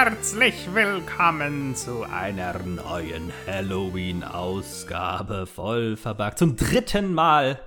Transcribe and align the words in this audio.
herzlich 0.00 0.72
willkommen 0.74 1.74
zu 1.74 2.04
einer 2.04 2.56
neuen 2.62 3.32
Halloween-Ausgabe 3.48 5.44
voll 5.44 5.96
verpackt. 5.96 6.38
Zum 6.38 6.54
dritten 6.54 7.12
Mal 7.12 7.58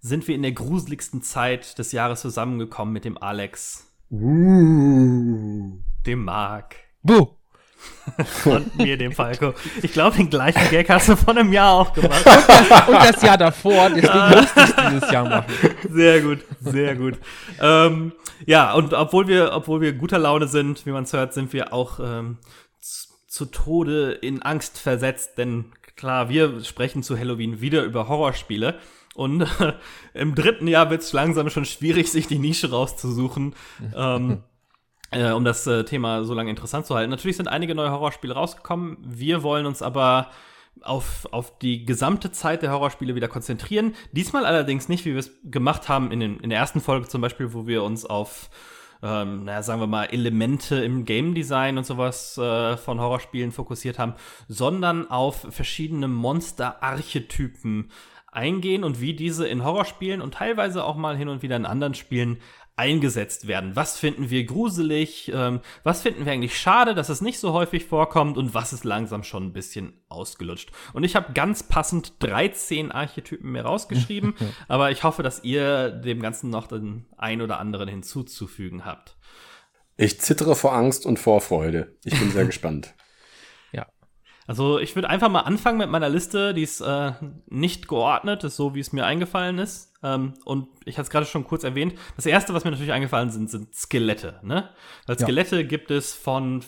sind 0.00 0.26
wir 0.26 0.34
in 0.34 0.42
der 0.42 0.50
gruseligsten 0.50 1.22
Zeit 1.22 1.78
des 1.78 1.92
Jahres 1.92 2.22
zusammengekommen 2.22 2.92
mit 2.92 3.04
dem 3.04 3.16
Alex, 3.16 3.86
Uh. 4.10 5.78
dem 6.04 6.24
Marc 6.24 6.74
Buh. 7.04 7.28
Und 8.44 8.76
mir, 8.78 8.96
dem 8.96 9.12
Falco. 9.12 9.54
Ich 9.82 9.92
glaube, 9.92 10.16
den 10.16 10.30
gleichen 10.30 10.70
Gag 10.70 10.88
hast 10.88 11.08
du 11.08 11.16
vor 11.16 11.36
einem 11.36 11.52
Jahr 11.52 11.72
auch 11.72 11.92
gemacht. 11.92 12.24
Und 12.86 12.94
das 12.94 13.20
Jahr 13.22 13.36
davor, 13.36 13.90
deswegen 13.90 14.40
musste 14.40 14.60
ich 14.60 14.90
dieses 14.90 15.10
Jahr 15.10 15.28
machen. 15.28 15.52
Sehr 15.90 16.20
gut, 16.22 16.38
sehr 16.60 16.94
gut. 16.96 17.18
ähm, 17.60 18.12
ja, 18.44 18.74
und 18.74 18.92
obwohl 18.92 19.28
wir, 19.28 19.52
obwohl 19.54 19.80
wir 19.80 19.92
guter 19.94 20.18
Laune 20.18 20.46
sind, 20.46 20.84
wie 20.86 20.90
man 20.90 21.04
es 21.04 21.12
hört, 21.12 21.32
sind 21.32 21.52
wir 21.52 21.72
auch 21.72 21.98
ähm, 22.00 22.38
zu, 22.80 23.08
zu 23.26 23.46
Tode 23.46 24.12
in 24.12 24.42
Angst 24.42 24.78
versetzt, 24.78 25.38
denn 25.38 25.72
klar, 25.96 26.28
wir 26.28 26.62
sprechen 26.64 27.02
zu 27.02 27.18
Halloween 27.18 27.60
wieder 27.60 27.82
über 27.82 28.08
Horrorspiele. 28.08 28.78
Und 29.14 29.42
äh, 29.42 29.72
im 30.14 30.34
dritten 30.34 30.68
Jahr 30.68 30.90
wird 30.90 31.02
es 31.02 31.12
langsam 31.12 31.48
schon 31.50 31.64
schwierig, 31.64 32.12
sich 32.12 32.26
die 32.26 32.38
Nische 32.38 32.70
rauszusuchen, 32.70 33.54
ähm, 33.94 34.42
äh, 35.10 35.30
um 35.30 35.44
das 35.44 35.66
äh, 35.66 35.84
Thema 35.84 36.24
so 36.24 36.34
lange 36.34 36.50
interessant 36.50 36.86
zu 36.86 36.94
halten. 36.94 37.10
Natürlich 37.10 37.36
sind 37.36 37.48
einige 37.48 37.74
neue 37.74 37.90
Horrorspiele 37.90 38.34
rausgekommen. 38.34 38.98
Wir 39.00 39.42
wollen 39.42 39.66
uns 39.66 39.82
aber 39.82 40.30
auf, 40.82 41.26
auf 41.32 41.58
die 41.58 41.84
gesamte 41.84 42.32
Zeit 42.32 42.62
der 42.62 42.72
Horrorspiele 42.72 43.14
wieder 43.14 43.28
konzentrieren. 43.28 43.94
Diesmal 44.12 44.44
allerdings 44.44 44.88
nicht, 44.88 45.04
wie 45.04 45.12
wir 45.12 45.20
es 45.20 45.30
gemacht 45.44 45.88
haben 45.88 46.10
in, 46.10 46.20
den, 46.20 46.40
in 46.40 46.50
der 46.50 46.58
ersten 46.58 46.80
Folge 46.80 47.08
zum 47.08 47.20
Beispiel, 47.20 47.52
wo 47.54 47.66
wir 47.66 47.82
uns 47.82 48.04
auf, 48.04 48.50
ähm, 49.02 49.44
naja, 49.44 49.62
sagen 49.62 49.80
wir 49.80 49.86
mal, 49.86 50.04
Elemente 50.04 50.76
im 50.76 51.04
Game 51.04 51.34
Design 51.34 51.78
und 51.78 51.86
sowas 51.86 52.36
äh, 52.38 52.76
von 52.76 53.00
Horrorspielen 53.00 53.52
fokussiert 53.52 53.98
haben, 53.98 54.14
sondern 54.48 55.10
auf 55.10 55.46
verschiedene 55.50 56.08
Monster-Archetypen 56.08 57.90
eingehen 58.30 58.84
und 58.84 59.00
wie 59.00 59.14
diese 59.14 59.48
in 59.48 59.64
Horrorspielen 59.64 60.20
und 60.20 60.34
teilweise 60.34 60.84
auch 60.84 60.96
mal 60.96 61.16
hin 61.16 61.28
und 61.28 61.42
wieder 61.42 61.56
in 61.56 61.64
anderen 61.64 61.94
Spielen 61.94 62.38
eingesetzt 62.76 63.48
werden. 63.48 63.74
Was 63.74 63.98
finden 63.98 64.28
wir 64.30 64.44
gruselig? 64.44 65.32
Ähm, 65.34 65.60
was 65.82 66.02
finden 66.02 66.26
wir 66.26 66.32
eigentlich 66.32 66.58
schade, 66.58 66.94
dass 66.94 67.08
es 67.08 67.22
nicht 67.22 67.38
so 67.38 67.52
häufig 67.52 67.86
vorkommt? 67.86 68.36
Und 68.36 68.52
was 68.52 68.74
ist 68.74 68.84
langsam 68.84 69.22
schon 69.22 69.44
ein 69.44 69.52
bisschen 69.52 69.94
ausgelutscht? 70.08 70.70
Und 70.92 71.02
ich 71.02 71.16
habe 71.16 71.32
ganz 71.32 71.62
passend 71.62 72.22
13 72.22 72.92
Archetypen 72.92 73.50
mir 73.50 73.62
rausgeschrieben, 73.62 74.34
aber 74.68 74.90
ich 74.90 75.04
hoffe, 75.04 75.22
dass 75.22 75.42
ihr 75.42 75.90
dem 75.90 76.20
Ganzen 76.20 76.50
noch 76.50 76.66
den 76.66 77.06
ein 77.16 77.40
oder 77.40 77.58
anderen 77.58 77.88
hinzuzufügen 77.88 78.84
habt. 78.84 79.16
Ich 79.96 80.20
zittere 80.20 80.54
vor 80.54 80.74
Angst 80.74 81.06
und 81.06 81.18
Vorfreude. 81.18 81.96
Ich 82.04 82.18
bin 82.18 82.30
sehr 82.30 82.44
gespannt. 82.46 82.94
Also 84.46 84.78
ich 84.78 84.94
würde 84.94 85.10
einfach 85.10 85.28
mal 85.28 85.40
anfangen 85.40 85.78
mit 85.78 85.90
meiner 85.90 86.08
Liste, 86.08 86.54
die 86.54 86.62
ist 86.62 86.80
äh, 86.80 87.12
nicht 87.48 87.88
geordnet, 87.88 88.44
ist 88.44 88.56
so, 88.56 88.74
wie 88.74 88.80
es 88.80 88.92
mir 88.92 89.04
eingefallen 89.04 89.58
ist. 89.58 89.92
Ähm, 90.02 90.34
und 90.44 90.68
ich 90.84 90.96
hatte 90.96 91.06
es 91.06 91.10
gerade 91.10 91.26
schon 91.26 91.44
kurz 91.44 91.64
erwähnt. 91.64 91.94
Das 92.16 92.26
erste, 92.26 92.54
was 92.54 92.64
mir 92.64 92.70
natürlich 92.70 92.92
eingefallen 92.92 93.30
sind, 93.30 93.50
sind 93.50 93.74
Skelette. 93.74 94.40
Ne? 94.42 94.70
Weil 95.06 95.16
Ja. 95.16 95.22
Skelette 95.26 95.64
gibt 95.64 95.90
es 95.90 96.14
von, 96.14 96.62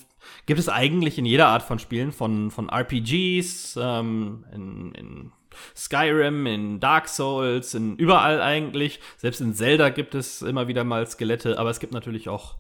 gibt 0.47 0.61
es 0.61 0.69
eigentlich 0.69 1.19
in 1.19 1.27
jeder 1.27 1.49
Art 1.49 1.63
von 1.63 1.79
Spielen, 1.79 2.13
von, 2.13 2.51
von 2.51 2.69
RPGs, 2.69 3.79
ähm, 3.81 4.45
in, 4.53 4.93
in 4.95 5.33
Skyrim, 5.77 6.47
in 6.47 6.81
Dark 6.81 7.09
Souls, 7.09 7.75
in 7.75 7.97
überall 7.97 8.41
eigentlich. 8.41 9.01
Selbst 9.17 9.41
in 9.41 9.55
Zelda 9.55 9.91
gibt 9.91 10.15
es 10.15 10.43
immer 10.43 10.69
wieder 10.69 10.85
mal 10.85 11.07
Skelette, 11.07 11.59
aber 11.59 11.71
es 11.71 11.81
gibt 11.81 11.93
natürlich 11.93 12.29
auch 12.29 12.57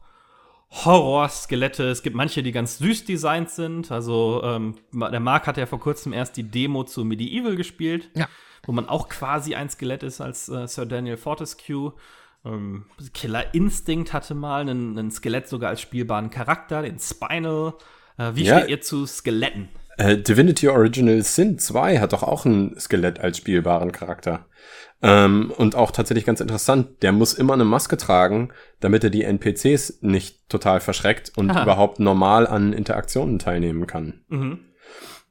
Horror-Skelette. 0.70 1.84
Es 1.88 2.02
gibt 2.02 2.14
manche, 2.16 2.42
die 2.42 2.52
ganz 2.52 2.78
süß 2.78 3.04
designt 3.04 3.50
sind. 3.50 3.90
Also 3.90 4.42
ähm, 4.44 4.74
der 4.92 5.20
Marc 5.20 5.46
hat 5.46 5.56
ja 5.56 5.66
vor 5.66 5.80
kurzem 5.80 6.12
erst 6.12 6.36
die 6.36 6.42
Demo 6.50 6.84
zu 6.84 7.04
Medieval 7.04 7.56
gespielt, 7.56 8.10
Ja. 8.14 8.28
wo 8.64 8.72
man 8.72 8.88
auch 8.88 9.08
quasi 9.08 9.54
ein 9.54 9.70
Skelett 9.70 10.02
ist 10.02 10.20
als 10.20 10.48
äh, 10.48 10.66
Sir 10.68 10.86
Daniel 10.86 11.16
Fortescue. 11.16 11.92
Ähm, 12.44 12.84
Killer 13.14 13.54
Instinct 13.54 14.12
hatte 14.12 14.34
mal 14.34 14.60
einen, 14.60 14.98
einen 14.98 15.10
Skelett 15.10 15.48
sogar 15.48 15.70
als 15.70 15.80
spielbaren 15.80 16.30
Charakter, 16.30 16.82
den 16.82 16.98
Spinal. 16.98 17.74
Äh, 18.18 18.32
wie 18.34 18.44
Ja. 18.44 18.58
steht 18.58 18.70
ihr 18.70 18.80
zu 18.80 19.06
Skeletten? 19.06 19.68
Äh, 19.98 20.16
Divinity 20.16 20.68
Original 20.68 21.22
Sin 21.22 21.58
2 21.58 21.98
hat 21.98 22.12
doch 22.12 22.22
auch 22.22 22.44
ein 22.44 22.78
Skelett 22.78 23.18
als 23.18 23.38
spielbaren 23.38 23.90
Charakter. 23.90 24.46
Ähm, 25.02 25.52
und 25.56 25.74
auch 25.74 25.90
tatsächlich 25.90 26.24
ganz 26.24 26.40
interessant, 26.40 27.02
der 27.02 27.10
muss 27.12 27.34
immer 27.34 27.54
eine 27.54 27.64
Maske 27.64 27.96
tragen, 27.96 28.52
damit 28.80 29.02
er 29.02 29.10
die 29.10 29.24
NPCs 29.24 29.98
nicht 30.00 30.48
total 30.48 30.80
verschreckt 30.80 31.32
und 31.36 31.50
Aha. 31.50 31.64
überhaupt 31.64 31.98
normal 31.98 32.46
an 32.46 32.72
Interaktionen 32.72 33.40
teilnehmen 33.40 33.86
kann. 33.88 34.24
Mhm. 34.28 34.60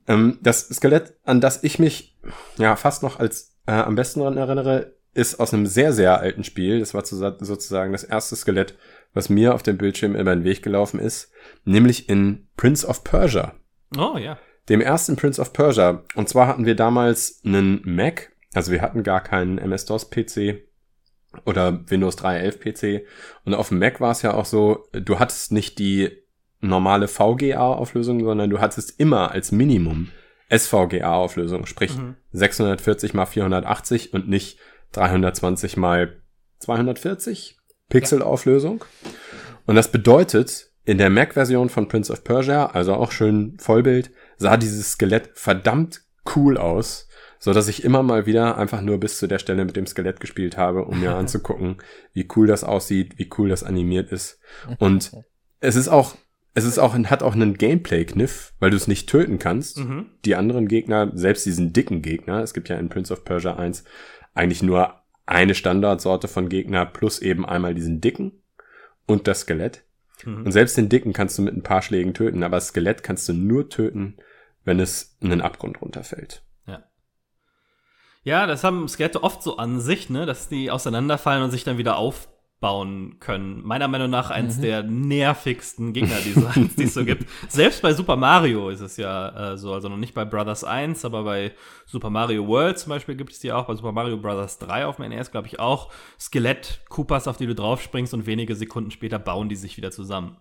Ähm, 0.05 0.37
das 0.41 0.67
Skelett, 0.67 1.15
an 1.23 1.39
das 1.39 1.63
ich 1.63 1.79
mich 1.79 2.17
ja 2.57 2.75
fast 2.75 3.03
noch 3.03 3.19
als 3.19 3.57
äh, 3.67 3.71
am 3.71 3.95
besten 3.95 4.19
daran 4.19 4.37
erinnere, 4.37 4.95
ist 5.13 5.39
aus 5.39 5.53
einem 5.53 5.65
sehr, 5.65 5.93
sehr 5.93 6.19
alten 6.19 6.43
Spiel. 6.43 6.79
Das 6.79 6.93
war 6.93 7.05
zu, 7.05 7.15
sozusagen 7.15 7.93
das 7.93 8.03
erste 8.03 8.35
Skelett, 8.35 8.75
was 9.13 9.29
mir 9.29 9.55
auf 9.55 9.63
dem 9.63 9.77
Bildschirm 9.77 10.15
über 10.15 10.35
den 10.35 10.43
Weg 10.43 10.61
gelaufen 10.61 10.99
ist, 10.99 11.31
nämlich 11.63 12.09
in 12.09 12.47
Prince 12.57 12.85
of 12.85 13.03
Persia 13.03 13.53
Oh 13.95 14.17
ja. 14.17 14.37
Dem 14.69 14.81
ersten 14.81 15.15
Prince 15.15 15.41
of 15.41 15.53
Persia. 15.53 16.03
Und 16.15 16.29
zwar 16.29 16.47
hatten 16.47 16.65
wir 16.65 16.75
damals 16.75 17.41
einen 17.45 17.81
Mac, 17.83 18.31
also 18.53 18.71
wir 18.71 18.81
hatten 18.81 19.03
gar 19.03 19.21
keinen 19.21 19.57
MS-DOS-PC 19.57 20.63
oder 21.45 21.89
Windows 21.89 22.17
3.11 22.17 23.01
PC. 23.01 23.05
Und 23.45 23.53
auf 23.53 23.69
dem 23.69 23.79
Mac 23.79 24.01
war 24.01 24.11
es 24.11 24.21
ja 24.21 24.33
auch 24.33 24.45
so, 24.45 24.87
du 24.91 25.19
hattest 25.19 25.51
nicht 25.51 25.79
die 25.79 26.11
normale 26.59 27.07
VGA-Auflösung, 27.07 28.23
sondern 28.23 28.49
du 28.49 28.59
hattest 28.59 28.99
immer 28.99 29.31
als 29.31 29.51
Minimum 29.51 30.09
SVGA-Auflösung, 30.49 31.65
sprich 31.65 31.97
Mhm. 31.97 32.15
640 32.31 33.13
mal 33.13 33.25
480 33.25 34.13
und 34.13 34.27
nicht 34.27 34.59
320 34.93 35.77
mal 35.77 36.21
240 36.59 37.57
Pixel-Auflösung. 37.89 38.83
Und 39.65 39.75
das 39.75 39.91
bedeutet, 39.91 40.71
in 40.85 40.97
der 40.97 41.09
Mac-Version 41.09 41.69
von 41.69 41.87
Prince 41.87 42.11
of 42.11 42.23
Persia, 42.23 42.67
also 42.67 42.93
auch 42.93 43.11
schön 43.11 43.57
Vollbild, 43.59 44.11
sah 44.37 44.57
dieses 44.57 44.93
Skelett 44.93 45.31
verdammt 45.33 46.01
cool 46.35 46.57
aus, 46.57 47.07
so 47.39 47.53
dass 47.53 47.67
ich 47.67 47.83
immer 47.83 48.03
mal 48.03 48.25
wieder 48.25 48.57
einfach 48.57 48.81
nur 48.81 48.99
bis 48.99 49.17
zu 49.17 49.27
der 49.27 49.39
Stelle 49.39 49.65
mit 49.65 49.75
dem 49.75 49.87
Skelett 49.87 50.19
gespielt 50.19 50.57
habe, 50.57 50.85
um 50.85 50.99
mir 50.99 51.15
anzugucken, 51.15 51.77
wie 52.13 52.27
cool 52.35 52.47
das 52.47 52.63
aussieht, 52.63 53.17
wie 53.17 53.29
cool 53.37 53.49
das 53.49 53.63
animiert 53.63 54.11
ist. 54.11 54.39
Und 54.79 55.11
es 55.59 55.75
ist 55.75 55.87
auch, 55.87 56.15
es 56.53 56.65
ist 56.65 56.79
auch, 56.79 56.95
hat 56.95 57.23
auch 57.23 57.35
einen 57.35 57.55
Gameplay-Kniff, 57.55 58.53
weil 58.59 58.71
du 58.71 58.77
es 58.77 58.87
nicht 58.87 59.09
töten 59.09 59.39
kannst. 59.39 59.77
Mhm. 59.77 60.07
Die 60.25 60.35
anderen 60.35 60.67
Gegner, 60.67 61.11
selbst 61.13 61.45
diesen 61.45 61.73
dicken 61.73 62.01
Gegner, 62.01 62.41
es 62.41 62.53
gibt 62.53 62.69
ja 62.69 62.77
in 62.77 62.89
Prince 62.89 63.13
of 63.13 63.23
Persia 63.23 63.55
1 63.55 63.83
eigentlich 64.33 64.63
nur 64.63 64.95
eine 65.25 65.55
Standardsorte 65.55 66.27
von 66.27 66.49
Gegner 66.49 66.85
plus 66.85 67.19
eben 67.19 67.45
einmal 67.45 67.75
diesen 67.75 68.01
dicken 68.01 68.43
und 69.05 69.27
das 69.27 69.41
Skelett. 69.41 69.83
Mhm. 70.25 70.45
Und 70.45 70.51
selbst 70.51 70.77
den 70.77 70.89
dicken 70.89 71.13
kannst 71.13 71.37
du 71.37 71.41
mit 71.41 71.55
ein 71.55 71.63
paar 71.63 71.81
Schlägen 71.81 72.13
töten, 72.13 72.43
aber 72.43 72.57
das 72.57 72.69
Skelett 72.69 73.03
kannst 73.03 73.27
du 73.29 73.33
nur 73.33 73.69
töten, 73.69 74.17
wenn 74.67 74.81
es 74.81 75.17
in 75.21 75.29
den 75.29 75.41
Abgrund 75.41 75.81
runterfällt. 75.81 76.43
Ja. 76.67 76.83
Ja, 78.23 78.45
das 78.45 78.65
haben 78.65 78.87
Skelette 78.89 79.23
oft 79.23 79.41
so 79.41 79.55
an 79.55 79.79
sich, 79.79 80.09
ne, 80.09 80.25
dass 80.25 80.49
die 80.49 80.69
auseinanderfallen 80.69 81.41
und 81.41 81.51
sich 81.51 81.63
dann 81.63 81.77
wieder 81.77 81.95
aufbauen 81.95 83.15
können. 83.21 83.65
Meiner 83.65 83.87
Meinung 83.87 84.09
nach 84.09 84.29
eins 84.29 84.59
der 84.59 84.83
nervigsten 84.83 85.93
Gegnerdesigns, 85.93 86.75
die 86.77 86.83
es 86.83 86.95
so 86.95 87.05
gibt. 87.05 87.29
Selbst 87.47 87.81
bei 87.81 87.93
Super 87.93 88.17
Mario 88.17 88.67
ist 88.67 88.81
es 88.81 88.97
ja 88.97 89.53
äh, 89.53 89.57
so, 89.57 89.73
also 89.73 89.87
noch 89.87 89.95
nicht 89.95 90.13
bei 90.13 90.25
Brothers 90.25 90.65
1, 90.65 91.05
aber 91.05 91.23
bei 91.23 91.53
Super 91.85 92.09
Mario 92.09 92.45
World 92.45 92.77
zum 92.77 92.89
Beispiel 92.89 93.15
gibt 93.15 93.31
es 93.31 93.39
die 93.39 93.53
auch, 93.53 93.67
bei 93.67 93.75
Super 93.75 93.93
Mario 93.93 94.17
Brothers 94.17 94.59
3 94.59 94.85
auf 94.85 94.97
dem 94.97 95.07
NES, 95.07 95.31
glaube 95.31 95.47
ich, 95.47 95.61
auch. 95.61 95.93
Skelett-Koopas, 96.19 97.29
auf 97.29 97.37
die 97.37 97.47
du 97.47 97.55
draufspringst 97.55 98.13
und 98.13 98.25
wenige 98.25 98.57
Sekunden 98.57 98.91
später 98.91 99.17
bauen 99.17 99.47
die 99.47 99.55
sich 99.55 99.77
wieder 99.77 99.91
zusammen. 99.91 100.35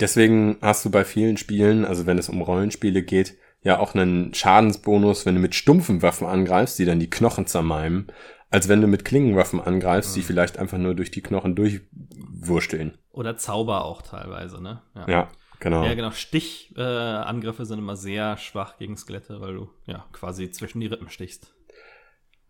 Deswegen 0.00 0.58
hast 0.60 0.84
du 0.84 0.90
bei 0.90 1.04
vielen 1.04 1.36
Spielen, 1.36 1.84
also 1.84 2.06
wenn 2.06 2.18
es 2.18 2.28
um 2.28 2.40
Rollenspiele 2.40 3.02
geht, 3.02 3.36
ja 3.62 3.78
auch 3.78 3.94
einen 3.94 4.34
Schadensbonus, 4.34 5.26
wenn 5.26 5.36
du 5.36 5.40
mit 5.40 5.54
stumpfen 5.54 6.02
Waffen 6.02 6.26
angreifst, 6.26 6.78
die 6.78 6.84
dann 6.84 6.98
die 6.98 7.10
Knochen 7.10 7.46
zermalmen, 7.46 8.08
als 8.50 8.68
wenn 8.68 8.80
du 8.80 8.86
mit 8.86 9.04
Klingenwaffen 9.04 9.60
angreifst, 9.60 10.14
die 10.14 10.22
vielleicht 10.22 10.58
einfach 10.58 10.78
nur 10.78 10.94
durch 10.94 11.10
die 11.10 11.22
Knochen 11.22 11.54
durchwursteln. 11.54 12.98
Oder 13.10 13.36
Zauber 13.36 13.84
auch 13.84 14.02
teilweise, 14.02 14.62
ne? 14.62 14.82
Ja, 15.06 15.28
genau. 15.58 15.84
Ja, 15.84 15.94
genau. 15.94 16.10
Stichangriffe 16.10 17.62
äh, 17.62 17.66
sind 17.66 17.78
immer 17.78 17.96
sehr 17.96 18.36
schwach 18.36 18.76
gegen 18.76 18.96
Skelette, 18.96 19.40
weil 19.40 19.54
du 19.54 19.70
ja 19.86 20.04
quasi 20.12 20.50
zwischen 20.50 20.80
die 20.80 20.86
Rippen 20.86 21.08
stichst. 21.08 21.54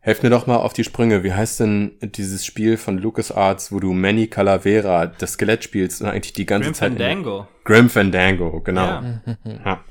Helft 0.04 0.24
mir 0.24 0.30
doch 0.30 0.48
mal 0.48 0.56
auf 0.56 0.72
die 0.72 0.82
Sprünge. 0.82 1.22
Wie 1.22 1.32
heißt 1.32 1.60
denn 1.60 1.96
dieses 2.02 2.44
Spiel 2.44 2.76
von 2.76 2.98
LucasArts, 2.98 3.70
wo 3.70 3.78
du 3.78 3.92
Manny 3.92 4.26
Calavera, 4.26 5.06
das 5.06 5.34
Skelett 5.34 5.62
spielst 5.62 6.02
und 6.02 6.08
eigentlich 6.08 6.32
die 6.32 6.44
ganze 6.44 6.66
Grim 6.70 6.74
Zeit... 6.74 6.88
Fandango. 6.90 7.46
Grim 7.62 7.88
Fandango, 7.88 8.60
genau. 8.60 8.86
Ja. 8.86 9.20
Ja. 9.64 9.84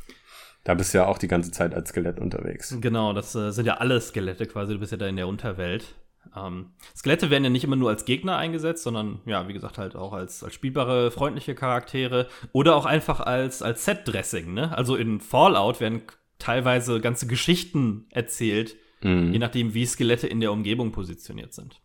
Da 0.66 0.76
bist 0.76 0.94
du 0.94 1.00
ja 1.00 1.08
auch 1.08 1.18
die 1.18 1.30
ganze 1.30 1.50
Zeit 1.50 1.74
als 1.74 1.90
Skelett 1.90 2.20
unterwegs. 2.20 2.78
Genau, 2.82 3.14
das 3.14 3.34
äh, 3.36 3.52
sind 3.52 3.66
ja 3.66 3.76
alle 3.76 4.00
Skelette 4.00 4.46
quasi. 4.46 4.74
Du 4.74 4.80
bist 4.80 4.92
ja 4.92 4.98
da 4.98 5.08
in 5.08 5.16
der 5.16 5.28
Unterwelt. 5.28 5.96
Ähm, 6.36 6.74
Skelette 6.96 7.30
werden 7.30 7.46
ja 7.46 7.50
nicht 7.50 7.64
immer 7.64 7.78
nur 7.78 7.90
als 7.90 8.04
Gegner 8.04 8.38
eingesetzt, 8.38 8.84
sondern 8.84 9.22
ja, 9.26 9.48
wie 9.48 9.54
gesagt, 9.54 9.78
halt 9.78 9.96
auch 9.96 10.14
als, 10.14 10.44
als 10.44 10.54
spielbare, 10.54 11.10
freundliche 11.10 11.56
Charaktere 11.56 12.28
oder 12.52 12.76
auch 12.76 12.86
einfach 12.86 13.22
als, 13.22 13.64
als 13.64 13.86
Set-Dressing. 13.86 14.54
Ne? 14.54 14.78
Also 14.78 14.98
in 14.98 15.22
Fallout 15.22 15.80
werden 15.80 16.04
teilweise 16.38 17.00
ganze 17.00 17.28
Geschichten 17.28 18.06
erzählt, 18.10 18.76
Mhm. 19.04 19.34
je 19.34 19.40
nachdem, 19.40 19.74
wie 19.74 19.86
Skelette 19.86 20.28
in 20.28 20.40
der 20.40 20.52
Umgebung 20.52 20.92
positioniert 20.92 21.54
sind. 21.54 21.82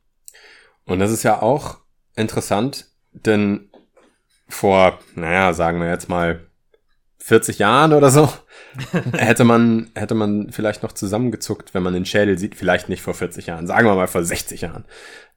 Und 0.85 0.99
das 0.99 1.11
ist 1.11 1.23
ja 1.23 1.43
auch 1.43 1.79
interessant, 2.15 2.91
denn 3.13 3.71
vor, 4.49 4.99
naja, 5.15 5.53
sagen 5.53 5.81
wir 5.81 5.89
jetzt 5.89 6.09
mal 6.09 6.47
40 7.19 7.59
Jahren 7.59 7.93
oder 7.93 8.11
so, 8.11 8.29
hätte 9.13 9.45
man, 9.45 9.91
hätte 9.95 10.15
man 10.15 10.53
vielleicht 10.53 10.83
noch 10.83 10.93
zusammengezuckt, 10.93 11.75
wenn 11.75 11.83
man 11.83 11.95
den 11.95 12.07
Schädel 12.07 12.39
sieht, 12.39 12.55
vielleicht 12.55 12.89
nicht 12.89 13.03
vor 13.03 13.15
40 13.15 13.47
Jahren, 13.47 13.67
sagen 13.67 13.89
wir 13.89 13.95
mal 13.97 14.07
vor 14.07 14.23
60 14.23 14.61
Jahren, 14.61 14.85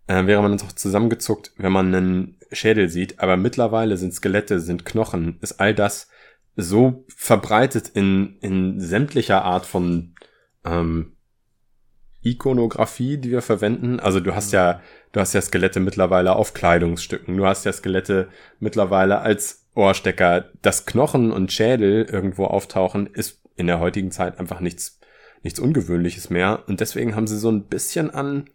äh, 0.08 0.26
wäre 0.28 0.42
man 0.42 0.56
noch 0.56 0.72
zusammengezuckt, 0.74 1.54
wenn 1.58 1.72
man 1.72 1.94
einen 1.94 2.38
Schädel 2.52 2.90
sieht, 2.90 3.20
aber 3.20 3.38
mittlerweile 3.38 3.98
sind 3.98 4.14
Skelette, 4.14 4.60
sind 4.60 4.86
Knochen, 4.86 5.38
ist 5.42 5.60
all 5.60 5.74
das 5.74 6.10
so 6.56 7.06
verbreitet 7.16 7.90
in, 7.90 8.38
in 8.42 8.80
sämtlicher 8.80 9.44
Art 9.44 9.66
von 9.66 10.14
ähm, 10.66 11.16
Ikonografie, 12.22 13.18
die 13.18 13.32
wir 13.32 13.42
verwenden. 13.42 14.00
Also 14.00 14.20
du 14.20 14.36
hast 14.36 14.52
ja, 14.52 14.82
du 15.12 15.20
hast 15.20 15.34
ja 15.34 15.42
Skelette 15.42 15.80
mittlerweile 15.80 16.36
auf 16.36 16.54
Kleidungsstücken. 16.54 17.38
Du 17.38 17.46
hast 17.46 17.66
ja 17.66 17.72
Skelette 17.72 18.30
mittlerweile 18.60 19.20
als 19.20 19.66
Ohrstecker. 19.76 20.50
Dass 20.62 20.86
Knochen 20.86 21.32
und 21.32 21.52
Schädel 21.52 22.04
irgendwo 22.06 22.46
auftauchen, 22.46 23.08
ist 23.08 23.42
in 23.56 23.68
der 23.68 23.80
heutigen 23.80 24.12
Zeit 24.12 24.40
einfach 24.40 24.60
nichts, 24.60 25.00
nichts 25.44 25.60
Ungewöhnliches 25.60 26.30
mehr. 26.30 26.64
Und 26.68 26.82
deswegen 26.82 27.16
haben 27.16 27.28
sie 27.28 27.38
so 27.38 27.50
ein 27.50 27.68
bisschen 27.68 28.10
an 28.10 28.50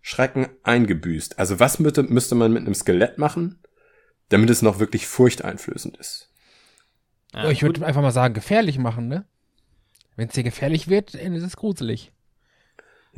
Schrecken 0.00 0.48
eingebüßt. 0.62 1.38
Also 1.38 1.60
was 1.60 1.80
müsste, 1.80 2.04
müsste 2.04 2.34
man 2.34 2.52
mit 2.52 2.62
einem 2.62 2.74
Skelett 2.74 3.18
machen, 3.18 3.58
damit 4.28 4.50
es 4.50 4.62
noch 4.62 4.78
wirklich 4.78 5.06
furchteinflößend 5.06 5.96
ist? 5.96 6.32
Ja, 7.34 7.50
ich 7.50 7.60
gut. 7.60 7.68
würde 7.68 7.86
einfach 7.86 8.00
mal 8.02 8.10
sagen, 8.10 8.34
gefährlich 8.34 8.78
machen, 8.78 9.08
ne? 9.08 9.26
Wenn 10.16 10.28
es 10.28 10.34
dir 10.34 10.42
gefährlich 10.42 10.88
wird, 10.88 11.14
dann 11.14 11.34
ist 11.34 11.44
es 11.44 11.56
gruselig. 11.56 12.12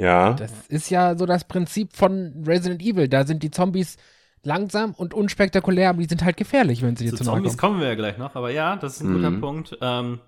Ja. 0.00 0.32
Das 0.35 0.52
ist 0.69 0.91
ja 0.91 1.17
so 1.17 1.26
das 1.26 1.44
Prinzip 1.47 1.94
von 1.97 2.44
Resident 2.47 2.82
Evil. 2.82 3.08
Da 3.08 3.25
sind 3.26 3.43
die 3.43 3.50
Zombies 3.50 3.97
langsam 4.43 4.93
und 4.94 5.12
unspektakulär, 5.14 5.91
aber 5.91 5.99
die 6.00 6.08
sind 6.08 6.25
halt 6.25 6.37
gefährlich, 6.37 6.82
wenn 6.82 6.97
sie 6.97 7.05
dir 7.05 7.11
Zu 7.11 7.17
zu 7.19 7.25
nahe 7.25 7.35
Zombies 7.35 7.56
kommen. 7.58 7.73
kommen 7.75 7.81
wir 7.82 7.88
ja 7.88 7.94
gleich 7.94 8.17
noch, 8.19 8.35
aber 8.35 8.50
ja, 8.50 8.76
das 8.76 8.94
ist 8.97 9.02
ein 9.02 9.12
guter 9.12 9.31
Mhm. 9.31 9.41
Punkt. 9.41 9.76
Ähm, 9.82 10.20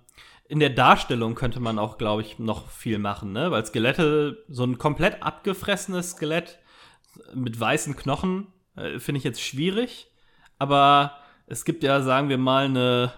in 0.47 0.59
der 0.59 0.69
Darstellung 0.69 1.33
könnte 1.35 1.59
man 1.59 1.79
auch, 1.79 1.97
glaube 1.97 2.21
ich, 2.21 2.37
noch 2.37 2.69
viel 2.69 2.99
machen, 2.99 3.31
ne? 3.31 3.49
Weil 3.49 3.65
Skelette, 3.65 4.43
so 4.49 4.63
ein 4.65 4.77
komplett 4.77 5.23
abgefressenes 5.23 6.11
Skelett 6.11 6.59
mit 7.33 7.59
weißen 7.59 7.95
Knochen, 7.95 8.47
äh, 8.75 8.99
finde 8.99 9.17
ich 9.17 9.23
jetzt 9.23 9.41
schwierig. 9.41 10.11
Aber 10.59 11.13
es 11.47 11.65
gibt 11.65 11.83
ja, 11.83 12.01
sagen 12.01 12.29
wir 12.29 12.37
mal, 12.37 12.65
eine, 12.65 13.13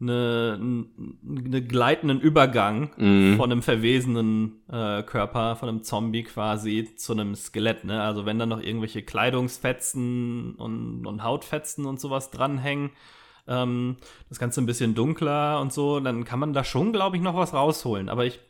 eine, 0.00 0.58
eine 1.26 1.62
gleitenden 1.62 2.20
Übergang 2.20 2.90
Mhm. 2.98 3.36
von 3.36 3.50
einem 3.50 3.62
verwesenen 3.62 4.60
äh, 4.70 5.02
Körper, 5.02 5.56
von 5.56 5.68
einem 5.70 5.82
Zombie 5.82 6.22
quasi 6.24 6.90
zu 6.96 7.12
einem 7.12 7.34
Skelett. 7.34 7.84
Ne? 7.84 8.02
Also 8.02 8.26
wenn 8.26 8.38
da 8.38 8.44
noch 8.46 8.60
irgendwelche 8.60 9.02
Kleidungsfetzen 9.02 10.54
und, 10.56 11.06
und 11.06 11.22
Hautfetzen 11.22 11.86
und 11.86 12.00
sowas 12.00 12.30
dranhängen, 12.30 12.90
ähm, 13.48 13.96
das 14.28 14.38
Ganze 14.38 14.60
ein 14.60 14.66
bisschen 14.66 14.94
dunkler 14.94 15.60
und 15.60 15.72
so, 15.72 16.00
dann 16.00 16.24
kann 16.24 16.40
man 16.40 16.52
da 16.52 16.64
schon, 16.64 16.92
glaube 16.92 17.16
ich, 17.16 17.22
noch 17.22 17.36
was 17.36 17.54
rausholen. 17.54 18.08
Aber 18.08 18.24
ich 18.26 18.40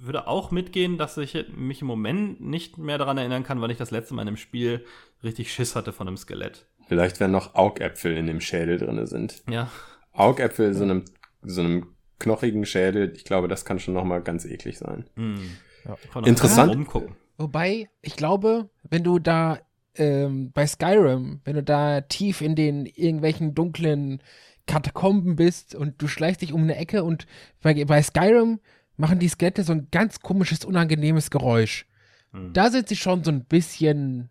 würde 0.00 0.26
auch 0.26 0.50
mitgehen, 0.50 0.98
dass 0.98 1.16
ich 1.16 1.36
mich 1.56 1.80
im 1.80 1.86
Moment 1.86 2.40
nicht 2.40 2.78
mehr 2.78 2.98
daran 2.98 3.18
erinnern 3.18 3.42
kann, 3.42 3.60
wann 3.60 3.70
ich 3.70 3.78
das 3.78 3.90
letzte 3.90 4.14
Mal 4.14 4.22
in 4.22 4.28
einem 4.28 4.36
Spiel 4.36 4.84
richtig 5.22 5.52
Schiss 5.52 5.74
hatte 5.76 5.92
von 5.92 6.06
einem 6.08 6.16
Skelett. 6.16 6.66
Vielleicht, 6.86 7.20
wenn 7.20 7.30
noch 7.30 7.54
Augäpfel 7.54 8.14
in 8.16 8.26
dem 8.26 8.40
Schädel 8.40 8.78
drinne 8.78 9.06
sind. 9.06 9.42
Ja. 9.50 9.70
Augäpfel 10.14 10.74
so 10.74 10.84
einem, 10.84 11.04
so 11.42 11.60
einem 11.60 11.94
knochigen 12.18 12.64
Schädel, 12.64 13.12
ich 13.14 13.24
glaube, 13.24 13.48
das 13.48 13.64
kann 13.64 13.78
schon 13.78 13.94
noch 13.94 14.04
mal 14.04 14.22
ganz 14.22 14.44
eklig 14.44 14.78
sein. 14.78 15.04
Hm. 15.16 15.50
Ja. 15.84 16.20
Interessant. 16.24 16.88
Wobei, 17.36 17.88
ich 18.00 18.16
glaube, 18.16 18.70
wenn 18.88 19.04
du 19.04 19.18
da 19.18 19.58
ähm, 19.96 20.52
bei 20.52 20.66
Skyrim, 20.66 21.40
wenn 21.44 21.56
du 21.56 21.62
da 21.62 22.00
tief 22.00 22.40
in 22.40 22.54
den 22.54 22.86
irgendwelchen 22.86 23.54
dunklen 23.54 24.22
Katakomben 24.66 25.36
bist 25.36 25.74
und 25.74 26.00
du 26.00 26.08
schleichst 26.08 26.42
dich 26.42 26.52
um 26.52 26.62
eine 26.62 26.76
Ecke 26.76 27.04
und 27.04 27.26
bei, 27.60 27.84
bei 27.84 28.02
Skyrim 28.02 28.60
machen 28.96 29.18
die 29.18 29.28
Skelette 29.28 29.64
so 29.64 29.72
ein 29.72 29.88
ganz 29.90 30.20
komisches, 30.20 30.64
unangenehmes 30.64 31.30
Geräusch. 31.30 31.86
Hm. 32.32 32.52
Da 32.52 32.70
sind 32.70 32.88
sie 32.88 32.96
schon 32.96 33.24
so 33.24 33.30
ein 33.30 33.44
bisschen, 33.44 34.30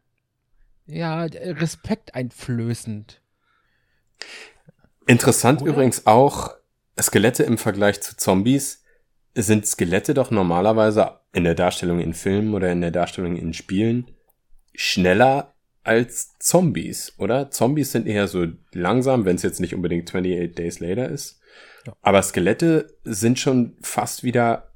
ja, 0.87 1.23
respekteinflößend. 1.23 3.21
Interessant 5.05 5.61
Oder? 5.61 5.71
übrigens 5.71 6.05
auch, 6.07 6.55
Skelette 6.99 7.43
im 7.43 7.57
Vergleich 7.57 8.01
zu 8.01 8.15
Zombies 8.15 8.83
sind 9.35 9.65
Skelette 9.65 10.13
doch 10.13 10.31
normalerweise 10.31 11.19
in 11.33 11.43
der 11.43 11.55
Darstellung 11.55 11.99
in 11.99 12.13
Filmen 12.13 12.53
oder 12.53 12.71
in 12.71 12.81
der 12.81 12.91
Darstellung 12.91 13.35
in 13.35 13.53
Spielen 13.53 14.11
schneller 14.75 15.53
als 15.83 16.37
Zombies, 16.39 17.13
oder? 17.17 17.51
Zombies 17.51 17.91
sind 17.91 18.07
eher 18.07 18.27
so 18.27 18.45
langsam, 18.71 19.25
wenn 19.25 19.35
es 19.35 19.43
jetzt 19.43 19.59
nicht 19.59 19.75
unbedingt 19.75 20.07
28 20.07 20.55
Days 20.55 20.79
Later 20.79 21.09
ist. 21.09 21.41
Ja. 21.85 21.93
Aber 22.01 22.21
Skelette 22.21 22.95
sind 23.03 23.39
schon 23.39 23.75
fast 23.81 24.23
wieder 24.23 24.71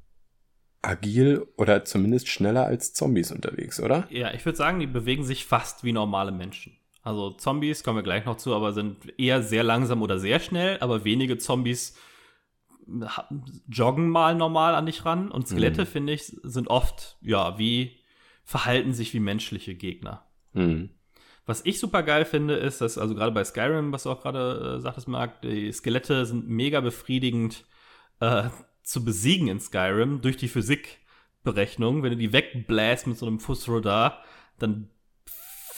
agil 0.82 1.46
oder 1.56 1.84
zumindest 1.84 2.28
schneller 2.28 2.66
als 2.66 2.92
Zombies 2.92 3.32
unterwegs, 3.32 3.80
oder? 3.80 4.06
Ja, 4.10 4.32
ich 4.34 4.44
würde 4.44 4.58
sagen, 4.58 4.78
die 4.80 4.86
bewegen 4.86 5.24
sich 5.24 5.46
fast 5.46 5.82
wie 5.82 5.92
normale 5.92 6.30
Menschen. 6.30 6.76
Also 7.02 7.30
Zombies 7.30 7.84
kommen 7.84 7.98
wir 7.98 8.02
gleich 8.02 8.24
noch 8.26 8.36
zu, 8.36 8.54
aber 8.54 8.72
sind 8.72 9.18
eher 9.18 9.42
sehr 9.42 9.62
langsam 9.62 10.02
oder 10.02 10.18
sehr 10.18 10.40
schnell, 10.40 10.78
aber 10.80 11.04
wenige 11.04 11.38
Zombies 11.38 11.96
joggen 13.68 14.08
mal 14.08 14.34
normal 14.34 14.74
an 14.74 14.86
dich 14.86 15.04
ran 15.04 15.30
und 15.30 15.46
Skelette, 15.46 15.86
finde 15.86 16.14
ich, 16.14 16.24
sind 16.24 16.68
oft, 16.68 17.18
ja, 17.20 17.58
wie, 17.58 17.98
verhalten 18.44 18.94
sich 18.94 19.12
wie 19.12 19.20
menschliche 19.20 19.74
Gegner. 19.74 20.24
Hm. 20.54 20.90
Was 21.44 21.64
ich 21.64 21.80
super 21.80 22.02
geil 22.02 22.24
finde, 22.24 22.54
ist, 22.56 22.80
dass, 22.80 22.98
also 22.98 23.14
gerade 23.14 23.32
bei 23.32 23.44
Skyrim, 23.44 23.92
was 23.92 24.02
du 24.02 24.10
auch 24.10 24.22
gerade 24.22 24.76
äh, 24.76 24.80
sagtest, 24.80 25.08
Marc, 25.08 25.42
die 25.42 25.72
Skelette 25.72 26.26
sind 26.26 26.48
mega 26.48 26.80
befriedigend 26.80 27.64
äh, 28.20 28.44
zu 28.82 29.04
besiegen 29.04 29.48
in 29.48 29.60
Skyrim 29.60 30.20
durch 30.20 30.36
die 30.36 30.48
Physikberechnung. 30.48 32.02
Wenn 32.02 32.12
du 32.12 32.16
die 32.16 32.32
wegbläst 32.32 33.06
mit 33.06 33.18
so 33.18 33.26
einem 33.26 33.40
Fussrodar, 33.40 34.22
dann 34.58 34.90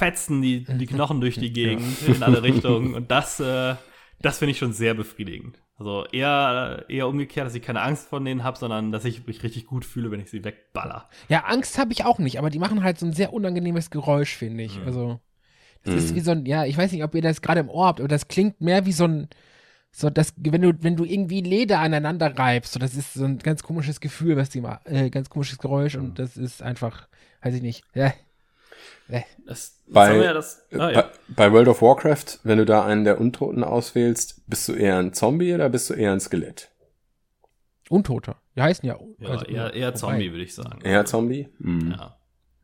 fetzen 0.00 0.40
die, 0.42 0.64
die 0.64 0.86
Knochen 0.86 1.20
durch 1.20 1.36
die 1.36 1.52
Gegend 1.52 2.02
in 2.02 2.22
alle 2.22 2.42
Richtungen. 2.48 2.94
Und 2.94 3.10
das, 3.10 3.38
äh, 3.38 3.74
das 4.20 4.38
finde 4.38 4.52
ich 4.52 4.58
schon 4.58 4.72
sehr 4.72 4.94
befriedigend. 4.94 5.62
Also 5.76 6.04
eher, 6.12 6.84
eher 6.88 7.06
umgekehrt, 7.08 7.46
dass 7.46 7.54
ich 7.54 7.62
keine 7.62 7.82
Angst 7.82 8.08
von 8.08 8.24
denen 8.24 8.42
habe, 8.44 8.58
sondern 8.58 8.92
dass 8.92 9.04
ich 9.04 9.26
mich 9.26 9.42
richtig 9.42 9.66
gut 9.66 9.84
fühle, 9.84 10.10
wenn 10.10 10.20
ich 10.20 10.30
sie 10.30 10.42
wegballer. 10.44 11.08
Ja, 11.28 11.44
Angst 11.44 11.78
habe 11.78 11.92
ich 11.92 12.04
auch 12.04 12.18
nicht, 12.18 12.38
aber 12.38 12.50
die 12.50 12.58
machen 12.58 12.82
halt 12.82 12.98
so 12.98 13.06
ein 13.06 13.12
sehr 13.12 13.32
unangenehmes 13.32 13.90
Geräusch, 13.90 14.34
finde 14.36 14.64
ich. 14.64 14.78
Also, 14.84 15.20
das 15.84 15.94
ist 15.94 16.10
Mhm. 16.10 16.16
wie 16.16 16.20
so 16.20 16.30
ein, 16.32 16.46
ja, 16.46 16.64
ich 16.66 16.76
weiß 16.76 16.92
nicht, 16.92 17.04
ob 17.04 17.14
ihr 17.14 17.22
das 17.22 17.40
gerade 17.42 17.60
im 17.60 17.70
Ohr 17.70 17.86
habt, 17.86 18.00
aber 18.00 18.08
das 18.08 18.28
klingt 18.28 18.60
mehr 18.60 18.84
wie 18.84 18.92
so 18.92 19.04
ein, 19.04 19.28
so 19.92 20.10
das, 20.10 20.34
wenn 20.36 20.62
du, 20.62 20.72
wenn 20.82 20.96
du 20.96 21.04
irgendwie 21.04 21.40
Leder 21.40 21.78
aneinander 21.80 22.38
reibst, 22.38 22.72
so 22.74 22.78
das 22.78 22.94
ist 22.94 23.14
so 23.14 23.24
ein 23.24 23.38
ganz 23.38 23.62
komisches 23.62 24.00
Gefühl, 24.00 24.36
was 24.36 24.50
die 24.50 24.60
machen, 24.60 24.80
äh, 24.84 25.10
ganz 25.10 25.30
komisches 25.30 25.58
Geräusch 25.58 25.96
und 25.96 26.18
das 26.18 26.36
ist 26.36 26.62
einfach, 26.62 27.08
weiß 27.42 27.54
ich 27.54 27.62
nicht, 27.62 27.84
ja, 27.94 28.12
Das, 29.44 29.82
Bei- 29.88 30.16
ja 30.22 30.32
das, 30.32 30.66
Äh, 30.70 30.78
ah, 30.78 30.90
ja. 30.90 31.02
bei, 31.02 31.48
bei 31.48 31.52
World 31.52 31.68
of 31.68 31.82
Warcraft, 31.82 32.38
wenn 32.44 32.58
du 32.58 32.64
da 32.64 32.84
einen 32.84 33.04
der 33.04 33.20
Untoten 33.20 33.64
auswählst, 33.64 34.42
bist 34.48 34.68
du 34.68 34.74
eher 34.74 34.98
ein 34.98 35.12
Zombie 35.12 35.52
oder 35.54 35.68
bist 35.68 35.90
du 35.90 35.94
eher 35.94 36.12
ein 36.12 36.20
Skelett? 36.20 36.70
Untote. 37.88 38.36
Die 38.56 38.62
heißen 38.62 38.86
ja. 38.88 38.96
Ja, 39.18 39.28
also, 39.30 39.44
eher, 39.46 39.74
eher. 39.74 39.94
Zombie, 39.94 40.30
würde 40.30 40.44
ich 40.44 40.54
sagen. 40.54 40.80
Eher 40.82 41.04
Zombie? 41.06 41.48
Hm. 41.60 41.90
Ja. 41.98 42.16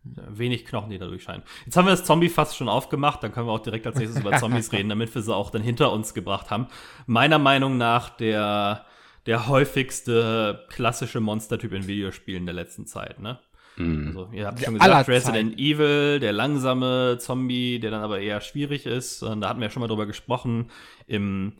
Wenig 0.04 0.64
Knochen, 0.66 0.90
die 0.90 0.98
da 0.98 1.06
durchscheinen. 1.06 1.42
Jetzt 1.64 1.76
haben 1.76 1.86
wir 1.86 1.90
das 1.90 2.04
Zombie 2.04 2.28
fast 2.28 2.56
schon 2.56 2.68
aufgemacht, 2.68 3.24
dann 3.24 3.32
können 3.32 3.48
wir 3.48 3.52
auch 3.52 3.58
direkt 3.58 3.88
als 3.88 3.96
nächstes 3.96 4.20
über 4.20 4.32
Zombies 4.38 4.70
reden, 4.70 4.88
damit 4.88 5.12
wir 5.12 5.22
sie 5.22 5.34
auch 5.34 5.50
dann 5.50 5.62
hinter 5.62 5.90
uns 5.90 6.14
gebracht 6.14 6.50
haben. 6.52 6.68
Meiner 7.06 7.40
Meinung 7.40 7.76
nach 7.76 8.10
der, 8.10 8.86
der 9.26 9.48
häufigste 9.48 10.64
klassische 10.68 11.18
Monstertyp 11.18 11.72
in 11.72 11.88
Videospielen 11.88 12.46
der 12.46 12.54
letzten 12.54 12.86
Zeit, 12.86 13.18
ne? 13.18 13.40
Hm. 13.76 14.06
Also, 14.08 14.28
ihr 14.32 14.46
habt 14.46 14.60
schon 14.60 14.74
gesagt, 14.74 15.08
Resident 15.08 15.58
Evil, 15.58 16.18
der 16.18 16.32
langsame 16.32 17.18
Zombie, 17.18 17.78
der 17.78 17.90
dann 17.90 18.02
aber 18.02 18.20
eher 18.20 18.40
schwierig 18.40 18.86
ist. 18.86 19.22
Und 19.22 19.40
da 19.42 19.48
hatten 19.48 19.60
wir 19.60 19.66
ja 19.66 19.70
schon 19.70 19.80
mal 19.80 19.88
drüber 19.88 20.06
gesprochen. 20.06 20.70
Im, 21.06 21.52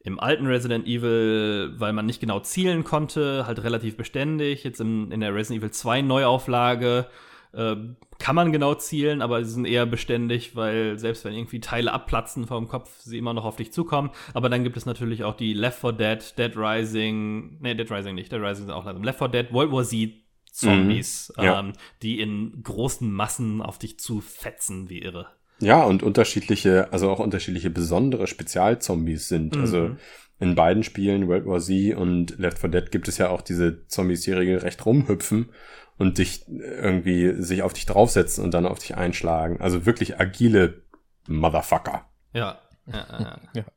im 0.00 0.20
alten 0.20 0.46
Resident 0.46 0.86
Evil, 0.86 1.74
weil 1.76 1.92
man 1.92 2.06
nicht 2.06 2.20
genau 2.20 2.40
zielen 2.40 2.84
konnte, 2.84 3.46
halt 3.46 3.62
relativ 3.62 3.96
beständig. 3.96 4.64
Jetzt 4.64 4.80
im, 4.80 5.10
in 5.10 5.20
der 5.20 5.34
Resident 5.34 5.62
Evil 5.62 5.72
2 5.72 6.02
Neuauflage 6.02 7.06
äh, 7.52 7.76
kann 8.18 8.36
man 8.36 8.52
genau 8.52 8.74
zielen, 8.74 9.22
aber 9.22 9.44
sie 9.44 9.50
sind 9.50 9.64
eher 9.64 9.86
beständig, 9.86 10.54
weil 10.54 10.98
selbst 10.98 11.24
wenn 11.24 11.34
irgendwie 11.34 11.60
Teile 11.60 11.92
abplatzen 11.92 12.46
vom 12.46 12.68
Kopf, 12.68 13.00
sie 13.00 13.18
immer 13.18 13.34
noch 13.34 13.44
auf 13.44 13.56
dich 13.56 13.72
zukommen. 13.72 14.10
Aber 14.32 14.48
dann 14.48 14.62
gibt 14.62 14.76
es 14.76 14.86
natürlich 14.86 15.24
auch 15.24 15.34
die 15.34 15.54
Left 15.54 15.80
4 15.80 15.92
Dead, 15.92 16.38
Dead 16.38 16.56
Rising, 16.56 17.58
nee, 17.60 17.74
Dead 17.74 17.90
Rising 17.90 18.14
nicht, 18.14 18.30
Dead 18.30 18.40
Rising 18.40 18.66
sind 18.66 18.70
auch 18.70 18.84
langsam. 18.84 19.02
Left 19.02 19.18
4 19.18 19.28
Dead, 19.28 19.52
World 19.52 19.72
War 19.72 19.84
Z 19.84 20.23
Zombies, 20.54 21.32
Mhm, 21.36 21.44
ja. 21.44 21.60
ähm, 21.60 21.72
die 22.02 22.20
in 22.20 22.62
großen 22.62 23.10
Massen 23.12 23.60
auf 23.60 23.78
dich 23.78 23.98
zufetzen, 23.98 24.88
wie 24.88 25.00
irre. 25.02 25.26
Ja, 25.58 25.82
und 25.84 26.02
unterschiedliche, 26.02 26.92
also 26.92 27.10
auch 27.10 27.18
unterschiedliche 27.18 27.70
besondere 27.70 28.26
Spezialzombies 28.26 29.28
sind. 29.28 29.56
Mhm. 29.56 29.60
Also 29.60 29.96
in 30.38 30.54
beiden 30.54 30.82
Spielen, 30.82 31.28
World 31.28 31.46
War 31.46 31.60
Z 31.60 31.96
und 31.96 32.38
Left 32.38 32.58
4 32.58 32.70
Dead, 32.70 32.90
gibt 32.90 33.08
es 33.08 33.18
ja 33.18 33.28
auch 33.30 33.40
diese 33.42 33.86
Zombies, 33.88 34.22
die 34.22 34.32
regelrecht 34.32 34.84
rumhüpfen 34.86 35.50
und 35.98 36.18
dich 36.18 36.46
irgendwie 36.48 37.40
sich 37.42 37.62
auf 37.62 37.72
dich 37.72 37.86
draufsetzen 37.86 38.44
und 38.44 38.52
dann 38.54 38.66
auf 38.66 38.78
dich 38.78 38.96
einschlagen. 38.96 39.60
Also 39.60 39.86
wirklich 39.86 40.20
agile 40.20 40.82
Motherfucker. 41.28 42.06
Ja. 42.32 42.58
Ja, 42.86 43.06
ja, 43.20 43.40
ja. 43.54 43.64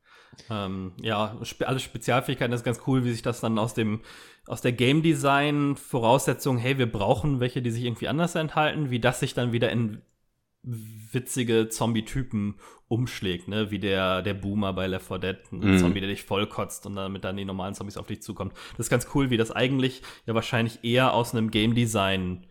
Ähm, 0.50 0.92
ja, 1.02 1.36
alle 1.66 1.80
Spezialfähigkeiten, 1.80 2.52
das 2.52 2.60
ist 2.60 2.64
ganz 2.64 2.80
cool, 2.86 3.02
wie 3.04 3.10
sich 3.10 3.22
das 3.22 3.40
dann 3.40 3.58
aus 3.58 3.74
dem, 3.74 4.02
aus 4.48 4.60
der 4.60 4.72
Game 4.72 5.02
Design 5.02 5.76
Voraussetzung, 5.76 6.58
hey, 6.58 6.78
wir 6.78 6.90
brauchen 6.90 7.40
welche, 7.40 7.62
die 7.62 7.70
sich 7.70 7.84
irgendwie 7.84 8.08
anders 8.08 8.34
enthalten, 8.34 8.90
wie 8.90 9.00
das 9.00 9.20
sich 9.20 9.34
dann 9.34 9.52
wieder 9.52 9.70
in 9.70 10.02
witzige 10.62 11.68
Zombie-Typen 11.68 12.56
umschlägt, 12.88 13.48
ne, 13.48 13.70
wie 13.70 13.78
der, 13.78 14.22
der 14.22 14.34
Boomer 14.34 14.72
bei 14.72 14.86
Left 14.86 15.06
4 15.06 15.18
Dead, 15.18 15.36
ein 15.52 15.72
Mhm. 15.74 15.78
Zombie, 15.78 16.00
der 16.00 16.08
dich 16.08 16.24
vollkotzt 16.24 16.86
und 16.86 16.96
damit 16.96 17.24
dann 17.24 17.36
die 17.36 17.44
normalen 17.44 17.74
Zombies 17.74 17.96
auf 17.96 18.06
dich 18.06 18.22
zukommt. 18.22 18.54
Das 18.76 18.86
ist 18.86 18.90
ganz 18.90 19.08
cool, 19.14 19.30
wie 19.30 19.36
das 19.36 19.50
eigentlich 19.50 20.02
ja 20.26 20.34
wahrscheinlich 20.34 20.82
eher 20.82 21.14
aus 21.14 21.34
einem 21.34 21.50
Game 21.50 21.74
Design 21.74 22.46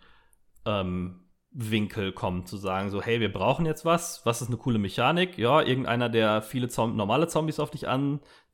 ähm, 0.65 1.21
Winkel 1.51 2.11
kommt, 2.11 2.47
zu 2.47 2.57
sagen, 2.57 2.91
so, 2.91 3.01
hey, 3.01 3.19
wir 3.19 3.31
brauchen 3.31 3.65
jetzt 3.65 3.83
was, 3.83 4.25
was 4.25 4.41
ist 4.41 4.47
eine 4.47 4.57
coole 4.57 4.77
Mechanik? 4.77 5.37
Ja, 5.37 5.61
irgendeiner, 5.61 6.07
der 6.07 6.41
viele 6.43 6.67
Zom 6.67 6.95
normale 6.95 7.27
Zombies 7.27 7.59
auf 7.59 7.71
dich 7.71 7.87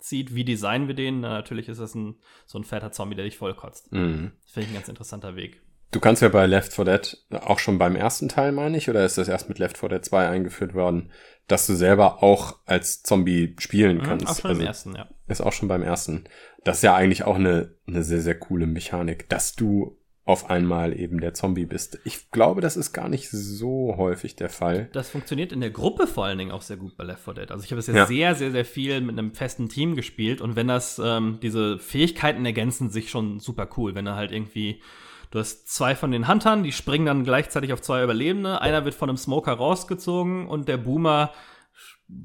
anzieht, 0.04 0.36
wie 0.36 0.44
designen 0.44 0.88
wir 0.88 0.96
den? 0.96 1.22
Na, 1.22 1.30
natürlich 1.30 1.70
ist 1.70 1.80
das 1.80 1.96
ein, 1.96 2.16
so 2.46 2.60
ein 2.60 2.66
fetter 2.66 2.92
Zombie, 2.92 3.16
der 3.16 3.26
dich 3.26 3.38
vollkotzt. 3.38 3.92
Mhm. 3.94 4.34
Finde 4.46 4.66
ich 4.66 4.68
ein 4.68 4.74
ganz 4.74 4.90
interessanter 4.90 5.36
Weg. 5.38 5.62
Du 5.92 6.00
kannst 6.00 6.22
ja 6.22 6.30
bei 6.30 6.46
Left 6.46 6.74
4 6.74 6.86
Dead 6.86 7.18
auch 7.32 7.60
schon 7.60 7.78
beim 7.78 7.96
ersten 7.96 8.28
Teil, 8.28 8.52
meine 8.52 8.78
ich, 8.78 8.90
oder 8.90 9.06
ist 9.06 9.18
das 9.18 9.28
erst 9.30 9.48
mit 9.48 9.60
Left 9.60 9.78
4 9.78 9.90
Dead 9.90 10.04
2 10.04 10.28
eingeführt 10.28 10.74
worden, 10.74 11.12
dass 11.48 11.68
du 11.68 11.76
selber 11.76 12.22
auch 12.24 12.58
als 12.66 13.04
Zombie 13.04 13.56
spielen 13.60 13.98
Mhm, 13.98 14.04
kannst? 14.04 14.28
auch 14.28 14.40
schon 14.40 14.50
also, 14.50 14.62
im 14.62 14.68
ersten, 14.68 14.96
ja. 14.96 15.08
Ist 15.28 15.42
auch 15.42 15.54
schon 15.54 15.70
beim 15.70 15.84
ersten. 15.84 16.26
Das 16.64 16.78
ist 16.78 16.84
ja 16.84 16.96
eigentlich 16.96 17.24
auch 17.24 17.36
eine, 17.36 17.76
eine 17.88 18.04
sehr, 18.04 18.22
sehr 18.22 18.38
coole 18.38 18.66
Mechanik, 18.68 19.30
dass 19.30 19.54
du 19.56 19.98
auf 20.26 20.50
einmal 20.50 20.98
eben 20.98 21.20
der 21.20 21.34
Zombie 21.34 21.66
bist. 21.66 22.00
Ich 22.06 22.32
glaube, 22.32 22.62
das 22.62 22.78
ist 22.78 22.94
gar 22.94 23.10
nicht 23.10 23.30
so 23.30 23.96
häufig 23.98 24.38
der 24.38 24.50
Fall. 24.50 24.88
Das 24.94 25.10
funktioniert 25.10 25.52
in 25.52 25.60
der 25.60 25.70
Gruppe 25.72 26.08
vor 26.08 26.24
allen 26.26 26.38
Dingen 26.38 26.52
auch 26.52 26.62
sehr 26.62 26.78
gut 26.78 26.96
bei 26.96 27.04
Left 27.04 27.24
4 27.26 27.34
Dead. 27.34 27.52
Also 27.52 27.66
ich 27.66 27.72
habe 27.72 27.80
es 27.80 27.88
jetzt 27.88 27.96
Ja. 27.98 28.06
sehr, 28.06 28.34
sehr, 28.36 28.52
sehr 28.52 28.64
viel 28.64 29.02
mit 29.02 29.18
einem 29.20 29.34
festen 29.34 29.68
Team 29.68 29.96
gespielt 29.96 30.40
und 30.40 30.56
wenn 30.56 30.70
das, 30.70 31.02
ähm, 31.04 31.40
diese 31.42 31.78
Fähigkeiten 31.78 32.46
ergänzen 32.46 32.90
sich 32.90 33.10
schon 33.10 33.40
super 33.42 33.68
cool. 33.76 33.96
Wenn 33.96 34.08
er 34.08 34.16
halt 34.16 34.32
irgendwie, 34.32 34.82
du 35.32 35.40
hast 35.40 35.68
zwei 35.68 35.94
von 35.94 36.12
den 36.12 36.30
Huntern, 36.30 36.64
die 36.64 36.72
springen 36.72 37.06
dann 37.06 37.26
gleichzeitig 37.26 37.74
auf 37.74 37.82
zwei 37.82 38.02
Überlebende, 38.02 38.62
einer 38.62 38.86
wird 38.86 38.96
von 38.96 39.10
einem 39.10 39.18
Smoker 39.18 39.52
rausgezogen 39.52 40.48
und 40.48 40.70
der 40.70 40.78
Boomer 40.78 41.34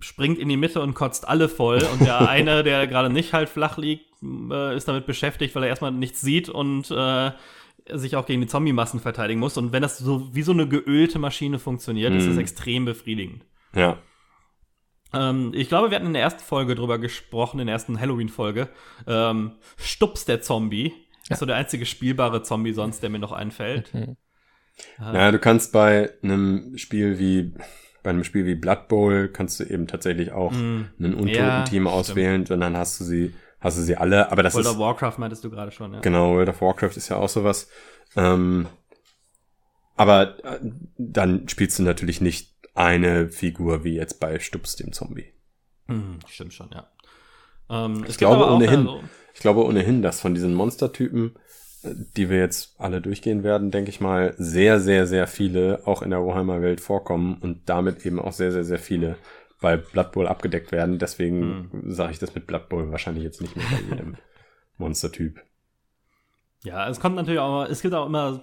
springt 0.00 0.38
in 0.38 0.48
die 0.48 0.56
Mitte 0.56 0.80
und 0.82 0.94
kotzt 0.94 1.26
alle 1.26 1.48
voll 1.48 1.82
und 1.92 2.00
der 2.02 2.20
eine, 2.28 2.62
der 2.62 2.86
gerade 2.86 3.10
nicht 3.10 3.32
halt 3.32 3.48
flach 3.48 3.76
liegt, 3.76 4.04
äh, 4.52 4.76
ist 4.76 4.86
damit 4.86 5.06
beschäftigt, 5.06 5.54
weil 5.56 5.64
er 5.64 5.68
erstmal 5.70 5.90
nichts 5.92 6.20
sieht 6.20 6.48
und 6.48 6.90
äh, 6.92 7.30
sich 7.94 8.16
auch 8.16 8.26
gegen 8.26 8.40
die 8.40 8.46
Zombie-Massen 8.46 9.00
verteidigen 9.00 9.40
muss. 9.40 9.56
Und 9.56 9.72
wenn 9.72 9.82
das 9.82 9.98
so 9.98 10.34
wie 10.34 10.42
so 10.42 10.52
eine 10.52 10.68
geölte 10.68 11.18
Maschine 11.18 11.58
funktioniert, 11.58 12.14
ist 12.14 12.26
das 12.26 12.34
Mhm. 12.34 12.40
extrem 12.40 12.84
befriedigend. 12.84 13.44
Ja. 13.74 13.98
Ähm, 15.12 15.52
ich 15.54 15.68
glaube, 15.68 15.90
wir 15.90 15.96
hatten 15.96 16.06
in 16.06 16.12
der 16.12 16.22
ersten 16.22 16.42
Folge 16.42 16.74
drüber 16.74 16.98
gesprochen, 16.98 17.60
in 17.60 17.66
der 17.66 17.74
ersten 17.74 17.98
Halloween-Folge. 17.98 18.68
Ähm, 19.06 19.52
Stups 19.76 20.24
der 20.24 20.42
Zombie. 20.42 20.92
Ist 21.30 21.40
so 21.40 21.46
der 21.46 21.56
einzige 21.56 21.84
spielbare 21.84 22.42
Zombie 22.42 22.72
sonst, 22.72 23.02
der 23.02 23.10
mir 23.10 23.18
noch 23.18 23.32
einfällt. 23.32 23.92
Mhm. 23.92 24.16
Naja, 24.98 25.30
du 25.32 25.38
kannst 25.38 25.72
bei 25.72 26.10
einem 26.22 26.78
Spiel 26.78 27.18
wie, 27.18 27.52
bei 28.02 28.10
einem 28.10 28.24
Spiel 28.24 28.46
wie 28.46 28.54
Blood 28.54 28.88
Bowl 28.88 29.28
kannst 29.28 29.60
du 29.60 29.64
eben 29.64 29.86
tatsächlich 29.86 30.32
auch 30.32 30.52
Mhm. 30.52 30.88
ein 31.00 31.12
Ja, 31.12 31.18
Untoten-Team 31.18 31.64
stimmt. 31.82 31.86
auswählen 31.88 32.46
und 32.48 32.60
dann 32.60 32.76
hast 32.76 33.00
du 33.00 33.04
sie, 33.04 33.34
hast 33.60 33.78
du 33.78 33.82
sie 33.82 33.96
alle, 33.96 34.30
aber 34.30 34.42
das 34.42 34.54
World 34.54 34.66
ist, 34.66 34.72
of 34.72 34.78
Warcraft 34.78 35.14
meintest 35.18 35.44
du 35.44 35.50
gerade 35.50 35.70
schon, 35.72 35.92
ja. 35.94 36.00
genau, 36.00 36.34
World 36.34 36.48
of 36.48 36.60
Warcraft 36.60 36.96
ist 36.96 37.08
ja 37.08 37.16
auch 37.16 37.28
sowas. 37.28 37.68
Ähm, 38.16 38.66
aber 39.96 40.44
äh, 40.44 40.60
dann 40.96 41.48
spielst 41.48 41.78
du 41.78 41.82
natürlich 41.82 42.20
nicht 42.20 42.54
eine 42.74 43.28
Figur 43.28 43.82
wie 43.84 43.94
jetzt 43.96 44.20
bei 44.20 44.38
Stups 44.38 44.76
dem 44.76 44.92
Zombie. 44.92 45.32
Mhm, 45.88 46.18
stimmt 46.28 46.54
schon, 46.54 46.70
ja. 46.72 46.88
Ähm, 47.70 48.04
gibt 48.04 48.18
glaube 48.18 48.50
ohnehin. 48.50 48.80
also- 48.86 49.00
Ich 49.34 49.40
glaube 49.40 49.64
ohnehin, 49.64 50.02
dass 50.02 50.20
von 50.20 50.34
diesen 50.34 50.54
Monstertypen, 50.54 51.34
äh, 51.82 51.90
die 52.16 52.30
wir 52.30 52.38
jetzt 52.38 52.76
alle 52.78 53.00
durchgehen 53.00 53.42
werden, 53.42 53.70
denke 53.72 53.90
ich 53.90 54.00
mal, 54.00 54.34
sehr, 54.38 54.78
sehr, 54.80 55.06
sehr 55.06 55.26
viele 55.26 55.82
auch 55.86 56.02
in 56.02 56.10
der 56.10 56.24
Warhammer-Welt 56.24 56.80
vorkommen 56.80 57.38
und 57.40 57.68
damit 57.68 58.06
eben 58.06 58.20
auch 58.20 58.32
sehr, 58.32 58.52
sehr, 58.52 58.64
sehr 58.64 58.78
viele 58.78 59.16
bei 59.60 59.76
Blood 59.76 60.12
Bowl 60.12 60.26
abgedeckt 60.26 60.72
werden. 60.72 60.98
Deswegen 60.98 61.70
sage 61.86 62.12
ich 62.12 62.18
das 62.18 62.34
mit 62.34 62.46
Blood 62.46 62.68
Bowl 62.68 62.90
wahrscheinlich 62.90 63.24
jetzt 63.24 63.40
nicht 63.40 63.56
mehr 63.56 63.66
bei 63.70 63.94
jedem 63.96 64.16
Monstertyp. 64.78 65.40
Ja, 66.64 66.88
es 66.88 67.00
kommt 67.00 67.16
natürlich 67.16 67.40
auch, 67.40 67.64
es 67.64 67.82
gibt 67.82 67.94
auch 67.94 68.06
immer 68.06 68.42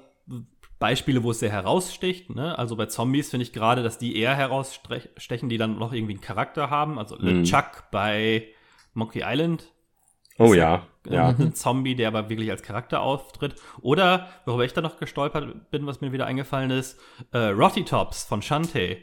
Beispiele, 0.79 1.23
wo 1.23 1.31
es 1.31 1.39
sehr 1.39 1.51
heraussticht. 1.51 2.29
Ne? 2.35 2.57
Also 2.57 2.75
bei 2.75 2.85
Zombies 2.87 3.29
finde 3.29 3.43
ich 3.43 3.53
gerade, 3.53 3.81
dass 3.83 3.97
die 3.97 4.17
eher 4.17 4.35
herausstechen, 4.35 5.47
die 5.49 5.57
dann 5.57 5.77
noch 5.79 5.93
irgendwie 5.93 6.13
einen 6.13 6.21
Charakter 6.21 6.69
haben. 6.69 6.99
Also 6.99 7.15
Mhm. 7.17 7.43
LeChuck 7.43 7.85
bei 7.91 8.47
Monkey 8.93 9.23
Island. 9.25 9.71
Oh 10.37 10.53
ja, 10.53 10.85
ja. 11.07 11.29
Ein 11.29 11.53
Zombie, 11.53 11.95
der 11.95 12.09
aber 12.09 12.29
wirklich 12.29 12.51
als 12.51 12.61
Charakter 12.61 12.99
auftritt. 12.99 13.55
Oder, 13.81 14.27
worüber 14.45 14.65
ich 14.65 14.73
da 14.73 14.81
noch 14.81 14.97
gestolpert 14.97 15.71
bin, 15.71 15.85
was 15.85 16.01
mir 16.01 16.11
wieder 16.11 16.25
eingefallen 16.25 16.71
ist, 16.71 16.99
äh, 17.31 17.37
Rotty 17.37 17.85
Tops 17.85 18.25
von 18.25 18.41
Shantae. 18.41 18.97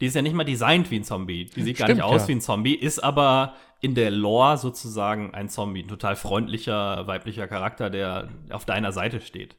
Die 0.00 0.06
ist 0.06 0.14
ja 0.14 0.22
nicht 0.22 0.34
mal 0.34 0.44
designt 0.44 0.90
wie 0.90 0.96
ein 0.96 1.04
Zombie. 1.04 1.46
Die 1.46 1.62
sieht 1.62 1.78
gar 1.78 1.86
Stimmt, 1.86 1.98
nicht 1.98 2.04
aus 2.04 2.22
ja. 2.22 2.28
wie 2.28 2.32
ein 2.32 2.40
Zombie, 2.40 2.74
ist 2.74 3.02
aber 3.02 3.54
in 3.80 3.94
der 3.94 4.10
Lore 4.10 4.56
sozusagen 4.58 5.34
ein 5.34 5.48
Zombie. 5.48 5.82
Ein 5.82 5.88
total 5.88 6.16
freundlicher, 6.16 7.06
weiblicher 7.06 7.48
Charakter, 7.48 7.90
der 7.90 8.28
auf 8.50 8.64
deiner 8.64 8.92
Seite 8.92 9.20
steht. 9.20 9.56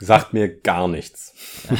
Sagt 0.00 0.32
mir 0.32 0.60
gar 0.60 0.88
nichts. 0.88 1.66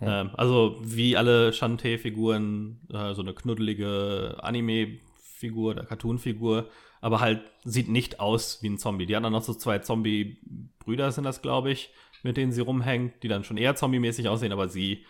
Ähm, 0.00 0.30
also 0.34 0.76
wie 0.82 1.16
alle 1.16 1.52
Shantae-Figuren, 1.52 2.80
äh, 2.92 3.14
so 3.14 3.22
eine 3.22 3.34
knuddelige 3.34 4.36
Anime-Figur 4.40 5.70
oder 5.70 5.84
Cartoon-Figur, 5.84 6.68
aber 7.00 7.20
halt 7.20 7.42
sieht 7.64 7.88
nicht 7.88 8.18
aus 8.18 8.62
wie 8.62 8.68
ein 8.68 8.78
Zombie. 8.78 9.06
Die 9.06 9.14
haben 9.14 9.22
dann 9.22 9.32
noch 9.32 9.44
so 9.44 9.54
zwei 9.54 9.78
Zombie-Brüder, 9.78 11.12
sind 11.12 11.22
das, 11.22 11.40
glaube 11.40 11.70
ich, 11.70 11.90
mit 12.24 12.36
denen 12.36 12.50
sie 12.50 12.60
rumhängt, 12.60 13.22
die 13.22 13.28
dann 13.28 13.44
schon 13.44 13.56
eher 13.56 13.76
zombie-mäßig 13.76 14.28
aussehen, 14.28 14.52
aber 14.52 14.68
sie, 14.68 15.04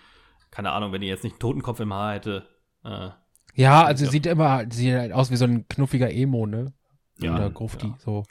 keine 0.50 0.72
Ahnung, 0.72 0.92
wenn 0.92 1.00
die 1.00 1.06
jetzt 1.08 1.24
nicht 1.24 1.34
einen 1.34 1.40
Totenkopf 1.40 1.80
im 1.80 1.92
Haar 1.92 2.14
hätte, 2.14 2.46
äh, 2.84 3.10
Ja, 3.54 3.84
also 3.84 4.04
Ja. 4.04 4.10
sieht 4.10 4.26
immer 4.26 4.64
sieht 4.70 4.94
halt 4.94 5.12
aus 5.12 5.30
wie 5.30 5.36
so 5.36 5.44
ein 5.44 5.66
knuffiger 5.68 6.10
Emo, 6.10 6.46
ne? 6.46 6.72
Ja, 7.18 7.34
Oder 7.34 7.50
Grufti, 7.50 7.88
ja. 7.88 7.96
so. 7.98 8.24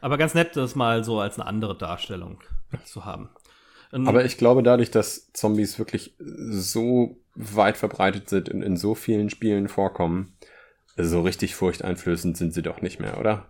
aber 0.00 0.16
ganz 0.18 0.34
nett, 0.34 0.54
das 0.56 0.74
mal 0.76 1.02
so 1.02 1.18
als 1.20 1.38
eine 1.38 1.48
andere 1.48 1.76
Darstellung 1.76 2.38
zu 2.84 3.04
haben. 3.04 3.30
Ähm, 3.92 4.06
Aber 4.06 4.24
ich 4.24 4.36
glaube, 4.38 4.62
dadurch, 4.62 4.90
dass 4.90 5.32
Zombies 5.32 5.78
wirklich 5.78 6.14
so 6.18 7.18
weit 7.34 7.76
verbreitet 7.76 8.28
sind 8.28 8.48
und 8.50 8.62
in 8.62 8.76
so 8.76 8.94
vielen 8.94 9.30
Spielen 9.30 9.66
vorkommen, 9.68 10.36
so 10.96 11.22
richtig 11.22 11.54
furchteinflößend 11.54 12.36
sind 12.36 12.52
sie 12.54 12.62
doch 12.62 12.80
nicht 12.82 13.00
mehr, 13.00 13.18
oder? 13.18 13.46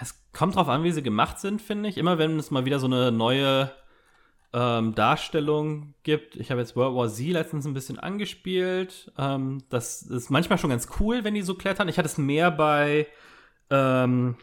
Es 0.00 0.14
kommt 0.32 0.56
drauf 0.56 0.68
an, 0.68 0.84
wie 0.84 0.92
sie 0.92 1.02
gemacht 1.02 1.40
sind, 1.40 1.60
finde 1.62 1.88
ich. 1.88 1.96
Immer 1.98 2.18
wenn 2.18 2.38
es 2.38 2.50
mal 2.50 2.64
wieder 2.64 2.78
so 2.78 2.86
eine 2.86 3.10
neue 3.12 3.70
ähm, 4.56 4.94
Darstellung 4.94 5.92
gibt. 6.02 6.34
Ich 6.36 6.50
habe 6.50 6.62
jetzt 6.62 6.76
World 6.76 6.96
War 6.96 7.08
Z 7.10 7.26
letztens 7.28 7.66
ein 7.66 7.74
bisschen 7.74 7.98
angespielt. 7.98 9.12
Ähm, 9.18 9.62
das 9.68 10.00
ist 10.00 10.30
manchmal 10.30 10.56
schon 10.56 10.70
ganz 10.70 10.88
cool, 10.98 11.24
wenn 11.24 11.34
die 11.34 11.42
so 11.42 11.56
klettern. 11.56 11.88
Ich 11.88 11.98
hatte 11.98 12.08
es 12.08 12.16
mehr 12.16 12.50
bei, 12.50 13.06
ähm, 13.68 14.36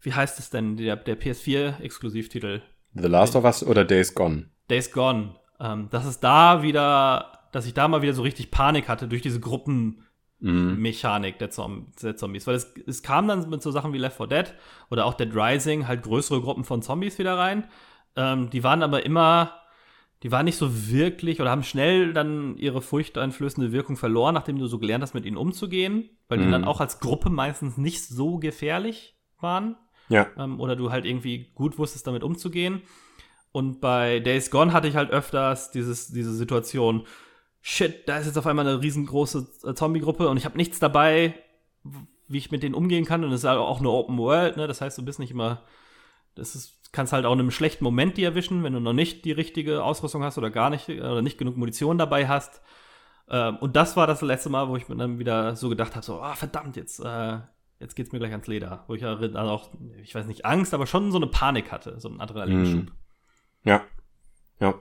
wie 0.00 0.12
heißt 0.12 0.40
es 0.40 0.50
denn, 0.50 0.76
der, 0.76 0.96
der 0.96 1.20
PS4-Exklusivtitel? 1.20 2.62
The 2.94 3.06
Last 3.06 3.36
of 3.36 3.44
Us 3.44 3.64
oder 3.64 3.84
Days 3.84 4.12
Gone? 4.12 4.50
Days 4.68 4.90
Gone. 4.90 5.36
Ähm, 5.60 5.88
dass 5.88 6.04
es 6.04 6.18
da 6.18 6.64
wieder, 6.64 7.48
dass 7.52 7.64
ich 7.64 7.74
da 7.74 7.86
mal 7.86 8.02
wieder 8.02 8.12
so 8.12 8.22
richtig 8.22 8.50
Panik 8.50 8.88
hatte 8.88 9.06
durch 9.06 9.22
diese 9.22 9.38
Gruppen. 9.38 10.00
Mhm. 10.40 10.78
Mechanik 10.82 11.38
der, 11.38 11.50
Zom 11.50 11.92
der 12.02 12.16
Zombies. 12.16 12.46
Weil 12.48 12.56
es, 12.56 12.74
es 12.86 13.02
kam 13.04 13.28
dann 13.28 13.48
mit 13.48 13.62
so 13.62 13.70
Sachen 13.70 13.92
wie 13.92 13.98
Left 13.98 14.16
4 14.16 14.26
Dead 14.26 14.54
oder 14.90 15.06
auch 15.06 15.14
Dead 15.14 15.30
Rising 15.32 15.86
halt 15.86 16.02
größere 16.02 16.40
Gruppen 16.40 16.64
von 16.64 16.82
Zombies 16.82 17.18
wieder 17.18 17.38
rein. 17.38 17.68
Ähm, 18.16 18.50
die 18.50 18.62
waren 18.64 18.82
aber 18.82 19.04
immer, 19.04 19.60
die 20.22 20.30
waren 20.30 20.44
nicht 20.44 20.56
so 20.56 20.88
wirklich 20.90 21.40
oder 21.40 21.50
haben 21.50 21.62
schnell 21.64 22.12
dann 22.12 22.56
ihre 22.56 22.80
furchteinflößende 22.80 23.72
Wirkung 23.72 23.96
verloren, 23.96 24.34
nachdem 24.34 24.58
du 24.58 24.66
so 24.66 24.78
gelernt 24.78 25.02
hast, 25.02 25.14
mit 25.14 25.26
ihnen 25.26 25.36
umzugehen. 25.36 26.10
Weil 26.28 26.38
die 26.38 26.46
Mhm. 26.46 26.52
dann 26.52 26.64
auch 26.64 26.80
als 26.80 27.00
Gruppe 27.00 27.30
meistens 27.30 27.76
nicht 27.76 28.06
so 28.06 28.38
gefährlich 28.38 29.16
waren. 29.40 29.76
Ja. 30.08 30.26
Ähm, 30.38 30.60
oder 30.60 30.76
du 30.76 30.90
halt 30.90 31.04
irgendwie 31.04 31.52
gut 31.54 31.78
wusstest, 31.78 32.06
damit 32.06 32.22
umzugehen. 32.22 32.82
Und 33.52 33.80
bei 33.80 34.20
Days 34.20 34.50
Gone 34.50 34.72
hatte 34.72 34.88
ich 34.88 34.96
halt 34.96 35.10
öfters 35.10 35.70
dieses, 35.70 36.08
diese 36.08 36.34
Situation, 36.34 37.06
shit, 37.60 38.08
da 38.08 38.18
ist 38.18 38.26
jetzt 38.26 38.36
auf 38.36 38.46
einmal 38.46 38.66
eine 38.66 38.82
riesengroße 38.82 39.46
äh, 39.64 39.74
Zombie-Gruppe 39.74 40.28
und 40.28 40.36
ich 40.36 40.44
habe 40.44 40.56
nichts 40.56 40.78
dabei, 40.80 41.34
wie 42.28 42.38
ich 42.38 42.50
mit 42.50 42.62
denen 42.62 42.74
umgehen 42.74 43.04
kann. 43.04 43.22
Und 43.24 43.32
es 43.32 43.40
ist 43.42 43.48
halt 43.48 43.58
auch 43.58 43.78
eine 43.80 43.90
Open 43.90 44.18
World, 44.18 44.56
ne? 44.56 44.66
Das 44.66 44.80
heißt, 44.80 44.98
du 44.98 45.04
bist 45.04 45.18
nicht 45.18 45.30
immer. 45.30 45.62
Das 46.34 46.54
ist, 46.54 46.78
kannst 46.94 47.12
halt 47.12 47.26
auch 47.26 47.32
in 47.32 47.40
einem 47.40 47.50
schlechten 47.50 47.84
Moment 47.84 48.16
die 48.16 48.24
erwischen, 48.24 48.62
wenn 48.62 48.72
du 48.72 48.80
noch 48.80 48.92
nicht 48.94 49.24
die 49.24 49.32
richtige 49.32 49.82
Ausrüstung 49.82 50.22
hast 50.22 50.38
oder 50.38 50.50
gar 50.50 50.70
nicht 50.70 50.88
oder 50.88 51.20
nicht 51.20 51.36
genug 51.36 51.56
Munition 51.56 51.98
dabei 51.98 52.28
hast. 52.28 52.62
Ähm, 53.28 53.56
und 53.56 53.76
das 53.76 53.96
war 53.96 54.06
das 54.06 54.22
letzte 54.22 54.48
Mal, 54.48 54.68
wo 54.68 54.76
ich 54.76 54.88
mir 54.88 54.96
dann 54.96 55.18
wieder 55.18 55.56
so 55.56 55.68
gedacht 55.68 55.94
habe, 55.96 56.04
so, 56.04 56.22
ah, 56.22 56.34
verdammt, 56.34 56.76
jetzt, 56.76 57.00
äh, 57.00 57.38
jetzt 57.80 57.96
geht's 57.96 58.12
mir 58.12 58.18
gleich 58.18 58.30
ans 58.30 58.46
Leder. 58.46 58.84
Wo 58.86 58.94
ich 58.94 59.02
dann 59.02 59.36
auch, 59.36 59.70
ich 60.02 60.14
weiß 60.14 60.26
nicht, 60.26 60.44
Angst, 60.44 60.72
aber 60.72 60.86
schon 60.86 61.10
so 61.10 61.18
eine 61.18 61.26
Panik 61.26 61.72
hatte, 61.72 61.98
so 62.00 62.08
einen 62.08 62.20
Adrenalinschub. 62.20 62.92
Ja. 63.64 63.82
Ja. 64.60 64.74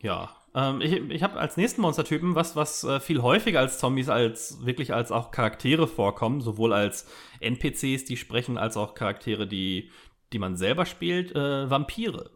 Ja. 0.00 0.30
Ähm, 0.54 0.80
ich 0.80 0.92
ich 0.92 1.22
habe 1.22 1.38
als 1.38 1.56
nächsten 1.56 1.80
Monstertypen 1.80 2.34
was, 2.34 2.56
was 2.56 2.84
äh, 2.84 3.00
viel 3.00 3.22
häufiger 3.22 3.60
als 3.60 3.78
Zombies 3.78 4.08
als 4.08 4.64
wirklich 4.64 4.92
als 4.92 5.12
auch 5.12 5.30
Charaktere 5.30 5.86
vorkommen, 5.86 6.40
sowohl 6.40 6.72
als 6.72 7.06
NPCs, 7.40 8.04
die 8.04 8.16
sprechen, 8.16 8.58
als 8.58 8.76
auch 8.76 8.94
Charaktere, 8.94 9.46
die, 9.46 9.90
die 10.32 10.38
man 10.38 10.56
selber 10.56 10.86
spielt, 10.86 11.34
äh, 11.34 11.70
Vampire. 11.70 12.30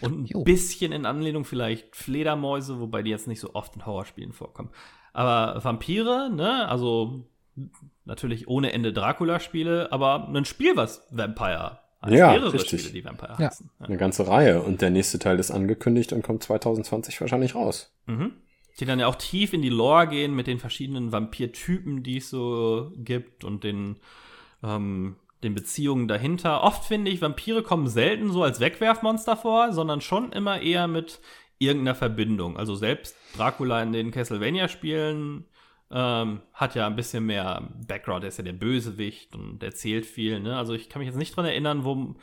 Und 0.00 0.22
ein 0.22 0.26
Jo. 0.26 0.42
bisschen 0.42 0.92
in 0.92 1.06
Anlehnung 1.06 1.44
vielleicht 1.44 1.94
Fledermäuse, 1.94 2.80
wobei 2.80 3.02
die 3.02 3.10
jetzt 3.10 3.28
nicht 3.28 3.40
so 3.40 3.54
oft 3.54 3.76
in 3.76 3.86
Horrorspielen 3.86 4.32
vorkommen. 4.32 4.70
Aber 5.12 5.62
Vampire, 5.62 6.30
ne, 6.30 6.68
also 6.68 7.24
natürlich 8.04 8.48
ohne 8.48 8.72
Ende 8.72 8.92
Dracula-Spiele, 8.92 9.92
aber 9.92 10.28
ein 10.28 10.44
Spiel, 10.44 10.76
was 10.76 11.06
Vampire 11.10 11.78
heißt. 12.04 12.14
Ja, 12.14 12.32
mehrere 12.32 12.52
richtig. 12.52 12.80
Spiele, 12.82 12.92
die 12.94 13.04
Vampire 13.04 13.36
Ja. 13.38 13.48
heißen. 13.48 13.70
Ja. 13.80 13.86
Eine 13.86 13.96
ganze 13.96 14.26
Reihe. 14.28 14.62
Und 14.62 14.80
der 14.82 14.90
nächste 14.90 15.18
Teil 15.18 15.38
ist 15.38 15.50
angekündigt 15.50 16.12
und 16.12 16.22
kommt 16.22 16.42
2020 16.42 17.20
wahrscheinlich 17.20 17.54
raus. 17.54 17.92
Mhm. 18.06 18.32
Die 18.80 18.84
dann 18.86 18.98
ja 18.98 19.06
auch 19.06 19.14
tief 19.14 19.52
in 19.52 19.62
die 19.62 19.68
Lore 19.68 20.08
gehen 20.08 20.34
mit 20.34 20.46
den 20.46 20.58
verschiedenen 20.58 21.12
Vampirtypen, 21.12 22.02
die 22.02 22.16
es 22.16 22.30
so 22.30 22.90
gibt 22.96 23.44
und 23.44 23.62
den, 23.62 24.00
ähm, 24.64 25.16
den 25.44 25.54
Beziehungen 25.54 26.08
dahinter. 26.08 26.62
Oft 26.62 26.84
finde 26.84 27.10
ich, 27.10 27.20
Vampire 27.20 27.62
kommen 27.62 27.86
selten 27.86 28.32
so 28.32 28.42
als 28.42 28.58
Wegwerfmonster 28.60 29.36
vor, 29.36 29.72
sondern 29.72 30.00
schon 30.00 30.32
immer 30.32 30.60
eher 30.60 30.88
mit 30.88 31.20
irgendeiner 31.58 31.94
Verbindung. 31.94 32.56
Also 32.56 32.74
selbst 32.74 33.14
Dracula 33.36 33.80
in 33.82 33.92
den 33.92 34.10
Castlevania-Spielen 34.10 35.44
ähm, 35.94 36.42
hat 36.52 36.74
ja 36.74 36.86
ein 36.86 36.96
bisschen 36.96 37.24
mehr 37.24 37.70
Background, 37.86 38.24
er 38.24 38.28
ist 38.28 38.38
ja 38.38 38.44
der 38.44 38.52
Bösewicht 38.52 39.34
und 39.36 39.62
erzählt 39.62 40.04
viel. 40.04 40.40
Ne? 40.40 40.56
Also 40.56 40.74
ich 40.74 40.88
kann 40.88 40.98
mich 40.98 41.06
jetzt 41.06 41.16
nicht 41.18 41.36
dran 41.36 41.46
erinnern, 41.46 41.84
wo 41.84 42.16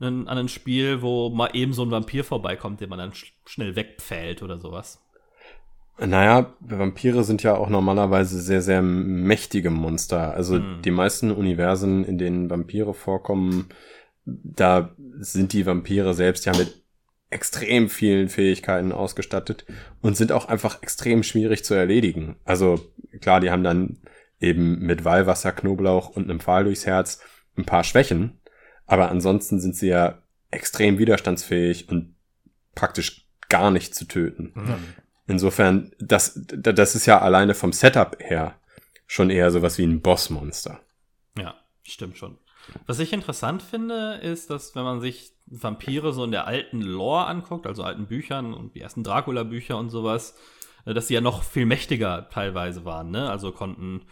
an 0.00 0.28
ein 0.28 0.48
Spiel, 0.48 1.02
wo 1.02 1.30
mal 1.30 1.50
eben 1.54 1.72
so 1.72 1.82
ein 1.82 1.90
Vampir 1.90 2.22
vorbeikommt, 2.22 2.80
den 2.80 2.88
man 2.88 3.00
dann 3.00 3.14
sch 3.14 3.32
schnell 3.46 3.74
wegpfählt 3.74 4.42
oder 4.42 4.60
sowas. 4.60 5.04
Naja, 5.98 6.54
Vampire 6.60 7.24
sind 7.24 7.42
ja 7.42 7.56
auch 7.56 7.68
normalerweise 7.68 8.40
sehr, 8.40 8.62
sehr 8.62 8.82
mächtige 8.82 9.70
Monster. 9.70 10.34
Also 10.34 10.56
Hm. 10.56 10.82
die 10.84 10.92
meisten 10.92 11.32
Universen, 11.32 12.04
in 12.04 12.18
denen 12.18 12.48
Vampire 12.48 12.94
vorkommen, 12.94 13.70
da 14.24 14.94
sind 15.18 15.52
die 15.52 15.66
Vampire 15.66 16.14
selbst 16.14 16.44
ja 16.44 16.56
mit 16.56 16.84
extrem 17.30 17.88
vielen 17.88 18.28
Fähigkeiten 18.28 18.92
ausgestattet 18.92 19.66
und 20.00 20.16
sind 20.16 20.32
auch 20.32 20.48
einfach 20.48 20.82
extrem 20.82 21.22
schwierig 21.22 21.64
zu 21.64 21.74
erledigen. 21.74 22.36
Also 22.44 22.92
klar, 23.20 23.40
die 23.40 23.50
haben 23.50 23.64
dann 23.64 23.98
eben 24.40 24.78
mit 24.78 25.04
Weihwasser, 25.04 25.52
Knoblauch 25.52 26.08
und 26.08 26.24
einem 26.24 26.40
Pfahl 26.40 26.64
durchs 26.64 26.86
Herz 26.86 27.20
ein 27.56 27.64
paar 27.64 27.84
Schwächen, 27.84 28.40
aber 28.86 29.10
ansonsten 29.10 29.60
sind 29.60 29.76
sie 29.76 29.88
ja 29.88 30.22
extrem 30.50 30.98
widerstandsfähig 30.98 31.88
und 31.88 32.14
praktisch 32.74 33.26
gar 33.48 33.70
nicht 33.70 33.94
zu 33.94 34.06
töten. 34.06 34.54
Insofern, 35.26 35.92
das, 35.98 36.40
das 36.46 36.94
ist 36.94 37.06
ja 37.06 37.20
alleine 37.20 37.54
vom 37.54 37.72
Setup 37.72 38.16
her 38.20 38.58
schon 39.06 39.30
eher 39.30 39.50
sowas 39.50 39.76
wie 39.78 39.84
ein 39.84 40.00
Bossmonster. 40.00 40.80
Ja, 41.36 41.54
stimmt 41.82 42.16
schon. 42.16 42.38
Was 42.86 42.98
ich 42.98 43.12
interessant 43.12 43.62
finde, 43.62 44.14
ist, 44.22 44.50
dass 44.50 44.74
wenn 44.74 44.84
man 44.84 45.00
sich 45.00 45.32
Vampire 45.46 46.12
so 46.12 46.24
in 46.24 46.30
der 46.30 46.46
alten 46.46 46.80
Lore 46.80 47.26
anguckt, 47.26 47.66
also 47.66 47.82
alten 47.82 48.06
Büchern 48.06 48.54
und 48.54 48.74
die 48.74 48.80
ersten 48.80 49.04
Dracula-Bücher 49.04 49.76
und 49.78 49.90
sowas, 49.90 50.36
äh, 50.84 50.94
dass 50.94 51.08
sie 51.08 51.14
ja 51.14 51.20
noch 51.20 51.42
viel 51.42 51.66
mächtiger 51.66 52.28
teilweise 52.30 52.84
waren, 52.84 53.10
ne? 53.10 53.30
Also 53.30 53.52
konnten 53.52 54.02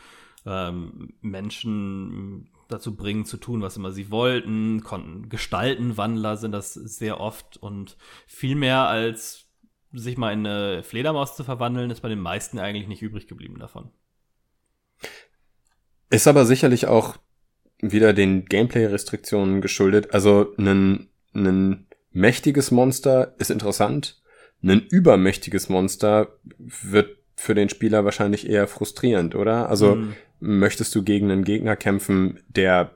ähm, 0.47 1.15
Menschen 1.21 2.51
dazu 2.69 2.97
bringen, 2.97 3.25
zu 3.25 3.37
tun, 3.37 3.63
was 3.63 3.77
immer 3.77 3.93
sie 3.93 4.11
wollten, 4.11 4.83
konnten 4.83 5.29
Gestaltenwandler 5.29 6.37
sind 6.37 6.53
das 6.53 6.75
sehr 6.75 7.21
oft 7.21 7.57
und 7.57 7.97
viel 8.27 8.57
mehr 8.57 8.89
als 8.89 9.47
sich 9.93 10.19
mal 10.19 10.33
in 10.33 10.47
eine 10.47 10.83
Fledermaus 10.83 11.37
zu 11.37 11.45
verwandeln, 11.45 11.91
ist 11.91 12.01
bei 12.01 12.09
den 12.09 12.21
meisten 12.21 12.59
eigentlich 12.59 12.89
nicht 12.89 13.03
übrig 13.03 13.29
geblieben 13.29 13.59
davon. 13.59 13.91
Ist 16.11 16.27
aber 16.27 16.45
sicherlich 16.45 16.87
auch 16.87 17.17
wieder 17.81 18.13
den 18.13 18.45
Gameplay-Restriktionen 18.47 19.61
geschuldet. 19.61 20.13
Also 20.15 20.55
ein, 20.59 21.09
ein 21.35 21.87
mächtiges 22.13 22.71
Monster 22.71 23.35
ist 23.39 23.51
interessant. 23.51 24.21
Ein 24.63 24.81
übermächtiges 24.81 25.69
Monster 25.69 26.29
wird 26.59 27.17
für 27.37 27.55
den 27.55 27.69
Spieler 27.69 28.05
wahrscheinlich 28.05 28.49
eher 28.49 28.67
frustrierend, 28.67 29.35
oder? 29.35 29.69
Also 29.69 29.97
Mhm. 29.97 30.15
möchtest 30.41 30.95
du 30.95 31.03
gegen 31.03 31.31
einen 31.31 31.45
Gegner 31.45 31.77
kämpfen, 31.77 32.41
der 32.49 32.93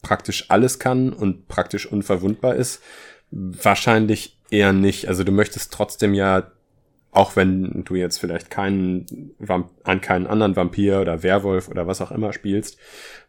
praktisch 0.00 0.46
alles 0.50 0.78
kann 0.78 1.12
und 1.12 1.46
praktisch 1.48 1.86
unverwundbar 1.86 2.56
ist? 2.56 2.82
Wahrscheinlich 3.30 4.38
eher 4.50 4.72
nicht. 4.72 5.08
Also 5.08 5.24
du 5.24 5.32
möchtest 5.32 5.72
trotzdem 5.72 6.14
ja, 6.14 6.50
auch 7.12 7.36
wenn 7.36 7.84
du 7.84 7.94
jetzt 7.94 8.18
vielleicht 8.18 8.50
keinen, 8.50 9.34
Vamp 9.38 9.70
an 9.84 10.00
keinen 10.00 10.26
anderen 10.26 10.56
Vampir 10.56 11.00
oder 11.00 11.22
Werwolf 11.22 11.68
oder 11.68 11.86
was 11.86 12.00
auch 12.00 12.10
immer 12.10 12.32
spielst, 12.32 12.78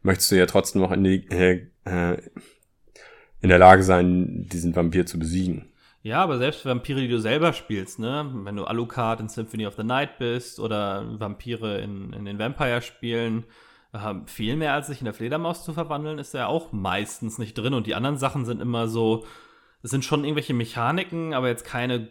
möchtest 0.02 0.32
du 0.32 0.36
ja 0.38 0.46
trotzdem 0.46 0.82
noch 0.82 0.92
in, 0.92 1.04
die, 1.04 1.28
äh, 1.30 1.68
äh, 1.84 2.18
in 3.42 3.50
der 3.50 3.60
Lage 3.60 3.84
sein, 3.84 4.48
diesen 4.48 4.76
Vampir 4.76 5.06
zu 5.06 5.20
besiegen. 5.20 5.66
Ja, 6.02 6.24
aber 6.24 6.38
selbst 6.38 6.66
Vampire, 6.66 7.02
die 7.02 7.10
du 7.10 7.20
selber 7.20 7.54
spielst, 7.54 8.00
ne? 8.00 8.30
Wenn 8.34 8.56
du 8.56 8.64
Alucard 8.64 9.20
in 9.20 9.30
Symphony 9.30 9.68
of 9.68 9.76
the 9.76 9.84
Night 9.84 10.18
bist 10.18 10.60
oder 10.60 11.20
Vampire 11.20 11.80
in, 11.80 12.14
in 12.14 12.26
den 12.26 12.40
Vampire-Spielen, 12.40 13.46
äh, 13.92 14.16
viel 14.26 14.56
mehr 14.56 14.74
als 14.74 14.88
sich 14.88 15.00
in 15.00 15.06
der 15.06 15.14
Fledermaus 15.14 15.64
zu 15.64 15.74
verwandeln, 15.74 16.20
ist 16.20 16.34
ja 16.34 16.48
auch 16.48 16.72
meistens 16.72 17.38
nicht 17.38 17.54
drin. 17.58 17.74
Und 17.74 17.88
die 17.88 17.96
anderen 17.96 18.18
Sachen 18.18 18.46
sind 18.46 18.62
immer 18.62 18.88
so, 18.88 19.26
es 19.82 19.92
sind 19.92 20.06
schon 20.06 20.24
irgendwelche 20.24 20.54
Mechaniken, 20.54 21.34
aber 21.34 21.50
jetzt 21.50 21.66
keine 21.66 22.10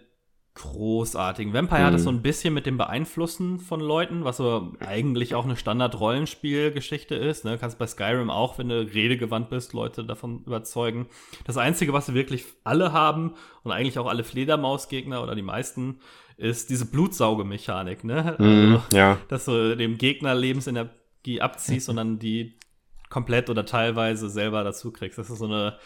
großartigen. 0.55 1.55
Vampire 1.55 1.85
hat 1.85 1.95
es 1.95 2.03
Mhm. 2.03 2.05
so 2.05 2.11
ein 2.11 2.23
bisschen 2.23 2.53
mit 2.53 2.67
dem 2.67 2.77
Beeinflussen 2.77 3.59
von 3.59 3.81
Leuten, 3.81 4.25
was 4.25 4.37
so 4.37 4.73
eigentlich 4.81 5.35
auch 5.35 5.45
eine 5.45 5.57
Standard-Rollenspiel-Geschichte 5.57 7.15
ist. 7.15 7.45
Ne? 7.45 7.57
Kannst 7.59 7.79
bei 7.79 7.87
Skyrim 7.87 8.31
auch, 8.31 8.59
wenn 8.59 8.69
du 8.69 8.81
redegewandt 8.81 9.49
bist, 9.51 9.73
Leute 9.73 10.05
davon 10.05 10.43
überzeugen. 10.45 11.07
Das 11.45 11.57
Einzige, 11.57 11.93
was 11.93 12.07
sie 12.07 12.15
wirklich 12.15 12.45
alle 12.65 12.93
haben 12.93 13.35
und 13.62 13.73
eigentlich 13.73 13.99
auch 13.99 14.07
alle 14.07 14.25
Fledermausgegner 14.25 15.23
oder 15.23 15.35
die 15.35 15.43
meisten, 15.43 16.01
ist 16.37 16.71
diese 16.71 16.87
Blutsaugemechanik. 16.87 18.05
Ne? 18.05 18.37
Mhm, 18.38 18.75
Also, 18.75 18.97
ja, 18.97 19.19
dass 19.29 19.47
du 19.47 19.77
dem 19.77 19.97
Gegner 19.99 20.35
Lebensenergie 20.35 21.41
abziehst 21.41 21.88
und 21.88 21.97
dann 21.97 22.19
die 22.19 22.59
komplett 23.09 23.49
oder 23.51 23.65
teilweise 23.65 24.29
selber 24.29 24.65
dazu 24.65 24.91
kriegst. 24.93 25.19
Das 25.19 25.31
ist 25.31 25.38
so 25.38 25.45
eine, 25.47 25.79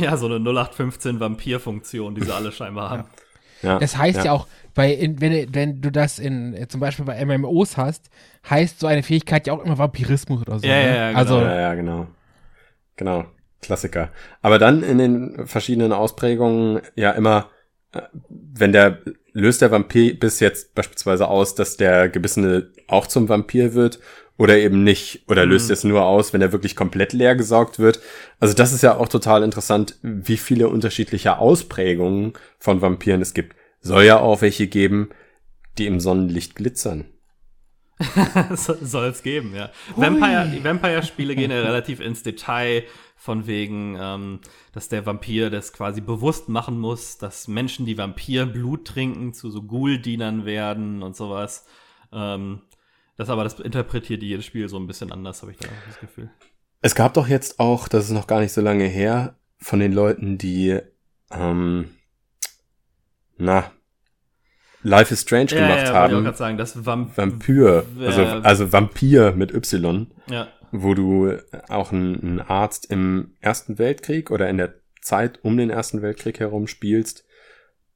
ja, 0.00 0.16
so 0.16 0.26
eine 0.26 0.36
0815 0.40 1.20
Vampir-Funktion, 1.20 2.14
die 2.14 2.22
sie 2.24 2.34
alle 2.34 2.52
scheinbar 2.52 2.90
haben. 2.90 3.02
ja. 3.02 3.22
Das 3.62 3.96
heißt 3.96 4.24
ja, 4.24 4.32
auch, 4.32 4.46
bei, 4.74 4.92
in, 4.92 5.20
wenn, 5.20 5.32
du- 5.32 5.46
wenn 5.54 5.80
du 5.80 5.90
das 5.90 6.18
in, 6.18 6.56
zum 6.68 6.80
Beispiel 6.80 7.04
bei 7.04 7.24
MMOs 7.24 7.76
hast, 7.76 8.10
heißt 8.48 8.80
so 8.80 8.86
eine 8.86 9.02
Fähigkeit 9.02 9.46
ja 9.46 9.54
auch 9.54 9.64
immer 9.64 9.78
Vampirismus 9.78 10.42
oder 10.42 10.58
so. 10.58 10.66
Ja, 10.66 10.74
ne? 10.74 10.82
ja, 10.86 10.94
ja, 10.94 11.08
genau. 11.08 11.18
Also, 11.20 11.40
Ja, 11.40 11.60
ja, 11.60 11.74
genau. 11.74 12.06
Genau. 12.96 13.24
Klassiker. 13.62 14.10
Aber 14.42 14.58
dann 14.58 14.82
in 14.82 14.98
den 14.98 15.46
verschiedenen 15.46 15.92
Ausprägungen 15.92 16.82
ja 16.94 17.10
immer, 17.12 17.50
äh, 17.92 18.02
wenn 18.28 18.72
der, 18.72 18.98
löst 19.32 19.62
der 19.62 19.70
Vampir 19.70 20.18
bis 20.18 20.40
jetzt 20.40 20.74
beispielsweise 20.74 21.28
aus, 21.28 21.54
dass 21.54 21.76
der 21.76 22.08
Gebissene 22.08 22.70
auch 22.88 23.06
zum 23.06 23.28
Vampir 23.28 23.74
wird 23.74 23.98
oder 24.38 24.58
eben 24.58 24.84
nicht. 24.84 25.22
Oder 25.28 25.44
Mhm. 25.44 25.52
löst 25.52 25.70
es 25.70 25.84
nur 25.84 26.04
aus, 26.04 26.32
wenn 26.32 26.42
er 26.42 26.52
wirklich 26.52 26.76
komplett 26.76 27.12
leer 27.12 27.36
gesaugt 27.36 27.78
wird. 27.78 28.00
Also 28.40 28.54
das 28.54 28.72
ist 28.72 28.82
ja 28.82 28.96
auch 28.96 29.08
total 29.08 29.42
interessant, 29.42 29.96
wie 30.02 30.36
viele 30.36 30.68
unterschiedliche 30.68 31.38
Ausprägungen 31.38 32.34
von 32.58 32.82
Vampiren 32.82 33.22
es 33.22 33.34
gibt. 33.34 33.56
Soll 33.80 34.04
ja 34.04 34.18
auch 34.18 34.42
welche 34.42 34.66
geben, 34.66 35.10
die 35.78 35.86
im 35.86 36.00
Sonnenlicht 36.00 36.54
glitzern. 36.54 37.06
Soll 38.54 39.06
es 39.06 39.22
geben, 39.22 39.54
ja. 39.54 39.70
Vampire, 39.94 40.50
die 40.54 40.62
Vampire-Spiele 40.62 41.34
gehen 41.34 41.50
ja 41.50 41.62
relativ 41.62 42.00
ins 42.00 42.22
Detail, 42.22 42.84
von 43.18 43.46
wegen, 43.46 43.96
ähm, 43.98 44.40
dass 44.72 44.90
der 44.90 45.06
Vampir 45.06 45.48
das 45.48 45.72
quasi 45.72 46.02
bewusst 46.02 46.50
machen 46.50 46.78
muss, 46.78 47.16
dass 47.16 47.48
Menschen, 47.48 47.86
die 47.86 47.96
Vampirblut 47.96 48.86
trinken, 48.86 49.32
zu 49.32 49.50
so 49.50 49.62
Ghoul-Dienern 49.62 50.44
werden 50.44 51.02
und 51.02 51.16
sowas. 51.16 51.64
Ähm, 52.12 52.60
das 53.16 53.28
aber, 53.30 53.44
das 53.44 53.58
interpretiert 53.60 54.22
jedes 54.22 54.44
Spiel 54.44 54.68
so 54.68 54.78
ein 54.78 54.86
bisschen 54.86 55.12
anders, 55.12 55.42
habe 55.42 55.52
ich 55.52 55.58
da 55.58 55.68
das 55.86 56.00
Gefühl. 56.00 56.30
Es 56.82 56.94
gab 56.94 57.14
doch 57.14 57.26
jetzt 57.28 57.58
auch, 57.58 57.88
das 57.88 58.04
ist 58.04 58.10
noch 58.10 58.26
gar 58.26 58.40
nicht 58.40 58.52
so 58.52 58.60
lange 58.60 58.84
her, 58.84 59.36
von 59.58 59.80
den 59.80 59.92
Leuten, 59.92 60.38
die, 60.38 60.78
ähm, 61.30 61.90
na, 63.38 63.70
Life 64.82 65.12
is 65.12 65.22
Strange 65.22 65.46
gemacht 65.46 65.68
wollte 65.70 65.82
ich 65.84 65.90
auch 65.90 65.94
haben. 65.94 66.24
gerade 66.24 66.36
sagen, 66.36 66.58
das 66.58 66.86
Vamp 66.86 67.16
Vampir, 67.16 67.84
also, 67.98 68.22
Ja. 68.22 68.40
also 68.40 68.72
Vampir 68.72 69.32
mit 69.32 69.52
Y, 69.52 70.06
ja. 70.30 70.48
wo 70.70 70.94
du 70.94 71.36
auch 71.68 71.90
einen 71.92 72.40
Arzt 72.40 72.88
im 72.90 73.34
Ersten 73.40 73.78
Weltkrieg 73.78 74.30
oder 74.30 74.48
in 74.48 74.58
der 74.58 74.74
Zeit 75.00 75.40
um 75.42 75.56
den 75.56 75.70
Ersten 75.70 76.02
Weltkrieg 76.02 76.38
herum 76.38 76.66
spielst, 76.68 77.24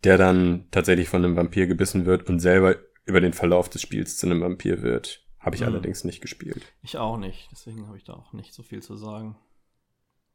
der 0.02 0.16
dann 0.18 0.64
tatsächlich 0.72 1.08
von 1.08 1.24
einem 1.24 1.36
Vampir 1.36 1.66
gebissen 1.68 2.06
wird 2.06 2.28
und 2.28 2.40
selber 2.40 2.76
über 3.10 3.20
den 3.20 3.32
Verlauf 3.34 3.68
des 3.68 3.82
Spiels 3.82 4.16
zu 4.16 4.26
einem 4.26 4.40
Vampir 4.40 4.82
wird. 4.82 5.22
Habe 5.38 5.56
ich 5.56 5.62
Mhm. 5.62 5.68
allerdings 5.68 6.04
nicht 6.04 6.20
gespielt. 6.20 6.62
Ich 6.82 6.96
auch 6.98 7.16
nicht, 7.18 7.48
deswegen 7.52 7.86
habe 7.86 7.96
ich 7.96 8.04
da 8.04 8.14
auch 8.14 8.32
nicht 8.32 8.54
so 8.54 8.62
viel 8.62 8.82
zu 8.82 8.96
sagen. 8.96 9.36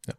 Ja. 0.08 0.14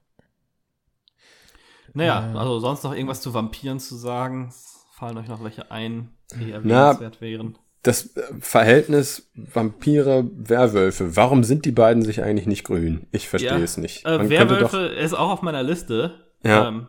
Naja, 1.95 2.33
Äh. 2.35 2.37
also 2.38 2.59
sonst 2.59 2.83
noch 2.85 2.92
irgendwas 2.92 3.21
zu 3.21 3.33
Vampiren 3.35 3.81
zu 3.81 3.97
sagen? 3.97 4.53
Fallen 4.92 5.19
euch 5.19 5.29
noch 5.29 5.42
welche 5.45 5.71
ein, 5.71 6.11
die 6.40 6.47
Na, 6.47 6.55
erwähnenswert 6.90 7.21
wären? 7.21 7.59
Das 7.83 8.16
äh, 8.16 8.23
Verhältnis 8.40 9.31
Vampire-Werwölfe, 9.35 11.16
warum 11.16 11.45
sind 11.45 11.64
die 11.64 11.73
beiden 11.73 12.03
sich 12.03 12.23
eigentlich 12.23 12.47
nicht 12.47 12.64
grün? 12.64 13.07
Ich 13.12 13.29
verstehe 13.29 13.51
Ja, 13.51 13.59
es 13.59 13.77
nicht. 13.77 14.05
Äh, 14.07 14.19
Man 14.19 14.31
Werwölfe 14.31 14.79
ist 14.87 15.14
auch 15.14 15.31
auf 15.31 15.42
meiner 15.42 15.62
Liste. 15.62 16.14
Ja. 16.42 16.69
Ähm, 16.69 16.88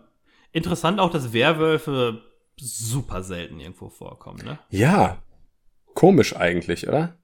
interessant 0.54 1.00
auch, 1.00 1.12
dass 1.12 1.34
Werwölfe 1.34 2.22
super 2.60 3.22
selten 3.24 3.60
irgendwo 3.60 3.90
vorkommen, 3.90 4.44
ne? 4.44 4.58
Ja, 4.70 5.22
komisch 5.98 6.36
eigentlich, 6.36 6.88
oder? 6.88 7.18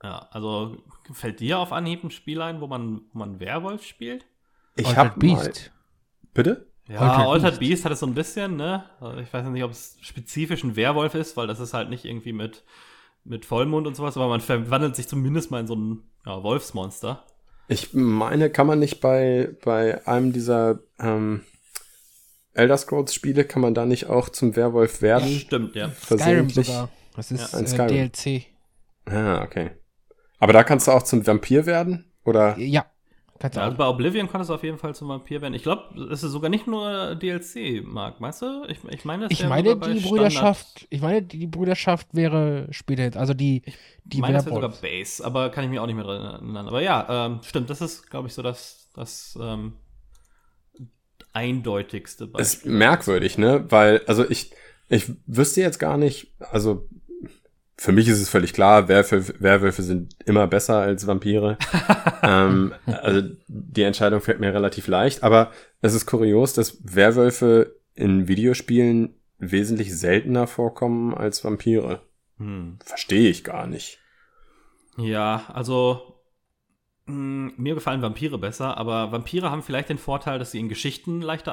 Ja, 0.00 0.28
also 0.30 0.76
fällt 1.12 1.40
dir 1.40 1.58
auf 1.58 1.72
Anhieb 1.72 2.04
ein 2.04 2.12
Spiel 2.12 2.40
ein, 2.40 2.60
wo 2.60 2.68
man, 2.68 3.00
wo 3.12 3.18
man 3.18 3.40
Werwolf 3.40 3.84
spielt? 3.84 4.24
Ich 4.76 4.86
Altered 4.86 5.04
hab 5.04 5.16
mal, 5.16 5.20
Beast. 5.20 5.72
bitte? 6.32 6.68
Ja, 6.86 7.00
Altered 7.00 7.26
Altered, 7.26 7.58
Beast. 7.58 7.70
Beast. 7.70 7.84
hat 7.84 7.92
es 7.92 7.98
so 7.98 8.06
ein 8.06 8.14
bisschen, 8.14 8.54
ne? 8.54 8.84
Also 9.00 9.18
ich 9.18 9.32
weiß 9.32 9.44
nicht, 9.48 9.64
ob 9.64 9.72
es 9.72 9.96
spezifisch 10.00 10.62
ein 10.62 10.76
Werwolf 10.76 11.16
ist, 11.16 11.36
weil 11.36 11.48
das 11.48 11.58
ist 11.58 11.74
halt 11.74 11.90
nicht 11.90 12.04
irgendwie 12.04 12.32
mit, 12.32 12.62
mit 13.24 13.44
Vollmond 13.44 13.88
und 13.88 13.96
sowas, 13.96 14.16
aber 14.16 14.28
man 14.28 14.40
verwandelt 14.40 14.94
sich 14.94 15.08
zumindest 15.08 15.50
mal 15.50 15.58
in 15.58 15.66
so 15.66 15.74
ein 15.74 16.04
ja, 16.24 16.40
Wolfsmonster. 16.40 17.24
Ich 17.66 17.94
meine, 17.94 18.48
kann 18.48 18.68
man 18.68 18.78
nicht 18.78 19.00
bei, 19.00 19.56
bei 19.64 20.06
einem 20.06 20.32
dieser 20.32 20.78
ähm, 21.00 21.40
Elder 22.52 22.78
Scrolls 22.78 23.12
Spiele, 23.12 23.44
kann 23.44 23.60
man 23.60 23.74
da 23.74 23.86
nicht 23.86 24.06
auch 24.06 24.28
zum 24.28 24.54
Werwolf 24.54 25.02
werden? 25.02 25.28
Stimmt, 25.30 25.74
ja. 25.74 25.90
Skyrim 25.90 26.18
Versehentlich? 26.18 26.66
sogar. 26.68 26.90
Das 27.14 27.30
ist 27.30 27.52
Ja, 27.52 27.58
ein 27.84 27.88
äh. 27.90 28.08
DLC. 28.10 28.46
Ah, 29.06 29.42
okay. 29.42 29.70
Aber 30.38 30.52
da 30.52 30.64
kannst 30.64 30.88
du 30.88 30.92
auch 30.92 31.02
zum 31.02 31.26
Vampir 31.26 31.66
werden? 31.66 32.12
Oder? 32.24 32.58
Ja, 32.58 32.86
kannst 33.38 33.56
du 33.56 33.60
Ja, 33.60 33.66
also 33.66 33.74
auch. 33.74 33.78
bei 33.78 33.86
Oblivion 33.88 34.28
konntest 34.28 34.50
du 34.50 34.54
auf 34.54 34.62
jeden 34.62 34.78
Fall 34.78 34.94
zum 34.94 35.08
Vampir 35.08 35.40
werden. 35.42 35.54
Ich 35.54 35.62
glaube, 35.62 36.08
es 36.10 36.22
ist 36.22 36.32
sogar 36.32 36.50
nicht 36.50 36.66
nur 36.66 37.14
DLC, 37.14 37.82
Marc, 37.84 38.20
meinst 38.20 38.42
du? 38.42 38.64
Ich, 38.68 38.78
ich 38.90 39.04
meine, 39.04 39.26
es 39.26 39.30
Ich 39.32 39.46
meine, 39.46 39.76
die 39.76 39.80
Standard- 39.80 40.02
Brüderschaft, 40.08 40.86
ich 40.90 41.00
meine, 41.02 41.22
die 41.22 41.46
Brüderschaft 41.46 42.08
wäre 42.12 42.66
später 42.70 43.02
jetzt, 43.02 43.16
also 43.16 43.34
die, 43.34 43.62
die 44.04 44.16
Ich 44.16 44.20
meine, 44.20 44.38
es 44.38 44.46
wäre 44.46 44.54
sogar. 44.56 44.70
Base, 44.70 45.24
aber 45.24 45.50
kann 45.50 45.64
ich 45.64 45.70
mich 45.70 45.78
auch 45.78 45.86
nicht 45.86 45.96
mehr 45.96 46.04
dran 46.04 46.22
erinnern. 46.24 46.66
Aber 46.68 46.80
ja, 46.82 47.26
ähm, 47.26 47.40
stimmt, 47.42 47.68
das 47.70 47.80
ist, 47.80 48.10
glaube 48.10 48.28
ich, 48.28 48.34
so 48.34 48.42
das, 48.42 48.90
das 48.94 49.38
ähm, 49.40 49.74
eindeutigste 51.32 52.30
Ist 52.38 52.66
merkwürdig, 52.66 53.38
ne? 53.38 53.64
Weil, 53.70 54.02
also 54.06 54.28
ich, 54.28 54.52
ich 54.88 55.12
wüsste 55.26 55.60
jetzt 55.60 55.78
gar 55.78 55.96
nicht, 55.96 56.32
also 56.38 56.88
für 57.76 57.92
mich 57.92 58.08
ist 58.08 58.20
es 58.20 58.28
völlig 58.28 58.52
klar, 58.52 58.88
Werwölfe, 58.88 59.34
Werwölfe 59.40 59.82
sind 59.82 60.16
immer 60.24 60.46
besser 60.46 60.78
als 60.78 61.06
Vampire. 61.06 61.58
ähm, 62.22 62.74
also 62.86 63.22
die 63.48 63.82
Entscheidung 63.82 64.20
fällt 64.20 64.40
mir 64.40 64.54
relativ 64.54 64.86
leicht, 64.86 65.22
aber 65.22 65.50
es 65.80 65.94
ist 65.94 66.06
kurios, 66.06 66.52
dass 66.54 66.78
Werwölfe 66.82 67.80
in 67.94 68.28
Videospielen 68.28 69.20
wesentlich 69.38 69.96
seltener 69.96 70.46
vorkommen 70.46 71.14
als 71.14 71.44
Vampire. 71.44 72.02
Hm. 72.38 72.78
Verstehe 72.84 73.28
ich 73.28 73.44
gar 73.44 73.66
nicht. 73.66 73.98
Ja, 74.96 75.44
also 75.52 76.20
mh, 77.06 77.52
mir 77.56 77.74
gefallen 77.74 78.02
Vampire 78.02 78.38
besser, 78.38 78.76
aber 78.76 79.12
Vampire 79.12 79.50
haben 79.50 79.62
vielleicht 79.62 79.88
den 79.88 79.98
Vorteil, 79.98 80.38
dass 80.38 80.52
sie 80.52 80.60
in 80.60 80.68
Geschichten 80.68 81.20
leichter 81.20 81.52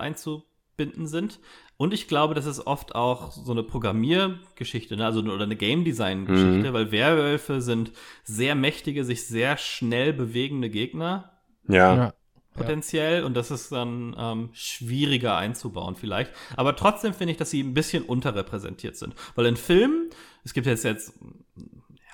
einzubinden 0.82 1.08
sind. 1.08 1.39
Und 1.78 1.94
ich 1.94 2.08
glaube, 2.08 2.36
das 2.36 2.46
ist 2.46 2.67
oft 2.67 2.94
auch 2.96 3.32
so 3.32 3.52
eine 3.52 3.63
Programmiergeschichte, 3.63 4.98
ne? 4.98 5.06
also 5.06 5.22
oder 5.22 5.44
eine 5.44 5.56
Game 5.56 5.84
Design 5.84 6.26
Geschichte, 6.26 6.70
Mhm. 6.70 6.74
weil 6.74 6.91
Werwölfe 6.91 7.62
sind 7.62 7.91
sehr 8.24 8.56
mächtige, 8.56 9.04
sich 9.04 9.26
sehr 9.26 9.58
schnell 9.58 10.13
bewegende 10.13 10.70
Gegner 10.70 11.32
Ja. 11.67 11.96
Ja. 11.96 12.13
potenziell 12.54 13.24
und 13.24 13.36
das 13.36 13.50
ist 13.50 13.72
dann 13.72 14.15
ähm, 14.17 14.50
schwieriger 14.54 15.38
einzubauen 15.38 15.96
vielleicht. 15.96 16.32
Aber 16.56 16.76
trotzdem 16.76 17.13
finde 17.13 17.32
ich, 17.32 17.38
dass 17.38 17.50
sie 17.50 17.62
ein 17.63 17.74
bisschen 17.74 18.04
unterrepräsentiert 18.04 18.96
sind. 18.96 19.15
Weil 19.36 19.46
in 19.48 19.56
Filmen, 19.58 20.10
es 20.44 20.54
gibt 20.54 20.67
jetzt 20.67 20.84
jetzt 20.84 21.13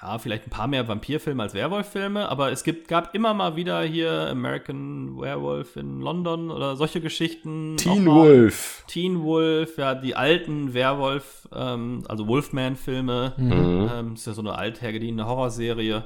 ja, 0.01 0.17
vielleicht 0.19 0.45
ein 0.47 0.49
paar 0.51 0.67
mehr 0.67 0.87
Vampirfilme 0.87 1.41
als 1.41 1.53
Werwolf-Filme, 1.53 2.29
aber 2.29 2.51
es 2.51 2.63
gibt, 2.63 2.87
gab 2.87 3.15
immer 3.15 3.33
mal 3.33 3.55
wieder 3.55 3.81
hier 3.81 4.27
American 4.29 5.17
Werewolf 5.19 5.75
in 5.75 6.01
London 6.01 6.51
oder 6.51 6.75
solche 6.75 7.01
Geschichten. 7.01 7.77
Teen 7.77 8.05
Wolf. 8.05 8.83
Teen 8.87 9.23
Wolf, 9.23 9.77
ja, 9.77 9.95
die 9.95 10.15
alten 10.15 10.73
Werwolf, 10.75 11.47
ähm, 11.53 12.03
also 12.07 12.27
Wolfman-Filme. 12.27 13.33
Mhm. 13.37 13.89
Ähm, 13.93 14.13
ist 14.13 14.27
ja 14.27 14.33
so 14.33 14.41
eine 14.41 14.55
althergediente 14.57 15.25
Horrorserie. 15.25 16.03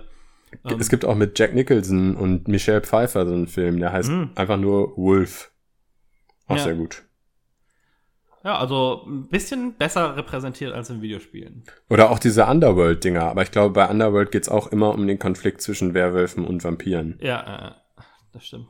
Ähm, 0.69 0.79
Es 0.79 0.89
gibt 0.89 1.03
auch 1.05 1.15
mit 1.15 1.37
Jack 1.37 1.53
Nicholson 1.53 2.15
und 2.15 2.47
Michelle 2.47 2.81
Pfeiffer 2.81 3.25
so 3.25 3.33
einen 3.33 3.47
Film, 3.47 3.79
der 3.79 3.91
heißt 3.91 4.09
Mhm. 4.09 4.29
einfach 4.35 4.57
nur 4.57 4.95
Wolf. 4.97 5.51
Auch 6.47 6.57
Ja. 6.57 6.63
sehr 6.63 6.75
gut. 6.75 7.03
Ja, 8.43 8.57
also 8.57 9.05
ein 9.07 9.27
bisschen 9.27 9.75
besser 9.75 10.15
repräsentiert 10.15 10.73
als 10.73 10.89
in 10.89 11.01
Videospielen. 11.01 11.63
Oder 11.89 12.09
auch 12.09 12.17
diese 12.17 12.45
Underworld-Dinger. 12.45 13.23
Aber 13.23 13.43
ich 13.43 13.51
glaube, 13.51 13.73
bei 13.73 13.87
Underworld 13.87 14.31
geht's 14.31 14.49
auch 14.49 14.67
immer 14.67 14.93
um 14.93 15.05
den 15.05 15.19
Konflikt 15.19 15.61
zwischen 15.61 15.93
Werwölfen 15.93 16.45
und 16.45 16.63
Vampiren. 16.63 17.19
Ja, 17.21 17.67
äh, 17.67 18.01
das 18.33 18.45
stimmt. 18.45 18.67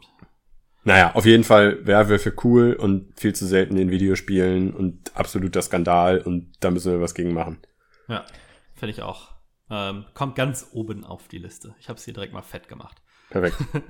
Naja, 0.84 1.12
auf 1.14 1.26
jeden 1.26 1.44
Fall 1.44 1.86
Werwölfe 1.86 2.34
cool 2.44 2.74
und 2.74 3.18
viel 3.20 3.34
zu 3.34 3.46
selten 3.46 3.78
in 3.78 3.92
Videospielen 3.92 4.74
und 4.74 5.12
absoluter 5.16 5.62
Skandal 5.62 6.20
und 6.20 6.54
da 6.60 6.72
müssen 6.72 6.92
wir 6.92 7.02
was 7.02 7.14
gegen 7.14 7.34
machen. 7.34 7.60
Ja, 8.08 8.26
finde 8.74 8.92
ich 8.92 9.02
auch. 9.04 9.30
Ähm, 9.70 10.06
kommt 10.16 10.36
ganz 10.36 10.70
oben 10.74 11.06
auf 11.06 11.28
die 11.28 11.38
Liste. 11.38 11.76
Ich 11.80 11.88
habe 11.88 11.98
es 11.98 12.06
hier 12.06 12.14
direkt 12.14 12.34
mal 12.34 12.42
fett 12.42 12.68
gemacht. 12.68 13.02
Perfekt. 13.30 13.58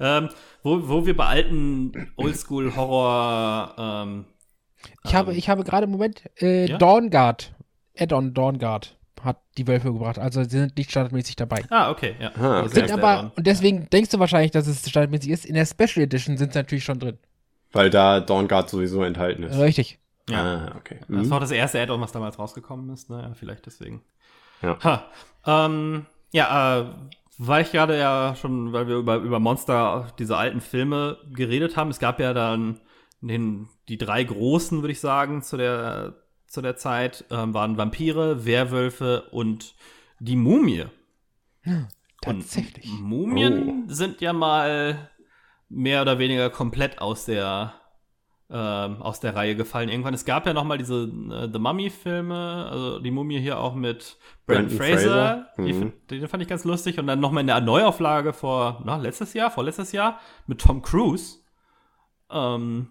Ähm, 0.00 0.28
wo, 0.62 0.88
wo 0.88 1.06
wir 1.06 1.16
bei 1.16 1.26
alten 1.26 2.12
Oldschool-Horror 2.16 3.74
ähm, 3.78 4.26
Ich 5.04 5.14
habe, 5.14 5.34
ich 5.34 5.48
habe 5.48 5.64
gerade 5.64 5.84
im 5.84 5.90
Moment 5.90 6.22
äh, 6.40 6.66
Ja? 6.66 6.78
Dawnguard, 6.78 7.52
Add-on 7.98 8.34
Dawnguard 8.34 8.96
hat 9.24 9.38
die 9.56 9.66
Wölfe 9.66 9.92
gebracht. 9.92 10.18
Also 10.18 10.44
sie 10.44 10.50
sind 10.58 10.76
nicht 10.76 10.90
standardmäßig 10.90 11.34
dabei. 11.36 11.64
Ah, 11.70 11.90
okay, 11.90 12.14
ja. 12.20 12.30
Ah, 12.36 12.68
Sind 12.68 12.90
aber, 12.92 13.32
und 13.36 13.46
deswegen 13.46 13.88
denkst 13.90 14.10
du 14.10 14.18
wahrscheinlich, 14.20 14.52
dass 14.52 14.66
es 14.68 14.88
standardmäßig 14.88 15.30
ist. 15.30 15.44
In 15.46 15.54
der 15.54 15.66
Special 15.66 16.04
Edition 16.04 16.36
sind 16.36 16.52
sie 16.52 16.58
natürlich 16.58 16.84
schon 16.84 17.00
drin. 17.00 17.18
Weil 17.72 17.90
da 17.90 18.20
Dawnguard 18.20 18.70
sowieso 18.70 19.02
enthalten 19.02 19.42
ist. 19.42 19.58
Richtig. 19.58 19.98
Ja. 20.30 20.68
Ah, 20.68 20.76
okay. 20.78 21.00
Das 21.08 21.26
Mhm. 21.26 21.30
war 21.30 21.40
das 21.40 21.50
erste 21.50 21.80
Add-on, 21.80 22.00
was 22.00 22.12
damals 22.12 22.38
rausgekommen 22.38 22.90
ist, 22.90 23.10
ne? 23.10 23.22
Ja, 23.22 23.34
vielleicht 23.34 23.66
deswegen. 23.66 24.02
Ja. 24.62 24.78
Ha. 24.84 25.04
Ähm, 25.46 26.06
ja, 26.32 26.80
äh, 26.80 26.84
weil 27.38 27.62
ich 27.62 27.72
gerade 27.72 27.98
ja 27.98 28.34
schon, 28.40 28.72
weil 28.72 28.86
wir 28.88 28.96
über, 28.96 29.16
über 29.16 29.38
Monster, 29.40 30.08
diese 30.18 30.36
alten 30.36 30.60
Filme 30.60 31.18
geredet 31.32 31.76
haben, 31.76 31.90
es 31.90 31.98
gab 31.98 32.20
ja 32.20 32.32
dann 32.34 32.80
den, 33.20 33.68
die 33.88 33.98
drei 33.98 34.22
großen, 34.24 34.82
würde 34.82 34.92
ich 34.92 35.00
sagen, 35.00 35.42
zu 35.42 35.56
der, 35.56 36.14
zu 36.46 36.62
der 36.62 36.76
Zeit, 36.76 37.24
ähm, 37.30 37.54
waren 37.54 37.76
Vampire, 37.76 38.44
Werwölfe 38.44 39.28
und 39.30 39.74
die 40.20 40.36
Mumie. 40.36 40.86
Tatsächlich. 42.22 42.90
Und 42.90 43.02
Mumien 43.02 43.88
sind 43.88 44.20
ja 44.20 44.32
mal 44.32 45.10
mehr 45.68 46.02
oder 46.02 46.18
weniger 46.18 46.50
komplett 46.50 47.00
aus 47.00 47.24
der 47.24 47.74
ähm, 48.50 49.02
aus 49.02 49.20
der 49.20 49.36
Reihe 49.36 49.56
gefallen 49.56 49.90
irgendwann. 49.90 50.14
Es 50.14 50.24
gab 50.24 50.46
ja 50.46 50.54
noch 50.54 50.64
mal 50.64 50.78
diese 50.78 51.02
äh, 51.04 51.50
The 51.52 51.58
Mummy-Filme, 51.58 52.66
also 52.70 52.98
die 52.98 53.10
Mumie 53.10 53.40
hier 53.40 53.60
auch 53.60 53.74
mit 53.74 54.16
Brandon, 54.46 54.68
Brandon 54.68 54.78
Fraser. 54.78 55.48
Fraser, 55.54 55.66
Die, 55.66 55.72
mhm. 55.74 55.78
find- 55.78 56.10
den 56.10 56.28
fand 56.28 56.42
ich 56.42 56.48
ganz 56.48 56.64
lustig. 56.64 56.98
Und 56.98 57.08
dann 57.08 57.20
noch 57.20 57.30
mal 57.30 57.42
in 57.42 57.46
der 57.48 57.60
Neuauflage 57.60 58.32
vor, 58.32 58.80
na, 58.86 58.96
letztes 58.96 59.34
Jahr, 59.34 59.50
vorletztes 59.50 59.92
Jahr, 59.92 60.18
mit 60.46 60.62
Tom 60.62 60.80
Cruise. 60.80 61.40
Ähm, 62.30 62.88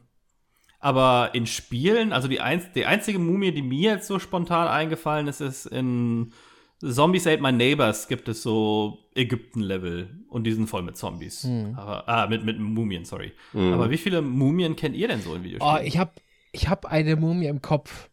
aber 0.80 1.32
in 1.34 1.46
Spielen, 1.46 2.14
also 2.14 2.28
die, 2.28 2.40
einz 2.40 2.72
die 2.74 2.86
einzige 2.86 3.20
Mumie, 3.20 3.52
die 3.52 3.62
mir 3.62 3.94
jetzt 3.94 4.08
so 4.08 4.20
spontan 4.20 4.68
eingefallen 4.68 5.28
ist, 5.28 5.42
ist 5.42 5.66
in 5.66 6.32
Zombies 6.80 7.26
Ate 7.26 7.42
My 7.42 7.52
Neighbors 7.52 8.08
gibt 8.08 8.28
es 8.28 8.44
so 8.44 9.00
Ägypten-Level 9.16 10.26
und 10.30 10.44
die 10.44 10.52
sind 10.52 10.68
voll 10.68 10.84
mit 10.84 10.96
Zombies. 10.96 11.44
Hm. 11.44 11.74
Aber, 11.76 12.08
ah, 12.08 12.28
mit, 12.28 12.46
mit 12.46 12.60
Mumien, 12.60 13.04
sorry. 13.04 13.34
Mhm. 13.54 13.74
Aber 13.74 13.90
wie 13.90 13.98
viele 13.98 14.22
Mumien 14.22 14.76
kennt 14.76 14.96
ihr 14.96 15.08
denn 15.08 15.22
so 15.22 15.34
in 15.34 15.42
Oh, 15.42 15.44
Videospielen? 15.46 15.86
ich 15.86 15.98
habe 15.98 16.12
ich 16.52 16.70
hab 16.70 16.86
eine 16.86 17.16
Mumie 17.16 17.48
im 17.48 17.62
Kopf. 17.62 18.10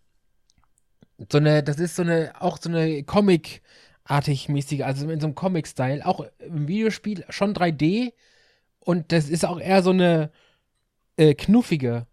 So 1.30 1.38
eine, 1.38 1.62
das 1.62 1.78
ist 1.78 1.96
so 1.96 2.02
eine, 2.02 2.32
auch 2.40 2.58
so 2.58 2.70
eine 2.70 3.04
Comic-artig 3.04 4.48
mäßige, 4.48 4.82
also 4.82 5.08
in 5.10 5.20
so 5.20 5.26
einem 5.26 5.34
Comic-Style, 5.34 6.04
auch 6.06 6.24
im 6.38 6.66
Videospiel 6.66 7.24
schon 7.28 7.54
3D 7.54 8.14
und 8.80 9.12
das 9.12 9.28
ist 9.28 9.44
auch 9.44 9.60
eher 9.60 9.82
so 9.82 9.90
eine 9.90 10.30
äh, 11.16 11.34
knuffige. 11.34 12.06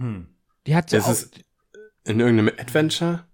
Hm. 0.00 0.26
Die 0.66 0.74
hat 0.74 0.90
so, 0.90 0.96
Ist 0.96 1.04
auch, 1.04 1.10
es 1.10 1.30
in 2.04 2.20
irgendeinem 2.20 2.52
Adventure? 2.58 3.24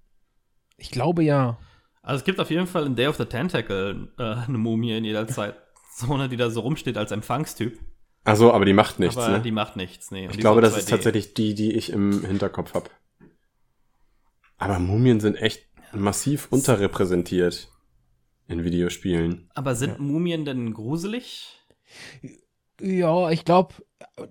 ich 0.76 0.90
glaube 0.90 1.24
ja. 1.24 1.58
Also 2.02 2.18
es 2.20 2.24
gibt 2.24 2.38
auf 2.38 2.50
jeden 2.50 2.66
Fall 2.66 2.86
in 2.86 2.94
Day 2.94 3.06
of 3.08 3.16
the 3.16 3.24
Tentacle 3.24 4.12
äh, 4.18 4.22
eine 4.22 4.58
Mumie 4.58 4.96
in 4.96 5.04
jeder 5.04 5.26
Zeit, 5.26 5.56
So 5.96 6.12
eine, 6.14 6.28
die 6.28 6.36
da 6.36 6.50
so 6.50 6.60
rumsteht 6.60 6.98
als 6.98 7.10
Empfangstyp. 7.10 7.78
Ach 8.24 8.36
so, 8.36 8.52
aber 8.52 8.64
die 8.64 8.72
macht 8.74 8.98
nichts, 8.98 9.16
aber 9.16 9.38
ne? 9.38 9.42
die 9.42 9.50
macht 9.52 9.76
nichts, 9.76 10.10
nee. 10.10 10.26
Und 10.26 10.34
Ich 10.34 10.40
glaube, 10.40 10.60
das 10.60 10.76
ist 10.76 10.88
2D. 10.88 10.90
tatsächlich 10.90 11.34
die, 11.34 11.54
die 11.54 11.72
ich 11.72 11.90
im 11.90 12.24
Hinterkopf 12.24 12.74
habe. 12.74 12.90
Aber 14.58 14.78
Mumien 14.78 15.20
sind 15.20 15.36
echt 15.36 15.66
massiv 15.92 16.48
unterrepräsentiert 16.50 17.70
in 18.48 18.62
Videospielen. 18.64 19.48
Aber 19.54 19.74
sind 19.74 19.98
Mumien 19.98 20.44
denn 20.44 20.74
gruselig? 20.74 21.58
Ja, 22.80 23.30
ich 23.30 23.44
glaube, 23.44 23.74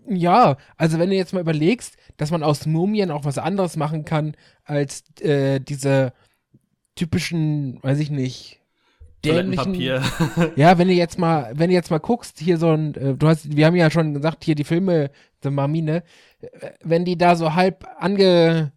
ja. 0.07 0.57
Also 0.77 0.99
wenn 0.99 1.09
du 1.09 1.15
jetzt 1.15 1.33
mal 1.33 1.41
überlegst, 1.41 1.97
dass 2.17 2.31
man 2.31 2.43
aus 2.43 2.65
Mumien 2.65 3.11
auch 3.11 3.25
was 3.25 3.37
anderes 3.37 3.77
machen 3.77 4.05
kann 4.05 4.35
als 4.63 5.03
äh, 5.21 5.59
diese 5.59 6.13
typischen, 6.95 7.81
weiß 7.83 7.99
ich 7.99 8.09
nicht, 8.09 8.59
dämlichen. 9.23 9.73
Toilettenpapier. 9.73 10.53
Ja, 10.55 10.77
wenn 10.77 10.87
du 10.87 10.93
jetzt 10.93 11.19
mal, 11.19 11.51
wenn 11.55 11.69
du 11.69 11.75
jetzt 11.75 11.91
mal 11.91 11.99
guckst, 11.99 12.39
hier 12.39 12.57
so 12.57 12.71
ein, 12.71 12.95
äh, 12.95 13.13
du 13.15 13.27
hast, 13.27 13.55
wir 13.55 13.65
haben 13.65 13.75
ja 13.75 13.89
schon 13.89 14.13
gesagt, 14.13 14.43
hier 14.43 14.55
die 14.55 14.63
Filme, 14.63 15.11
The 15.43 15.49
Mummy, 15.49 15.81
ne, 15.81 16.03
äh, 16.41 16.71
wenn 16.83 17.05
die 17.05 17.17
da 17.17 17.35
so 17.35 17.53
halb 17.53 17.85
ange, 17.97 18.71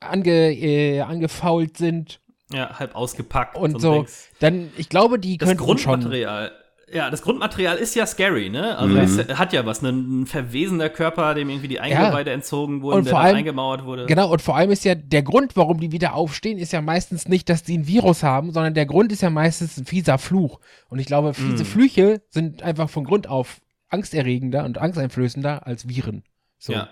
ange, 0.00 0.52
äh, 0.52 1.00
angefault 1.00 1.76
sind 1.76 2.20
ja, 2.52 2.78
halb 2.78 2.94
ausgepackt 2.94 3.56
und 3.56 3.80
so, 3.80 3.94
Dings. 3.94 4.28
dann, 4.40 4.70
ich 4.76 4.88
glaube, 4.88 5.18
die 5.18 5.38
Das 5.38 5.48
könnten 5.48 5.78
schon. 5.78 6.00
Grundmaterial. 6.00 6.52
Ja, 6.92 7.08
das 7.08 7.22
Grundmaterial 7.22 7.78
ist 7.78 7.94
ja 7.94 8.04
scary, 8.06 8.50
ne? 8.50 8.76
Also 8.76 8.94
Mhm. 8.94 9.00
es 9.00 9.38
hat 9.38 9.52
ja 9.54 9.64
was, 9.64 9.80
ne? 9.80 9.88
ein 9.90 10.26
verwesener 10.26 10.90
Körper, 10.90 11.32
dem 11.34 11.48
irgendwie 11.48 11.68
die 11.68 11.80
Eingeweide 11.80 12.30
entzogen 12.32 12.82
wurden, 12.82 12.98
Und 12.98 13.06
der 13.06 13.16
allem- 13.16 13.36
eingemauert 13.38 13.84
wurde. 13.86 14.04
Genau, 14.06 14.30
und 14.30 14.42
vor 14.42 14.56
allem 14.56 14.70
ist 14.70 14.84
ja 14.84 14.94
der 14.94 15.22
Grund, 15.22 15.56
warum 15.56 15.80
die 15.80 15.90
wieder 15.90 16.12
aufstehen, 16.14 16.58
ist 16.58 16.72
ja 16.72 16.82
meistens 16.82 17.26
nicht, 17.28 17.48
dass 17.48 17.62
die 17.62 17.78
ein 17.78 17.86
Virus 17.86 18.22
haben, 18.22 18.52
sondern 18.52 18.74
der 18.74 18.84
Grund 18.84 19.10
ist 19.10 19.22
ja 19.22 19.30
meistens 19.30 19.78
ein 19.78 19.86
fieser 19.86 20.18
Fluch. 20.18 20.60
Und 20.90 20.98
ich 20.98 21.06
glaube, 21.06 21.32
fiese 21.32 21.64
Mm. 21.64 21.66
Flüche 21.66 22.22
sind 22.28 22.62
einfach 22.62 22.90
von 22.90 23.04
Grund 23.04 23.26
auf 23.26 23.60
angsterregender 23.88 24.64
und 24.64 24.76
angsteinflößender 24.78 25.66
als 25.66 25.88
Viren. 25.88 26.24
So. 26.58 26.74
Ja, 26.74 26.88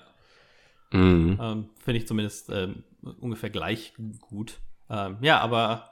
Mhm. 0.92 1.38
ähm, 1.42 1.68
finde 1.84 1.98
ich 1.98 2.06
zumindest 2.06 2.48
ähm, 2.50 2.84
ungefähr 3.20 3.50
gleich 3.50 3.92
gut. 4.20 4.60
Ähm, 4.88 5.18
ja, 5.20 5.40
aber 5.40 5.89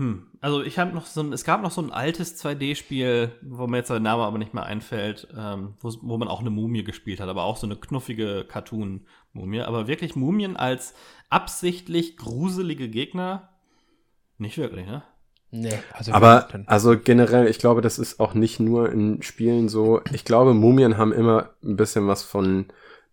hm, 0.00 0.28
also 0.40 0.62
ich 0.62 0.78
habe 0.78 0.94
noch 0.94 1.04
so 1.04 1.20
ein, 1.20 1.30
es 1.34 1.44
gab 1.44 1.60
noch 1.60 1.70
so 1.70 1.82
ein 1.82 1.92
altes 1.92 2.42
2D-Spiel, 2.42 3.32
wo 3.42 3.66
mir 3.66 3.76
jetzt 3.76 3.90
der 3.90 4.00
Name 4.00 4.22
aber 4.22 4.38
nicht 4.38 4.54
mehr 4.54 4.64
einfällt, 4.64 5.28
ähm, 5.36 5.74
wo, 5.78 5.92
wo 6.00 6.16
man 6.16 6.26
auch 6.26 6.40
eine 6.40 6.48
Mumie 6.48 6.84
gespielt 6.84 7.20
hat, 7.20 7.28
aber 7.28 7.44
auch 7.44 7.58
so 7.58 7.66
eine 7.66 7.76
knuffige 7.76 8.46
Cartoon-Mumie. 8.48 9.60
Aber 9.60 9.88
wirklich 9.88 10.16
Mumien 10.16 10.56
als 10.56 10.94
absichtlich 11.28 12.16
gruselige 12.16 12.88
Gegner? 12.88 13.50
Nicht 14.38 14.56
wirklich, 14.56 14.86
ne? 14.86 15.02
Nee, 15.50 15.78
also 15.92 16.12
Aber 16.12 16.48
also 16.64 16.98
generell, 16.98 17.46
ich 17.46 17.58
glaube, 17.58 17.82
das 17.82 17.98
ist 17.98 18.20
auch 18.20 18.32
nicht 18.32 18.58
nur 18.58 18.90
in 18.90 19.20
Spielen 19.20 19.68
so. 19.68 20.00
Ich 20.14 20.24
glaube, 20.24 20.54
Mumien 20.54 20.96
haben 20.96 21.12
immer 21.12 21.50
ein 21.62 21.76
bisschen 21.76 22.06
was 22.06 22.22
von 22.22 22.68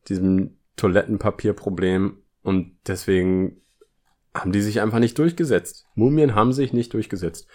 diesem 0.08 0.56
Toilettenpapierproblem 0.78 2.16
und 2.44 2.78
deswegen 2.88 3.60
haben 4.40 4.52
die 4.52 4.62
sich 4.62 4.82
einfach 4.82 5.00
nicht 5.00 5.18
durchgesetzt. 5.18 5.86
Mumien 5.96 6.36
haben 6.36 6.54
sich 6.54 6.74
nicht 6.74 6.94
durchgesetzt. 6.94 7.48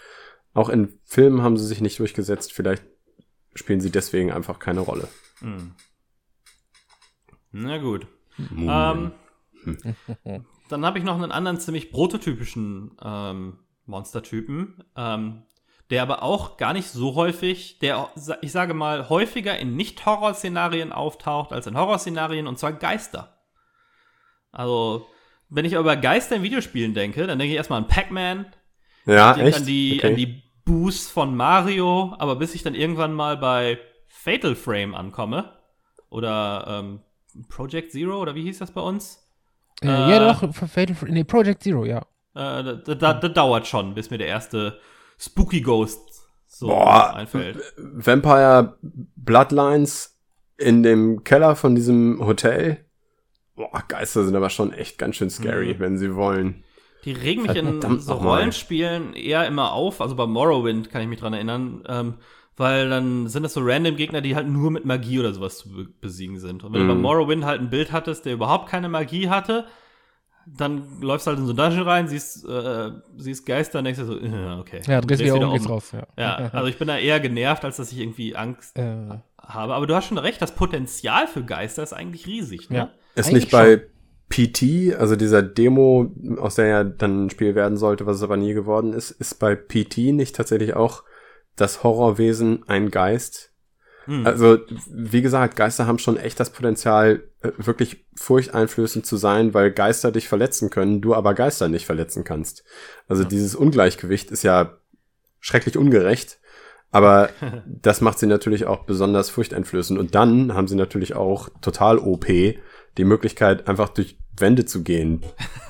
Auch 0.53 0.69
in 0.69 0.99
Filmen 1.03 1.41
haben 1.41 1.57
sie 1.57 1.65
sich 1.65 1.81
nicht 1.81 1.99
durchgesetzt. 1.99 2.53
Vielleicht 2.53 2.83
spielen 3.55 3.81
sie 3.81 3.91
deswegen 3.91 4.31
einfach 4.31 4.59
keine 4.59 4.81
Rolle. 4.81 5.07
Hm. 5.39 5.75
Na 7.51 7.77
gut. 7.77 8.07
Ähm, 8.39 9.11
dann 10.69 10.85
habe 10.85 10.97
ich 10.97 11.03
noch 11.03 11.15
einen 11.15 11.31
anderen 11.31 11.59
ziemlich 11.59 11.91
prototypischen 11.91 12.97
ähm, 13.03 13.59
Monstertypen, 13.85 14.83
ähm, 14.95 15.43
der 15.89 16.01
aber 16.01 16.23
auch 16.23 16.57
gar 16.57 16.73
nicht 16.73 16.89
so 16.89 17.15
häufig, 17.15 17.79
der, 17.79 18.09
ich 18.41 18.51
sage 18.51 18.73
mal, 18.73 19.09
häufiger 19.09 19.57
in 19.59 19.75
Nicht-Horror-Szenarien 19.75 20.91
auftaucht 20.91 21.51
als 21.51 21.67
in 21.67 21.77
Horrorszenarien, 21.77 22.47
und 22.47 22.57
zwar 22.57 22.73
Geister. 22.73 23.37
Also, 24.51 25.07
wenn 25.55 25.65
ich 25.65 25.73
über 25.73 25.95
Geister 25.95 26.35
in 26.35 26.43
Videospielen 26.43 26.93
denke, 26.93 27.27
dann 27.27 27.37
denke 27.39 27.51
ich 27.53 27.57
erstmal 27.57 27.81
an 27.81 27.87
Pac-Man, 27.87 28.45
ja, 29.05 29.35
echt? 29.37 29.57
an 29.57 29.65
die, 29.65 29.97
Okay. 29.99 30.07
an 30.11 30.15
die 30.17 30.43
Boos 30.65 31.09
von 31.09 31.35
Mario, 31.35 32.15
aber 32.19 32.35
bis 32.37 32.55
ich 32.55 32.63
dann 32.63 32.75
irgendwann 32.75 33.13
mal 33.13 33.37
bei 33.37 33.77
Fatal 34.07 34.55
Frame 34.55 34.95
ankomme, 34.95 35.53
oder 36.09 36.65
ähm, 36.67 36.99
Project 37.49 37.91
Zero, 37.91 38.19
oder 38.21 38.35
wie 38.35 38.43
hieß 38.43 38.59
das 38.59 38.71
bei 38.71 38.81
uns? 38.81 39.27
äh, 39.83 39.87
ja, 39.87 40.17
äh, 40.17 40.19
doch, 40.19 40.53
für 40.53 40.67
Fatal, 40.67 40.95
Fr- 40.95 41.09
nee, 41.11 41.23
Project 41.23 41.63
Zero, 41.63 41.85
ja. 41.85 41.99
Äh, 42.35 42.63
da, 42.63 42.73
da, 42.95 43.13
da 43.13 43.29
dauert 43.29 43.67
schon, 43.67 43.93
bis 43.93 44.09
mir 44.09 44.17
der 44.17 44.27
erste 44.27 44.79
Spooky 45.19 45.61
Ghost 45.61 45.99
so 46.47 46.67
Boah, 46.67 47.15
einfällt. 47.15 47.57
Vampire 47.77 48.77
Bloodlines 49.15 50.19
in 50.57 50.83
dem 50.83 51.23
Keller 51.23 51.55
von 51.55 51.75
diesem 51.75 52.25
Hotel. 52.25 52.82
Boah, 53.55 53.83
Geister 53.87 54.23
sind 54.25 54.35
aber 54.35 54.49
schon 54.49 54.73
echt 54.73 54.97
ganz 54.97 55.15
schön 55.15 55.29
scary, 55.29 55.73
Mhm. 55.75 55.79
wenn 55.79 55.97
sie 55.97 56.15
wollen. 56.15 56.63
Die 57.05 57.11
regen 57.11 57.41
mich 57.43 57.55
in 57.55 57.99
so. 57.99 58.13
Rollenspielen 58.13 59.13
eher 59.13 59.45
immer 59.45 59.73
auf, 59.73 59.99
also 60.01 60.15
bei 60.15 60.25
Morrowind 60.25 60.89
kann 60.89 61.01
ich 61.01 61.07
mich 61.07 61.19
dran 61.19 61.33
erinnern, 61.33 61.83
ähm, 61.87 62.13
weil 62.55 62.89
dann 62.89 63.27
sind 63.27 63.43
das 63.43 63.53
so 63.53 63.61
random 63.63 63.95
Gegner, 63.97 64.21
die 64.21 64.35
halt 64.35 64.47
nur 64.47 64.71
mit 64.71 64.85
Magie 64.85 65.19
oder 65.19 65.33
sowas 65.33 65.57
zu 65.57 65.69
be 65.69 65.87
besiegen 66.01 66.39
sind. 66.39 66.63
Und 66.63 66.73
wenn 66.73 66.81
du 66.81 66.87
bei 66.87 66.93
Mhm. 66.95 67.01
Morrowind 67.01 67.45
halt 67.45 67.59
ein 67.61 67.69
Bild 67.69 67.91
hattest, 67.91 68.25
der 68.25 68.33
überhaupt 68.33 68.69
keine 68.69 68.89
Magie 68.89 69.29
hatte, 69.29 69.65
dann 70.45 71.01
läufst 71.01 71.25
du 71.25 71.31
halt 71.31 71.39
in 71.39 71.45
so 71.45 71.53
ein 71.53 71.57
Dungeon 71.57 71.87
rein, 71.87 72.07
siehst, 72.07 72.45
äh, 72.47 72.91
siehst 73.17 73.45
Geister 73.45 73.79
und 73.79 73.85
denkst 73.85 73.99
dir 73.99 74.05
so, 74.05 74.17
äh, 74.19 74.59
okay. 74.59 74.81
Ja, 74.87 74.99
drehst 74.99 75.23
wieder 75.23 75.35
um, 75.37 75.43
um. 75.43 75.53
geht's 75.53 75.69
raus, 75.69 75.91
ja. 75.93 76.03
Ja, 76.17 76.49
also 76.51 76.67
ich 76.67 76.77
bin 76.77 76.87
da 76.89 76.97
eher 76.97 77.19
genervt, 77.21 77.63
als 77.63 77.77
dass 77.77 77.91
ich 77.91 77.99
irgendwie 77.99 78.35
Angst 78.35 78.77
äh, 78.77 79.09
habe. 79.41 79.73
Aber 79.73 79.87
du 79.87 79.95
hast 79.95 80.05
schon 80.07 80.17
recht, 80.17 80.41
das 80.41 80.53
Potenzial 80.55 81.27
für 81.27 81.43
Geister 81.43 81.81
ist 81.83 81.93
eigentlich 81.93 82.27
riesig. 82.27 82.69
Ne? 82.69 82.77
Ja. 82.77 82.89
Ist 83.15 83.27
Eigentlich 83.27 83.43
nicht 83.43 83.51
bei 83.51 83.81
PT, 84.29 84.95
also 84.99 85.15
dieser 85.15 85.43
Demo, 85.43 86.11
aus 86.37 86.55
der 86.55 86.65
ja 86.65 86.83
dann 86.83 87.25
ein 87.25 87.29
Spiel 87.29 87.53
werden 87.53 87.77
sollte, 87.77 88.05
was 88.05 88.17
es 88.17 88.23
aber 88.23 88.37
nie 88.37 88.53
geworden 88.53 88.93
ist, 88.93 89.11
ist 89.11 89.35
bei 89.35 89.55
PT 89.55 90.11
nicht 90.11 90.35
tatsächlich 90.35 90.75
auch 90.75 91.03
das 91.55 91.83
Horrorwesen 91.83 92.63
ein 92.67 92.89
Geist? 92.89 93.51
Hm. 94.05 94.25
Also, 94.25 94.57
wie 94.89 95.21
gesagt, 95.21 95.55
Geister 95.55 95.85
haben 95.85 95.99
schon 95.99 96.17
echt 96.17 96.39
das 96.39 96.49
Potenzial, 96.49 97.23
äh, 97.41 97.51
wirklich 97.57 98.05
furchteinflößend 98.15 99.05
zu 99.05 99.17
sein, 99.17 99.53
weil 99.53 99.71
Geister 99.71 100.11
dich 100.11 100.27
verletzen 100.27 100.69
können, 100.69 101.01
du 101.01 101.13
aber 101.13 101.35
Geister 101.35 101.69
nicht 101.69 101.85
verletzen 101.85 102.23
kannst. 102.23 102.63
Also 103.07 103.23
dieses 103.23 103.55
Ungleichgewicht 103.55 104.31
ist 104.31 104.43
ja 104.43 104.77
schrecklich 105.39 105.77
ungerecht, 105.77 106.39
aber 106.91 107.29
das 107.65 108.01
macht 108.01 108.19
sie 108.19 108.27
natürlich 108.27 108.65
auch 108.65 108.85
besonders 108.85 109.29
furchteinflößend. 109.29 109.99
Und 109.99 110.15
dann 110.15 110.53
haben 110.53 110.67
sie 110.67 110.75
natürlich 110.75 111.15
auch 111.15 111.49
total 111.61 111.97
OP 111.99 112.25
die 112.97 113.05
Möglichkeit, 113.05 113.67
einfach 113.67 113.89
durch 113.89 114.17
Wände 114.37 114.65
zu 114.65 114.83
gehen. 114.83 115.23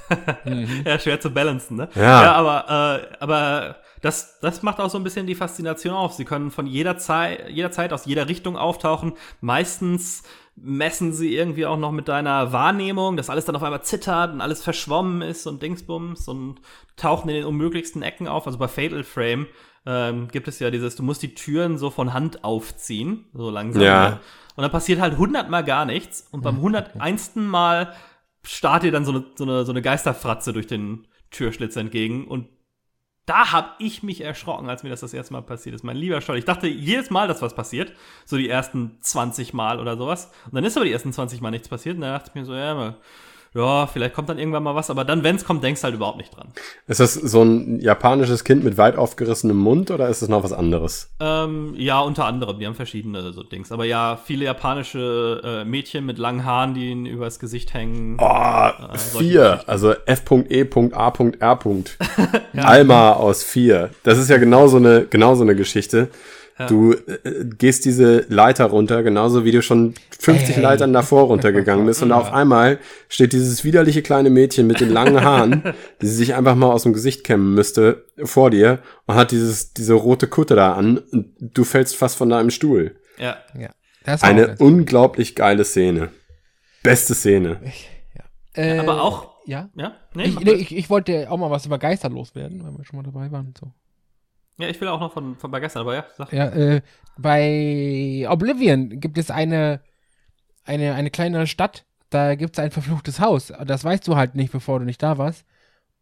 ja, 0.85 0.99
schwer 0.99 1.19
zu 1.19 1.31
balancen, 1.31 1.77
ne? 1.77 1.89
Ja. 1.95 2.33
aber, 2.33 3.01
äh, 3.01 3.15
aber 3.19 3.75
das, 4.01 4.39
das 4.41 4.63
macht 4.63 4.79
auch 4.79 4.89
so 4.89 4.97
ein 4.97 5.03
bisschen 5.03 5.27
die 5.27 5.35
Faszination 5.35 5.93
auf. 5.93 6.13
Sie 6.13 6.25
können 6.25 6.51
von 6.51 6.67
jeder 6.67 6.97
Zeit, 6.97 7.49
jederzeit 7.49 7.93
aus 7.93 8.05
jeder 8.05 8.27
Richtung 8.27 8.57
auftauchen. 8.57 9.13
Meistens 9.39 10.23
messen 10.55 11.13
sie 11.13 11.35
irgendwie 11.35 11.65
auch 11.65 11.77
noch 11.77 11.91
mit 11.91 12.07
deiner 12.07 12.51
Wahrnehmung, 12.51 13.17
dass 13.17 13.29
alles 13.29 13.45
dann 13.45 13.55
auf 13.55 13.63
einmal 13.63 13.83
zittert 13.83 14.33
und 14.33 14.41
alles 14.41 14.61
verschwommen 14.61 15.21
ist 15.21 15.47
und 15.47 15.63
Dingsbums 15.63 16.27
und 16.27 16.59
tauchen 16.95 17.29
in 17.29 17.35
den 17.35 17.45
unmöglichsten 17.45 18.01
Ecken 18.01 18.27
auf. 18.27 18.45
Also 18.45 18.59
bei 18.59 18.67
Fatal 18.67 19.03
Frame 19.03 19.47
ähm, 19.85 20.27
gibt 20.29 20.47
es 20.47 20.59
ja 20.59 20.71
dieses, 20.71 20.95
du 20.95 21.03
musst 21.03 21.21
die 21.21 21.35
Türen 21.35 21.77
so 21.77 21.89
von 21.89 22.13
Hand 22.13 22.43
aufziehen, 22.43 23.25
so 23.33 23.49
langsam. 23.49 23.81
Ja. 23.81 24.09
Ne? 24.09 24.19
Und 24.55 24.61
dann 24.61 24.71
passiert 24.71 24.99
halt 24.99 25.17
hundertmal 25.17 25.63
gar 25.63 25.85
nichts. 25.85 26.27
Und 26.31 26.41
beim 26.41 26.55
101. 26.55 27.35
Mal 27.35 27.93
starrt 28.43 28.83
dir 28.83 28.91
dann 28.91 29.05
so 29.05 29.11
eine, 29.11 29.25
so 29.35 29.43
eine, 29.43 29.65
so 29.65 29.71
eine 29.71 29.81
Geisterfratze 29.81 30.53
durch 30.53 30.67
den 30.67 31.07
Türschlitz 31.31 31.75
entgegen. 31.75 32.27
Und 32.27 32.47
da 33.25 33.51
hab 33.51 33.75
ich 33.79 34.03
mich 34.03 34.21
erschrocken, 34.21 34.69
als 34.69 34.83
mir 34.83 34.89
das 34.89 34.99
das 34.99 35.13
erste 35.13 35.33
Mal 35.33 35.41
passiert 35.41 35.75
ist. 35.75 35.83
Mein 35.83 35.97
lieber 35.97 36.21
Scholl. 36.21 36.37
Ich 36.37 36.45
dachte 36.45 36.67
jedes 36.67 37.09
Mal, 37.09 37.27
dass 37.27 37.41
was 37.41 37.55
passiert. 37.55 37.93
So 38.25 38.37
die 38.37 38.49
ersten 38.49 38.97
20 39.01 39.53
Mal 39.53 39.79
oder 39.79 39.97
sowas. 39.97 40.31
Und 40.45 40.55
dann 40.55 40.65
ist 40.65 40.77
aber 40.77 40.85
die 40.85 40.91
ersten 40.91 41.13
20 41.13 41.41
Mal 41.41 41.51
nichts 41.51 41.69
passiert. 41.69 41.95
Und 41.95 42.01
dann 42.01 42.13
dachte 42.13 42.29
ich 42.29 42.35
mir 42.35 42.45
so, 42.45 42.53
ja, 42.53 42.75
mal, 42.75 42.97
ja, 43.55 43.87
vielleicht 43.87 44.15
kommt 44.15 44.29
dann 44.29 44.39
irgendwann 44.39 44.63
mal 44.63 44.75
was. 44.75 44.89
Aber 44.89 45.05
dann, 45.05 45.23
wenn 45.23 45.35
es 45.35 45.45
kommt, 45.45 45.63
denkst 45.63 45.81
du 45.81 45.85
halt 45.85 45.95
überhaupt 45.95 46.17
nicht 46.17 46.35
dran. 46.35 46.49
Ist 46.87 46.99
das 46.99 47.13
so 47.13 47.43
ein 47.43 47.79
japanisches 47.79 48.43
Kind 48.43 48.63
mit 48.63 48.77
weit 48.77 48.97
aufgerissenem 48.97 49.57
Mund 49.57 49.91
oder 49.91 50.09
ist 50.09 50.21
es 50.21 50.29
noch 50.29 50.43
was 50.43 50.53
anderes? 50.53 51.11
Ähm, 51.19 51.73
ja, 51.77 51.99
unter 51.99 52.25
anderem. 52.25 52.59
Die 52.59 52.65
haben 52.65 52.75
verschiedene 52.75 53.31
so 53.31 53.43
Dings. 53.43 53.71
Aber 53.71 53.85
ja, 53.85 54.17
viele 54.17 54.45
japanische 54.45 55.41
äh, 55.43 55.65
Mädchen 55.65 56.05
mit 56.05 56.17
langen 56.17 56.45
Haaren, 56.45 56.73
die 56.73 56.89
ihnen 56.89 57.05
übers 57.05 57.39
Gesicht 57.39 57.73
hängen. 57.73 58.17
Oh, 58.19 58.69
solche 58.95 59.29
vier, 59.29 59.63
also 59.67 59.93
F.E.A.R. 60.05 61.13
Alma 62.63 63.11
aus 63.13 63.43
vier. 63.43 63.89
Das 64.03 64.17
ist 64.17 64.29
ja 64.29 64.37
genau 64.37 64.67
so 64.67 64.77
eine, 64.77 65.05
genau 65.05 65.35
so 65.35 65.43
eine 65.43 65.55
Geschichte. 65.55 66.09
Ja. 66.59 66.67
Du 66.67 66.93
äh, 66.93 67.45
gehst 67.57 67.83
diese 67.85 68.25
Leiter 68.29 68.65
runter, 68.65 69.01
genauso 69.01 69.43
wie 69.43 69.51
du 69.51 69.61
schon 69.63 69.95
50 70.19 70.57
Ey. 70.57 70.61
Leitern 70.61 70.93
davor 70.93 71.23
runtergegangen 71.23 71.85
bist. 71.87 72.03
Und 72.03 72.11
auf 72.11 72.31
einmal 72.31 72.77
steht 73.09 73.33
dieses 73.33 73.63
widerliche 73.63 74.03
kleine 74.03 74.29
Mädchen 74.29 74.67
mit 74.67 74.79
den 74.79 74.89
langen 74.89 75.23
Haaren, 75.23 75.63
die 76.01 76.05
sie 76.07 76.15
sich 76.15 76.35
einfach 76.35 76.53
mal 76.55 76.71
aus 76.71 76.83
dem 76.83 76.93
Gesicht 76.93 77.23
kämmen 77.23 77.55
müsste, 77.55 78.05
vor 78.23 78.51
dir 78.51 78.79
und 79.07 79.15
hat 79.15 79.31
dieses, 79.31 79.73
diese 79.73 79.93
rote 79.95 80.27
Kutte 80.27 80.55
da 80.55 80.73
an 80.73 80.99
und 80.99 81.33
du 81.39 81.63
fällst 81.63 81.95
fast 81.95 82.17
von 82.17 82.29
deinem 82.29 82.51
Stuhl. 82.51 82.97
Ja. 83.17 83.37
Ja. 83.59 83.69
Eine 84.21 84.55
unglaublich 84.59 85.35
geile 85.35 85.63
Szene. 85.63 86.09
Beste 86.83 87.15
Szene. 87.15 87.61
Äh, 88.53 88.77
Aber 88.77 89.01
auch- 89.01 89.33
Ja. 89.45 89.69
Ja, 89.75 89.93
nee, 90.13 90.25
Ich, 90.25 90.39
nee, 90.39 90.51
ich, 90.53 90.75
ich 90.75 90.89
wollte 90.89 91.29
auch 91.31 91.37
mal 91.37 91.49
was 91.49 91.65
über 91.65 91.79
Geister 91.79 92.09
loswerden, 92.09 92.63
weil 92.63 92.77
wir 92.77 92.85
schon 92.85 92.97
mal 92.97 93.03
dabei 93.03 93.31
waren. 93.31 93.53
So. 93.59 93.71
Ja, 94.57 94.67
ich 94.67 94.79
will 94.79 94.87
auch 94.87 94.99
noch 94.99 95.13
von, 95.13 95.35
von 95.35 95.51
bei 95.51 95.59
gestern, 95.59 95.81
aber 95.81 95.95
ja, 95.95 96.05
sag. 96.15 96.31
Ja, 96.31 96.47
äh, 96.49 96.81
bei 97.17 98.25
Oblivion 98.29 98.99
gibt 98.99 99.17
es 99.17 99.31
eine, 99.31 99.81
eine, 100.65 100.93
eine 100.93 101.09
kleine 101.09 101.47
Stadt, 101.47 101.85
da 102.09 102.35
gibt 102.35 102.57
es 102.57 102.63
ein 102.63 102.71
verfluchtes 102.71 103.19
Haus. 103.19 103.51
Das 103.65 103.83
weißt 103.83 104.07
du 104.07 104.15
halt 104.15 104.35
nicht, 104.35 104.51
bevor 104.51 104.79
du 104.79 104.85
nicht 104.85 105.01
da 105.01 105.17
warst. 105.17 105.45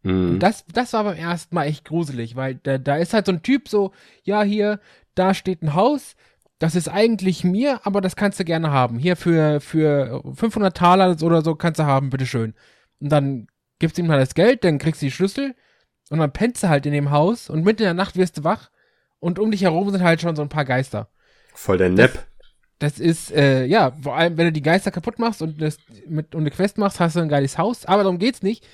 Mhm. 0.02 0.38
Das, 0.38 0.64
das 0.66 0.92
war 0.92 1.04
beim 1.04 1.16
ersten 1.16 1.54
Mal 1.54 1.66
echt 1.66 1.84
gruselig, 1.84 2.36
weil 2.36 2.56
da, 2.56 2.78
da 2.78 2.96
ist 2.96 3.14
halt 3.14 3.26
so 3.26 3.32
ein 3.32 3.42
Typ 3.42 3.68
so, 3.68 3.92
ja, 4.24 4.42
hier, 4.42 4.80
da 5.14 5.32
steht 5.32 5.62
ein 5.62 5.74
Haus, 5.74 6.16
das 6.58 6.74
ist 6.74 6.88
eigentlich 6.88 7.44
mir, 7.44 7.80
aber 7.86 8.00
das 8.00 8.16
kannst 8.16 8.38
du 8.38 8.44
gerne 8.44 8.70
haben. 8.70 8.98
Hier 8.98 9.16
für, 9.16 9.60
für 9.60 10.22
500 10.34 10.76
Taler 10.76 11.16
oder 11.22 11.42
so 11.42 11.54
kannst 11.54 11.80
du 11.80 11.84
haben, 11.84 12.10
bitteschön. 12.10 12.54
Und 13.00 13.08
dann 13.10 13.46
gibst 13.78 13.98
du 13.98 14.02
ihm 14.02 14.10
halt 14.10 14.22
das 14.22 14.34
Geld, 14.34 14.64
dann 14.64 14.78
kriegst 14.78 15.02
du 15.02 15.06
die 15.06 15.12
Schlüssel 15.12 15.54
und 16.12 16.18
dann 16.18 16.30
pennst 16.32 16.62
du 16.62 16.68
halt 16.68 16.84
in 16.84 16.92
dem 16.92 17.10
Haus 17.10 17.48
und 17.48 17.64
mitten 17.64 17.82
in 17.82 17.86
der 17.86 17.94
Nacht 17.94 18.16
wirst 18.16 18.36
du 18.36 18.44
wach 18.44 18.70
und 19.18 19.38
um 19.38 19.50
dich 19.50 19.62
herum 19.62 19.88
sind 19.90 20.02
halt 20.02 20.20
schon 20.20 20.36
so 20.36 20.42
ein 20.42 20.50
paar 20.50 20.66
Geister. 20.66 21.08
Voll 21.54 21.78
der 21.78 21.88
Nepp. 21.88 22.26
Das 22.78 22.98
ist, 22.98 23.32
äh, 23.32 23.64
ja, 23.64 23.92
vor 24.02 24.16
allem, 24.16 24.36
wenn 24.36 24.46
du 24.46 24.52
die 24.52 24.60
Geister 24.62 24.90
kaputt 24.90 25.18
machst 25.18 25.40
und, 25.40 25.62
das 25.62 25.78
mit, 26.06 26.34
und 26.34 26.42
eine 26.42 26.50
Quest 26.50 26.76
machst, 26.76 27.00
hast 27.00 27.16
du 27.16 27.20
ein 27.20 27.28
geiles 27.30 27.56
Haus. 27.56 27.86
Aber 27.86 28.02
darum 28.02 28.18
geht's 28.18 28.42
nicht. 28.42 28.66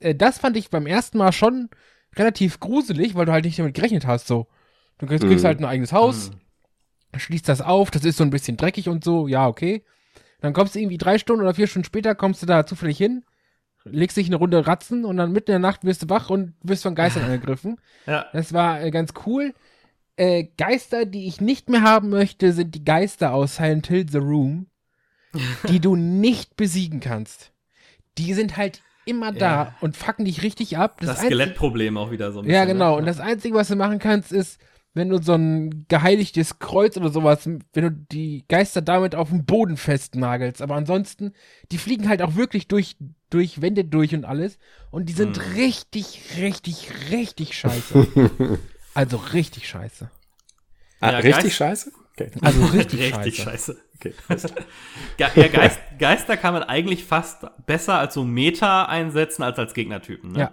Äh, 0.00 0.14
das 0.14 0.38
fand 0.38 0.56
ich 0.56 0.70
beim 0.70 0.86
ersten 0.86 1.18
Mal 1.18 1.32
schon 1.32 1.68
relativ 2.16 2.60
gruselig, 2.60 3.14
weil 3.14 3.26
du 3.26 3.32
halt 3.32 3.44
nicht 3.44 3.58
damit 3.58 3.74
gerechnet 3.74 4.06
hast, 4.06 4.26
so. 4.26 4.46
Du 4.98 5.06
kriegst, 5.06 5.26
kriegst 5.26 5.42
Mhm. 5.44 5.48
halt 5.48 5.60
ein 5.60 5.64
eigenes 5.66 5.92
Haus, 5.92 6.30
schließt 7.16 7.48
das 7.48 7.60
auf, 7.60 7.90
das 7.90 8.04
ist 8.04 8.16
so 8.16 8.24
ein 8.24 8.30
bisschen 8.30 8.56
dreckig 8.56 8.88
und 8.88 9.04
so, 9.04 9.28
ja, 9.28 9.46
okay. 9.46 9.84
Dann 10.40 10.52
kommst 10.54 10.74
du 10.74 10.78
irgendwie 10.78 10.98
drei 10.98 11.18
Stunden 11.18 11.42
oder 11.42 11.52
vier 11.54 11.66
Stunden 11.66 11.84
später, 11.86 12.14
kommst 12.14 12.42
du 12.42 12.46
da 12.46 12.64
zufällig 12.66 12.96
hin, 12.96 13.24
legst 13.90 14.16
dich 14.16 14.26
eine 14.26 14.36
Runde 14.36 14.66
Ratzen 14.66 15.04
und 15.04 15.16
dann 15.16 15.32
mitten 15.32 15.50
in 15.50 15.62
der 15.62 15.70
Nacht 15.70 15.84
wirst 15.84 16.02
du 16.02 16.08
wach 16.08 16.30
und 16.30 16.54
wirst 16.62 16.82
von 16.82 16.94
Geistern 16.94 17.24
angegriffen. 17.26 17.78
Ja. 18.06 18.26
Das 18.32 18.52
war 18.52 18.82
äh, 18.82 18.90
ganz 18.90 19.12
cool. 19.26 19.54
Äh, 20.16 20.48
Geister, 20.56 21.04
die 21.04 21.26
ich 21.26 21.40
nicht 21.40 21.68
mehr 21.68 21.82
haben 21.82 22.08
möchte, 22.08 22.52
sind 22.52 22.74
die 22.74 22.84
Geister 22.84 23.32
aus 23.34 23.56
Silent 23.56 23.86
Hill 23.88 24.06
The 24.10 24.18
Room, 24.18 24.66
die 25.68 25.80
du 25.80 25.94
nicht 25.96 26.56
besiegen 26.56 27.00
kannst. 27.00 27.52
Die 28.18 28.32
sind 28.32 28.56
halt 28.56 28.82
immer 29.04 29.30
da 29.32 29.64
Ja. 29.64 29.74
und 29.80 29.96
fucken 29.96 30.24
dich 30.24 30.42
richtig 30.42 30.78
ab. 30.78 30.98
Das, 31.00 31.10
Einzige- 31.10 31.26
Skelettproblem 31.26 31.96
auch 31.96 32.10
wieder 32.10 32.32
so 32.32 32.40
ein 32.40 32.46
Ja, 32.46 32.62
bisschen, 32.62 32.78
genau. 32.78 32.92
Ne? 32.92 32.96
Und 32.98 33.06
das 33.06 33.20
Einzige, 33.20 33.54
was 33.54 33.68
du 33.68 33.76
machen 33.76 33.98
kannst, 33.98 34.32
ist, 34.32 34.58
wenn 34.96 35.10
du 35.10 35.22
so 35.22 35.34
ein 35.34 35.84
geheiligtes 35.88 36.58
Kreuz 36.58 36.96
oder 36.96 37.10
sowas, 37.10 37.46
wenn 37.46 37.60
du 37.84 37.90
die 37.90 38.44
Geister 38.48 38.80
damit 38.82 39.14
auf 39.14 39.28
den 39.28 39.44
Boden 39.44 39.76
festnagelst. 39.76 40.62
Aber 40.62 40.74
ansonsten, 40.74 41.32
die 41.70 41.78
fliegen 41.78 42.08
halt 42.08 42.22
auch 42.22 42.34
wirklich 42.34 42.66
durch, 42.66 42.96
durch 43.30 43.60
Wände 43.60 43.84
durch 43.84 44.14
und 44.14 44.24
alles. 44.24 44.58
Und 44.90 45.08
die 45.08 45.12
sind 45.12 45.36
Hm. 45.36 45.52
richtig, 45.54 46.20
richtig, 46.38 46.88
richtig 47.10 47.56
scheiße. 47.56 48.58
also 48.94 49.16
richtig 49.18 49.68
scheiße. 49.68 50.10
Ah, 51.00 51.10
Ja, 51.12 51.18
richtig 51.18 51.42
Geist- 51.44 51.56
scheiße? 51.56 51.92
Okay. 52.18 52.30
Also 52.40 52.64
richtig, 52.66 53.00
Richtig 53.14 53.36
scheiße. 53.36 53.74
scheiße. 53.74 53.76
okay. 53.96 54.14
Ge 55.18 55.26
ja, 55.36 55.48
Geist, 55.48 55.78
Geister 55.98 56.38
kann 56.38 56.54
man 56.54 56.62
eigentlich 56.62 57.04
fast 57.04 57.44
besser 57.66 57.98
als 57.98 58.14
so 58.14 58.24
Meta 58.24 58.86
einsetzen 58.86 59.42
als 59.42 59.58
als 59.58 59.74
Gegnertypen. 59.74 60.32
Ne? 60.32 60.38
Ja. 60.38 60.52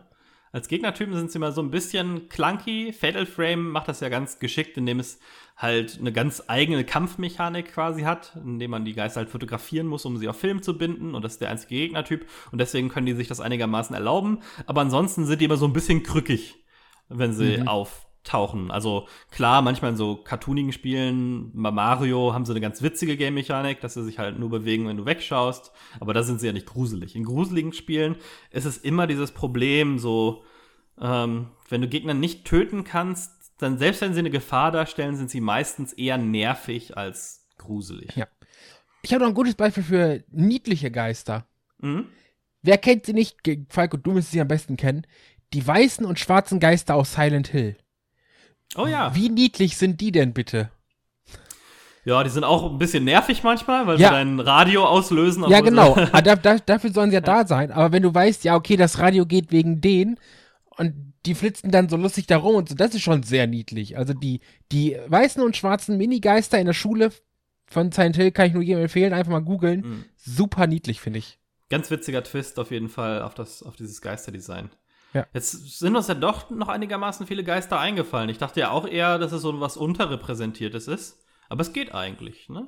Als 0.54 0.68
Gegnertypen 0.68 1.16
sind 1.16 1.32
sie 1.32 1.39
immer 1.39 1.52
so 1.52 1.63
ein 1.63 1.72
bisschen 1.72 2.30
clunky. 2.30 2.94
Fatal 2.94 3.26
Frame 3.26 3.72
macht 3.72 3.88
das 3.88 4.02
ja 4.02 4.10
ganz 4.10 4.38
geschickt, 4.38 4.78
indem 4.78 5.00
es 5.00 5.20
halt 5.58 5.98
eine 6.00 6.13
ganz 6.13 6.44
eigene 6.48 6.84
Kampfmechanik 6.84 7.74
quasi 7.74 8.04
hat, 8.04 8.34
indem 8.36 8.70
man 8.70 8.86
die 8.86 8.94
Geister 8.94 9.22
halt 9.22 9.30
fotografieren 9.30 9.88
muss, 9.88 10.06
um 10.06 10.18
sie 10.18 10.28
auf 10.28 10.38
Film 10.39 10.62
zu 10.62 10.78
binden. 10.78 11.16
Und 11.16 11.24
das 11.24 11.34
ist 11.34 11.42
der 11.42 11.50
einzige 11.50 11.74
Gegnertyp. 11.76 12.28
Und 12.52 12.62
deswegen 12.62 12.89
können 12.89 13.08
die 13.08 13.13
sich 13.13 13.28
das 13.28 13.39
einigermaßen 13.39 13.96
erlauben. 13.96 14.42
Aber 14.68 14.82
ansonsten 14.82 15.26
sind 15.26 15.42
die 15.42 15.46
immer 15.46 15.58
so 15.58 15.66
ein 15.66 15.74
bisschen 15.74 16.04
krückig, 16.04 16.63
wenn 17.10 17.34
sie 17.34 17.58
Mhm. 17.58 17.68
Auftauchen. 18.23 18.71
Also 18.71 19.07
klar, 19.31 19.62
manchmal 19.62 19.91
in 19.91 19.97
so 19.97 20.15
cartoonigen 20.15 20.71
Spielen, 20.71 21.51
bei 21.53 21.71
Mario 21.71 22.33
haben 22.33 22.45
sie 22.45 22.53
eine 22.53 22.62
ganz 22.62 22.81
witzige 22.81 23.17
Game-Mechanik, 23.17 23.81
dass 23.81 23.93
sie 23.93 24.03
sich 24.03 24.19
halt 24.19 24.39
nur 24.39 24.49
bewegen, 24.49 24.88
wenn 24.88 24.97
du 24.97 25.05
wegschaust. 25.05 25.71
Aber 25.99 26.13
da 26.13 26.23
sind 26.23 26.39
sie 26.39 26.47
ja 26.47 26.53
nicht 26.53 26.67
gruselig. 26.67 27.15
In 27.15 27.25
gruseligen 27.25 27.73
Spielen 27.73 28.15
ist 28.51 28.65
es 28.65 28.77
immer 28.77 29.07
dieses 29.07 29.31
Problem, 29.31 29.99
so, 29.99 30.43
ähm, 30.99 31.49
wenn 31.69 31.81
du 31.81 31.88
Gegner 31.88 32.13
nicht 32.13 32.45
töten 32.45 32.83
kannst, 32.83 33.31
dann 33.59 33.77
selbst 33.77 34.01
wenn 34.01 34.13
sie 34.13 34.19
eine 34.19 34.29
Gefahr 34.29 34.71
darstellen, 34.71 35.15
sind 35.15 35.29
sie 35.29 35.41
meistens 35.41 35.93
eher 35.93 36.17
nervig 36.17 36.97
als 36.97 37.47
gruselig. 37.57 38.15
Ja. 38.15 38.27
Ich 39.03 39.13
habe 39.13 39.23
noch 39.23 39.29
ein 39.29 39.36
gutes 39.36 39.55
Beispiel 39.55 39.83
für 39.83 40.23
niedliche 40.31 40.89
Geister. 40.89 41.45
Mhm. 41.79 42.07
Wer 42.62 42.77
kennt 42.77 43.05
sie 43.05 43.13
nicht? 43.13 43.38
Falco, 43.67 43.97
du 43.97 44.12
müsstest 44.12 44.31
sie 44.31 44.41
am 44.41 44.47
besten 44.47 44.77
kennen. 44.77 45.05
Die 45.51 45.65
weißen 45.65 46.05
und 46.05 46.19
schwarzen 46.19 46.62
Geister 46.62 46.95
aus 46.95 47.13
Silent 47.13 47.49
Hill. 47.49 47.75
Oh 48.76 48.88
ja. 48.88 49.13
Wie 49.15 49.30
niedlich 49.30 49.78
sind 49.78 50.02
die 50.02 50.12
denn 50.12 50.34
bitte? 50.34 50.69
Ja, 52.06 52.21
die 52.23 52.30
sind 52.30 52.43
auch 52.43 52.69
ein 52.69 52.78
bisschen 52.80 53.06
nervig 53.06 53.43
manchmal, 53.43 53.88
weil 53.88 53.99
Ja. 53.99 54.10
sie 54.10 54.15
dein 54.15 54.39
Radio 54.39 54.86
auslösen. 54.86 55.45
Ja, 55.49 55.62
genau. 55.62 55.95
Aber 55.95 56.21
da, 56.21 56.36
da, 56.36 56.58
dafür 56.58 56.91
sollen 56.91 57.12
sie 57.12 57.15
ja, 57.15 57.21
da 57.21 57.47
sein. 57.47 57.71
Aber 57.71 57.91
wenn 57.93 58.04
du 58.04 58.13
weißt, 58.13 58.43
ja, 58.43 58.56
okay, 58.56 58.76
das 58.76 58.99
Radio 58.99 59.26
geht 59.26 59.52
wegen 59.52 59.80
denen 59.80 60.19
und 60.78 61.13
die 61.26 61.36
flitzen 61.36 61.71
dann 61.71 61.88
so 61.88 61.95
lustig 61.95 62.28
da 62.28 62.38
rum 62.38 62.56
und 62.56 62.67
so, 62.67 62.76
das 62.76 62.93
ist 62.93 63.02
schon 63.04 63.23
sehr 63.23 63.47
niedlich. 63.47 63.97
Also 63.97 64.13
die, 64.13 64.41
die 64.73 64.97
weißen 65.08 65.41
und 65.41 65.56
schwarzen 65.56 65.97
Minigeister 65.97 66.60
in 66.60 66.65
der 66.65 66.73
Schule 66.73 67.12
von 67.67 67.93
Silent 67.93 68.17
Hill 68.17 68.32
kann 68.32 68.47
ich 68.47 68.54
nur 68.54 68.63
jedem 68.63 68.84
empfehlen, 68.84 69.13
einfach 69.13 69.32
mal 69.32 69.39
googeln. 69.39 69.82
Mhm. 69.82 70.06
Super 70.17 70.67
niedlich, 70.67 70.99
finde 70.99 71.19
ich. 71.19 71.39
Ganz 71.69 71.89
witziger 71.89 72.21
Twist 72.23 72.60
auf 72.60 72.71
jeden 72.71 72.89
Fall 72.89 73.21
auf, 73.21 73.34
das, 73.34 73.63
auf 73.63 73.78
dieses 73.78 74.02
Geisterdesign. 74.02 74.69
Ja. 75.13 75.28
Jetzt 75.34 75.80
sind 75.80 75.95
uns 75.95 76.08
ja 76.08 76.15
doch 76.15 76.49
noch 76.49 76.67
einigermaßen 76.69 77.28
viele 77.28 77.43
Geister 77.43 77.80
eingefallen. 77.80 78.30
Ich 78.30 78.38
dachte 78.39 78.60
ja 78.62 78.71
auch 78.71 78.88
eher, 78.88 79.19
dass 79.19 79.32
es 79.32 79.41
so 79.41 79.60
was 79.60 79.78
Unterrepräsentiertes 79.78 80.88
ist. 80.88 81.19
Aber 81.49 81.62
es 81.62 81.73
geht 81.73 81.93
eigentlich, 81.93 82.49
ne? 82.49 82.67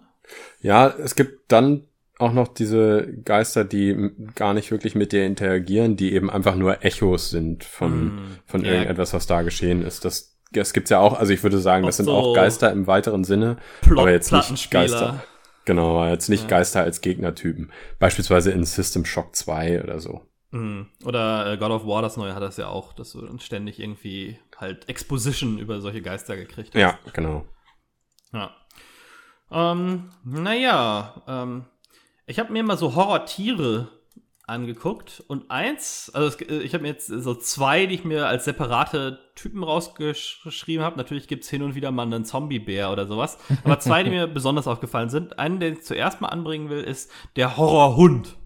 Ja, 0.61 0.87
es 0.87 1.15
gibt 1.15 1.51
dann 1.51 1.87
auch 2.19 2.33
noch 2.33 2.47
diese 2.47 3.07
Geister, 3.25 3.63
die 3.65 4.11
gar 4.35 4.53
nicht 4.53 4.71
wirklich 4.71 4.95
mit 4.95 5.11
dir 5.11 5.25
interagieren, 5.25 5.95
die 5.97 6.13
eben 6.13 6.29
einfach 6.29 6.55
nur 6.55 6.83
Echos 6.85 7.29
sind 7.29 7.63
von, 7.63 8.05
Mm, 8.15 8.37
von 8.45 8.63
ja. 8.63 8.71
irgendetwas, 8.73 9.13
was 9.13 9.27
da 9.27 9.41
geschehen 9.41 9.81
ist. 9.81 10.05
Das, 10.05 10.37
das 10.51 10.71
gibt's 10.73 10.89
ja 10.91 10.99
auch, 10.99 11.19
also 11.19 11.33
ich 11.33 11.43
würde 11.43 11.57
sagen, 11.59 11.85
das 11.85 11.95
Auch 11.95 11.97
sind 11.97 12.05
so 12.05 12.11
auch 12.13 12.33
Geister 12.35 12.71
im 12.71 12.87
weiteren 12.87 13.23
Sinne, 13.23 13.57
Plot- 13.81 13.99
aber 13.99 14.11
jetzt 14.11 14.31
nicht. 14.31 14.71
Geister. 14.71 15.23
Genau, 15.65 16.05
jetzt 16.07 16.29
nicht 16.29 16.43
Ja. 16.43 16.49
Geister 16.49 16.81
als 16.81 17.01
Gegnertypen. 17.01 17.71
Beispielsweise 17.99 18.51
in 18.51 18.63
System 18.63 19.03
Shock 19.03 19.35
2 19.35 19.83
oder 19.83 19.99
so. 19.99 20.21
Mhm. 20.51 20.87
Oder 21.03 21.53
äh, 21.53 21.57
God 21.57 21.71
of 21.71 21.85
War, 21.85 22.01
das 22.01 22.17
neue, 22.17 22.33
hat 22.33 22.43
das 22.43 22.57
ja 22.57 22.67
auch, 22.67 22.93
dass 22.93 23.11
du 23.11 23.37
ständig 23.39 23.79
irgendwie 23.79 24.39
halt 24.57 24.87
Exposition 24.89 25.59
über 25.59 25.81
solche 25.81 26.01
Geister 26.01 26.37
gekriegt 26.37 26.75
hast. 26.75 26.81
Ja, 26.81 26.99
genau. 27.13 27.45
Ja. 28.31 28.51
Ähm, 29.51 30.09
naja, 30.23 31.23
ähm, 31.27 31.65
ich 32.25 32.39
habe 32.39 32.51
mir 32.51 32.63
mal 32.63 32.77
so 32.77 32.95
Horrortiere 32.95 33.89
angeguckt 34.47 35.23
und 35.27 35.49
eins, 35.49 36.11
also 36.13 36.27
es, 36.27 36.41
äh, 36.41 36.59
ich 36.59 36.73
habe 36.73 36.83
mir 36.83 36.89
jetzt 36.89 37.07
so 37.07 37.33
zwei, 37.33 37.85
die 37.87 37.95
ich 37.95 38.05
mir 38.05 38.27
als 38.27 38.45
separate 38.45 39.19
Typen 39.35 39.63
rausgeschrieben 39.63 40.85
habe. 40.85 40.97
Natürlich 40.97 41.27
gibt's 41.27 41.49
hin 41.49 41.63
und 41.63 41.75
wieder 41.75 41.91
mal 41.91 42.03
einen 42.03 42.25
Zombie-Bär 42.25 42.91
oder 42.91 43.07
sowas. 43.07 43.37
Aber 43.63 43.79
zwei, 43.79 44.03
die 44.03 44.09
mir 44.11 44.27
besonders 44.27 44.67
aufgefallen 44.67 45.09
sind. 45.09 45.39
Einen, 45.39 45.59
den 45.59 45.73
ich 45.73 45.83
zuerst 45.83 46.21
mal 46.21 46.27
anbringen 46.27 46.69
will, 46.69 46.81
ist 46.81 47.11
der 47.35 47.57
Horrorhund. 47.57 48.37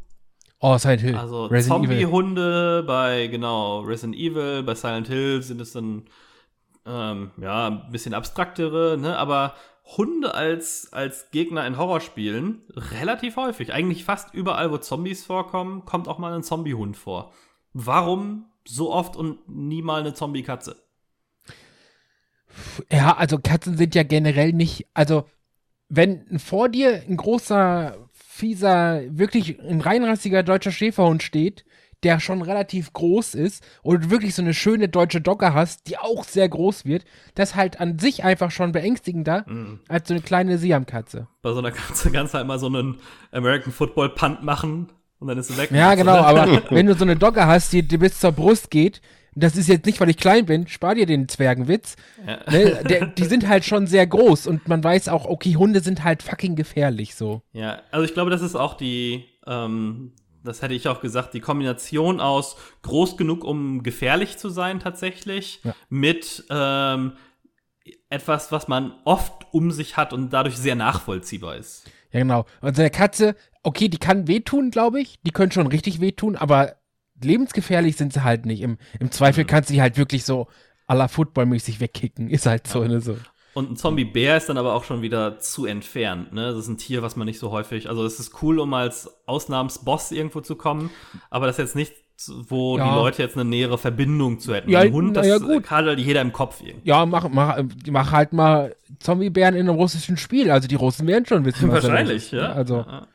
Oh, 0.59 0.77
Silent 0.77 1.01
Hill. 1.01 1.15
Also. 1.15 1.47
Zombie-Hunde 1.47 2.83
bei, 2.85 3.27
genau, 3.27 3.81
Resident 3.81 4.15
Evil, 4.15 4.63
bei 4.63 4.75
Silent 4.75 5.07
Hill 5.07 5.41
sind 5.41 5.61
es 5.61 5.71
dann, 5.71 6.03
ähm, 6.85 7.31
ja, 7.41 7.67
ein 7.67 7.91
bisschen 7.91 8.13
abstraktere, 8.13 8.97
ne, 8.97 9.17
aber 9.17 9.53
Hunde 9.97 10.35
als, 10.35 10.93
als 10.93 11.31
Gegner 11.31 11.65
in 11.65 11.77
Horrorspielen 11.77 12.61
relativ 12.75 13.37
häufig. 13.37 13.73
Eigentlich 13.73 14.03
fast 14.03 14.33
überall, 14.33 14.71
wo 14.71 14.77
Zombies 14.77 15.25
vorkommen, 15.25 15.85
kommt 15.85 16.07
auch 16.07 16.19
mal 16.19 16.33
ein 16.33 16.43
Zombie-Hund 16.43 16.95
vor. 16.95 17.33
Warum 17.73 18.45
so 18.67 18.91
oft 18.91 19.15
und 19.15 19.49
nie 19.49 19.81
mal 19.81 20.01
eine 20.01 20.13
Zombie-Katze? 20.13 20.75
Ja, 22.91 23.15
also 23.15 23.39
Katzen 23.39 23.77
sind 23.77 23.95
ja 23.95 24.03
generell 24.03 24.53
nicht, 24.53 24.87
also 24.93 25.25
wenn 25.87 26.37
vor 26.39 26.69
dir 26.69 27.03
ein 27.07 27.17
großer, 27.17 28.08
fieser, 28.39 29.01
wirklich 29.09 29.59
ein 29.59 29.81
reinrassiger 29.81 30.41
deutscher 30.43 30.71
Schäferhund 30.71 31.21
steht, 31.23 31.65
der 32.03 32.21
schon 32.21 32.41
relativ 32.41 32.93
groß 32.93 33.35
ist 33.35 33.61
und 33.83 34.09
wirklich 34.09 34.33
so 34.33 34.41
eine 34.41 34.53
schöne 34.53 34.87
deutsche 34.87 35.19
Dogge 35.19 35.53
hast, 35.53 35.87
die 35.89 35.97
auch 35.97 36.23
sehr 36.23 36.47
groß 36.47 36.85
wird, 36.85 37.03
das 37.35 37.49
ist 37.49 37.55
halt 37.57 37.81
an 37.81 37.99
sich 37.99 38.23
einfach 38.23 38.51
schon 38.51 38.71
beängstigender 38.71 39.43
Mhm. 39.47 39.79
als 39.89 40.07
so 40.07 40.13
eine 40.13 40.23
kleine 40.23 40.57
Siamkatze. 40.57 41.27
Bei 41.41 41.51
so 41.51 41.59
einer 41.59 41.71
Katze 41.71 42.09
kannst 42.11 42.33
du 42.33 42.37
halt 42.37 42.47
mal 42.47 42.57
so 42.57 42.67
einen 42.67 42.99
American 43.31 43.73
Football 43.73 44.09
Punt 44.15 44.43
machen 44.43 44.87
und 45.19 45.27
dann 45.27 45.37
ist 45.37 45.49
sie 45.49 45.57
weg. 45.57 45.71
Ja, 45.71 45.93
genau, 46.01 46.15
aber 46.15 46.61
wenn 46.69 46.85
du 46.85 46.95
so 46.95 47.03
eine 47.03 47.17
Dogge 47.17 47.45
hast, 47.45 47.73
die, 47.73 47.83
die 47.85 47.97
bis 47.97 48.17
zur 48.19 48.31
Brust 48.31 48.71
geht, 48.71 49.01
das 49.39 49.55
ist 49.55 49.67
jetzt 49.67 49.85
nicht, 49.85 49.99
weil 49.99 50.09
ich 50.09 50.17
klein 50.17 50.45
bin, 50.45 50.67
spar 50.67 50.95
dir 50.95 51.05
den 51.05 51.27
Zwergenwitz. 51.27 51.95
Ja. 52.25 52.39
Ne, 52.51 52.83
der, 52.89 53.05
die 53.07 53.25
sind 53.25 53.47
halt 53.47 53.65
schon 53.65 53.87
sehr 53.87 54.05
groß 54.07 54.47
und 54.47 54.67
man 54.67 54.83
weiß 54.83 55.07
auch, 55.09 55.25
okay, 55.25 55.55
Hunde 55.55 55.81
sind 55.81 56.03
halt 56.03 56.23
fucking 56.23 56.55
gefährlich 56.55 57.15
so. 57.15 57.41
Ja, 57.51 57.81
also 57.91 58.05
ich 58.05 58.13
glaube, 58.13 58.29
das 58.29 58.41
ist 58.41 58.55
auch 58.55 58.75
die, 58.75 59.25
ähm, 59.47 60.13
das 60.43 60.61
hätte 60.61 60.73
ich 60.73 60.87
auch 60.87 61.01
gesagt, 61.01 61.33
die 61.33 61.41
Kombination 61.41 62.19
aus 62.19 62.55
groß 62.83 63.17
genug, 63.17 63.43
um 63.43 63.83
gefährlich 63.83 64.37
zu 64.37 64.49
sein 64.49 64.79
tatsächlich, 64.79 65.61
Ja. 65.63 65.75
mit 65.89 66.45
ähm, 66.49 67.13
etwas, 68.09 68.51
was 68.51 68.67
man 68.67 68.93
oft 69.05 69.47
um 69.51 69.71
sich 69.71 69.97
hat 69.97 70.13
und 70.13 70.31
dadurch 70.31 70.57
sehr 70.57 70.75
nachvollziehbar 70.75 71.55
ist. 71.57 71.85
Ja, 72.11 72.19
genau. 72.19 72.45
Und 72.61 72.75
so 72.75 72.81
eine 72.81 72.89
Katze, 72.89 73.35
okay, 73.63 73.87
die 73.89 73.97
kann 73.97 74.27
wehtun, 74.27 74.71
glaube 74.71 74.99
ich. 75.01 75.19
Die 75.21 75.31
können 75.31 75.51
schon 75.51 75.67
richtig 75.67 76.01
wehtun, 76.01 76.35
aber 76.35 76.75
lebensgefährlich 77.23 77.95
sind 77.97 78.13
sie 78.13 78.23
halt 78.23 78.45
nicht. 78.45 78.61
Im, 78.61 78.77
im 78.99 79.11
Zweifel 79.11 79.45
kannst 79.45 79.69
du 79.69 79.73
die 79.73 79.81
halt 79.81 79.97
wirklich 79.97 80.25
so 80.25 80.47
à 80.87 80.95
la 80.95 81.07
Football-mäßig 81.07 81.79
wegkicken. 81.79 82.29
Ist 82.29 82.45
halt 82.45 82.67
so, 82.67 82.83
ne, 82.83 83.01
so. 83.01 83.17
Und 83.53 83.71
ein 83.71 83.75
Zombie-Bär 83.75 84.37
ist 84.37 84.47
dann 84.49 84.57
aber 84.57 84.73
auch 84.73 84.83
schon 84.83 85.01
wieder 85.01 85.39
zu 85.39 85.65
entfernt. 85.65 86.33
Ne? 86.33 86.51
Das 86.51 86.57
ist 86.59 86.67
ein 86.67 86.77
Tier, 86.77 87.01
was 87.01 87.15
man 87.15 87.25
nicht 87.25 87.39
so 87.39 87.51
häufig. 87.51 87.89
Also, 87.89 88.05
es 88.05 88.19
ist 88.19 88.41
cool, 88.43 88.59
um 88.59 88.73
als 88.73 89.09
Ausnahmsboss 89.25 90.11
irgendwo 90.11 90.41
zu 90.41 90.55
kommen, 90.55 90.89
aber 91.29 91.47
das 91.47 91.55
ist 91.57 91.63
jetzt 91.65 91.75
nicht, 91.75 91.93
wo 92.49 92.77
Ja. 92.77 92.89
die 92.89 92.95
Leute 92.95 93.21
jetzt 93.23 93.35
eine 93.37 93.45
nähere 93.49 93.77
Verbindung 93.77 94.39
zu 94.39 94.53
hätten. 94.53 94.69
Ja, 94.69 94.79
ein 94.81 94.91
Hund, 94.93 95.15
das 95.15 95.25
ja, 95.25 95.37
gut. 95.37 95.69
hat 95.71 95.85
halt 95.85 95.99
jeder 95.99 96.21
im 96.21 96.33
Kopf 96.33 96.61
irgendwie. 96.61 96.87
Ja, 96.87 97.05
mach, 97.05 97.27
mach, 97.29 97.59
mach 97.89 98.11
halt 98.11 98.33
mal 98.33 98.75
Zombiebären 98.99 99.55
in 99.55 99.67
einem 99.69 99.77
russischen 99.77 100.17
Spiel. 100.17 100.51
Also 100.51 100.67
die 100.67 100.75
Russen 100.75 101.07
werden 101.07 101.25
schon 101.25 101.45
wissen, 101.45 101.69
was 101.71 101.83
Wahrscheinlich, 101.83 102.17
ist. 102.25 102.31
ja. 102.33 102.51
Also, 102.51 102.85
Ja. 102.87 103.07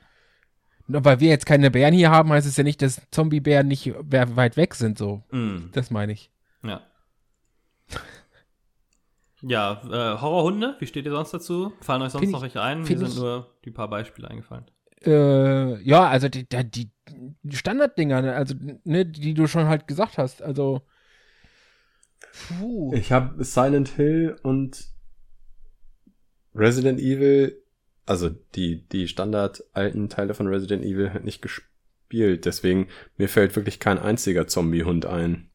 Nur 0.87 1.05
weil 1.05 1.21
wir 1.21 1.29
jetzt 1.29 1.47
keine 1.47 1.71
Bären 1.71 1.95
hier 1.95 2.11
haben, 2.11 2.31
heißt 2.31 2.47
es 2.47 2.57
ja 2.57 2.65
nicht, 2.65 2.83
dass 2.83 3.01
Zombiebären 3.11 3.67
nicht 3.69 3.93
weit 4.11 4.57
weg 4.57 4.75
sind, 4.75 4.99
so. 4.99 5.23
Mm, 5.31 5.71
Das 5.73 5.91
meine 5.91 6.13
ich. 6.13 6.31
ja. 6.63 6.81
Ja, 9.47 9.83
äh, 9.85 10.21
Horrorhunde, 10.21 10.77
wie 10.79 10.87
steht 10.87 11.05
ihr 11.05 11.11
sonst 11.11 11.33
dazu? 11.35 11.73
Fallen 11.83 12.01
euch 12.01 12.13
sonst 12.13 12.21
Find 12.23 12.33
noch 12.33 12.39
ich- 12.39 12.55
welche 12.55 12.63
ein? 12.63 12.81
Mir 12.81 12.87
sind 12.87 13.09
ich- 13.09 13.17
nur 13.17 13.51
die 13.65 13.71
paar 13.71 13.89
Beispiele 13.89 14.29
eingefallen. 14.31 14.65
Äh, 15.05 15.83
ja, 15.83 16.09
also 16.09 16.31
die, 16.31 16.49
die, 16.49 16.71
die 16.71 16.91
die 17.43 17.57
Standarddinger, 17.57 18.23
ne, 18.23 18.35
also, 18.35 18.55
ne, 18.85 19.05
die 19.05 19.35
du 19.35 19.47
schon 19.47 19.67
halt 19.67 19.87
gesagt 19.87 20.17
hast. 20.17 20.41
Also. 20.41 20.81
Puh. 22.59 22.95
Ich 22.95 23.13
habe 23.13 23.45
Silent 23.45 23.89
Hill 23.91 24.37
und 24.43 24.87
Resident 26.55 26.99
Evil, 26.99 27.63
also 28.07 28.31
die, 28.55 28.87
die 28.89 29.09
Standard 29.09 29.65
alten 29.73 30.09
Teile 30.09 30.35
von 30.35 30.47
Resident 30.47 30.85
Evil 30.85 31.13
halt 31.13 31.25
nicht 31.25 31.43
gespielt. 31.43 32.45
Deswegen, 32.45 32.89
mir 33.17 33.29
fällt 33.29 33.57
wirklich 33.57 33.81
kein 33.81 33.99
einziger 33.99 34.47
Zombie-Hund 34.47 35.07
ein. 35.07 35.51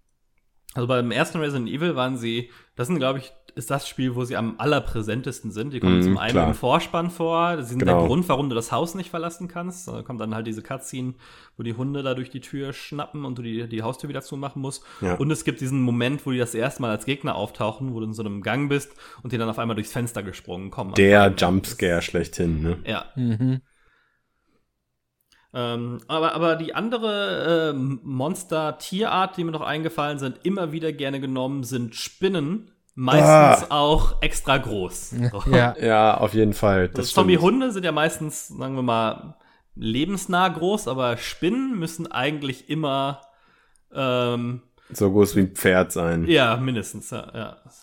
Also 0.76 0.88
beim 0.88 1.12
ersten 1.12 1.40
Resident 1.40 1.70
Evil 1.70 1.96
waren 1.96 2.18
sie, 2.18 2.50
das 2.76 2.88
sind, 2.88 2.98
glaube 3.00 3.20
ich, 3.20 3.32
ist 3.56 3.72
das 3.72 3.90
Spiel, 3.90 4.16
wo 4.16 4.24
sie 4.24 4.38
am 4.38 4.56
allerpräsentesten 4.60 5.52
sind. 5.52 5.74
Die 5.74 5.80
kommen 5.80 5.98
Mhm, 5.98 6.04
zum 6.04 6.18
einen 6.20 6.32
klar. 6.32 6.48
im 6.50 6.54
Vorspann 6.54 7.10
vor. 7.10 7.58
Sie 7.58 7.70
sind 7.70 7.80
Genau. 7.80 7.98
der 8.00 8.08
Grund, 8.08 8.30
warum 8.30 8.48
du 8.50 8.56
das 8.56 8.72
Haus 8.72 8.94
nicht 8.96 9.10
verlassen 9.10 9.48
kannst. 9.48 9.88
Da 9.88 10.04
kommt 10.04 10.22
dann 10.22 10.34
halt 10.36 10.46
diese 10.48 10.62
Cutscene, 10.62 11.16
wo 11.58 11.64
die 11.64 11.74
Hunde 11.74 12.04
da 12.04 12.14
durch 12.14 12.30
die 12.30 12.40
Tür 12.40 12.72
schnappen 12.72 13.26
und 13.26 13.38
du 13.38 13.42
die, 13.42 13.68
die 13.68 13.82
Haustür 13.82 14.08
wieder 14.08 14.22
zumachen 14.22 14.62
musst. 14.62 14.84
Ja. 15.02 15.16
Und 15.16 15.32
es 15.32 15.44
gibt 15.44 15.60
diesen 15.60 15.82
Moment, 15.82 16.26
wo 16.26 16.32
die 16.32 16.38
das 16.38 16.54
erste 16.54 16.84
Mal 16.84 16.92
als 16.92 17.06
Gegner 17.06 17.36
auftauchen, 17.36 17.94
wo 17.94 18.00
du 18.00 18.06
in 18.06 18.14
so 18.14 18.22
einem 18.24 18.42
Gang 18.44 18.70
bist 18.70 18.92
und 19.24 19.34
die 19.34 19.38
dann 19.38 19.50
auf 19.50 19.60
einmal 19.60 19.76
durchs 19.76 19.92
Fenster 19.92 20.22
gesprungen 20.24 20.70
kommen. 20.70 20.94
Der 20.94 21.34
Jumpscare 21.36 22.02
schlechthin, 22.04 22.62
ne? 22.62 22.78
Ja. 22.86 23.06
Mhm. 23.16 23.62
Ähm, 25.54 26.00
aber, 26.08 26.36
aber 26.36 26.56
die 26.56 26.76
andere 26.76 27.72
ähm, 27.74 28.00
Monster-Tierart, 28.04 29.36
die 29.38 29.44
mir 29.44 29.52
noch 29.52 29.62
eingefallen 29.62 30.20
sind, 30.20 30.40
immer 30.44 30.72
wieder 30.72 30.92
gerne 30.94 31.20
genommen, 31.20 31.64
sind 31.64 31.96
Spinnen. 31.96 32.72
Meistens 32.96 33.72
auch 33.72 34.22
extra 34.22 34.58
groß. 34.58 35.12
So. 35.32 35.44
Ja. 35.52 35.74
Ja, 35.80 36.18
auf 36.18 36.34
jeden 36.34 36.54
Fall. 36.54 36.88
Das 36.90 36.96
Das 36.96 37.06
stimmt. 37.12 37.16
Zombie-Hunde 37.16 37.72
sind 37.72 37.86
ja 37.86 37.94
meistens, 37.94 38.50
sagen 38.50 38.76
wir 38.76 38.82
mal, 38.84 39.38
lebensnah 39.76 40.50
groß, 40.50 40.88
aber 40.90 41.16
Spinnen 41.18 41.80
müssen 41.80 42.12
eigentlich 42.12 42.70
immer 42.70 43.22
ähm, 43.96 44.62
So 44.92 45.10
groß 45.12 45.36
wie 45.38 45.42
ein 45.42 45.56
Pferd 45.56 45.94
sein. 45.94 46.26
ja, 46.28 46.58
mindestens, 46.58 47.10
ja. 47.12 47.32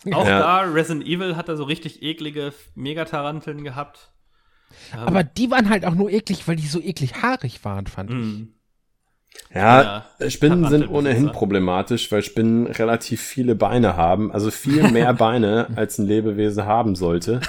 ja. 0.04 0.14
Auch 0.14 0.26
Ja. 0.26 0.38
da, 0.38 0.60
Resident 0.60 1.06
Evil 1.06 1.34
hat 1.34 1.48
da 1.48 1.56
so 1.56 1.64
richtig 1.64 2.02
eklige 2.02 2.52
Megataranteln 2.74 3.64
gehabt. 3.64 4.10
Aber 4.94 5.24
die 5.24 5.50
waren 5.50 5.68
halt 5.68 5.84
auch 5.84 5.94
nur 5.94 6.10
eklig, 6.10 6.46
weil 6.46 6.56
die 6.56 6.66
so 6.66 6.80
eklig 6.80 7.22
haarig 7.22 7.64
waren, 7.64 7.86
fand 7.86 8.10
ich. 8.10 8.16
Mhm. 8.16 8.52
Ja, 9.54 10.04
Ja, 10.18 10.30
Spinnen 10.30 10.66
sind 10.68 10.88
ohnehin 10.88 11.30
problematisch, 11.30 12.10
weil 12.10 12.22
Spinnen 12.22 12.66
relativ 12.66 13.20
viele 13.20 13.54
Beine 13.54 13.96
haben, 13.96 14.32
also 14.32 14.50
viel 14.50 14.82
mehr 14.90 15.12
Beine, 15.14 15.68
als 15.76 15.98
ein 15.98 16.06
Lebewesen 16.06 16.64
haben 16.64 16.94
sollte. 16.94 17.40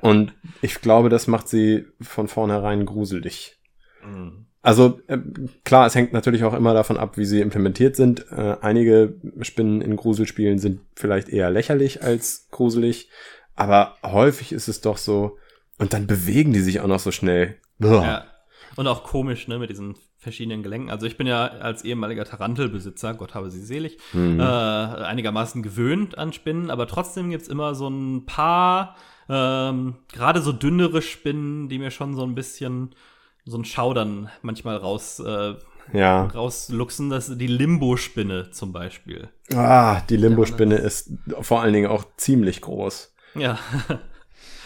Und 0.00 0.32
ich 0.62 0.80
glaube, 0.80 1.08
das 1.08 1.26
macht 1.26 1.48
sie 1.48 1.86
von 2.00 2.28
vornherein 2.28 2.86
gruselig. 2.86 3.58
Mhm. 4.04 4.46
Also 4.62 5.00
äh, 5.06 5.18
klar, 5.64 5.86
es 5.86 5.94
hängt 5.94 6.12
natürlich 6.12 6.42
auch 6.42 6.54
immer 6.54 6.74
davon 6.74 6.96
ab, 6.96 7.16
wie 7.16 7.24
sie 7.24 7.40
implementiert 7.40 7.94
sind. 7.94 8.26
Äh, 8.32 8.56
einige 8.62 9.14
Spinnen 9.42 9.80
in 9.80 9.94
Gruselspielen 9.94 10.58
sind 10.58 10.80
vielleicht 10.96 11.28
eher 11.28 11.50
lächerlich 11.50 12.02
als 12.02 12.48
gruselig, 12.50 13.08
aber 13.54 13.96
häufig 14.02 14.52
ist 14.52 14.66
es 14.66 14.80
doch 14.80 14.96
so. 14.98 15.38
Und 15.78 15.92
dann 15.92 16.06
bewegen 16.06 16.52
die 16.52 16.60
sich 16.60 16.80
auch 16.80 16.86
noch 16.86 17.00
so 17.00 17.10
schnell. 17.12 17.56
Ja. 17.78 18.24
Und 18.76 18.86
auch 18.88 19.04
komisch, 19.04 19.48
ne, 19.48 19.58
mit 19.58 19.70
diesen 19.70 19.94
verschiedenen 20.18 20.62
Gelenken. 20.62 20.90
Also 20.90 21.06
ich 21.06 21.16
bin 21.16 21.26
ja 21.26 21.46
als 21.46 21.84
ehemaliger 21.84 22.24
Tarantelbesitzer, 22.24 23.14
Gott 23.14 23.34
habe 23.34 23.50
sie 23.50 23.62
selig, 23.64 23.98
Mhm. 24.12 24.40
äh, 24.40 24.42
einigermaßen 24.42 25.62
gewöhnt 25.62 26.18
an 26.18 26.32
Spinnen, 26.32 26.70
aber 26.70 26.86
trotzdem 26.86 27.30
gibt's 27.30 27.48
immer 27.48 27.74
so 27.74 27.88
ein 27.88 28.26
paar, 28.26 28.96
ähm, 29.28 29.96
gerade 30.12 30.40
so 30.42 30.52
dünnere 30.52 31.00
Spinnen, 31.02 31.68
die 31.68 31.78
mir 31.78 31.90
schon 31.90 32.14
so 32.16 32.22
ein 32.24 32.34
bisschen 32.34 32.94
so 33.44 33.56
ein 33.56 33.64
Schaudern 33.64 34.30
manchmal 34.42 34.76
raus, 34.76 35.20
äh, 35.20 35.54
Ja. 35.92 36.24
rausluxen. 36.24 37.10
Das 37.10 37.28
ist 37.28 37.40
die 37.40 37.46
Limbo-Spinne 37.46 38.50
zum 38.50 38.72
Beispiel. 38.72 39.28
Ah, 39.54 40.00
die 40.10 40.16
Limbo-Spinne 40.16 40.76
ist 40.76 41.12
vor 41.42 41.60
allen 41.62 41.72
Dingen 41.72 41.86
auch 41.90 42.04
ziemlich 42.16 42.60
groß. 42.62 43.14
Ja. 43.36 43.58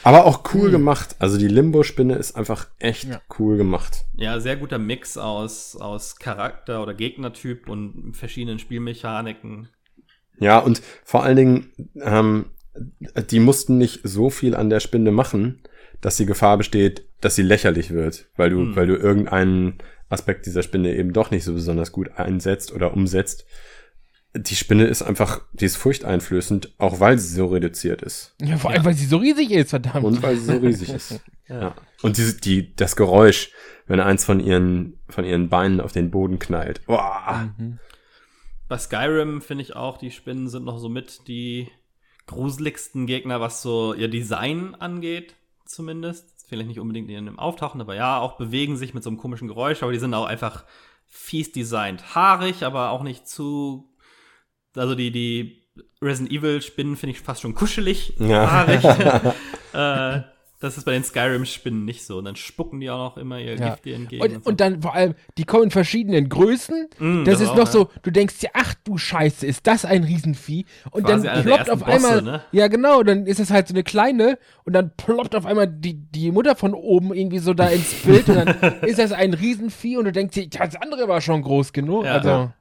Aber 0.02 0.24
auch 0.24 0.42
cool 0.54 0.70
gemacht. 0.70 1.16
Also 1.18 1.36
die 1.38 1.48
Limbo-Spinne 1.48 2.14
ist 2.14 2.34
einfach 2.36 2.68
echt 2.78 3.04
Ja. 3.04 3.20
cool 3.38 3.56
gemacht. 3.56 4.04
Ja, 4.14 4.40
sehr 4.40 4.56
guter 4.56 4.78
Mix 4.78 5.16
aus, 5.18 5.76
aus 5.76 6.16
Charakter 6.16 6.82
oder 6.82 6.94
Gegnertyp 6.94 7.68
und 7.68 8.14
verschiedenen 8.16 8.58
Spielmechaniken. 8.58 9.68
Ja, 10.38 10.58
und 10.58 10.80
vor 11.04 11.22
allen 11.22 11.36
Dingen, 11.36 11.70
ähm, 12.00 12.46
die 13.30 13.40
mussten 13.40 13.76
nicht 13.78 14.00
so 14.04 14.30
viel 14.30 14.54
an 14.54 14.70
der 14.70 14.80
Spinne 14.80 15.10
machen, 15.10 15.60
dass 16.00 16.16
die 16.16 16.24
Gefahr 16.26 16.56
besteht, 16.56 17.04
dass 17.20 17.34
sie 17.36 17.42
lächerlich 17.42 17.90
wird, 17.90 18.26
weil 18.36 18.48
du, 18.50 18.60
Hm. 18.60 18.76
weil 18.76 18.86
du 18.86 18.96
irgendeinen 18.96 19.78
Aspekt 20.08 20.46
dieser 20.46 20.62
Spinne 20.62 20.94
eben 20.96 21.12
doch 21.12 21.30
nicht 21.30 21.44
so 21.44 21.52
besonders 21.52 21.92
gut 21.92 22.12
einsetzt 22.16 22.72
oder 22.72 22.94
umsetzt. 22.94 23.44
Die 24.34 24.54
Spinne 24.54 24.84
ist 24.84 25.02
einfach, 25.02 25.40
die 25.52 25.64
ist 25.64 25.76
furchteinflößend, 25.76 26.74
auch 26.78 27.00
weil 27.00 27.18
sie 27.18 27.34
so 27.34 27.46
reduziert 27.46 28.02
ist. 28.02 28.34
Ja, 28.40 28.58
vor 28.58 28.70
allem, 28.70 28.84
weil 28.84 28.94
sie 28.94 29.06
so 29.06 29.16
riesig 29.16 29.50
ist, 29.50 29.70
verdammt. 29.70 30.04
Und 30.04 30.22
weil 30.22 30.36
sie 30.36 30.44
so 30.46 30.56
riesig 30.56 30.90
ist. 30.90 31.20
Ja. 31.48 31.74
Und 32.02 32.16
diese, 32.16 32.40
die, 32.40 32.76
das 32.76 32.94
Geräusch, 32.94 33.50
wenn 33.88 33.98
eins 33.98 34.24
von 34.24 34.38
ihren, 34.38 35.00
von 35.08 35.24
ihren 35.24 35.48
Beinen 35.48 35.80
auf 35.80 35.90
den 35.90 36.12
Boden 36.12 36.38
knallt. 36.38 36.86
Boah. 36.86 37.50
Mhm. 37.58 37.80
Bei 38.68 38.78
Skyrim 38.78 39.42
finde 39.42 39.62
ich 39.62 39.74
auch, 39.74 39.98
die 39.98 40.12
Spinnen 40.12 40.48
sind 40.48 40.64
noch 40.64 40.78
so 40.78 40.88
mit 40.88 41.26
die 41.26 41.68
gruseligsten 42.26 43.06
Gegner, 43.06 43.40
was 43.40 43.62
so 43.62 43.94
ihr 43.94 44.06
Design 44.06 44.76
angeht, 44.76 45.34
zumindest. 45.66 46.46
Vielleicht 46.48 46.68
nicht 46.68 46.78
unbedingt 46.78 47.10
in 47.10 47.26
dem 47.26 47.38
Auftauchen, 47.40 47.80
aber 47.80 47.96
ja, 47.96 48.18
auch 48.20 48.36
bewegen 48.36 48.76
sich 48.76 48.94
mit 48.94 49.02
so 49.02 49.10
einem 49.10 49.18
komischen 49.18 49.48
Geräusch, 49.48 49.82
aber 49.82 49.90
die 49.90 49.98
sind 49.98 50.14
auch 50.14 50.26
einfach 50.26 50.64
fies 51.08 51.50
designt. 51.50 52.14
Haarig, 52.14 52.62
aber 52.62 52.90
auch 52.90 53.02
nicht 53.02 53.28
zu. 53.28 53.89
Also 54.76 54.94
die, 54.94 55.10
die 55.10 55.62
Resident 56.02 56.32
Evil 56.32 56.62
Spinnen 56.62 56.96
finde 56.96 57.12
ich 57.16 57.20
fast 57.20 57.42
schon 57.42 57.54
kuschelig. 57.54 58.14
Ja. 58.18 58.50
Haarig. 58.50 58.84
äh, 59.72 60.22
Das 60.62 60.76
ist 60.76 60.84
bei 60.84 60.92
den 60.92 61.02
Skyrim-Spinnen 61.04 61.86
nicht 61.86 62.04
so. 62.04 62.18
Und 62.18 62.26
dann 62.26 62.36
spucken 62.36 62.80
die 62.80 62.90
auch 62.90 62.98
noch 62.98 63.16
immer 63.16 63.38
ihr 63.38 63.56
Ja. 63.56 63.70
Gift 63.70 63.86
dir 63.86 63.96
entgegen. 63.96 64.22
Und, 64.22 64.34
und 64.36 64.44
so. 64.44 64.50
und 64.50 64.60
dann 64.60 64.82
vor 64.82 64.94
allem, 64.94 65.14
die 65.38 65.44
kommen 65.44 65.64
in 65.64 65.70
verschiedenen 65.70 66.28
Größen. 66.28 66.88
Mm, 66.98 67.24
das 67.24 67.38
das 67.38 67.40
ist 67.40 67.48
auch, 67.48 67.56
noch 67.56 67.64
ja. 67.64 67.72
so, 67.72 67.90
du 68.02 68.10
denkst 68.10 68.40
dir, 68.40 68.50
ach 68.52 68.74
du 68.84 68.98
Scheiße, 68.98 69.46
ist 69.46 69.66
das 69.66 69.86
ein 69.86 70.04
Riesenvieh? 70.04 70.66
Und 70.90 71.04
Quasi 71.04 71.26
dann 71.26 71.44
ploppt 71.44 71.70
auf 71.70 71.80
Bosse, 71.80 71.92
einmal, 71.92 72.22
ne? 72.22 72.42
ja 72.52 72.68
genau, 72.68 73.02
dann 73.02 73.26
ist 73.26 73.40
es 73.40 73.50
halt 73.50 73.68
so 73.68 73.74
eine 73.74 73.84
kleine 73.84 74.38
und 74.64 74.74
dann 74.74 74.92
ploppt 74.98 75.34
auf 75.34 75.46
einmal 75.46 75.66
die, 75.66 75.94
die 75.94 76.30
Mutter 76.30 76.54
von 76.54 76.74
oben 76.74 77.14
irgendwie 77.14 77.38
so 77.38 77.54
da 77.54 77.68
ins 77.68 77.94
Bild 77.94 78.28
und 78.28 78.34
dann 78.36 78.48
ist 78.82 78.98
das 78.98 79.12
ein 79.12 79.32
Riesenvieh 79.32 79.96
und 79.96 80.04
du 80.04 80.12
denkst 80.12 80.34
dir, 80.34 80.46
das 80.48 80.76
andere 80.76 81.08
war 81.08 81.22
schon 81.22 81.40
groß 81.40 81.72
genug. 81.72 82.04
Ja. 82.04 82.16
also. 82.16 82.52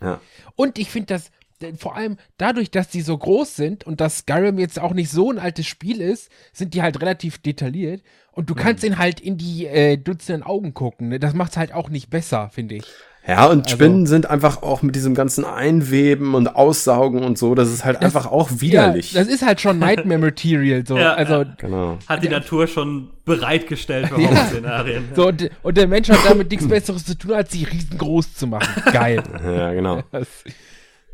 Ja. 0.00 0.20
Und 0.54 0.78
ich 0.78 0.90
finde 0.90 1.06
das, 1.14 1.32
vor 1.78 1.96
allem 1.96 2.16
dadurch, 2.36 2.70
dass 2.70 2.88
die 2.88 3.00
so 3.00 3.16
groß 3.18 3.56
sind 3.56 3.84
und 3.84 4.00
dass 4.00 4.18
Skyrim 4.18 4.58
jetzt 4.58 4.78
auch 4.78 4.94
nicht 4.94 5.10
so 5.10 5.30
ein 5.30 5.38
altes 5.38 5.66
Spiel 5.66 6.00
ist, 6.00 6.30
sind 6.52 6.74
die 6.74 6.82
halt 6.82 7.00
relativ 7.00 7.38
detailliert 7.38 8.02
und 8.32 8.48
du 8.48 8.54
kannst 8.54 8.82
Mhm. 8.82 8.88
ihnen 8.90 8.98
halt 8.98 9.20
in 9.20 9.36
die 9.38 9.66
äh, 9.66 9.96
dutzenden 9.96 10.42
Augen 10.44 10.74
gucken. 10.74 11.08
Ne? 11.08 11.18
Das 11.18 11.34
macht's 11.34 11.56
halt 11.56 11.72
auch 11.74 11.88
nicht 11.90 12.10
besser, 12.10 12.50
finde 12.52 12.76
ich. 12.76 12.84
Ja, 13.26 13.44
und 13.46 13.64
Also- 13.64 13.74
Spinnen 13.76 14.06
sind 14.06 14.30
einfach 14.30 14.62
auch 14.62 14.80
mit 14.80 14.94
diesem 14.94 15.14
ganzen 15.14 15.44
Einweben 15.44 16.34
und 16.34 16.54
Aussaugen 16.56 17.22
und 17.24 17.36
so, 17.36 17.54
das 17.54 17.68
ist 17.70 17.84
halt 17.84 17.98
einfach 18.00 18.24
auch 18.26 18.48
widerlich. 18.60 19.12
Ja, 19.12 19.20
das 19.20 19.28
ist 19.28 19.44
halt 19.44 19.60
schon 19.60 19.78
Nightmare 19.78 20.18
Material 20.20 20.86
so. 20.86 20.96
Ja, 20.98 21.12
also 21.14 21.44
genau. 21.58 21.98
Hat 22.06 22.22
die 22.22 22.30
Natur 22.30 22.66
schon 22.68 23.10
bereitgestellt 23.26 24.08
für 24.08 24.18
Ja. 24.20 24.30
Horrorszenarien. 24.30 25.04
so 25.14 25.26
und, 25.28 25.50
und 25.62 25.76
der 25.76 25.88
Mensch 25.88 26.08
hat 26.08 26.20
damit 26.24 26.50
nichts 26.50 26.66
Besseres 26.68 27.04
zu 27.04 27.18
tun, 27.18 27.32
als 27.32 27.52
sie 27.52 27.64
riesengroß 27.64 28.32
zu 28.34 28.46
machen. 28.46 28.82
Geil. 28.92 29.22
Ja, 29.44 29.72
genau. 29.74 30.02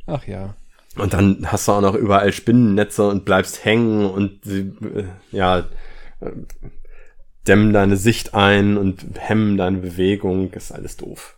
Ach 0.07 0.27
ja. 0.27 0.55
Und 0.97 1.13
dann 1.13 1.51
hast 1.51 1.67
du 1.67 1.73
auch 1.73 1.81
noch 1.81 1.95
überall 1.95 2.33
Spinnennetze 2.33 3.09
und 3.09 3.25
bleibst 3.25 3.65
hängen 3.65 4.07
und 4.07 4.45
sie, 4.45 4.61
äh, 4.61 5.05
ja, 5.33 5.61
äh, 6.21 6.31
dämmen 7.47 7.73
deine 7.73 7.97
Sicht 7.97 8.35
ein 8.35 8.77
und 8.77 9.05
hemmen 9.19 9.57
deine 9.57 9.79
Bewegung. 9.79 10.53
Ist 10.53 10.73
alles 10.73 10.97
doof. 10.97 11.37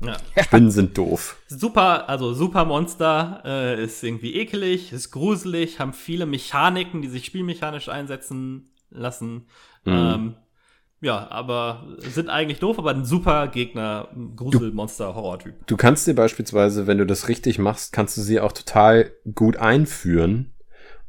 Ja. 0.00 0.16
Spinnen 0.42 0.70
sind 0.70 0.96
doof. 0.98 1.36
Super, 1.48 2.08
also 2.08 2.34
super 2.34 2.64
Monster, 2.64 3.42
äh, 3.44 3.82
ist 3.82 4.02
irgendwie 4.04 4.34
ekelig, 4.34 4.92
ist 4.92 5.10
gruselig, 5.10 5.80
haben 5.80 5.94
viele 5.94 6.26
Mechaniken, 6.26 7.00
die 7.02 7.08
sich 7.08 7.24
spielmechanisch 7.24 7.88
einsetzen 7.88 8.70
lassen. 8.90 9.46
Ähm, 9.86 10.34
ja, 11.00 11.28
aber 11.30 11.86
sind 11.98 12.28
eigentlich 12.28 12.58
doof, 12.58 12.78
aber 12.78 12.90
ein 12.90 13.04
super 13.04 13.48
Gegner, 13.48 14.08
ein 14.14 14.34
Gruselmonster, 14.34 15.14
Horrortyp. 15.14 15.66
Du 15.66 15.76
kannst 15.76 16.06
dir 16.06 16.14
beispielsweise, 16.14 16.86
wenn 16.86 16.98
du 16.98 17.06
das 17.06 17.28
richtig 17.28 17.58
machst, 17.58 17.92
kannst 17.92 18.16
du 18.16 18.22
sie 18.22 18.40
auch 18.40 18.52
total 18.52 19.12
gut 19.34 19.56
einführen 19.56 20.54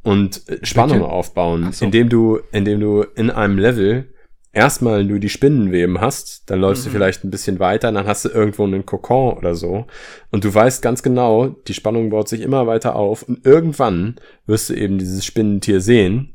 und 0.04 0.48
äh, 0.50 0.66
Spannung 0.66 1.00
Bitte? 1.00 1.10
aufbauen, 1.10 1.72
so. 1.72 1.86
indem 1.86 2.10
du, 2.10 2.40
indem 2.52 2.80
du 2.80 3.04
in 3.16 3.30
einem 3.30 3.58
Level 3.58 4.14
erstmal 4.54 5.04
nur 5.04 5.20
die 5.20 5.30
Spinnenweben 5.30 6.02
hast, 6.02 6.50
dann 6.50 6.60
läufst 6.60 6.86
du 6.86 6.90
vielleicht 6.90 7.24
ein 7.24 7.30
bisschen 7.30 7.60
weiter, 7.60 7.92
dann 7.92 8.08
hast 8.08 8.26
du 8.26 8.30
irgendwo 8.30 8.64
einen 8.64 8.86
Kokon 8.86 9.38
oder 9.38 9.54
so 9.56 9.86
und 10.32 10.44
du 10.44 10.54
weißt 10.54 10.82
ganz 10.82 11.04
genau, 11.04 11.50
die 11.68 11.74
Spannung 11.74 12.10
baut 12.10 12.28
sich 12.28 12.42
immer 12.42 12.66
weiter 12.68 12.96
auf 12.96 13.24
und 13.24 13.46
irgendwann 13.46 14.16
wirst 14.48 14.70
du 14.70 14.74
eben 14.74 14.98
dieses 14.98 15.26
Spinnentier 15.26 15.80
sehen. 15.80 16.34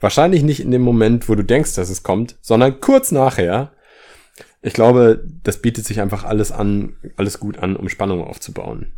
Wahrscheinlich 0.00 0.42
nicht 0.42 0.60
in 0.60 0.70
dem 0.70 0.82
Moment, 0.82 1.28
wo 1.28 1.34
du 1.34 1.44
denkst, 1.44 1.74
dass 1.74 1.90
es 1.90 2.02
kommt, 2.02 2.36
sondern 2.40 2.80
kurz 2.80 3.10
nachher. 3.10 3.72
Ich 4.62 4.72
glaube, 4.72 5.24
das 5.42 5.60
bietet 5.60 5.84
sich 5.84 6.00
einfach 6.00 6.24
alles 6.24 6.52
an, 6.52 6.96
alles 7.16 7.40
gut 7.40 7.58
an, 7.58 7.76
um 7.76 7.88
Spannung 7.88 8.24
aufzubauen. 8.24 8.92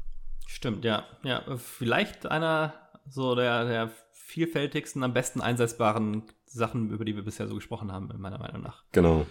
Stimmt, 0.46 0.84
ja. 0.84 1.04
Ja, 1.22 1.42
vielleicht 1.56 2.26
einer 2.26 2.74
so 3.08 3.34
der, 3.34 3.64
der 3.64 3.90
vielfältigsten, 4.12 5.02
am 5.02 5.14
besten 5.14 5.40
einsetzbaren 5.40 6.24
Sachen, 6.46 6.90
über 6.90 7.04
die 7.04 7.16
wir 7.16 7.24
bisher 7.24 7.48
so 7.48 7.54
gesprochen 7.54 7.92
haben, 7.92 8.10
meiner 8.18 8.38
Meinung 8.38 8.62
nach. 8.62 8.84
Genau. 8.92 9.26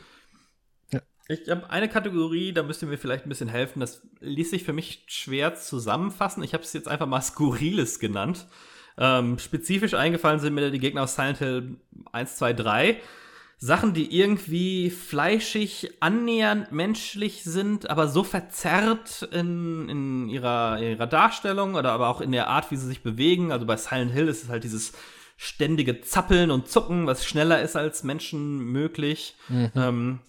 Ich 1.32 1.48
habe 1.48 1.70
eine 1.70 1.88
Kategorie, 1.88 2.54
da 2.54 2.64
müsst 2.64 2.82
ihr 2.82 2.88
mir 2.88 2.98
vielleicht 2.98 3.28
ein 3.28 3.30
bisschen 3.30 3.50
helfen. 3.50 3.82
Das 3.82 4.02
ließ 4.20 4.50
sich 4.50 4.64
für 4.64 4.74
mich 4.74 5.04
schwer 5.06 5.54
zusammenfassen. 5.54 6.42
Ich 6.42 6.56
habe 6.56 6.64
es 6.64 6.74
jetzt 6.74 6.88
einfach 6.88 7.06
mal 7.06 7.22
Skurriles 7.22 8.00
genannt. 8.00 8.48
Ähm, 9.00 9.40
spezifisch 9.40 9.94
eingefallen 9.94 10.40
sind 10.40 10.54
mir 10.54 10.70
die 10.70 10.80
Gegner 10.80 11.04
aus 11.04 11.16
Silent 11.16 11.38
Hill 11.40 11.78
1, 12.12 12.36
2, 12.36 12.54
3. 12.54 12.98
Sachen, 13.62 13.94
die 13.94 14.18
irgendwie 14.18 14.90
fleischig, 14.90 15.92
annähernd 16.00 16.72
menschlich 16.72 17.44
sind, 17.44 17.90
aber 17.90 18.08
so 18.08 18.24
verzerrt 18.24 19.28
in, 19.34 19.90
in 19.90 20.30
ihrer, 20.30 20.80
ihrer 20.82 21.08
Darstellung 21.08 21.76
oder 21.76 21.92
aber 21.92 22.08
auch 22.08 22.22
in 22.22 22.32
der 22.32 22.48
Art, 22.48 22.72
wie 22.72 22.78
sie 22.78 22.88
sich 22.88 23.04
bewegen. 23.04 23.52
Also 23.52 23.66
bei 23.66 23.76
Silent 23.76 24.14
Hill 24.14 24.30
ist 24.30 24.44
es 24.44 24.50
halt 24.50 24.64
dieses 24.64 24.94
ständige 25.36 26.02
Zappeln 26.02 26.52
und 26.52 26.70
Zucken, 26.70 27.06
was 27.06 27.26
schneller 27.26 27.62
ist 27.62 27.76
als 27.76 28.04
Menschen 28.04 28.60
möglich. 28.60 29.36
Ähm, 29.76 30.20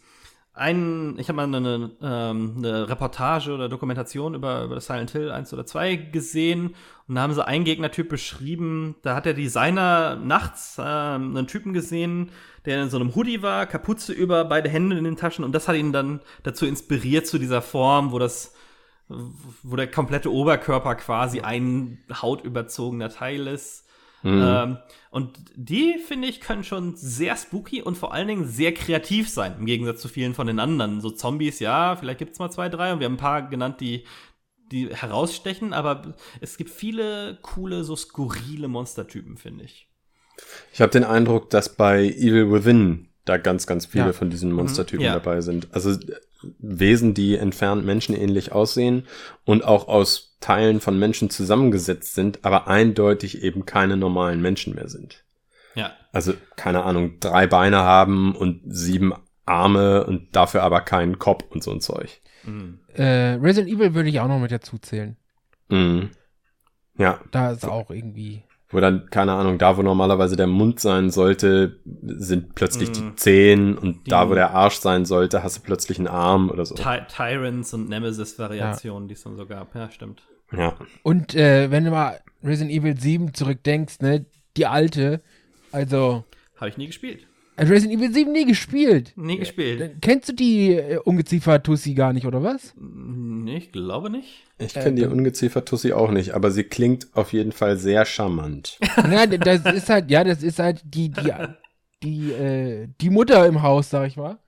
ein, 0.60 1.18
ich 1.18 1.28
habe 1.28 1.36
mal 1.36 1.44
eine, 1.44 1.90
ähm, 2.02 2.54
eine 2.58 2.88
Reportage 2.88 3.52
oder 3.52 3.68
Dokumentation 3.68 4.34
über, 4.34 4.64
über 4.64 4.80
Silent 4.80 5.10
Hill 5.10 5.30
1 5.30 5.52
oder 5.52 5.66
2 5.66 5.96
gesehen. 5.96 6.74
Und 7.08 7.14
da 7.14 7.22
haben 7.22 7.34
sie 7.34 7.44
einen 7.44 7.64
Gegnertyp 7.64 8.08
beschrieben, 8.08 8.94
da 9.02 9.16
hat 9.16 9.24
der 9.24 9.34
Designer 9.34 10.16
nachts 10.16 10.76
ähm, 10.78 11.36
einen 11.36 11.46
Typen 11.46 11.72
gesehen, 11.72 12.30
der 12.66 12.82
in 12.82 12.90
so 12.90 12.98
einem 12.98 13.14
Hoodie 13.14 13.42
war, 13.42 13.66
Kapuze 13.66 14.12
über, 14.12 14.44
beide 14.44 14.68
Hände 14.68 14.96
in 14.98 15.04
den 15.04 15.16
Taschen. 15.16 15.44
Und 15.44 15.52
das 15.52 15.66
hat 15.66 15.76
ihn 15.76 15.92
dann 15.92 16.20
dazu 16.42 16.66
inspiriert 16.66 17.26
zu 17.26 17.38
dieser 17.38 17.62
Form, 17.62 18.12
wo 18.12 18.18
das 18.18 18.54
wo 19.62 19.76
der 19.76 19.90
komplette 19.90 20.32
Oberkörper 20.32 20.94
quasi 20.94 21.40
ein 21.40 21.98
hautüberzogener 22.12 23.08
Teil 23.08 23.46
ist. 23.48 23.86
Ähm, 24.22 24.76
und 25.10 25.38
die, 25.56 25.96
finde 25.98 26.28
ich, 26.28 26.40
können 26.40 26.62
schon 26.62 26.94
sehr 26.96 27.36
spooky 27.36 27.80
und 27.82 27.96
vor 27.96 28.12
allen 28.12 28.28
Dingen 28.28 28.46
sehr 28.46 28.74
kreativ 28.74 29.28
sein, 29.28 29.56
im 29.58 29.66
Gegensatz 29.66 30.00
zu 30.02 30.08
vielen 30.08 30.34
von 30.34 30.46
den 30.46 30.58
anderen. 30.60 31.00
So 31.00 31.10
Zombies, 31.10 31.58
ja, 31.58 31.96
vielleicht 31.96 32.18
gibt's 32.18 32.38
mal 32.38 32.50
zwei, 32.50 32.68
drei 32.68 32.92
und 32.92 33.00
wir 33.00 33.06
haben 33.06 33.14
ein 33.14 33.18
paar 33.18 33.48
genannt, 33.48 33.80
die, 33.80 34.04
die 34.70 34.94
herausstechen, 34.94 35.72
aber 35.72 36.14
es 36.40 36.56
gibt 36.58 36.70
viele 36.70 37.38
coole, 37.42 37.82
so 37.82 37.96
skurrile 37.96 38.68
Monstertypen, 38.68 39.36
finde 39.36 39.64
ich. 39.64 39.88
Ich 40.72 40.80
habe 40.80 40.92
den 40.92 41.04
Eindruck, 41.04 41.50
dass 41.50 41.74
bei 41.76 42.04
Evil 42.04 42.52
Within 42.52 43.08
da 43.24 43.36
ganz, 43.36 43.66
ganz 43.66 43.86
viele 43.86 44.06
Ja. 44.06 44.12
von 44.12 44.30
diesen 44.30 44.52
Monstertypen 44.52 45.04
Ja. 45.04 45.14
dabei 45.14 45.40
sind. 45.40 45.68
Also 45.72 45.96
Wesen, 46.58 47.14
die 47.14 47.36
entfernt 47.36 47.84
menschenähnlich 47.84 48.52
aussehen 48.52 49.06
und 49.44 49.64
auch 49.64 49.88
aus 49.88 50.36
Teilen 50.40 50.80
von 50.80 50.98
Menschen 50.98 51.30
zusammengesetzt 51.30 52.14
sind, 52.14 52.44
aber 52.44 52.66
eindeutig 52.68 53.42
eben 53.42 53.66
keine 53.66 53.96
normalen 53.96 54.40
Menschen 54.40 54.74
mehr 54.74 54.88
sind. 54.88 55.24
Ja, 55.74 55.92
Also, 56.12 56.34
keine 56.56 56.82
Ahnung, 56.84 57.20
drei 57.20 57.46
Beine 57.46 57.78
haben 57.78 58.34
und 58.34 58.62
sieben 58.66 59.12
Arme 59.44 60.04
und 60.04 60.34
dafür 60.34 60.62
aber 60.62 60.80
keinen 60.80 61.18
Kopf 61.18 61.44
und 61.50 61.62
so 61.62 61.70
ein 61.72 61.80
Zeug. 61.80 62.20
Äh, 62.94 63.34
Resident 63.40 63.72
Evil 63.72 63.94
würde 63.94 64.08
ich 64.08 64.20
auch 64.20 64.28
noch 64.28 64.38
mit 64.38 64.50
dazu 64.50 64.78
zählen. 64.78 65.16
Mhm. 65.68 66.10
Ja, 66.96 67.20
Da 67.30 67.52
ist 67.52 67.64
auch 67.64 67.90
irgendwie. 67.90 68.44
Wo 68.70 68.78
dann, 68.80 69.06
keine 69.10 69.32
Ahnung, 69.32 69.58
da 69.58 69.76
wo 69.76 69.82
normalerweise 69.82 70.36
der 70.36 70.46
Mund 70.46 70.78
sein 70.80 71.10
sollte, 71.10 71.80
sind 72.02 72.54
plötzlich 72.54 72.90
Mhm. 72.90 72.92
die 72.94 73.14
Zehen 73.16 73.76
und 73.78 74.06
Die- 74.06 74.10
da 74.10 74.28
wo 74.30 74.34
der 74.34 74.52
Arsch 74.52 74.76
sein 74.76 75.04
sollte, 75.04 75.42
hast 75.42 75.58
du 75.58 75.62
plötzlich 75.62 75.98
einen 75.98 76.06
Arm 76.08 76.50
oder 76.50 76.64
so. 76.64 76.74
Ty 76.76 77.00
Tyrants 77.08 77.74
und 77.74 77.88
Nemesis-Variationen, 77.88 79.08
die 79.08 79.14
es 79.14 79.22
dann 79.22 79.36
so 79.36 79.46
gab. 79.46 79.74
Ja, 79.74 79.90
stimmt. 79.90 80.22
Ja. 80.52 80.74
Und 81.02 81.34
äh, 81.34 81.70
wenn 81.70 81.84
du 81.84 81.90
mal 81.90 82.20
Resident 82.42 82.70
Evil 82.76 82.98
7 82.98 83.34
zurückdenkst, 83.34 84.00
ne, 84.00 84.24
die 84.56 84.66
alte, 84.66 85.20
also 85.72 86.24
Habe 86.56 86.68
ich 86.70 86.76
nie 86.76 86.86
gespielt. 86.86 87.26
Äh, 87.60 87.66
Resident 87.66 87.98
Evil 88.00 88.12
7 88.12 88.32
nie 88.32 88.44
gespielt. 88.46 89.12
Nie 89.16 89.38
gespielt. 89.38 89.96
Kennst 90.00 90.28
du 90.28 90.32
die 90.32 90.74
äh, 90.74 90.98
Ungeziefer-Tussi 90.98 91.94
gar 91.94 92.12
nicht, 92.12 92.26
oder 92.26 92.42
was? 92.42 92.74
Nee, 92.78 93.56
ich 93.58 93.72
glaube 93.72 94.10
nicht. 94.10 94.44
Ich 94.58 94.76
Äh, 94.76 94.80
kenne 94.82 94.96
die 94.96 95.02
dann- 95.02 95.12
Ungeziefer-Tussi 95.12 95.92
auch 95.92 96.10
nicht, 96.10 96.32
aber 96.32 96.50
sie 96.50 96.64
klingt 96.64 97.08
auf 97.14 97.32
jeden 97.32 97.52
Fall 97.52 97.76
sehr 97.76 98.04
charmant. 98.04 98.78
ja, 99.10 99.26
das 99.26 99.64
ist 99.74 99.88
halt, 99.88 100.10
ja, 100.10 100.24
das 100.24 100.42
ist 100.42 100.58
halt 100.58 100.82
die, 100.84 101.08
die, 101.10 101.32
die, 102.02 102.32
äh, 102.32 102.88
die 103.00 103.10
Mutter 103.10 103.46
im 103.46 103.62
Haus, 103.62 103.90
sag 103.90 104.06
ich 104.08 104.16
mal. 104.16 104.38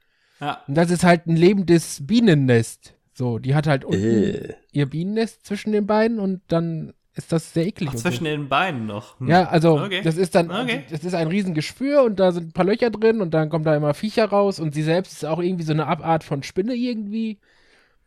Ja, 0.40 0.62
Und 0.66 0.74
das 0.76 0.90
ist 0.90 1.04
halt 1.04 1.26
ein 1.26 1.36
lebendes 1.36 2.04
Bienennest. 2.06 2.94
So, 3.14 3.38
die 3.38 3.54
hat 3.54 3.66
halt 3.66 3.84
unten 3.84 4.02
Äh. 4.02 4.54
ihr 4.72 4.86
Bienennest 4.86 5.44
zwischen 5.46 5.70
den 5.72 5.86
beiden 5.86 6.18
und 6.18 6.40
dann 6.48 6.94
ist 7.14 7.30
das 7.32 7.52
sehr 7.52 7.66
eklig. 7.66 7.90
Ach, 7.92 7.96
zwischen 7.96 8.24
so. 8.24 8.30
den 8.30 8.48
Beinen 8.48 8.86
noch. 8.86 9.18
Hm. 9.20 9.28
Ja, 9.28 9.44
also 9.48 9.78
Okay. 9.80 10.00
das 10.02 10.16
ist 10.16 10.34
dann, 10.34 10.50
Okay. 10.50 10.84
das 10.90 11.04
ist 11.04 11.14
ein 11.14 11.28
Riesengeschwür 11.28 12.02
und 12.04 12.18
da 12.20 12.32
sind 12.32 12.48
ein 12.48 12.52
paar 12.52 12.64
Löcher 12.64 12.90
drin 12.90 13.20
und 13.20 13.32
dann 13.32 13.50
kommen 13.50 13.64
da 13.64 13.76
immer 13.76 13.92
Viecher 13.94 14.26
raus 14.26 14.58
und 14.60 14.74
sie 14.74 14.82
selbst 14.82 15.12
ist 15.12 15.24
auch 15.24 15.40
irgendwie 15.40 15.64
so 15.64 15.72
eine 15.72 15.86
Abart 15.86 16.24
von 16.24 16.42
Spinne 16.42 16.74
irgendwie. 16.74 17.38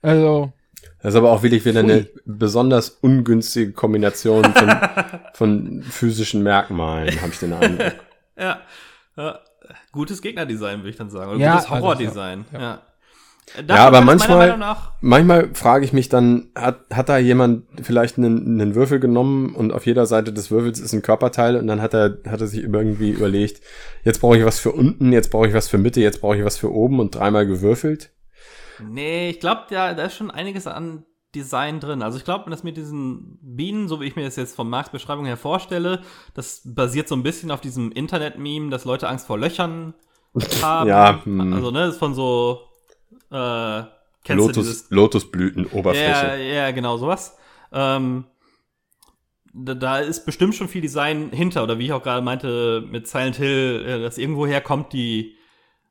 Also, 0.02 0.52
Das 1.02 1.14
ist 1.14 1.18
aber 1.18 1.32
auch 1.32 1.44
wirklich 1.44 1.66
wieder 1.66 1.82
Pfui. 1.82 1.92
eine 1.92 2.08
besonders 2.26 2.90
ungünstige 2.90 3.72
Kombination 3.74 4.44
von, 4.44 4.70
von 5.34 5.84
physischen 5.84 6.42
Merkmalen, 6.44 7.22
habe 7.22 7.32
ich 7.32 7.40
den 7.40 7.54
Eindruck. 7.54 7.94
Ja. 8.38 8.60
ja. 9.16 9.40
Gutes 9.94 10.22
Gegnerdesign, 10.22 10.80
würde 10.80 10.90
ich 10.90 10.98
dann 10.98 11.10
sagen. 11.10 11.32
Oder 11.32 11.40
Ja, 11.40 11.54
gutes 11.54 11.70
also, 11.72 11.76
Horrordesign. 11.86 12.46
ja. 12.52 12.60
ja. 12.60 12.82
Davon 13.54 13.68
Ja, 13.70 13.86
aber 13.88 14.02
manchmal- 14.02 14.76
Manchmal 15.02 15.54
frage 15.54 15.86
ich 15.86 15.94
mich 15.94 16.10
dann, 16.10 16.50
hat, 16.56 16.80
hat 16.92 17.10
da 17.10 17.18
jemand 17.20 17.66
vielleicht 17.84 18.18
einen, 18.18 18.60
einen 18.60 18.74
Würfel 18.76 19.00
genommen 19.00 19.56
und 19.56 19.72
auf 19.72 19.86
jeder 19.86 20.06
Seite 20.08 20.34
des 20.34 20.50
Würfels 20.50 20.80
ist 20.80 20.94
ein 20.94 21.04
Körperteil 21.04 21.56
und 21.58 21.68
dann 21.68 21.82
hat 21.82 21.94
er, 21.94 22.18
hat 22.28 22.42
er 22.42 22.48
sich 22.48 22.64
irgendwie 22.64 23.12
überlegt, 23.12 23.62
jetzt 24.04 24.20
brauche 24.20 24.38
ich 24.38 24.46
was 24.46 24.60
für 24.60 24.72
unten, 24.72 25.14
jetzt 25.14 25.30
brauche 25.30 25.48
ich 25.48 25.54
was 25.54 25.68
für 25.68 25.78
Mitte, 25.78 26.02
jetzt 26.02 26.22
brauche 26.22 26.38
ich 26.38 26.44
was 26.46 26.58
für 26.58 26.72
oben 26.74 27.00
und 27.00 27.14
dreimal 27.14 27.46
gewürfelt. 27.46 28.12
Nee, 28.84 29.30
ich 29.30 29.40
glaube, 29.40 29.62
da, 29.70 29.94
da 29.94 30.06
ist 30.06 30.16
schon 30.16 30.32
einiges 30.32 30.66
an 30.68 31.06
Design 31.36 31.80
drin. 31.80 32.02
Also 32.02 32.18
ich 32.18 32.24
glaube, 32.26 32.50
das 32.50 32.64
mit 32.64 32.78
diesen 32.78 33.38
Bienen, 33.42 33.88
so 33.88 34.02
wie 34.02 34.06
ich 34.06 34.16
mir 34.16 34.24
das 34.26 34.38
jetzt 34.38 34.56
von 34.56 34.70
Marks 34.70 34.90
Beschreibung 34.90 35.26
her 35.26 35.38
vorstelle, 35.38 36.02
das 36.34 36.62
basiert 36.66 37.08
so 37.08 37.16
ein 37.16 37.24
bisschen 37.24 37.52
auf 37.52 37.62
diesem 37.62 37.92
Internet-Meme, 37.92 38.70
dass 38.70 38.86
Leute 38.86 39.08
Angst 39.08 39.28
vor 39.28 39.38
Löchern 39.38 39.94
haben. 40.62 40.90
Ja, 40.90 41.20
hm. 41.24 41.54
Also, 41.54 41.72
ne, 41.72 41.80
das 41.86 41.94
ist 41.96 42.00
von 42.00 42.14
so, 42.16 42.62
äh, 43.32 43.84
Lotus, 44.34 44.54
dieses 44.54 44.90
Ja, 44.90 44.96
Lotusblütenoberfläche. 44.96 46.44
ja, 46.44 46.72
genau, 46.72 46.98
sowas. 46.98 47.38
Ähm, 47.72 48.26
da, 49.54 49.74
da 49.74 50.00
ist 50.00 50.26
bestimmt 50.26 50.56
schon 50.56 50.68
viel 50.68 50.82
Design 50.82 51.30
hinter, 51.32 51.64
oder 51.64 51.80
wie 51.80 51.86
ich 51.86 51.94
auch 51.94 52.04
gerade 52.04 52.22
meinte, 52.22 52.84
mit 52.90 53.08
Silent 53.08 53.38
Hill, 53.38 53.86
äh, 53.88 54.02
dass 54.02 54.18
irgendwoher 54.18 54.62
kommt 54.62 54.94
die, 54.94 55.36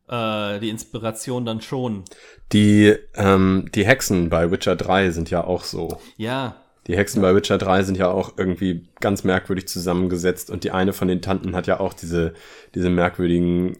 äh, 0.09 0.59
die 0.61 0.68
Inspiration 0.68 1.47
dann 1.47 1.61
schon. 1.61 2.05
Die, 2.53 2.95
ähm, 3.14 3.70
die 3.74 3.87
Hexen 3.87 4.28
bei 4.28 4.51
Witcher 4.51 4.76
3 4.76 5.11
sind 5.11 5.30
ja 5.30 5.45
auch 5.45 5.64
so. 5.64 5.99
Ja, 6.16 6.57
Die 6.87 6.97
Hexen 6.97 7.22
bei 7.22 7.35
Witcher 7.35 7.57
3 7.57 7.82
sind 7.85 7.97
ja 7.97 8.11
auch 8.11 8.35
irgendwie 8.37 8.89
ganz 9.01 9.24
merkwürdig 9.24 9.66
zusammengesetzt 9.68 10.51
und 10.51 10.64
die 10.64 10.70
eine 10.70 10.93
von 10.93 11.09
den 11.09 11.22
Tanten 11.22 11.57
hat 11.57 11.66
ja 11.66 11.80
auch 11.80 11.95
diese, 11.95 12.35
diese 12.74 12.91
merkwürdigen 12.91 13.78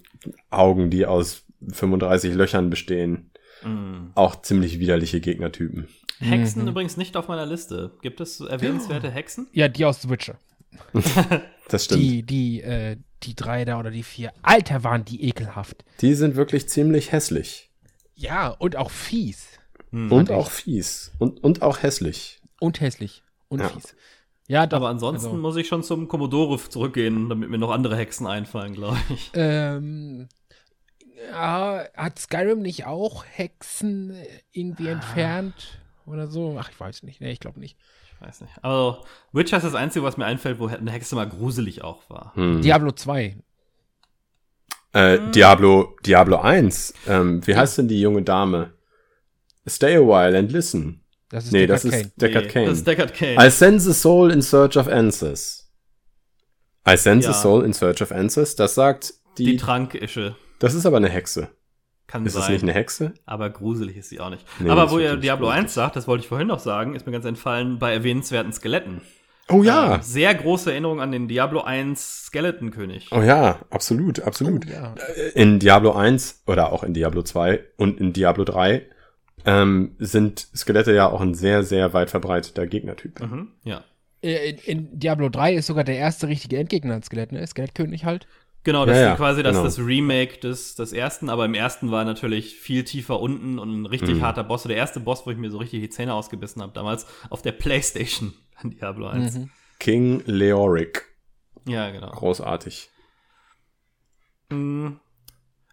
Augen, 0.51 0.89
die 0.89 1.05
aus 1.05 1.43
35 1.71 2.33
Löchern 2.33 2.71
bestehen. 2.71 3.31
Mm. 3.65 4.11
Auch 4.15 4.43
ziemlich 4.43 4.79
widerliche 4.79 5.21
Gegnertypen. 5.21 5.89
Hexen 6.21 6.63
Mhm. 6.63 6.69
übrigens 6.69 6.97
nicht 6.97 7.17
auf 7.17 7.29
meiner 7.29 7.47
Liste. 7.47 7.91
Gibt 8.03 8.21
es 8.21 8.41
erwähnenswerte 8.41 9.11
Hexen? 9.11 9.49
Ja, 9.53 9.69
die 9.69 9.85
aus 9.85 10.03
The 10.03 10.11
Witcher. 10.11 10.37
Das 11.69 11.87
stimmt. 11.87 12.03
Die, 12.03 12.23
Die, 12.23 12.61
die, 12.61 12.63
äh, 12.63 12.97
die 13.23 13.35
drei 13.35 13.65
da 13.65 13.79
oder 13.81 13.91
die 13.91 14.03
vier. 14.03 14.33
Alter, 14.43 14.85
waren 14.85 15.05
die 15.05 15.25
ekelhaft. 15.27 15.83
sind 15.99 16.37
wirklich 16.37 16.69
ziemlich 16.69 17.11
hässlich. 17.11 17.71
Ja, 18.15 18.49
und 18.49 18.77
auch 18.77 18.91
fies. 18.91 19.47
Hm. 19.91 20.13
Und 20.13 20.29
ich. 20.29 20.35
auch 20.37 20.51
fies. 20.51 21.11
Und, 21.19 21.43
und 21.43 21.63
auch 21.63 21.83
hässlich. 21.83 22.41
Und 22.61 22.81
hässlich. 22.81 23.23
Und 23.49 23.61
Ja. 23.61 23.69
fies. 23.71 23.95
Ja, 24.47 24.67
doch. 24.67 24.77
Aber 24.77 24.89
ansonsten 24.91 25.29
also, 25.29 25.39
muss 25.39 25.57
ich 25.57 25.67
schon 25.69 25.83
zum 25.83 26.07
Commodore 26.07 26.59
zurückgehen, 26.69 27.31
damit 27.31 27.49
mir 27.49 27.57
noch 27.59 27.71
andere 27.71 27.97
Hexen 27.97 28.27
einfallen, 28.27 28.75
glaube 28.75 28.99
ich. 29.09 29.31
ähm, 29.35 30.29
ja, 31.31 31.85
hat 31.97 32.19
Skyrim 32.19 32.61
nicht 32.61 32.87
auch 32.87 33.25
Hexen 33.25 34.17
irgendwie 34.53 34.89
entfernt 34.89 35.79
oder 36.07 36.27
so? 36.29 36.57
Ach, 36.59 36.71
ich 36.71 36.79
weiß 36.79 37.03
nicht. 37.03 37.21
Nee, 37.21 37.33
ich 37.33 37.41
glaube 37.41 37.61
nicht. 37.61 37.77
Ich 38.15 38.27
weiß 38.27 38.41
nicht. 38.43 38.53
Also, 38.63 39.05
Witcher 39.33 39.57
ist 39.59 39.65
das 39.65 39.75
Einzige, 39.75 40.05
was 40.05 40.17
mir 40.17 40.25
einfällt, 40.27 40.59
wo 40.59 40.67
eine 40.67 40.91
Hexe 40.91 41.15
mal 41.15 41.29
gruselig 41.29 41.83
auch 41.83 42.09
war. 42.09 42.33
Hm. 42.35 42.63
Diablo 42.63 42.93
2. 42.93 43.37
Äh, 44.93 45.31
Diablo, 45.33 45.97
Diablo 46.07 46.39
1. 46.41 46.95
Ähm, 47.09 47.47
wie 47.47 47.57
heißt 47.57 47.79
denn 47.79 47.89
die 47.89 48.01
junge 48.01 48.23
Dame? 48.23 48.73
Stay 49.69 49.97
a 49.97 50.01
while 50.01 50.39
and 50.39 50.53
listen. 50.53 51.01
Das 51.31 51.47
ist 51.47 51.53
Nee, 51.53 51.67
Deckard 51.67 51.85
das 51.85 51.93
ist 52.03 52.13
Deckard 52.21 52.45
Nee, 52.45 52.51
Cain. 52.51 52.67
Das 52.67 52.79
ist 52.79 52.87
Deckard 52.87 53.15
Kane. 53.15 53.47
I 53.47 53.51
send 53.51 53.83
the 53.83 53.93
soul 53.93 54.31
in 54.31 54.41
search 54.43 54.77
of 54.77 54.87
answers. 54.87 55.73
I 56.89 56.97
send 56.97 57.25
Ja. 57.25 57.33
the 57.33 57.39
soul 57.41 57.65
in 57.65 57.73
search 57.73 58.03
of 58.03 58.13
answers. 58.13 58.55
Das 58.55 58.75
sagt 58.75 59.15
die. 59.39 59.45
die 59.47 59.57
Trankische. 59.57 60.37
Das 60.59 60.75
ist 60.75 60.87
aber 60.87 60.97
eine 60.99 61.09
Hexe. 61.09 61.49
Kann 62.07 62.27
Ist 62.27 62.35
sein. 62.35 62.43
das 62.43 62.51
nicht 62.51 62.63
eine 62.63 62.73
Hexe? 62.75 63.15
aber 63.25 63.49
gruselig 63.51 63.97
ist 63.97 64.11
sie 64.11 64.21
auch 64.21 64.29
nicht. 64.31 64.45
Nee, 64.61 64.69
aber 64.69 64.85
ist 64.85 64.91
wo 64.93 64.99
ihr 64.99 65.17
Diablo 65.17 65.47
gruselig. 65.47 65.65
1 65.65 65.75
sagt, 65.75 65.97
das 65.97 66.07
wollte 66.07 66.23
ich 66.23 66.29
vorhin 66.29 66.49
noch 66.49 66.59
sagen, 66.59 66.95
ist 66.95 67.07
mir 67.07 67.13
ganz 67.13 67.25
entfallen, 67.25 67.79
bei 67.79 67.93
erwähnenswerten 67.95 68.53
Skeletten. 68.53 69.01
Oh 69.49 69.63
ja. 69.63 69.97
Ähm, 69.97 70.03
sehr 70.03 70.35
große 70.35 70.71
Erinnerung 70.71 71.01
an 71.01 71.13
den 71.13 71.29
Diablo 71.29 71.63
1 71.63 72.27
Skeleton-König. 72.27 73.09
Oh 73.11 73.23
ja, 73.23 73.59
absolut, 73.71 74.21
absolut. 74.21 74.67
Oh, 74.67 74.71
ja. 74.71 74.95
In 75.35 75.59
Diablo 75.59 75.93
1 75.93 76.43
oder 76.47 76.73
auch 76.73 76.83
in 76.83 76.95
Diablo 76.95 77.23
2 77.23 77.61
und 77.77 77.99
in 78.01 78.13
Diablo 78.13 78.45
3 78.45 78.87
ähm, 79.47 79.97
sind 79.99 80.49
Skelette 80.55 80.95
ja 80.95 81.09
auch 81.11 81.21
ein 81.21 81.35
sehr, 81.35 81.63
sehr 81.63 81.93
weit 81.95 82.11
verbreiteter 82.11 82.67
Gegnertyp. 82.67 83.21
Mhm, 83.21 83.49
ja. 83.65 83.83
Äh, 84.23 84.51
In, 84.51 84.59
in 84.59 84.99
Diablo 84.99 85.29
3 85.29 85.55
ist 85.55 85.67
sogar 85.67 85.85
der 85.85 85.97
erste 85.97 86.29
richtige 86.29 86.57
Endgegner 86.59 86.95
ein 86.95 87.03
Skelett, 87.03 87.33
ne? 87.33 87.47
Skelettkönig 87.47 88.05
halt. 88.05 88.27
Genau, 88.65 88.87
das 88.87 88.97
Ja, 88.97 89.03
ist 89.03 89.09
ja, 89.11 89.17
quasi 89.17 89.43
das, 89.43 89.53
genau. 89.53 89.65
das 89.65 89.79
Remake 89.79 90.39
des, 90.41 90.75
des 90.75 90.93
ersten, 90.93 91.29
aber 91.29 91.45
im 91.45 91.55
ersten 91.55 91.91
war 91.91 92.05
natürlich 92.05 92.57
viel 92.57 92.83
tiefer 92.85 93.21
unten 93.21 93.59
und 93.59 93.83
ein 93.83 93.87
richtig 93.87 94.17
Mhm. 94.17 94.23
harter 94.23 94.43
Boss. 94.45 94.63
Der 94.65 94.77
erste 94.77 95.01
Boss, 95.01 95.27
wo 95.27 95.31
ich 95.31 95.37
mir 95.37 95.51
so 95.51 95.59
richtig 95.59 95.81
die 95.83 95.91
Zähne 95.91 96.15
ausgebissen 96.15 96.63
habe, 96.63 96.73
damals 96.73 97.07
auf 97.31 97.43
der 97.43 97.53
Playstation 97.53 98.33
an 98.57 98.71
Diablo 98.71 99.07
1. 99.07 99.35
Mhm. 99.35 99.51
King 99.79 100.23
Leoric. 100.25 101.05
Ja, 101.69 101.91
genau. 101.91 102.11
Großartig. 102.11 102.91
Mm. 104.51 104.93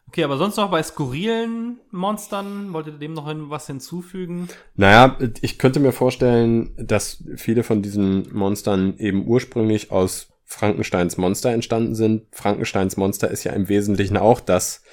Okay, 0.07 0.25
aber 0.25 0.37
sonst 0.37 0.57
noch 0.57 0.69
bei 0.69 0.83
skurrilen 0.83 1.79
Monstern, 1.91 2.73
wollt 2.73 2.87
ihr 2.87 2.93
dem 2.93 3.13
noch 3.13 3.31
was 3.49 3.67
hinzufügen? 3.67 4.49
Naja, 4.75 5.17
ich 5.41 5.57
könnte 5.57 5.79
mir 5.79 5.93
vorstellen, 5.93 6.73
dass 6.77 7.23
viele 7.37 7.63
von 7.63 7.81
diesen 7.81 8.27
Monstern 8.35 8.97
eben 8.97 9.25
ursprünglich 9.25 9.89
aus 9.91 10.30
Frankensteins 10.51 11.15
Monster 11.15 11.51
entstanden 11.51 11.95
sind. 11.95 12.23
Frankensteins 12.33 12.97
Monster 12.97 13.31
ist 13.31 13.45
ja 13.45 13.53
im 13.53 13.69
Wesentlichen 13.69 14.17
auch 14.17 14.41
das, 14.41 14.83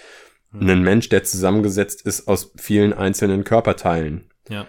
ein 0.53 0.83
Mensch, 0.83 1.09
der 1.09 1.25
zusammengesetzt 1.25 2.07
ist 2.07 2.29
aus 2.29 2.53
vielen 2.57 2.93
einzelnen 2.93 3.43
Körperteilen. 3.43 4.31
Ja. 4.49 4.67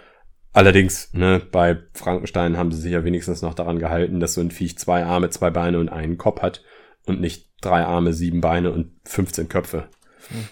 Allerdings, 0.52 1.14
ne, 1.14 1.42
bei 1.52 1.78
Frankenstein 1.94 2.58
haben 2.58 2.72
sie 2.72 2.82
sich 2.82 2.92
ja 2.92 3.06
wenigstens 3.06 3.44
noch 3.44 3.54
daran 3.54 3.78
gehalten, 3.78 4.20
dass 4.20 4.34
so 4.34 4.42
ein 4.42 4.50
Viech 4.50 4.80
zwei 4.80 5.06
Arme, 5.06 5.30
zwei 5.30 5.52
Beine 5.52 5.80
und 5.80 5.90
einen 5.90 6.18
Kopf 6.18 6.42
hat 6.42 6.64
und 7.06 7.22
nicht 7.22 7.50
drei 7.62 7.86
Arme, 7.86 8.12
sieben 8.12 8.42
Beine 8.42 8.72
und 8.72 9.00
15 9.06 9.48
Köpfe. 9.48 9.90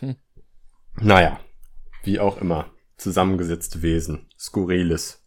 Mhm. 0.02 0.16
Naja, 1.02 1.40
wie 2.04 2.20
auch 2.20 2.40
immer. 2.40 2.72
Zusammengesetzte 2.98 3.82
Wesen. 3.82 4.28
Skurriles. 4.38 5.26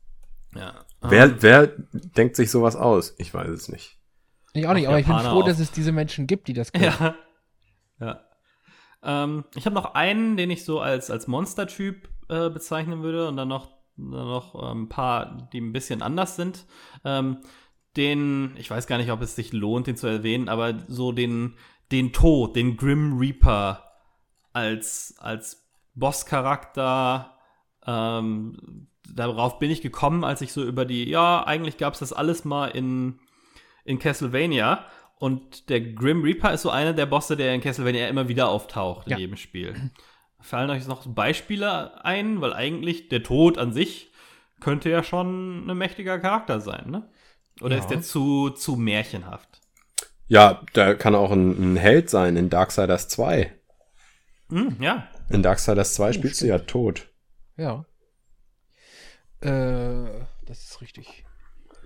Ja. 0.55 0.87
Wer, 1.03 1.43
wer 1.43 1.73
denkt 1.93 2.37
sich 2.37 2.51
sowas 2.51 2.77
aus? 2.77 3.15
Ich 3.19 3.35
weiß 3.35 3.49
es 3.51 3.69
nicht. 3.69 4.00
Ich 4.53 4.67
auch 4.67 4.75
nicht, 4.75 4.89
aber 4.89 4.99
ich 4.99 5.07
bin 5.07 5.15
Japaner 5.15 5.31
froh, 5.31 5.41
auch. 5.41 5.47
dass 5.47 5.61
es 5.61 5.71
diese 5.73 5.93
Menschen 5.93 6.27
gibt, 6.27 6.49
die 6.49 6.53
das 6.53 6.73
können. 6.73 6.85
Ja. 6.85 7.15
Ja. 8.01 8.21
Ähm, 9.03 9.45
ich 9.55 9.67
habe 9.67 9.75
noch 9.75 9.95
einen, 9.95 10.37
den 10.37 10.51
ich 10.51 10.65
so 10.65 10.81
als, 10.81 11.11
als 11.11 11.27
Monstertyp 11.27 12.09
äh, 12.29 12.51
bezeichnen 12.51 13.03
würde 13.03 13.29
und 13.29 13.37
dann 13.37 13.49
noch, 13.49 13.69
dann 13.97 14.11
noch 14.11 14.55
ähm, 14.55 14.83
ein 14.85 14.89
paar, 14.89 15.49
die 15.53 15.61
ein 15.61 15.73
bisschen 15.73 16.03
anders 16.03 16.37
sind. 16.37 16.67
Ähm, 17.05 17.39
den, 17.97 18.55
ich 18.57 18.71
weiß 18.71 18.87
gar 18.87 18.99
nicht, 18.99 19.11
ob 19.11 19.21
es 19.21 19.35
sich 19.35 19.53
lohnt, 19.53 19.87
den 19.87 19.97
zu 19.97 20.07
erwähnen, 20.07 20.49
aber 20.49 20.75
so 20.87 21.13
den, 21.13 21.57
den 21.91 22.13
Tod, 22.13 22.55
den 22.57 22.77
Grim 22.77 23.19
Reaper 23.19 23.85
als, 24.53 25.17
als 25.19 25.69
Bosscharakter, 25.95 27.37
ähm, 27.87 28.87
darauf 29.13 29.59
bin 29.59 29.71
ich 29.71 29.83
gekommen, 29.83 30.25
als 30.25 30.41
ich 30.41 30.53
so 30.53 30.63
über 30.63 30.85
die, 30.85 31.09
ja, 31.09 31.45
eigentlich 31.45 31.79
gab 31.79 31.95
es 31.95 32.01
das 32.01 32.13
alles 32.13 32.45
mal 32.45 32.69
in, 32.69 33.19
in 33.85 33.99
Castlevania. 33.99 34.85
Und 35.19 35.69
der 35.69 35.81
Grim 35.81 36.23
Reaper 36.23 36.55
ist 36.55 36.63
so 36.63 36.71
einer 36.71 36.93
der 36.95 37.07
Bosse, 37.07 37.37
der 37.37 37.55
in 37.55 37.61
Castlevania 37.61 38.09
immer 38.09 38.29
wieder 38.29 38.49
auftaucht 38.49 39.07
in 39.07 39.13
Ja. 39.13 39.19
jedem 39.19 39.37
Spiel. 39.37 39.91
Fallen 40.41 40.71
euch 40.71 40.87
noch 40.87 41.07
Beispiele 41.07 42.03
ein? 42.05 42.41
Weil 42.41 42.55
eigentlich 42.55 43.09
der 43.09 43.23
Tod 43.23 43.59
an 43.59 43.73
sich 43.73 44.13
könnte 44.61 44.89
ja 44.91 45.03
schon 45.03 45.69
ein 45.71 45.77
mächtiger 45.77 46.19
Charakter 46.19 46.61
sein, 46.61 46.91
ne? 46.91 47.11
Oder 47.61 47.77
Ja. 47.77 47.81
ist 47.83 47.89
der 47.91 48.01
zu, 48.01 48.49
zu 48.51 48.77
märchenhaft? 48.77 49.61
Ja, 50.29 50.63
der 50.75 50.95
kann 50.97 51.15
auch 51.15 51.31
ein, 51.33 51.75
ein 51.75 51.77
Held 51.77 52.09
sein 52.09 52.37
in 52.37 52.49
Darksiders 52.49 53.09
2. 53.09 53.53
Hm, 54.49 54.77
ja. 54.81 55.09
In 55.29 55.43
Darksiders 55.43 55.95
2 55.95 56.09
Oh, 56.09 56.13
spielst 56.15 56.41
du 56.41 56.47
ja 56.47 56.59
tot. 56.61 57.09
Ja. 57.57 57.85
Äh, 59.41 60.25
das 60.47 60.63
ist 60.65 60.81
richtig. 60.81 61.25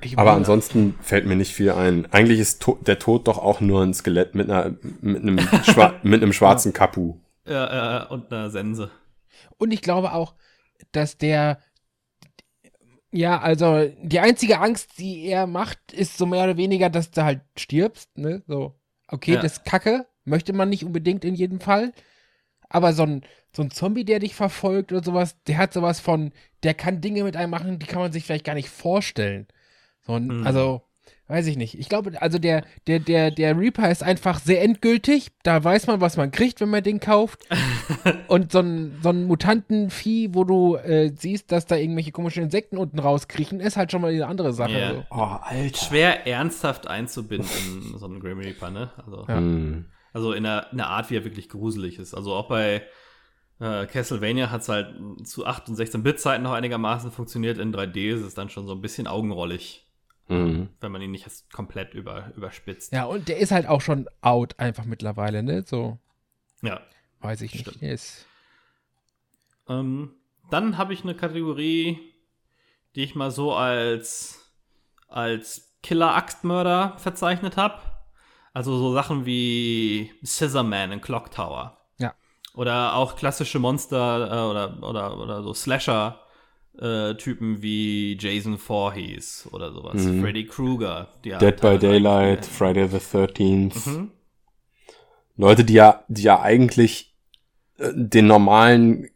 Ich 0.00 0.18
Aber 0.18 0.32
ansonsten 0.32 0.96
fällt 1.00 1.26
mir 1.26 1.36
nicht 1.36 1.54
viel 1.54 1.70
ein. 1.70 2.06
Eigentlich 2.12 2.40
ist 2.40 2.60
to 2.60 2.78
der 2.86 2.98
Tod 2.98 3.26
doch 3.26 3.38
auch 3.38 3.60
nur 3.60 3.82
ein 3.82 3.94
Skelett 3.94 4.34
mit, 4.34 4.50
einer, 4.50 4.76
mit, 5.00 5.22
einem, 5.22 5.38
schwa 5.64 5.94
mit 6.02 6.22
einem 6.22 6.32
schwarzen 6.32 6.72
Kapu. 6.72 7.16
Äh, 7.46 7.52
äh, 7.54 8.06
und 8.08 8.32
eine 8.32 8.50
Sense. 8.50 8.90
Und 9.56 9.72
ich 9.72 9.82
glaube 9.82 10.12
auch, 10.12 10.34
dass 10.92 11.16
der. 11.18 11.58
Ja, 13.10 13.40
also 13.40 13.88
die 14.02 14.18
einzige 14.18 14.58
Angst, 14.58 14.98
die 14.98 15.26
er 15.26 15.46
macht, 15.46 15.78
ist 15.92 16.18
so 16.18 16.26
mehr 16.26 16.44
oder 16.44 16.56
weniger, 16.56 16.90
dass 16.90 17.12
du 17.12 17.22
halt 17.24 17.42
stirbst, 17.56 18.18
ne? 18.18 18.42
So, 18.48 18.74
okay, 19.06 19.34
Ja. 19.34 19.40
das 19.40 19.58
ist 19.58 19.64
Kacke, 19.64 20.06
möchte 20.24 20.52
man 20.52 20.68
nicht 20.68 20.84
unbedingt 20.84 21.24
in 21.24 21.34
jedem 21.36 21.60
Fall. 21.60 21.92
Aber 22.68 22.92
so 22.92 23.04
ein, 23.04 23.22
so 23.54 23.62
ein 23.62 23.70
Zombie, 23.70 24.04
der 24.04 24.18
dich 24.18 24.34
verfolgt 24.34 24.90
oder 24.90 25.04
sowas, 25.04 25.36
der 25.44 25.58
hat 25.58 25.72
sowas 25.72 26.00
von, 26.00 26.32
der 26.64 26.74
kann 26.74 27.00
Dinge 27.00 27.22
mit 27.22 27.36
einem 27.36 27.50
machen, 27.50 27.78
die 27.78 27.86
kann 27.86 28.00
man 28.02 28.10
sich 28.12 28.24
vielleicht 28.24 28.44
gar 28.46 28.54
nicht 28.54 28.68
vorstellen. 28.68 29.46
So, 30.06 30.14
ein- 30.14 30.26
Mhm. 30.26 30.46
Also, 30.46 30.82
weiß 31.28 31.46
ich 31.46 31.56
nicht. 31.56 31.78
Ich 31.78 31.88
glaube, 31.88 32.20
also 32.20 32.38
der, 32.38 32.64
der, 32.86 32.98
der, 33.00 33.30
der 33.30 33.58
Reaper 33.58 33.90
ist 33.90 34.02
einfach 34.02 34.38
sehr 34.38 34.62
endgültig. 34.62 35.28
Da 35.42 35.62
weiß 35.64 35.86
man, 35.86 36.00
was 36.02 36.18
man 36.18 36.30
kriegt, 36.30 36.60
wenn 36.60 36.68
man 36.68 36.82
den 36.82 37.00
kauft. 37.00 37.40
Und 38.28 38.52
so 38.52 38.58
ein, 38.60 38.98
so 39.02 39.08
ein 39.08 39.24
Mutantenvieh, 39.24 40.30
wo 40.34 40.44
du 40.44 40.76
äh, 40.76 41.10
siehst, 41.16 41.50
dass 41.50 41.64
da 41.66 41.76
irgendwelche 41.76 42.12
komischen 42.12 42.42
Insekten 42.44 42.76
unten 42.76 42.98
rauskriechen, 42.98 43.60
ist 43.60 43.76
halt 43.78 43.90
schon 43.90 44.02
mal 44.02 44.12
eine 44.12 44.26
andere 44.26 44.52
Sache. 44.52 44.72
Ja. 44.78 44.90
So. 44.94 45.04
Oh, 45.10 45.38
Alter. 45.40 45.78
Schwer 45.78 46.26
ernsthaft 46.26 46.86
einzubinden, 46.86 47.48
so 47.96 48.04
einen 48.06 48.20
Grim 48.20 48.38
Reaper, 48.40 48.70
ne? 48.70 48.90
Also, 49.04 49.24
Ja. 49.26 49.36
Hm. 49.38 49.86
also 50.12 50.32
in 50.34 50.42
der, 50.42 50.68
in 50.72 50.78
der 50.78 50.88
Art, 50.88 51.10
wie 51.10 51.16
er 51.16 51.24
wirklich 51.24 51.48
gruselig 51.48 51.98
ist. 51.98 52.12
Also 52.14 52.34
auch 52.34 52.48
bei 52.48 52.82
äh, 53.60 53.86
Castlevania 53.86 54.50
hat 54.50 54.60
es 54.60 54.68
halt 54.68 54.94
zu 55.26 55.46
8 55.46 55.68
und 55.70 55.78
16-Bit-Zeiten 55.78 56.42
noch 56.42 56.52
einigermaßen 56.52 57.10
funktioniert. 57.12 57.56
In 57.58 57.72
3D 57.74 58.14
ist 58.14 58.22
es 58.22 58.34
dann 58.34 58.50
schon 58.50 58.66
so 58.66 58.72
ein 58.74 58.80
bisschen 58.82 59.06
augenrollig, 59.06 59.83
Hm. 60.28 60.70
wenn 60.80 60.92
man 60.92 61.02
ihn 61.02 61.10
nicht 61.10 61.26
jetzt 61.26 61.52
komplett 61.52 61.92
über, 61.92 62.32
überspitzt. 62.34 62.92
Ja, 62.92 63.04
und 63.04 63.28
der 63.28 63.38
ist 63.38 63.52
halt 63.52 63.66
auch 63.66 63.82
schon 63.82 64.08
out 64.22 64.58
einfach 64.58 64.86
mittlerweile, 64.86 65.42
ne? 65.42 65.64
So, 65.66 65.98
ja. 66.62 66.80
weiß 67.20 67.42
ich 67.42 67.52
nicht. 67.52 67.62
Stimmt. 67.66 67.82
Der 67.82 67.92
ist, 67.92 68.26
Ähm, 69.68 70.12
dann 70.50 70.78
habe 70.78 70.94
ich 70.94 71.02
eine 71.02 71.14
Kategorie, 71.14 71.98
die 72.94 73.02
ich 73.02 73.14
mal 73.14 73.30
so 73.30 73.54
als, 73.54 74.50
als 75.08 75.74
Killer-Axtmörder 75.82 76.94
verzeichnet 76.98 77.56
habe. 77.56 77.82
Also 78.54 78.78
so 78.78 78.94
Sachen 78.94 79.26
wie 79.26 80.12
Scissorman 80.24 80.92
in 80.92 81.00
Clock 81.00 81.30
Tower. 81.32 81.78
Ja. 81.98 82.14
Oder 82.54 82.94
auch 82.94 83.16
klassische 83.16 83.58
Monster 83.58 84.30
äh, 84.30 84.50
oder, 84.50 84.82
oder, 84.88 85.18
oder 85.18 85.42
so 85.42 85.52
Slasher-Typen 86.78 87.62
wie 87.62 88.16
Jason 88.18 88.58
Voorhees 88.58 89.48
oder 89.52 89.72
sowas. 89.72 90.02
Mhm. 90.02 90.20
Freddy 90.22 90.46
Krueger. 90.46 91.08
Dead 91.24 91.40
by 91.40 91.60
teilweise 91.60 91.78
Daylight, 91.78 92.46
Friday 92.46 92.88
the 92.88 92.98
13th. 92.98 93.88
Mhm. 93.88 94.10
Leute, 95.36 95.64
die 95.64 95.74
ja, 95.74 96.04
die 96.08 96.22
ja 96.22 96.40
eigentlich 96.40 97.14
äh, 97.78 97.90
den 97.94 98.26
normalen, 98.26 99.08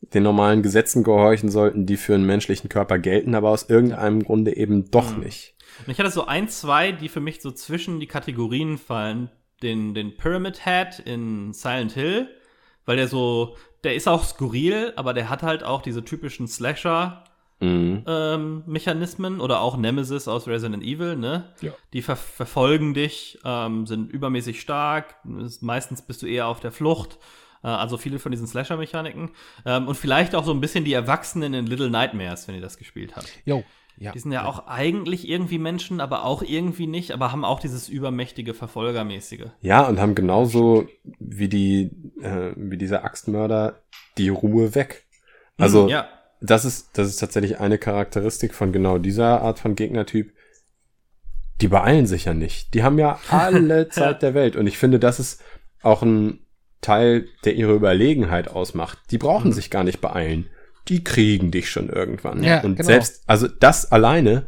den 0.00 0.22
normalen 0.22 0.62
Gesetzen 0.62 1.04
gehorchen 1.04 1.50
sollten, 1.50 1.86
die 1.86 1.96
für 1.96 2.14
einen 2.14 2.26
menschlichen 2.26 2.68
Körper 2.68 2.98
gelten, 2.98 3.34
aber 3.34 3.50
aus 3.50 3.68
irgendeinem 3.68 4.22
Grunde 4.24 4.56
eben 4.56 4.90
doch 4.90 5.16
Mhm. 5.16 5.24
nicht. 5.24 5.54
Und 5.86 5.92
ich 5.92 5.98
hatte 5.98 6.10
so 6.10 6.26
ein, 6.26 6.48
zwei, 6.48 6.92
die 6.92 7.08
für 7.08 7.20
mich 7.20 7.42
so 7.42 7.50
zwischen 7.52 8.00
die 8.00 8.06
Kategorien 8.06 8.78
fallen. 8.78 9.30
Den, 9.62 9.94
den 9.94 10.16
Pyramid 10.16 10.64
Head 10.64 10.98
in 11.06 11.52
Silent 11.54 11.92
Hill, 11.92 12.28
weil 12.86 12.96
der 12.96 13.08
so, 13.08 13.56
der 13.84 13.94
ist 13.94 14.08
auch 14.08 14.24
skurril, 14.24 14.92
aber 14.96 15.12
der 15.12 15.28
hat 15.28 15.42
halt 15.42 15.62
auch 15.64 15.82
diese 15.82 16.04
typischen 16.04 16.48
Slasher 16.48 17.22
Mhm. 17.58 18.04
ähm, 18.06 18.62
Mechanismen 18.66 19.40
oder 19.40 19.60
auch 19.60 19.78
Nemesis 19.78 20.28
aus 20.28 20.46
Resident 20.46 20.82
Evil, 20.84 21.16
ne? 21.16 21.54
Ja. 21.62 21.72
Die 21.94 22.02
ver 22.02 22.14
verfolgen 22.16 22.92
dich, 22.92 23.38
ähm, 23.46 23.86
sind 23.86 24.12
übermäßig 24.12 24.60
stark, 24.60 25.14
ist- 25.42 25.62
meistens 25.62 26.02
bist 26.02 26.20
du 26.20 26.26
eher 26.26 26.48
auf 26.48 26.60
der 26.60 26.70
Flucht. 26.70 27.18
Äh, 27.64 27.68
also 27.68 27.96
viele 27.96 28.18
von 28.18 28.30
diesen 28.30 28.46
Slasher-Mechaniken. 28.46 29.30
Ähm, 29.64 29.88
und 29.88 29.94
vielleicht 29.94 30.34
auch 30.34 30.44
so 30.44 30.52
ein 30.52 30.60
bisschen 30.60 30.84
die 30.84 30.92
Erwachsenen 30.92 31.54
in 31.54 31.66
Little 31.66 31.88
Nightmares, 31.88 32.46
wenn 32.46 32.54
ihr 32.56 32.60
das 32.60 32.76
gespielt 32.76 33.16
habt. 33.16 33.32
jo, 33.46 33.64
ja. 33.98 34.12
Die 34.12 34.18
sind 34.18 34.32
ja 34.32 34.44
auch 34.44 34.66
eigentlich 34.66 35.28
irgendwie 35.28 35.58
Menschen, 35.58 36.00
aber 36.00 36.24
auch 36.24 36.42
irgendwie 36.42 36.86
nicht, 36.86 37.12
aber 37.12 37.32
haben 37.32 37.44
auch 37.44 37.60
dieses 37.60 37.88
übermächtige 37.88 38.52
Verfolgermäßige. 38.54 39.46
Ja, 39.62 39.86
und 39.86 39.98
haben 40.00 40.14
genauso 40.14 40.86
wie 41.18 41.48
die, 41.48 41.90
äh, 42.20 42.52
wie 42.56 42.76
dieser 42.76 43.04
Axtmörder 43.04 43.80
die 44.18 44.28
Ruhe 44.28 44.74
weg. 44.74 45.06
Also, 45.56 45.84
Hm, 45.84 45.88
ja, 45.90 46.08
das 46.40 46.64
ist, 46.66 46.98
das 46.98 47.08
ist 47.08 47.16
tatsächlich 47.16 47.58
eine 47.60 47.78
Charakteristik 47.78 48.52
von 48.54 48.70
genau 48.72 48.98
dieser 48.98 49.40
Art 49.40 49.58
von 49.58 49.74
Gegnertyp. 49.74 50.32
Die 51.62 51.68
beeilen 51.68 52.06
sich 52.06 52.26
ja 52.26 52.34
nicht. 52.34 52.74
Die 52.74 52.82
haben 52.82 52.98
ja 52.98 53.18
alle 53.30 53.88
Zeit 53.88 54.20
der 54.22 54.34
Welt. 54.34 54.56
Und 54.56 54.66
ich 54.66 54.76
finde, 54.76 54.98
das 54.98 55.18
ist 55.18 55.42
auch 55.82 56.02
ein 56.02 56.40
Teil, 56.82 57.26
der 57.46 57.54
ihre 57.54 57.72
Überlegenheit 57.74 58.48
ausmacht. 58.48 58.98
Die 59.10 59.16
brauchen 59.18 59.48
Mhm. 59.48 59.52
sich 59.54 59.70
gar 59.70 59.82
nicht 59.84 60.02
beeilen. 60.02 60.50
Die 60.88 61.02
kriegen 61.04 61.50
dich 61.50 61.70
schon 61.70 61.88
irgendwann. 61.88 62.42
Ja, 62.42 62.60
Und 62.62 62.76
genau. 62.76 62.86
selbst, 62.86 63.22
also 63.28 63.48
das 63.48 63.90
alleine 63.92 64.46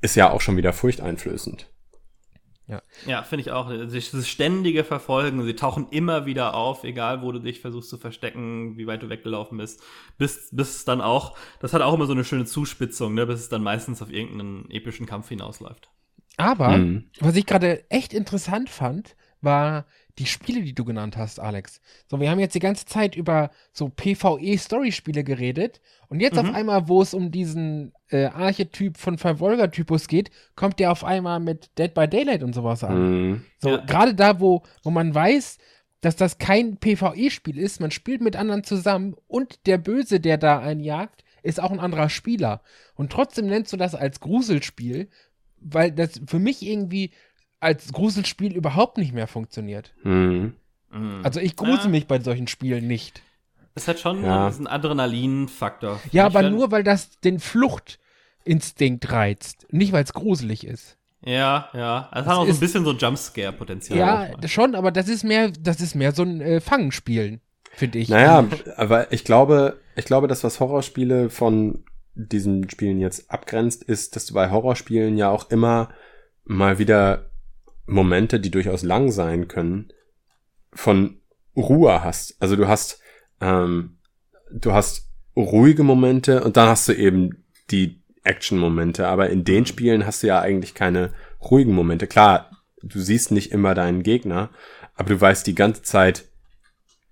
ist 0.00 0.14
ja 0.14 0.30
auch 0.30 0.40
schon 0.40 0.56
wieder 0.56 0.72
furchteinflößend. 0.72 1.68
ja, 3.06 3.22
finde 3.22 3.42
ich 3.42 3.52
auch. 3.52 3.70
Dieses 3.70 4.28
ständige 4.28 4.82
Verfolgen, 4.82 5.44
sie 5.44 5.54
tauchen 5.54 5.86
immer 5.90 6.26
wieder 6.26 6.54
auf, 6.54 6.82
egal 6.82 7.22
wo 7.22 7.30
du 7.30 7.38
dich 7.38 7.60
versuchst 7.60 7.88
zu 7.88 7.96
verstecken, 7.98 8.76
wie 8.76 8.86
weit 8.88 9.02
du 9.02 9.08
weggelaufen 9.08 9.58
bist, 9.58 9.82
bis, 10.18 10.48
bis 10.50 10.76
es 10.76 10.84
dann 10.84 11.00
auch, 11.00 11.36
das 11.60 11.72
hat 11.72 11.82
auch 11.82 11.94
immer 11.94 12.06
so 12.06 12.12
eine 12.12 12.24
schöne 12.24 12.44
Zuspitzung, 12.44 13.14
ne, 13.14 13.24
bis 13.26 13.40
es 13.40 13.48
dann 13.48 13.62
meistens 13.62 14.02
auf 14.02 14.10
irgendeinen 14.10 14.68
epischen 14.70 15.06
Kampf 15.06 15.28
hinausläuft. 15.28 15.90
Aber, 16.38 16.76
Mhm. 16.76 17.04
was 17.20 17.36
ich 17.36 17.46
gerade 17.46 17.88
echt 17.90 18.12
interessant 18.12 18.68
fand, 18.68 19.16
war 19.40 19.86
die 20.18 20.26
Spiele, 20.26 20.62
die 20.62 20.74
du 20.74 20.84
genannt 20.84 21.16
hast, 21.16 21.38
Alex. 21.40 21.80
So, 22.10 22.20
wir 22.20 22.30
haben 22.30 22.38
jetzt 22.40 22.54
die 22.54 22.60
ganze 22.60 22.86
Zeit 22.86 23.14
über 23.16 23.50
so 23.72 23.88
PvE-Story-Spiele 24.40 25.24
geredet 25.24 25.80
und 26.08 26.20
jetzt 26.20 26.34
Mhm. 26.34 26.48
auf 26.50 26.54
einmal, 26.54 26.88
wo 26.88 27.02
es 27.02 27.14
um 27.14 27.30
diesen 27.30 27.92
äh, 28.10 28.26
Archetyp 28.26 28.96
von 28.98 29.18
Verfolgertypus 29.18 30.06
geht, 30.08 30.30
kommt 30.54 30.78
der 30.78 30.92
auf 30.92 31.04
einmal 31.04 31.40
mit 31.40 31.70
Dead 31.78 31.92
by 31.92 32.06
Daylight 32.08 32.42
und 32.42 32.54
sowas 32.54 32.84
an. 32.84 33.30
Mhm. 33.30 33.42
So, 33.58 33.70
Ja. 33.70 33.76
gerade 33.84 34.14
da, 34.14 34.40
wo, 34.40 34.62
wo 34.82 34.90
man 34.90 35.14
weiß, 35.14 35.58
dass 36.02 36.14
das 36.16 36.38
kein 36.38 36.76
PvE-Spiel 36.76 37.58
ist, 37.58 37.80
man 37.80 37.90
spielt 37.90 38.20
mit 38.20 38.36
anderen 38.36 38.62
zusammen 38.64 39.16
und 39.26 39.66
der 39.66 39.78
Böse, 39.78 40.20
der 40.20 40.38
da 40.38 40.60
einen 40.60 40.80
jagt, 40.80 41.24
ist 41.42 41.60
auch 41.60 41.70
ein 41.72 41.80
anderer 41.80 42.08
Spieler. 42.08 42.62
Und 42.94 43.10
trotzdem 43.12 43.46
nennst 43.46 43.72
du 43.72 43.76
das 43.76 43.94
als 43.94 44.20
Gruselspiel, 44.20 45.08
weil 45.60 45.90
das 45.92 46.20
für 46.26 46.38
mich 46.38 46.62
irgendwie 46.62 47.10
als 47.60 47.92
Gruselspiel 47.92 48.54
überhaupt 48.54 48.98
nicht 48.98 49.12
mehr 49.12 49.26
funktioniert. 49.26 49.92
Mhm. 50.02 50.54
Mhm. 50.90 51.20
Also 51.24 51.40
ich 51.40 51.56
grusel 51.56 51.84
Ja. 51.84 51.88
mich 51.90 52.06
bei 52.06 52.20
solchen 52.20 52.46
Spielen 52.48 52.86
nicht. 52.86 53.22
Es 53.74 53.88
hat 53.88 53.98
schon 53.98 54.24
Ja. 54.24 54.48
diesen 54.48 54.66
Adrenalin-Faktor. 54.66 56.00
Ja, 56.12 56.26
aber 56.26 56.40
find- 56.40 56.52
nur, 56.56 56.70
weil 56.70 56.82
das 56.84 57.18
den 57.20 57.38
Fluchtinstinkt 58.44 59.10
reizt, 59.10 59.66
nicht 59.70 59.92
weil 59.92 60.04
es 60.04 60.12
gruselig 60.12 60.66
ist. 60.66 60.96
Ja, 61.24 61.68
ja. 61.74 62.08
Es 62.12 62.18
Das 62.20 62.26
hat 62.26 62.36
auch 62.36 62.46
so 62.46 62.52
ein 62.52 62.60
bisschen 62.60 62.84
so 62.84 62.92
Jumpscare-Potenzial. 62.92 63.98
Ja, 63.98 64.48
schon, 64.48 64.74
aber 64.74 64.92
das 64.92 65.08
ist 65.08 65.24
mehr, 65.24 65.50
das 65.50 65.80
ist 65.80 65.94
mehr 65.94 66.12
so 66.12 66.22
ein 66.22 66.40
äh, 66.40 66.60
Fangenspielen, 66.60 67.40
finde 67.72 67.98
ich. 67.98 68.08
Naja, 68.08 68.46
aber 68.76 69.12
ich 69.12 69.24
glaube, 69.24 69.80
ich 69.96 70.04
glaube, 70.04 70.28
das, 70.28 70.44
was 70.44 70.60
Horrorspiele 70.60 71.30
von 71.30 71.84
diesen 72.14 72.68
Spielen 72.70 73.00
jetzt 73.00 73.30
abgrenzt, 73.30 73.82
ist, 73.82 74.14
dass 74.14 74.26
du 74.26 74.34
bei 74.34 74.50
Horrorspielen 74.50 75.16
ja 75.18 75.30
auch 75.30 75.50
immer 75.50 75.88
mal 76.44 76.78
wieder 76.78 77.30
Momente, 77.86 78.40
die 78.40 78.50
durchaus 78.50 78.82
lang 78.82 79.10
sein 79.10 79.48
können, 79.48 79.88
von 80.72 81.20
Ruhe 81.56 82.04
hast. 82.04 82.36
Also 82.40 82.56
du 82.56 82.68
hast, 82.68 83.00
ähm, 83.40 83.98
du 84.52 84.72
hast 84.72 85.10
ruhige 85.36 85.82
Momente 85.82 86.42
und 86.44 86.56
dann 86.56 86.68
hast 86.68 86.88
du 86.88 86.92
eben 86.92 87.44
die 87.70 88.02
Action-Momente. 88.24 89.06
Aber 89.06 89.30
in 89.30 89.44
den 89.44 89.66
Spielen 89.66 90.06
hast 90.06 90.22
du 90.22 90.26
ja 90.26 90.40
eigentlich 90.40 90.74
keine 90.74 91.12
ruhigen 91.40 91.72
Momente. 91.72 92.06
Klar, 92.06 92.50
du 92.82 93.00
siehst 93.00 93.30
nicht 93.30 93.52
immer 93.52 93.74
deinen 93.74 94.02
Gegner, 94.02 94.50
aber 94.94 95.10
du 95.10 95.20
weißt 95.20 95.46
die 95.46 95.54
ganze 95.54 95.82
Zeit, 95.82 96.24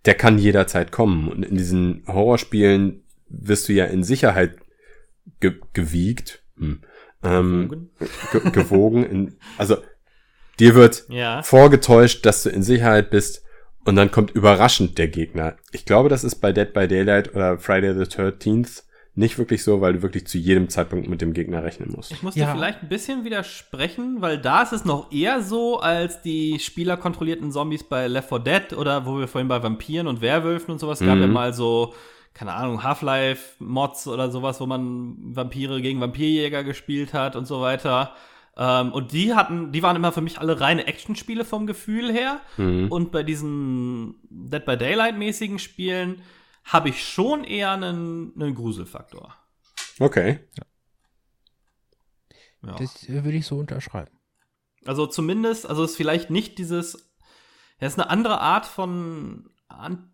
der 0.05 0.15
kann 0.15 0.39
jederzeit 0.39 0.93
kommen. 0.93 1.29
Und 1.29 1.45
in 1.45 1.57
diesen 1.57 2.05
Horrorspielen 2.07 3.05
wirst 3.29 3.69
du 3.69 3.73
ja 3.73 3.87
in 3.87 4.05
Sicherheit 4.05 4.57
ge 5.41 5.55
gewiegt, 5.73 6.43
hm, 6.57 6.83
ähm, 7.23 7.91
ge 8.33 8.51
gewogen. 8.51 9.05
In, 9.05 9.37
also 9.57 9.79
dir 10.61 10.75
wird 10.75 11.05
Ja. 11.09 11.43
vorgetäuscht, 11.43 12.25
dass 12.27 12.43
du 12.43 12.51
in 12.51 12.63
Sicherheit 12.63 13.11
bist 13.11 13.43
und 13.85 13.97
dann 13.97 14.11
kommt 14.11 14.31
überraschend 14.31 14.97
der 14.99 15.09
Gegner. 15.09 15.57
Ich 15.73 15.85
glaube, 15.85 16.09
das 16.09 16.25
ist 16.25 16.37
bei 16.37 16.53
Dead 16.53 16.73
by 16.73 16.89
Daylight 16.89 17.35
oder 17.35 17.59
Friday 17.59 17.95
the 17.95 18.05
13th 18.11 18.83
nicht 19.17 19.39
wirklich 19.39 19.63
so, 19.63 19.81
weil 19.81 19.93
du 19.93 20.03
wirklich 20.03 20.27
zu 20.27 20.39
jedem 20.39 20.69
Zeitpunkt 20.69 21.09
mit 21.09 21.21
dem 21.21 21.35
Gegner 21.35 21.63
rechnen 21.63 21.93
musst. 21.95 22.11
Ich 22.11 22.25
muss 22.25 22.35
Ja. 22.35 22.47
dir 22.47 22.53
vielleicht 22.53 22.83
ein 22.83 22.89
bisschen 22.89 23.25
widersprechen, 23.25 24.17
weil 24.21 24.39
da 24.39 24.63
ist 24.63 24.73
es 24.73 24.85
noch 24.85 25.13
eher 25.13 25.41
so, 25.41 25.79
als 25.79 26.21
die 26.23 26.59
spielerkontrollierten 26.59 27.53
Zombies 27.53 27.85
bei 27.85 28.09
Left 28.09 28.29
4 28.31 28.39
Dead 28.41 28.73
oder 28.77 29.07
wo 29.07 29.19
wir 29.21 29.29
vorhin 29.29 29.47
bei 29.47 29.63
Vampiren 29.63 30.09
und 30.09 30.21
Werwölfen 30.21 30.73
und 30.73 30.79
sowas 30.81 30.99
gab 30.99 31.15
Mhm. 31.15 31.21
ja 31.21 31.27
mal 31.29 31.55
so, 31.55 31.95
keine 32.33 32.55
Ahnung, 32.55 32.83
Half-Life-Mods 32.83 34.09
oder 34.09 34.31
sowas, 34.33 34.61
wo 34.61 34.67
man 34.67 35.15
Vampire 35.21 35.81
gegen 35.81 36.01
Vampirjäger 36.01 36.65
gespielt 36.65 37.13
hat 37.15 37.37
und 37.37 37.47
so 37.47 37.61
weiter. 37.61 38.13
Ähm, 38.57 38.93
und 38.93 39.13
die 39.13 39.35
hatten, 39.35 39.73
die 39.73 39.83
waren 39.83 39.97
immer 39.97 40.13
für 40.13 40.21
mich 40.21 40.39
alle 40.39 40.61
reine 40.61 40.87
Actionspiele 40.87 41.45
vom 41.45 41.67
Gefühl 41.67 42.13
her. 42.13 42.41
Mhm. 42.57 42.91
Und 42.91 43.11
bei 43.13 43.23
diesen 43.23 44.17
Dead 44.31 44.65
by 44.65 44.77
Daylight-mäßigen 44.77 45.59
Spielen 45.59 46.23
habe 46.65 46.89
ich 46.89 47.05
schon 47.07 47.45
eher 47.45 47.73
einen, 47.73 48.33
einen 48.37 48.55
Gruselfaktor. 48.55 49.35
Okay. 49.99 50.41
Ja. 50.57 50.65
Das 52.79 53.09
äh, 53.09 53.25
würde 53.25 53.37
ich 53.37 53.47
so 53.47 53.59
unterschreiben. 53.59 54.11
Also 54.87 55.07
zumindest, 55.07 55.67
also 55.67 55.85
es 55.85 55.93
ist 55.93 55.97
vielleicht 55.97 56.31
nicht 56.31 56.59
dieses, 56.59 56.93
ja, 57.81 57.87
es 57.87 57.95
ist 57.95 57.99
eine 58.01 58.11
andere 58.11 58.41
Art 58.41 58.67
von 58.67 59.51
An 59.69 60.11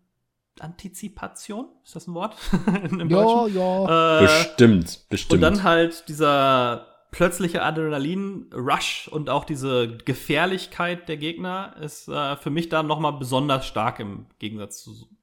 Antizipation, 0.59 1.69
ist 1.83 1.95
das 1.95 2.07
ein 2.07 2.13
Wort? 2.13 2.35
Im 2.83 3.09
Ja, 3.09 3.23
Deutschen? 3.23 3.55
ja. 3.55 4.19
Äh, 4.19 4.21
bestimmt, 4.23 4.83
und 5.03 5.09
bestimmt. 5.09 5.43
dann 5.43 5.63
halt 5.63 6.07
dieser, 6.07 6.90
plötzliche 7.11 7.61
Adrenalin-Rush 7.61 9.09
und 9.09 9.29
auch 9.29 9.43
diese 9.43 9.97
Gefährlichkeit 9.97 11.09
der 11.09 11.17
Gegner 11.17 11.75
ist 11.81 12.07
äh, 12.07 12.37
für 12.37 12.49
mich 12.49 12.69
da 12.69 12.83
nochmal 12.83 13.13
besonders 13.13 13.65
stark 13.67 13.99
im 13.99 14.25
Gegensatz 14.39 14.81
zu 14.81 14.93
so 14.93 15.05
ein 15.05 15.17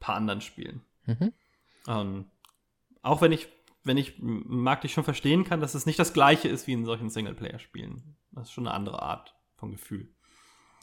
paar 0.00 0.16
anderen 0.16 0.42
Spielen. 0.42 0.82
Mhm. 1.06 1.32
Ähm, 1.88 2.26
auch 3.02 3.22
wenn 3.22 3.32
ich, 3.32 3.48
wenn 3.84 3.96
ich 3.96 4.14
mag 4.18 4.82
dich 4.82 4.92
schon 4.92 5.04
verstehen 5.04 5.44
kann, 5.44 5.60
dass 5.60 5.74
es 5.74 5.86
nicht 5.86 5.98
das 5.98 6.12
gleiche 6.12 6.48
ist 6.48 6.66
wie 6.66 6.74
in 6.74 6.84
solchen 6.84 7.08
Singleplayer-Spielen. 7.08 8.16
Das 8.32 8.44
ist 8.44 8.52
schon 8.52 8.66
eine 8.66 8.76
andere 8.76 9.02
Art 9.02 9.34
von 9.56 9.72
Gefühl. 9.72 10.08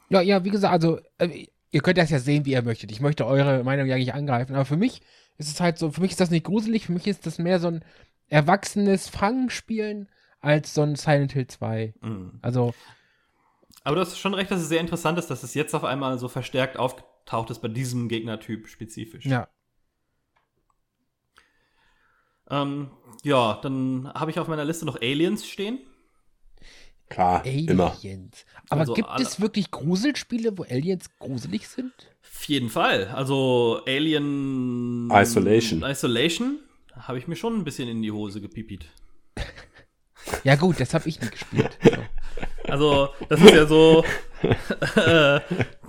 Ja, 0.08 0.20
ja, 0.20 0.44
wie 0.44 0.50
gesagt, 0.50 0.72
also 0.72 0.98
äh, 1.18 1.46
ihr 1.70 1.80
könnt 1.80 1.98
das 1.98 2.10
ja 2.10 2.18
sehen, 2.18 2.44
wie 2.44 2.52
ihr 2.52 2.62
möchtet. 2.62 2.90
Ich 2.90 3.00
möchte 3.00 3.26
eure 3.26 3.62
Meinung 3.62 3.86
ja 3.86 3.96
nicht 3.96 4.14
angreifen, 4.14 4.54
aber 4.54 4.64
für 4.64 4.76
mich 4.76 5.02
ist 5.38 5.48
es 5.48 5.60
halt 5.60 5.78
so, 5.78 5.90
für 5.92 6.00
mich 6.00 6.12
ist 6.12 6.20
das 6.20 6.30
nicht 6.30 6.44
gruselig, 6.44 6.86
für 6.86 6.92
mich 6.92 7.06
ist 7.06 7.26
das 7.26 7.38
mehr 7.38 7.60
so 7.60 7.68
ein 7.68 7.84
erwachsenes 8.28 9.08
Fangspielen 9.08 10.08
als 10.42 10.74
so 10.74 10.82
ein 10.82 10.96
Silent 10.96 11.32
Hill 11.32 11.46
2. 11.46 11.94
Mhm. 12.02 12.38
Also, 12.42 12.74
Aber 13.84 13.96
du 13.96 14.02
hast 14.02 14.18
schon 14.18 14.34
recht, 14.34 14.50
dass 14.50 14.60
es 14.60 14.68
sehr 14.68 14.80
interessant 14.80 15.18
ist, 15.18 15.28
dass 15.28 15.42
es 15.42 15.54
jetzt 15.54 15.74
auf 15.74 15.84
einmal 15.84 16.18
so 16.18 16.28
verstärkt 16.28 16.76
aufgetaucht 16.76 17.50
ist 17.50 17.60
bei 17.60 17.68
diesem 17.68 18.08
Gegnertyp 18.08 18.68
spezifisch. 18.68 19.24
ja. 19.24 19.48
Ähm, 22.50 22.90
ja, 23.22 23.58
dann 23.62 24.12
habe 24.14 24.30
ich 24.30 24.38
auf 24.38 24.48
meiner 24.48 24.64
Liste 24.64 24.84
noch 24.84 25.00
Aliens 25.00 25.46
stehen. 25.46 25.78
Klar, 27.08 27.44
immer. 27.46 27.92
Aliens. 27.92 28.44
Aber 28.68 28.80
Also 28.80 28.94
gibt 28.94 29.08
es 29.20 29.40
wirklich 29.40 29.70
Gruselspiele, 29.70 30.58
wo 30.58 30.64
Aliens 30.64 31.06
gruselig 31.18 31.68
sind? 31.68 31.92
Auf 32.22 32.44
jeden 32.44 32.68
Fall. 32.68 33.08
Also 33.08 33.82
Alien 33.86 35.08
Isolation. 35.12 35.82
Isolation 35.82 36.58
habe 36.94 37.18
ich 37.18 37.28
mir 37.28 37.36
schon 37.36 37.56
ein 37.56 37.64
bisschen 37.64 37.88
in 37.88 38.02
die 38.02 38.10
Hose 38.12 38.40
gepipit. 38.40 38.86
Ja, 40.44 40.56
gut, 40.56 40.80
das 40.80 40.94
habe 40.94 41.08
ich 41.08 41.20
nie 41.20 41.30
gespielt. 41.30 41.78
So. 42.64 42.70
Also, 42.72 43.08
das 43.28 43.40
ist 43.40 43.52
ja 43.54 43.66
so 43.66 44.02
äh, 44.96 45.40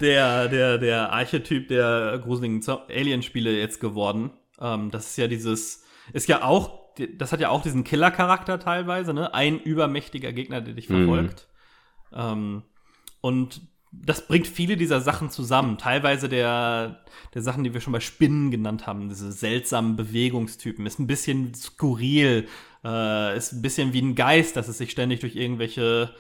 der, 0.01 0.47
der, 0.49 0.77
der 0.77 1.13
Archetyp 1.13 1.67
der 1.69 2.19
gruseligen 2.21 2.61
Alien-Spiele 2.89 3.57
jetzt 3.57 3.79
geworden. 3.79 4.31
Ähm, 4.59 4.91
das 4.91 5.07
ist 5.11 5.17
ja 5.17 5.27
dieses, 5.27 5.83
ist 6.11 6.27
ja 6.27 6.43
auch, 6.43 6.93
das 7.17 7.31
hat 7.31 7.39
ja 7.39 7.49
auch 7.49 7.61
diesen 7.61 7.83
Killer-Charakter 7.83 8.59
teilweise, 8.59 9.13
ne? 9.13 9.33
Ein 9.33 9.59
übermächtiger 9.59 10.33
Gegner, 10.33 10.61
der 10.61 10.73
dich 10.73 10.89
Mhm. 10.89 11.05
verfolgt. 11.05 11.47
Ähm, 12.13 12.63
und 13.21 13.61
das 14.01 14.27
bringt 14.27 14.47
viele 14.47 14.75
dieser 14.75 15.01
Sachen 15.01 15.29
zusammen. 15.29 15.77
Teilweise 15.77 16.27
der, 16.27 17.03
der 17.33 17.41
Sachen, 17.41 17.63
die 17.63 17.73
wir 17.73 17.81
schon 17.81 17.93
bei 17.93 17.99
Spinnen 17.99 18.49
genannt 18.51 18.87
haben, 18.87 19.09
diese 19.09 19.31
seltsamen 19.31 19.95
Bewegungstypen. 19.95 20.85
Ist 20.85 20.99
ein 20.99 21.07
bisschen 21.07 21.53
skurril, 21.53 22.47
äh, 22.83 23.37
ist 23.37 23.53
ein 23.53 23.61
bisschen 23.61 23.93
wie 23.93 24.01
ein 24.01 24.15
Geist, 24.15 24.55
dass 24.55 24.67
es 24.67 24.79
sich 24.79 24.91
ständig 24.91 25.19
durch 25.19 25.35
irgendwelche 25.35 26.13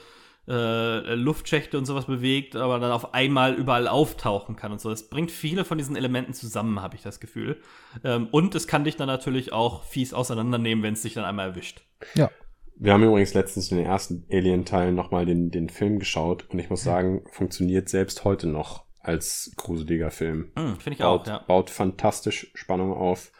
äh, 0.47 1.15
Luftschächte 1.15 1.77
und 1.77 1.85
sowas 1.85 2.05
bewegt, 2.05 2.55
aber 2.55 2.79
dann 2.79 2.91
auf 2.91 3.13
einmal 3.13 3.53
überall 3.53 3.87
auftauchen 3.87 4.55
kann 4.55 4.71
und 4.71 4.81
so. 4.81 4.89
Das 4.89 5.09
bringt 5.09 5.31
viele 5.31 5.65
von 5.65 5.77
diesen 5.77 5.95
Elementen 5.95 6.33
zusammen, 6.33 6.81
habe 6.81 6.95
ich 6.95 7.01
das 7.01 7.19
Gefühl. 7.19 7.61
Ähm, 8.03 8.27
und 8.31 8.53
es 8.53 8.67
kann 8.67 8.83
dich 8.83 8.97
dann 8.97 9.07
natürlich 9.07 9.51
auch 9.51 9.83
fies 9.83 10.13
auseinandernehmen, 10.13 10.83
wenn 10.83 10.93
es 10.93 11.01
dich 11.01 11.13
dann 11.13 11.25
einmal 11.25 11.49
erwischt. 11.49 11.81
Ja. 12.15 12.29
Wir 12.75 12.93
haben 12.93 13.03
übrigens 13.03 13.33
letztens 13.33 13.71
in 13.71 13.77
den 13.77 13.85
ersten 13.85 14.25
Alien-Teilen 14.31 14.95
nochmal 14.95 15.25
den, 15.25 15.51
den 15.51 15.69
Film 15.69 15.99
geschaut 15.99 16.49
und 16.49 16.59
ich 16.59 16.69
muss 16.69 16.83
sagen, 16.83 17.23
funktioniert 17.31 17.89
selbst 17.89 18.23
heute 18.23 18.47
noch 18.47 18.85
als 18.99 19.51
gruseliger 19.57 20.11
Film. 20.11 20.51
Hm, 20.55 20.79
Finde 20.79 20.93
ich 20.93 20.99
baut, 20.99 21.21
auch, 21.21 21.27
ja. 21.27 21.37
baut 21.39 21.69
fantastisch 21.69 22.51
Spannung 22.55 22.93
auf. 22.93 23.31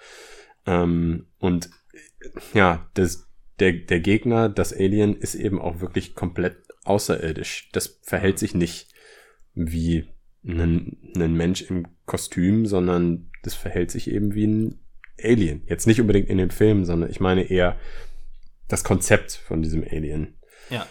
Ähm, 0.66 1.28
und 1.40 1.70
ja, 2.54 2.90
das, 2.94 3.30
der, 3.60 3.74
der 3.74 4.00
Gegner, 4.00 4.50
das 4.50 4.74
Alien, 4.74 5.16
ist 5.16 5.36
eben 5.36 5.62
auch 5.62 5.80
wirklich 5.80 6.16
komplett 6.16 6.58
außerirdisch. 6.84 7.70
Das 7.72 8.00
verhält 8.04 8.40
sich 8.40 8.54
nicht 8.54 8.94
wie 9.54 10.10
ein, 10.46 10.98
ein 11.16 11.34
Mensch 11.34 11.62
im 11.64 11.88
Kostüm, 12.06 12.66
sondern 12.66 13.30
das 13.44 13.54
verhält 13.54 13.92
sich 13.92 14.10
eben 14.10 14.36
wie 14.36 14.48
ein 14.48 14.80
Alien. 15.22 15.64
Jetzt 15.68 15.88
nicht 15.88 16.02
unbedingt 16.02 16.30
in 16.30 16.38
dem 16.38 16.50
Film, 16.50 16.86
sondern 16.86 17.10
ich 17.10 17.20
meine 17.20 17.44
eher 17.50 17.78
das 18.68 18.84
Konzept 18.84 19.34
von 19.34 19.62
diesem 19.62 19.84
Alien. 19.84 20.36
Ja. 20.70 20.86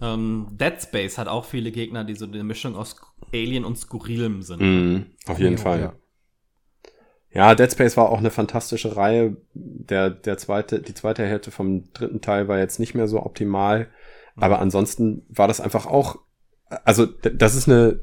Ähm, 0.00 0.48
Dead 0.52 0.74
Space 0.80 1.18
hat 1.18 1.28
auch 1.28 1.44
viele 1.44 1.72
Gegner, 1.72 2.04
die 2.04 2.14
so 2.14 2.24
eine 2.24 2.42
Mischung 2.44 2.76
aus 2.76 2.96
Alien 3.32 3.64
und 3.64 3.76
Skurrilem 3.76 4.42
sind. 4.42 4.60
Mhm, 4.60 5.06
auf 5.26 5.38
jeden 5.38 5.56
Ja, 5.56 5.62
Fall. 5.62 5.80
ja. 5.80 5.92
Ja, 7.32 7.54
Dead 7.54 7.70
Space 7.70 7.96
war 7.96 8.08
auch 8.08 8.18
eine 8.18 8.30
fantastische 8.30 8.96
Reihe. 8.96 9.36
Der, 9.54 10.10
der 10.10 10.36
zweite, 10.36 10.80
die 10.82 10.94
zweite 10.94 11.24
Hälfte 11.24 11.50
vom 11.52 11.92
dritten 11.92 12.20
Teil 12.20 12.48
war 12.48 12.58
jetzt 12.58 12.80
nicht 12.80 12.94
mehr 12.94 13.06
so 13.06 13.22
optimal. 13.22 13.88
Aber 14.36 14.58
ansonsten 14.58 15.24
war 15.28 15.46
das 15.46 15.60
einfach 15.60 15.86
auch, 15.86 16.18
also 16.84 17.06
das 17.06 17.54
ist 17.54 17.68
eine, 17.68 18.00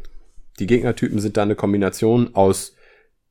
die 0.59 0.67
Gegnertypen 0.67 1.19
sind 1.19 1.35
da 1.35 1.41
eine 1.43 1.55
Kombination 1.55 2.35
aus 2.35 2.75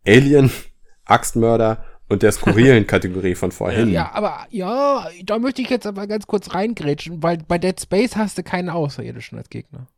Alien, 0.07 0.51
Axtmörder 1.05 1.85
und 2.09 2.23
der 2.23 2.33
skurrilen 2.33 2.87
Kategorie 2.87 3.35
von 3.35 3.53
vorhin. 3.53 3.91
Ja, 3.91 4.13
aber 4.13 4.47
ja, 4.51 5.09
da 5.25 5.39
möchte 5.39 5.63
ich 5.63 5.71
jetzt 5.71 5.87
aber 5.87 6.07
ganz 6.07 6.27
kurz 6.27 6.55
reingrätschen, 6.55 7.23
weil 7.23 7.39
bei 7.47 7.59
Dead 7.59 7.81
Space 7.81 8.17
hast 8.17 8.39
du 8.39 8.43
keine 8.43 8.75
Außerirdischen 8.75 9.39
als 9.39 9.51
Gegner. 9.51 9.89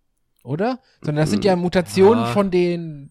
Oder? 0.44 0.78
Sondern 1.02 1.22
das 1.24 1.30
sind 1.30 1.44
ja 1.44 1.56
Mutationen 1.56 2.24
Ja. 2.24 2.32
von 2.32 2.50
den 2.50 3.10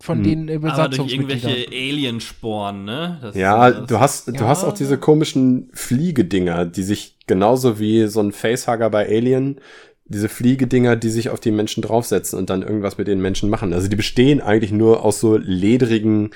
von 0.00 0.18
Hm. 0.24 0.48
den 0.48 0.64
Aber 0.64 0.88
durch 0.88 1.12
irgendwelche 1.12 1.66
Aliensporen, 1.72 2.84
ne? 2.84 3.18
Das 3.20 3.34
Ja, 3.34 3.68
du 3.72 3.98
hast, 3.98 4.28
du 4.28 4.32
Ja. 4.34 4.46
hast 4.46 4.62
auch 4.62 4.72
diese 4.72 4.96
komischen 4.96 5.70
Fliegedinger, 5.74 6.66
die 6.66 6.84
sich 6.84 7.18
genauso 7.26 7.80
wie 7.80 8.06
so 8.06 8.20
ein 8.20 8.30
Facehugger 8.30 8.90
bei 8.90 9.08
Alien, 9.08 9.60
diese 10.04 10.28
Fliegedinger, 10.28 10.94
die 10.94 11.10
sich 11.10 11.30
auf 11.30 11.40
die 11.40 11.50
Menschen 11.50 11.82
draufsetzen 11.82 12.38
und 12.38 12.48
dann 12.48 12.62
irgendwas 12.62 12.96
mit 12.96 13.08
den 13.08 13.20
Menschen 13.20 13.50
machen. 13.50 13.72
Also 13.72 13.88
die 13.88 13.96
bestehen 13.96 14.40
eigentlich 14.40 14.70
nur 14.70 15.04
aus 15.04 15.18
so 15.18 15.36
ledrigen 15.36 16.30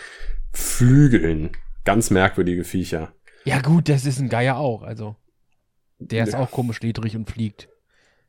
Flügeln. 0.53 1.51
Ganz 1.85 2.11
merkwürdige 2.11 2.65
Viecher. 2.65 3.13
Ja, 3.45 3.61
gut, 3.61 3.89
das 3.89 4.07
ist 4.07 4.21
ein 4.21 4.29
Geier 4.29 4.57
auch, 4.57 4.83
also. 4.83 5.17
Der 5.99 6.25
ist 6.25 6.33
Ja. 6.33 6.41
auch 6.41 6.51
komisch 6.51 6.81
ledrig 6.81 7.17
und 7.17 7.31
fliegt. 7.31 7.69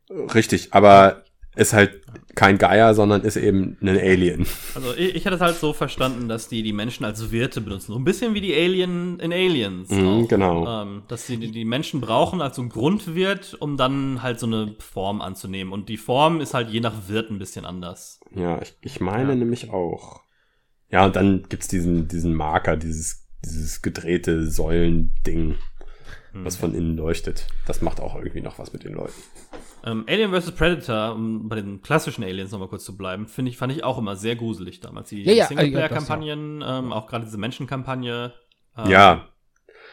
Richtig, 0.10 0.74
aber 0.74 1.24
ist 1.56 1.74
halt 1.74 2.02
kein 2.34 2.58
Geier, 2.58 2.96
sondern 2.96 3.22
ist 3.22 3.36
eben 3.38 3.78
ein 3.82 3.90
Alien. 3.90 4.48
Also 4.74 4.94
ich, 4.96 5.14
ich 5.16 5.26
hatte 5.28 5.36
es 5.36 5.42
halt 5.42 5.56
so 5.58 5.72
verstanden, 5.72 6.28
dass 6.28 6.48
die 6.50 6.64
die 6.64 6.74
Menschen 6.74 7.06
als 7.06 7.32
Wirte 7.32 7.62
benutzen. 7.62 7.94
So 7.94 8.00
ein 8.00 8.04
bisschen 8.04 8.34
wie 8.34 8.42
die 8.42 8.56
Alien 8.56 9.20
in 9.20 9.32
Aliens. 9.32 9.90
Mhm, 9.90 10.28
genau. 10.28 10.82
Ähm, 10.82 11.04
dass 11.08 11.28
sie 11.28 11.38
die, 11.38 11.52
die 11.52 11.64
Menschen 11.66 12.02
brauchen 12.02 12.42
als 12.42 12.56
so 12.56 12.64
ein 12.64 12.70
Grundwirt, 12.70 13.56
um 13.60 13.78
dann 13.78 14.24
halt 14.24 14.40
so 14.40 14.48
eine 14.48 14.76
Form 14.80 15.22
anzunehmen. 15.22 15.72
Und 15.74 15.90
die 15.90 15.98
Form 15.98 16.42
ist 16.42 16.56
halt 16.56 16.70
je 16.70 16.80
nach 16.80 17.08
Wirt 17.08 17.30
ein 17.30 17.38
bisschen 17.38 17.66
anders. 17.66 18.20
Ja, 18.34 18.60
ich, 18.62 18.76
ich 18.82 19.00
meine 19.00 19.30
Ja. 19.30 19.36
nämlich 19.36 19.70
auch. 19.70 20.22
Ja, 20.90 21.06
und 21.06 21.16
dann 21.16 21.44
gibt's 21.50 21.68
diesen, 21.68 22.08
diesen 22.08 22.34
Marker, 22.34 22.78
dieses, 22.78 23.23
dieses 23.46 23.82
gedrehte 23.82 24.50
Säulending, 24.50 25.56
Hm. 26.32 26.46
was 26.46 26.56
von 26.56 26.74
innen 26.74 26.98
leuchtet. 26.98 27.48
Das 27.68 27.82
macht 27.82 28.00
auch 28.00 28.16
irgendwie 28.16 28.42
noch 28.42 28.58
was 28.58 28.74
mit 28.74 28.84
den 28.84 28.94
Leuten. 28.94 29.14
Ähm, 29.86 30.04
Alien 30.08 30.32
vs. 30.34 30.52
Predator, 30.54 31.14
um 31.14 31.48
bei 31.48 31.58
den 31.58 31.82
klassischen 31.84 32.24
Aliens 32.24 32.52
nochmal 32.52 32.70
kurz 32.70 32.86
zu 32.86 32.98
bleiben, 32.98 33.28
finde 33.28 33.52
ich, 33.52 33.58
fand 33.58 33.72
ich 33.72 33.84
auch 33.84 33.98
immer 34.00 34.16
sehr 34.16 34.36
gruselig 34.36 34.80
damals. 34.80 35.10
Die 35.10 35.22
Ja, 35.24 35.34
ja, 35.34 35.46
Singleplayer-Kampagnen, 35.48 36.64
ähm, 36.66 36.92
auch 36.92 37.06
gerade 37.08 37.26
diese 37.26 37.38
Menschenkampagne. 37.38 38.34
ähm, 38.78 38.90
Ja, 38.90 39.28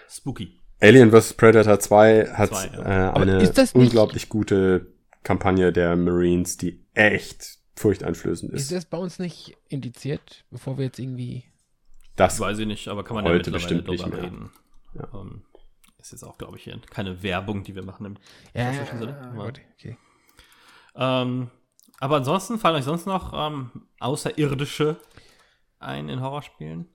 Spooky. 0.08 0.56
Alien 0.80 1.10
vs. 1.10 1.34
Predator 1.34 1.78
2 1.78 2.26
hat 2.28 2.48
Zwei, 2.54 2.66
ja. 2.74 3.10
äh, 3.10 3.20
eine 3.20 3.52
unglaublich 3.74 4.28
gute 4.30 4.86
Kampagne 5.22 5.72
der 5.74 5.94
Marines, 5.96 6.56
die 6.56 6.82
echt 6.94 7.58
furchteinflößend 7.76 8.52
Ist 8.54 8.62
ist. 8.62 8.72
das 8.72 8.84
bei 8.86 8.96
uns 8.96 9.18
nicht 9.18 9.56
indiziert, 9.68 10.44
bevor 10.50 10.78
wir 10.78 10.86
jetzt 10.86 10.98
irgendwie. 10.98 11.44
Das, 12.20 12.38
Weiß 12.40 12.58
ich 12.58 12.66
nicht, 12.66 12.88
aber 12.88 13.02
kann 13.04 13.14
man 13.16 13.24
Heute 13.24 13.50
ja 13.50 13.56
mittlerweile 13.56 13.82
bestimmt 13.82 13.88
nicht 13.88 14.04
drüber 14.04 14.16
mehr. 14.16 14.24
reden. 14.24 14.50
Ja. 14.94 15.20
Ähm, 15.20 15.42
ist 15.98 16.12
jetzt 16.12 16.22
auch, 16.24 16.38
glaube 16.38 16.56
ich, 16.56 16.64
hier 16.64 16.78
keine 16.90 17.22
Werbung, 17.22 17.62
die 17.62 17.74
wir 17.74 17.82
machen 17.84 18.06
im 18.06 18.16
Ja. 18.54 18.72
Aber, 19.22 19.46
gut, 19.46 19.60
okay. 19.74 19.96
ähm, 20.94 21.50
aber 21.98 22.16
ansonsten 22.16 22.58
fallen 22.58 22.76
euch 22.76 22.84
sonst 22.84 23.06
noch 23.06 23.32
ähm, 23.34 23.70
Außerirdische 24.00 24.96
ein 25.78 26.08
in 26.08 26.20
Horrorspielen? 26.20 26.88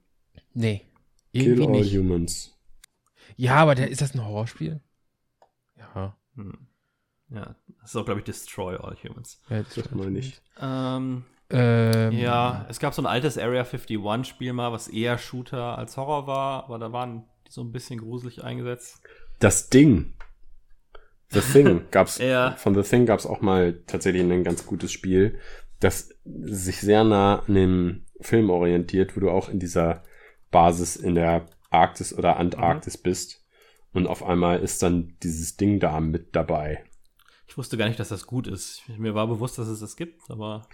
Nee. 0.53 0.85
Kill 1.33 1.59
Irgendwie 1.59 1.65
All 1.65 1.71
nicht. 1.81 1.95
Humans. 1.97 2.57
Ja, 3.35 3.55
aber 3.57 3.75
der, 3.75 3.89
ist 3.89 4.01
das 4.01 4.13
ein 4.13 4.25
Horrorspiel? 4.25 4.81
Ja. 5.77 6.15
Hm. 6.35 6.67
Ja, 7.29 7.55
das 7.81 7.89
ist 7.89 7.95
auch, 7.95 8.05
glaube 8.05 8.19
ich, 8.19 8.25
Destroy 8.25 8.77
All 8.77 8.95
Humans. 9.03 9.41
ja 9.49 9.63
Das 9.63 9.91
meine 9.91 10.19
ich. 10.19 10.41
Ähm, 10.59 11.25
Ähm, 11.49 12.11
ja, 12.13 12.65
es 12.69 12.79
gab 12.79 12.93
so 12.93 13.01
ein 13.01 13.05
altes 13.05 13.37
Area 13.37 13.63
51-Spiel 13.63 14.53
mal, 14.53 14.71
was 14.71 14.87
eher 14.87 15.17
Shooter 15.17 15.77
als 15.77 15.95
Horror 15.97 16.25
war, 16.27 16.63
aber 16.65 16.79
da 16.79 16.91
waren 16.91 17.23
die 17.47 17.51
so 17.51 17.61
ein 17.61 17.71
bisschen 17.71 17.99
gruselig 17.99 18.43
eingesetzt. 18.43 19.01
Das 19.39 19.69
Ding. 19.69 20.13
The 21.29 21.41
Thing 21.53 21.81
gab's, 21.91 22.17
Ja. 22.17 22.55
von 22.57 22.73
The 22.75 22.87
Thing 22.87 23.05
gab's 23.05 23.25
auch 23.25 23.41
mal 23.41 23.81
tatsächlich 23.87 24.23
ein 24.23 24.43
ganz 24.43 24.65
gutes 24.65 24.91
Spiel, 24.91 25.39
das 25.79 26.09
sich 26.23 26.79
sehr 26.81 27.03
nah 27.03 27.43
an 27.47 27.53
dem 27.53 28.05
Film 28.21 28.49
orientiert, 28.49 29.15
wo 29.15 29.19
du 29.19 29.29
auch 29.29 29.49
in 29.49 29.59
dieser 29.59 30.03
Basis 30.51 30.95
in 30.95 31.15
der 31.15 31.47
Arktis 31.69 32.17
oder 32.17 32.37
Antarktis 32.37 32.97
bist 32.97 33.43
Und 33.93 34.07
auf 34.07 34.23
einmal 34.23 34.59
ist 34.59 34.81
dann 34.83 35.15
dieses 35.23 35.57
Ding 35.57 35.79
da 35.79 35.99
mit 35.99 36.35
dabei. 36.35 36.83
Ich 37.47 37.57
wusste 37.57 37.77
gar 37.77 37.87
nicht, 37.87 37.99
dass 37.99 38.09
das 38.09 38.25
gut 38.27 38.47
ist. 38.47 38.81
Mir 38.97 39.15
war 39.15 39.27
bewusst, 39.27 39.57
dass 39.57 39.67
es 39.67 39.79
das 39.79 39.95
gibt, 39.95 40.29
aber. 40.29 40.67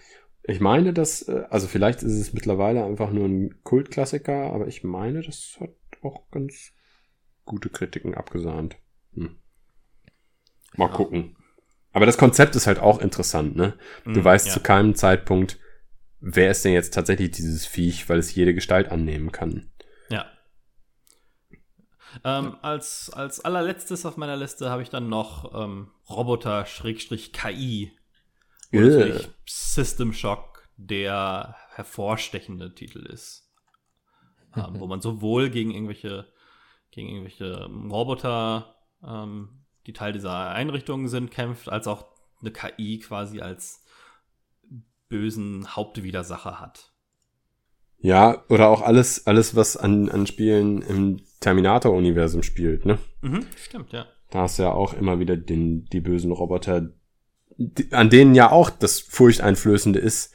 Ich 0.44 0.60
meine, 0.60 0.94
dass, 0.94 1.22
äh, 1.28 1.46
also 1.50 1.68
vielleicht 1.68 2.04
ist 2.04 2.14
es 2.14 2.34
mittlerweile 2.34 2.84
einfach 2.84 3.12
nur 3.12 3.28
ein 3.28 3.64
Kultklassiker, 3.64 4.52
aber 4.54 4.68
ich 4.68 4.84
meine, 4.84 5.22
das 5.22 5.58
hat 5.60 5.72
auch 6.02 6.30
ganz 6.32 6.72
gute 7.46 7.70
Kritiken 7.70 8.16
abgesahnt. 8.16 8.78
Hm. 9.14 9.38
Mal 10.76 10.90
Ja. 10.90 10.96
gucken. 10.96 11.36
Aber 11.94 12.06
das 12.06 12.18
Konzept 12.18 12.56
ist 12.56 12.68
halt 12.68 12.80
auch 12.80 13.00
interessant, 13.02 13.56
ne? 13.56 13.78
Du 14.06 14.22
Mm, 14.22 14.24
weißt 14.24 14.48
ja. 14.48 14.54
zu 14.54 14.62
keinem 14.62 14.96
Zeitpunkt, 14.96 15.60
wer 16.22 16.52
ist 16.52 16.64
denn 16.64 16.74
jetzt 16.74 16.94
tatsächlich 16.94 17.32
dieses 17.32 17.66
Viech, 17.66 18.08
weil 18.10 18.20
es 18.20 18.34
jede 18.34 18.54
Gestalt 18.54 18.90
annehmen 18.90 19.32
kann. 19.32 19.70
Ja. 20.10 20.26
Ähm, 22.24 22.58
als, 22.62 23.10
als 23.14 23.40
allerletztes 23.44 24.06
auf 24.06 24.18
meiner 24.18 24.36
Liste 24.38 24.70
habe 24.70 24.82
ich 24.82 24.90
dann 24.90 25.08
noch 25.10 25.54
ähm, 25.54 25.92
Roboter-KI. 26.10 27.92
Äh. 28.72 28.80
natürlich 28.80 29.30
System 29.46 30.14
Shock 30.14 30.68
der 30.78 31.56
hervorstechende 31.76 32.74
Titel 32.74 33.06
ist. 33.06 33.48
ähm, 34.56 34.80
wo 34.80 34.88
man 34.88 35.02
sowohl 35.02 35.50
gegen 35.50 35.72
irgendwelche, 35.72 36.26
gegen 36.92 37.10
irgendwelche 37.10 37.66
Roboter, 37.66 38.76
ähm, 39.04 39.66
die 39.88 39.94
Teil 39.94 40.14
dieser 40.14 40.50
Einrichtungen 40.50 41.08
sind, 41.08 41.32
kämpft, 41.32 41.70
als 41.70 41.88
auch 41.88 42.06
eine 42.42 42.52
KI 42.52 43.00
quasi 43.00 43.40
als 43.42 43.86
bösen 45.10 45.76
Hauptwidersacher 45.76 46.60
hat. 46.60 46.92
Ja, 48.00 48.44
oder 48.50 48.70
auch 48.70 48.82
alles, 48.82 49.28
alles, 49.28 49.56
was 49.56 49.78
an, 49.78 50.10
an 50.10 50.26
Spielen 50.26 50.82
im 50.82 51.22
Terminator-Universum 51.40 52.42
spielt, 52.42 52.86
ne? 52.86 52.98
Mhm, 53.22 53.46
stimmt, 53.56 53.94
ja. 53.94 54.08
Da 54.32 54.42
hast 54.42 54.58
du 54.58 54.64
ja 54.64 54.72
auch 54.72 54.94
immer 54.94 55.20
wieder 55.20 55.38
den, 55.38 55.86
die 55.86 56.02
bösen 56.02 56.32
Roboter, 56.32 56.90
an 57.92 58.10
denen 58.10 58.36
ja 58.36 58.52
auch 58.52 58.70
das 58.70 59.00
Furchteinflößende 59.00 60.00
ist, 60.00 60.34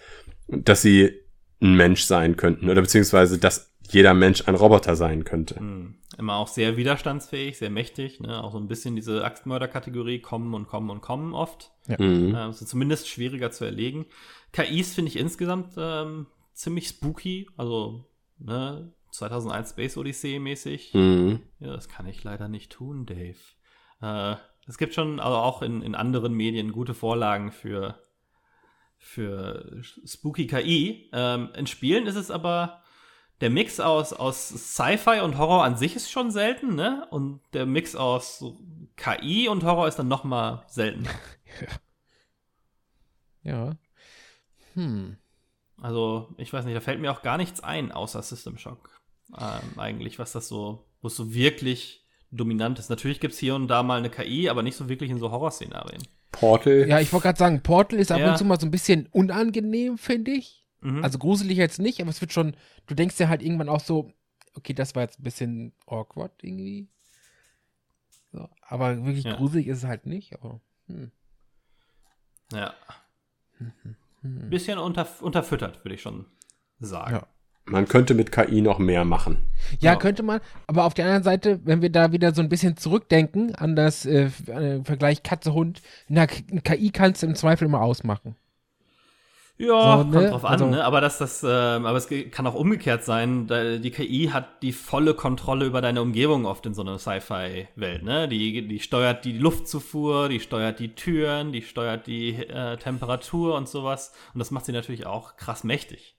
dass 0.49 0.83
sie 0.83 1.13
ein 1.61 1.75
Mensch 1.75 2.03
sein 2.03 2.37
könnten 2.37 2.69
oder 2.69 2.81
beziehungsweise, 2.83 3.39
dass 3.39 3.73
jeder 3.89 4.15
Mensch 4.15 4.47
ein 4.47 4.55
Roboter 4.55 4.97
sein 4.97 5.25
könnte. 5.25 5.63
Mhm. 5.63 5.95
Immer 6.19 6.37
auch 6.37 6.49
sehr 6.49 6.77
widerstandsfähig, 6.77 7.59
sehr 7.59 7.71
mächtig, 7.71 8.21
ne? 8.21 8.43
Auch 8.43 8.53
so 8.53 8.59
ein 8.59 8.69
bisschen 8.69 8.97
diese 8.97 9.25
Axtmörder-Kategorie, 9.25 10.21
kommen 10.21 10.55
und 10.55 10.67
kommen 10.67 10.91
und 10.91 11.03
kommen 11.03 11.35
oft. 11.35 11.73
Mhm. 11.87 12.35
Ähm, 12.37 12.53
so 12.53 12.65
zumindest 12.65 13.09
schwieriger 13.09 13.51
zu 13.51 13.65
erlegen. 13.65 14.07
KIs 14.53 14.95
finde 14.95 15.11
ich 15.11 15.19
insgesamt 15.19 15.75
ähm, 15.77 16.27
ziemlich 16.53 16.89
spooky, 16.89 17.49
also 17.57 18.07
ne, 18.39 18.93
2001 19.11 19.71
Space 19.71 19.97
Odyssey 19.97 20.39
mäßig. 20.39 20.95
Mhm. 20.95 21.41
Ja, 21.59 21.75
das 21.75 21.89
kann 21.89 22.07
ich 22.07 22.25
leider 22.25 22.49
nicht 22.49 22.73
tun, 22.73 23.07
Dave. 23.07 23.37
Äh, 24.01 24.37
es 24.67 24.79
gibt 24.79 24.95
schon, 24.95 25.21
also 25.21 25.37
auch 25.37 25.63
in, 25.63 25.83
in 25.83 25.95
anderen 25.95 26.35
Medien, 26.35 26.73
gute 26.73 26.95
Vorlagen 26.95 27.53
für, 27.53 28.03
für 28.99 29.81
Spooky 29.83 30.47
KI. 30.47 31.11
Ähm, 31.13 31.51
in 31.57 31.67
Spielen 31.67 32.07
ist 32.07 32.17
es 32.17 32.31
aber, 32.31 32.83
der 33.41 33.51
Mix 33.51 33.81
aus, 33.81 34.13
aus 34.13 34.49
Sci-Fi 34.49 35.21
und 35.21 35.39
Horror 35.39 35.65
an 35.65 35.77
sich 35.77 35.95
ist 35.95 36.11
schon 36.11 36.31
selten, 36.31 36.75
ne? 36.75 37.07
Und 37.11 37.41
der 37.53 37.67
Mix 37.67 37.95
aus 37.95 38.45
KI 38.97 39.49
und 39.49 39.63
Horror 39.63 39.89
ist 39.89 39.99
dann 39.99 40.09
noch 40.09 40.25
mal 40.25 40.65
seltener. 40.69 41.11
Ja. 43.43 43.77
Hm. 44.75 45.19
Also, 45.81 46.35
ich 46.37 46.53
weiß 46.53 46.65
nicht, 46.65 46.77
da 46.77 46.81
fällt 46.81 47.01
mir 47.01 47.13
auch 47.13 47.23
gar 47.23 47.37
nichts 47.37 47.61
ein, 47.61 47.93
außer 47.93 48.21
System 48.21 48.59
Shock. 48.59 49.01
Ähm, 49.39 49.79
eigentlich, 49.79 50.19
was 50.19 50.33
das 50.33 50.49
so, 50.49 50.85
wo 51.01 51.07
es 51.07 51.15
so 51.15 51.33
wirklich 51.33 52.06
dominant 52.31 52.79
ist. 52.79 52.91
Natürlich 52.91 53.21
gibt 53.21 53.35
es 53.35 53.39
hier 53.41 53.55
und 53.55 53.69
da 53.69 53.83
mal 53.83 53.99
eine 53.99 54.11
KI, 54.11 54.49
aber 54.49 54.63
nicht 54.63 54.77
so 54.77 54.89
wirklich 54.89 55.11
in 55.11 55.19
so 55.19 55.31
Horrorszenarien. 55.31 56.03
Portal. 56.33 56.87
Ja, 56.89 57.01
ich 57.01 57.13
wollte 57.13 57.25
gerade 57.25 57.39
sagen, 57.39 57.63
Portal 57.63 57.99
ist 57.99 58.13
ab 58.13 58.21
Ja. 58.21 58.33
und 58.33 58.39
zu 58.39 58.45
mal 58.45 58.61
so 58.61 58.67
ein 58.67 58.71
bisschen 58.71 59.07
unangenehm, 59.13 59.97
finde 59.99 60.33
ich. 60.33 60.65
Mhm. 60.81 61.03
Also 61.03 61.19
gruselig 61.19 61.57
jetzt 61.57 61.79
nicht, 61.79 62.01
aber 62.01 62.11
es 62.11 62.21
wird 62.21 62.33
schon, 62.33 62.55
du 62.87 62.95
denkst 62.95 63.17
dir 63.17 63.29
halt 63.29 63.43
irgendwann 63.43 63.69
auch 63.69 63.81
so, 63.81 64.13
okay, 64.55 64.75
das 64.75 64.95
war 64.95 65.03
jetzt 65.03 65.19
ein 65.19 65.23
bisschen 65.25 65.73
awkward 65.87 66.33
irgendwie. 66.43 66.89
So, 68.33 68.49
aber 68.61 69.05
wirklich 69.05 69.25
Ja. 69.25 69.37
gruselig 69.37 69.67
ist 69.69 69.79
es 69.79 69.85
halt 69.85 70.05
nicht, 70.07 70.35
aber 70.35 70.61
hm. 70.89 71.11
ja. 72.53 72.75
Hm. 73.59 74.51
Bisschen 74.51 74.79
unter, 74.79 75.09
unterfüttert, 75.23 75.85
würde 75.85 75.95
ich 75.95 76.03
schon 76.03 76.27
sagen. 76.81 77.15
Ja. 77.17 77.27
Man 77.69 77.89
könnte 77.89 78.15
mit 78.15 78.31
KI 78.31 78.61
noch 78.61 78.79
mehr 78.79 79.05
machen. 79.05 79.49
Ja, 79.81 79.93
Ja. 79.93 79.97
könnte 79.97 80.23
man, 80.23 80.41
aber 80.69 80.85
auf 80.85 80.95
der 80.95 81.05
anderen 81.07 81.25
Seite, 81.25 81.61
wenn 81.65 81.83
wir 81.83 81.91
da 81.91 82.13
wieder 82.13 82.33
so 82.33 82.41
ein 82.41 82.49
bisschen 82.49 82.77
zurückdenken 82.77 83.55
an 83.57 83.75
das 83.75 84.07
äh, 84.07 84.31
an 84.53 84.63
den 84.63 84.85
Vergleich 84.85 85.23
Katze-Hund, 85.25 85.83
na, 86.09 86.27
K- 86.27 86.43
KI 86.63 86.91
kannst 86.91 87.23
du 87.23 87.27
im 87.27 87.35
Zweifel 87.35 87.65
immer 87.67 87.83
ausmachen. 87.83 88.37
Ja, 89.59 89.69
So, 89.93 89.99
kommt 90.03 90.11
ne? 90.15 90.29
drauf 90.29 90.45
an, 90.45 90.53
Also- 90.53 90.67
ne? 90.67 90.85
Aber 90.85 91.01
dass 91.01 91.17
das, 91.17 91.43
ähm, 91.43 91.87
aber 91.87 91.97
es 91.97 92.09
kann 92.31 92.47
auch 92.47 92.55
umgekehrt 92.55 93.05
sein. 93.05 93.47
Da, 93.47 93.79
die 93.79 93.91
KI 93.91 94.29
hat 94.31 94.63
die 94.63 94.73
volle 94.73 95.15
Kontrolle 95.15 95.65
über 95.65 95.81
deine 95.81 96.03
Umgebung 96.03 96.45
oft 96.45 96.67
in 96.67 96.75
so 96.75 96.83
einer 96.83 96.99
Sci-Fi-Welt, 96.99 98.03
ne? 98.03 98.29
Die, 98.29 98.69
die 98.69 98.81
steuert 98.81 99.25
die 99.25 99.33
Luftzufuhr, 99.33 100.29
die 100.29 100.41
steuert 100.41 100.79
die 100.79 100.95
Türen, 100.95 101.53
die 101.53 101.63
steuert 101.63 102.07
die 102.07 102.35
äh, 102.35 102.77
Temperatur 102.77 103.57
und 103.57 103.67
sowas. 103.67 104.13
Und 104.35 104.41
das 104.41 104.51
macht 104.51 104.67
sie 104.67 104.73
natürlich 104.73 105.07
auch 105.07 105.37
krass 105.37 105.65
mächtig. 105.65 106.16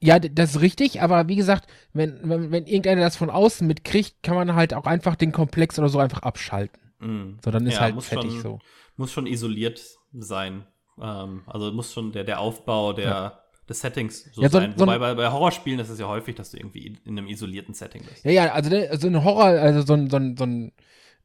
Ja, 0.00 0.18
das 0.18 0.56
ist 0.56 0.60
richtig, 0.60 1.00
aber 1.00 1.28
wie 1.28 1.36
gesagt, 1.36 1.66
wenn, 1.92 2.18
wenn, 2.22 2.50
wenn 2.50 2.66
irgendeiner 2.66 3.02
das 3.02 3.16
von 3.16 3.30
außen 3.30 3.66
mitkriegt, 3.66 4.22
kann 4.22 4.34
man 4.34 4.54
halt 4.54 4.74
auch 4.74 4.86
einfach 4.86 5.14
den 5.16 5.32
Komplex 5.32 5.78
oder 5.78 5.88
so 5.88 5.98
einfach 5.98 6.22
abschalten. 6.22 6.80
Mhm. 6.98 7.38
So, 7.44 7.50
dann 7.50 7.66
ist 7.66 7.74
Ja, 7.74 7.80
halt 7.82 7.94
muss 7.94 8.06
fertig 8.06 8.32
schon- 8.32 8.40
so. 8.40 8.58
Muss 8.96 9.12
schon 9.12 9.26
isoliert 9.26 9.80
sein. 10.12 10.66
Ähm, 11.00 11.42
also 11.46 11.72
muss 11.72 11.92
schon 11.92 12.12
der, 12.12 12.24
der 12.24 12.40
Aufbau 12.40 12.92
der, 12.92 13.42
des 13.68 13.80
Settings 13.80 14.28
so 14.32 14.42
Ja, 14.42 14.48
so- 14.50 14.58
sein. 14.58 14.74
so 14.76 14.82
Wobei 14.82 14.98
bei, 14.98 15.14
bei 15.14 15.30
Horrorspielen 15.30 15.80
ist 15.80 15.88
es 15.88 15.98
ja 15.98 16.08
häufig, 16.08 16.34
dass 16.34 16.50
du 16.50 16.58
irgendwie 16.58 16.98
in 17.04 17.16
einem 17.18 17.28
isolierten 17.28 17.74
Setting 17.74 18.02
bist. 18.04 18.24
Ja, 18.24 18.30
ja, 18.32 18.52
also 18.52 18.70
ne, 18.70 18.90
so 18.98 19.06
ein 19.06 19.24
Horror, 19.24 19.44
also 19.44 19.82
so 19.82 19.94
ein, 19.94 20.10
so 20.10 20.16
ein, 20.16 20.36
so 20.36 20.44
ein 20.44 20.72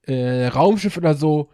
äh, 0.04 0.48
Raumschiff 0.48 0.98
oder 0.98 1.14
so, 1.16 1.50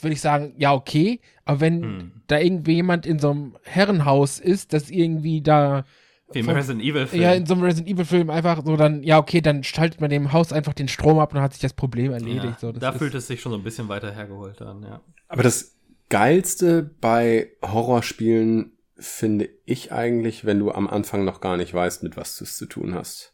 würde 0.00 0.14
ich 0.14 0.20
sagen, 0.20 0.54
ja, 0.58 0.72
okay. 0.74 1.20
Aber 1.44 1.60
wenn 1.60 1.82
Hm. 1.82 2.12
da 2.28 2.38
irgendwie 2.38 2.74
jemand 2.74 3.04
in 3.06 3.18
so 3.18 3.30
einem 3.30 3.56
Herrenhaus 3.64 4.38
ist, 4.38 4.72
das 4.72 4.90
irgendwie 4.90 5.42
da 5.42 5.84
Wie 6.34 6.40
im 6.40 6.44
Von- 6.46 6.54
Resident 6.54 6.82
Evil 6.82 7.06
Film. 7.06 7.22
ja 7.22 7.32
in 7.32 7.46
so 7.46 7.54
einem 7.54 7.62
Resident 7.62 7.88
Evil 7.88 8.04
Film 8.04 8.30
einfach 8.30 8.62
so 8.64 8.76
dann, 8.76 9.02
ja, 9.02 9.18
okay, 9.18 9.40
dann 9.40 9.62
schaltet 9.64 10.00
man 10.00 10.10
dem 10.10 10.32
Haus 10.32 10.52
einfach 10.52 10.72
den 10.74 10.88
Strom 10.88 11.18
ab 11.18 11.30
und 11.32 11.36
dann 11.36 11.42
hat 11.44 11.52
sich 11.52 11.62
das 11.62 11.72
Problem 11.74 12.12
erledigt. 12.12 12.44
Ja, 12.44 12.56
so, 12.60 12.72
das 12.72 12.80
da 12.80 12.90
ist- 12.90 12.98
fühlt 12.98 13.14
es 13.14 13.26
sich 13.26 13.40
schon 13.40 13.52
so 13.52 13.58
ein 13.58 13.64
bisschen 13.64 13.88
weiter 13.88 14.10
hergeholt 14.12 14.60
an, 14.62 14.82
ja. 14.82 15.00
Aber 15.28 15.42
das 15.42 15.76
Geilste 16.08 16.82
bei 17.00 17.52
Horrorspielen 17.62 18.72
finde 18.98 19.48
ich 19.64 19.92
eigentlich, 19.92 20.44
wenn 20.44 20.58
du 20.58 20.70
am 20.70 20.86
Anfang 20.86 21.24
noch 21.24 21.40
gar 21.40 21.56
nicht 21.56 21.72
weißt, 21.74 22.02
mit 22.02 22.16
was 22.16 22.36
du 22.36 22.44
es 22.44 22.56
zu 22.56 22.66
tun 22.66 22.94
hast. 22.94 23.31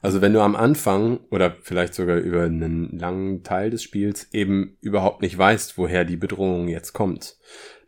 Also 0.00 0.20
wenn 0.20 0.32
du 0.32 0.40
am 0.40 0.54
Anfang 0.54 1.20
oder 1.30 1.56
vielleicht 1.62 1.94
sogar 1.94 2.18
über 2.18 2.44
einen 2.44 2.96
langen 2.96 3.42
Teil 3.42 3.70
des 3.70 3.82
Spiels 3.82 4.28
eben 4.32 4.76
überhaupt 4.80 5.22
nicht 5.22 5.36
weißt, 5.36 5.76
woher 5.76 6.04
die 6.04 6.16
Bedrohung 6.16 6.68
jetzt 6.68 6.92
kommt. 6.92 7.36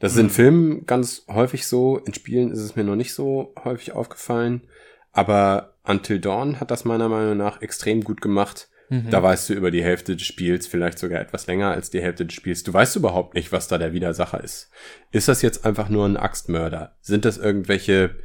Das 0.01 0.13
ist 0.13 0.19
in 0.19 0.27
Mhm. 0.27 0.31
Filmen 0.31 0.87
ganz 0.87 1.25
häufig 1.29 1.67
so, 1.67 1.99
in 1.99 2.15
Spielen 2.15 2.51
ist 2.51 2.61
es 2.61 2.75
mir 2.75 2.85
noch 2.85 2.97
nicht 2.97 3.15
so 3.15 3.55
häufig 3.65 3.93
aufgefallen, 3.93 4.63
aber 5.13 5.75
Until 5.83 6.21
Dawn 6.21 6.61
hat 6.61 6.71
das 6.71 6.85
meiner 6.85 7.09
Meinung 7.09 7.37
nach 7.37 7.63
extrem 7.63 8.03
gut 8.05 8.21
gemacht. 8.21 8.69
Mhm. 8.91 9.11
Da 9.11 9.23
weißt 9.23 9.49
du 9.49 9.55
über 9.55 9.71
die 9.71 9.83
Hälfte 9.83 10.17
des 10.17 10.27
Spiels, 10.27 10.67
vielleicht 10.67 10.99
sogar 10.99 11.21
etwas 11.21 11.47
länger 11.47 11.71
als 11.71 11.91
die 11.91 12.03
Hälfte 12.03 12.27
des 12.27 12.35
Spiels. 12.35 12.65
Du 12.65 12.73
weißt 12.73 12.97
überhaupt 12.97 13.35
nicht, 13.35 13.53
was 13.53 13.69
da 13.69 13.79
der 13.79 13.93
Widersacher 13.93 14.43
ist. 14.43 14.71
Ist 15.13 15.29
das 15.29 15.43
jetzt 15.43 15.65
einfach 15.65 15.89
nur 15.89 16.07
ein 16.07 16.17
Axtmörder? 16.17 16.97
Sind 17.01 17.25
das 17.25 17.39
irgendwelche 17.39 18.17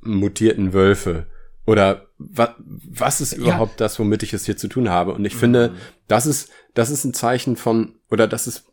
mutierten 0.00 0.72
Wölfe? 0.72 1.26
Oder 1.66 2.06
wa 2.18 2.54
was 2.58 3.20
ist 3.20 3.32
Ja. 3.32 3.38
überhaupt 3.38 3.80
das, 3.80 3.98
womit 3.98 4.22
ich 4.22 4.32
es 4.32 4.46
hier 4.46 4.56
zu 4.56 4.68
tun 4.68 4.88
habe? 4.90 5.12
Und 5.14 5.24
ich 5.24 5.36
finde, 5.36 5.70
Mhm. 5.70 5.76
das 6.08 6.26
ist, 6.26 6.50
das 6.74 6.90
ist 6.90 7.04
ein 7.04 7.14
Zeichen 7.14 7.56
von, 7.56 7.96
oder 8.10 8.26
das 8.26 8.46
ist 8.46 8.64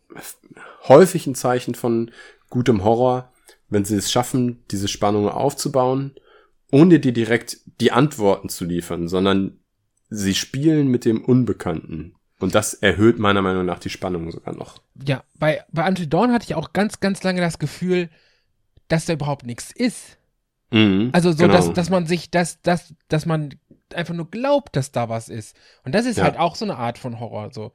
häufig 0.87 1.27
ein 1.27 1.35
Zeichen 1.35 1.75
von 1.75 2.11
gutem 2.49 2.83
Horror, 2.83 3.31
wenn 3.69 3.85
sie 3.85 3.95
es 3.95 4.11
schaffen, 4.11 4.63
diese 4.71 4.87
Spannung 4.87 5.29
aufzubauen, 5.29 6.15
ohne 6.71 6.99
dir 6.99 7.11
direkt 7.11 7.59
die 7.79 7.91
Antworten 7.91 8.49
zu 8.49 8.65
liefern, 8.65 9.07
sondern 9.07 9.59
sie 10.09 10.33
spielen 10.33 10.87
mit 10.87 11.05
dem 11.05 11.23
Unbekannten. 11.23 12.15
Und 12.39 12.55
das 12.55 12.73
erhöht 12.73 13.19
meiner 13.19 13.41
Meinung 13.41 13.65
nach 13.65 13.79
die 13.79 13.89
Spannung 13.89 14.31
sogar 14.31 14.55
noch. 14.55 14.81
Ja, 15.05 15.23
bei, 15.37 15.63
bei 15.71 15.87
Until 15.87 16.07
Dawn 16.07 16.31
hatte 16.31 16.45
ich 16.45 16.55
auch 16.55 16.73
ganz, 16.73 16.99
ganz 16.99 17.21
lange 17.21 17.41
das 17.41 17.59
Gefühl, 17.59 18.09
dass 18.87 19.05
da 19.05 19.13
überhaupt 19.13 19.45
nichts 19.45 19.71
ist. 19.75 20.17
Mhm, 20.71 21.09
Also 21.13 21.31
so, 21.31 21.37
genau. 21.43 21.53
dass, 21.53 21.73
dass 21.73 21.89
man 21.89 22.05
sich, 22.05 22.29
dass, 22.31 22.61
dass, 22.61 22.93
dass 23.07 23.25
man 23.25 23.55
einfach 23.93 24.13
nur 24.13 24.29
glaubt, 24.29 24.75
dass 24.75 24.91
da 24.91 25.09
was 25.09 25.29
ist. 25.29 25.55
Und 25.83 25.95
das 25.95 26.05
ist 26.05 26.17
Ja. 26.17 26.25
halt 26.25 26.37
auch 26.37 26.55
so 26.55 26.65
eine 26.65 26.77
Art 26.77 26.97
von 26.97 27.19
Horror. 27.19 27.51
So. 27.51 27.71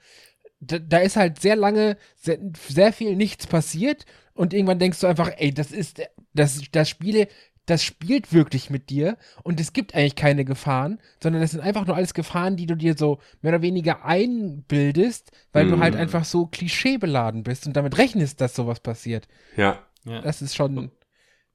Da, 0.61 0.79
da 0.79 0.99
ist 0.99 1.17
halt 1.17 1.41
sehr 1.41 1.57
lange, 1.57 1.97
sehr, 2.17 2.39
sehr 2.69 2.93
viel 2.93 3.17
nichts 3.17 3.47
passiert 3.47 4.07
und 4.35 4.55
irgendwann 4.55 4.79
denkst 4.79 5.01
du 5.01 5.07
einfach, 5.09 5.31
ey, 5.37 5.53
das 5.53 5.73
ist, 5.73 6.03
das, 6.35 6.61
das 6.73 6.89
Spiele 6.89 7.29
das 7.67 7.83
spielt 7.83 8.35
wirklich 8.35 8.69
mit 8.69 8.91
dir 8.91 9.17
und 9.43 9.59
es 9.59 9.73
gibt 9.73 9.95
eigentlich 9.95 10.17
keine 10.17 10.45
Gefahren, 10.45 11.01
sondern 11.23 11.41
es 11.41 11.53
sind 11.53 11.61
einfach 11.63 11.87
nur 11.87 11.97
alles 11.97 12.13
Gefahren, 12.13 12.59
die 12.59 12.67
du 12.67 12.75
dir 12.75 12.95
so 12.95 13.21
mehr 13.41 13.55
oder 13.55 13.63
weniger 13.63 14.05
einbildest, 14.05 15.31
weil 15.53 15.69
du 15.69 15.77
Mhm. 15.77 15.81
halt 15.81 15.97
einfach 15.97 16.27
so 16.27 16.45
klischeebeladen 16.47 17.43
bist 17.43 17.67
und 17.67 17.75
damit 17.75 17.97
rechnest, 17.97 18.43
dass 18.43 18.55
sowas 18.55 18.81
passiert. 18.81 19.29
Ja. 19.57 19.79
Ja. 20.05 20.21
Das 20.21 20.43
ist 20.43 20.55
schon, 20.55 20.91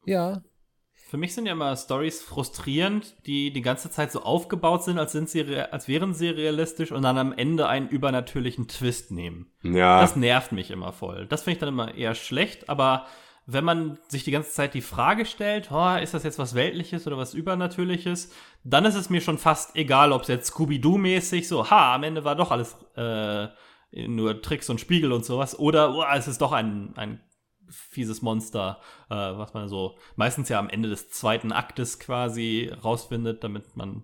ja. 0.04 0.42
Für 1.10 1.18
mich 1.18 1.34
sind 1.34 1.48
ja 1.48 1.54
immer 1.54 1.76
Stories 1.76 2.22
frustrierend, 2.22 3.16
die 3.26 3.52
die 3.52 3.64
ganze 3.64 3.90
Zeit 3.90 4.12
so 4.12 4.22
aufgebaut 4.22 4.84
sind, 4.84 5.00
als, 5.00 5.12
sind 5.12 5.28
sie 5.28 5.58
als 5.58 5.88
wären 5.88 6.14
sie 6.14 6.28
realistisch 6.28 6.92
und 6.92 7.02
dann 7.02 7.18
am 7.18 7.34
Ende 7.34 7.68
einen 7.68 7.90
übernatürlichen 7.90 8.68
Twist 8.68 9.10
nehmen. 9.10 9.48
Ja. 9.64 10.02
Das 10.02 10.16
nervt 10.16 10.52
mich 10.52 10.70
immer 10.70 10.94
voll. 10.94 11.26
Das 11.26 11.42
finde 11.42 11.54
ich 11.54 11.60
dann 11.62 11.70
immer 11.70 11.96
eher 11.96 12.14
schlecht, 12.14 12.70
aber 12.70 13.08
wenn 13.48 13.64
man 13.64 13.98
sich 14.08 14.24
die 14.24 14.30
ganze 14.30 14.52
Zeit 14.52 14.76
die 14.76 14.82
Frage 14.82 15.26
stellt, 15.26 15.72
oh, 15.72 15.96
ist 15.96 16.14
das 16.14 16.24
jetzt 16.24 16.38
was 16.38 16.54
Weltliches 16.54 17.08
oder 17.08 17.18
was 17.18 17.34
Übernatürliches, 17.34 18.32
dann 18.64 18.86
ist 18.86 18.94
es 18.94 19.10
mir 19.10 19.22
schon 19.22 19.40
fast 19.40 19.76
egal, 19.76 20.12
ob 20.12 20.22
es 20.22 20.28
jetzt 20.28 20.54
Scooby-Doo-mäßig 20.54 21.48
so, 21.48 21.72
ha, 21.72 21.96
am 21.96 22.04
Ende 22.04 22.24
war 22.24 22.36
doch 22.36 22.52
alles 22.52 22.78
äh, 22.96 23.48
nur 24.08 24.44
Tricks 24.44 24.70
und 24.70 24.80
Spiegel 24.80 25.12
und 25.12 25.26
sowas, 25.26 25.58
oder 25.58 25.96
oh, 25.96 26.04
es 26.16 26.28
ist 26.28 26.42
doch 26.42 26.52
ein, 26.52 26.94
ein 26.98 27.20
fieses 27.70 28.22
Monster, 28.22 28.80
äh, 29.10 29.16
was 29.16 29.54
man 29.54 29.70
so 29.70 29.98
meistens 30.16 30.50
ja 30.50 30.60
am 30.60 30.70
Ende 30.70 30.90
des 30.90 31.10
zweiten 31.10 31.52
Aktes 31.52 32.00
quasi 32.00 32.72
rausfindet, 32.84 33.44
damit 33.44 33.76
man 33.76 34.04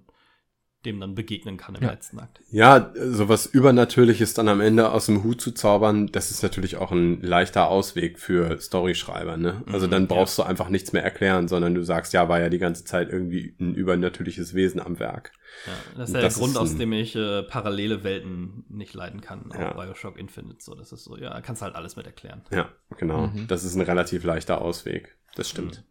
dem 0.85 0.99
dann 0.99 1.15
begegnen 1.15 1.57
kann 1.57 1.75
im 1.75 1.83
Ja. 1.83 1.91
letzten 1.91 2.19
Akt. 2.19 2.39
Ja, 2.51 2.93
sowas 2.95 3.45
Übernatürliches 3.45 4.33
dann 4.33 4.47
am 4.47 4.61
Ende 4.61 4.91
aus 4.91 5.07
dem 5.07 5.23
Hut 5.23 5.41
zu 5.41 5.51
zaubern, 5.51 6.07
das 6.07 6.31
ist 6.31 6.43
natürlich 6.43 6.77
auch 6.77 6.91
ein 6.91 7.21
leichter 7.21 7.69
Ausweg 7.69 8.19
für 8.19 8.59
Storyschreiber, 8.61 9.37
ne? 9.37 9.63
Also 9.71 9.87
Mhm, 9.87 9.91
dann 9.91 10.07
brauchst 10.07 10.37
du 10.37 10.43
einfach 10.43 10.69
nichts 10.69 10.93
mehr 10.93 11.03
erklären, 11.03 11.47
sondern 11.47 11.73
du 11.75 11.83
sagst, 11.83 12.13
ja, 12.13 12.29
war 12.29 12.39
ja 12.39 12.49
die 12.49 12.59
ganze 12.59 12.85
Zeit 12.85 13.09
irgendwie 13.09 13.55
ein 13.59 13.73
übernatürliches 13.75 14.53
Wesen 14.53 14.79
am 14.79 14.99
Werk. 14.99 15.31
Ja, 15.67 15.73
das 15.97 16.09
ist 16.09 16.15
ja 16.15 16.21
Das 16.21 16.33
der 16.35 16.41
Grund, 16.43 16.57
aus 16.57 16.75
dem 16.77 16.91
ich 16.93 17.15
äh, 17.15 17.43
parallele 17.43 18.03
Welten 18.03 18.65
nicht 18.69 18.93
leiden 18.93 19.21
kann. 19.21 19.51
Auch 19.51 19.59
Ja. 19.59 19.73
Bioshock 19.73 20.17
Infinite. 20.17 20.57
So, 20.59 20.75
das 20.75 20.91
ist 20.91 21.03
so, 21.05 21.17
ja, 21.17 21.39
kannst 21.41 21.61
halt 21.61 21.75
alles 21.75 21.95
mit 21.95 22.05
erklären. 22.05 22.41
Ja, 22.51 22.69
genau. 22.97 23.27
Mhm. 23.27 23.47
Das 23.47 23.63
ist 23.63 23.75
ein 23.75 23.81
relativ 23.81 24.23
leichter 24.23 24.61
Ausweg. 24.61 25.17
Das 25.35 25.49
stimmt. 25.49 25.83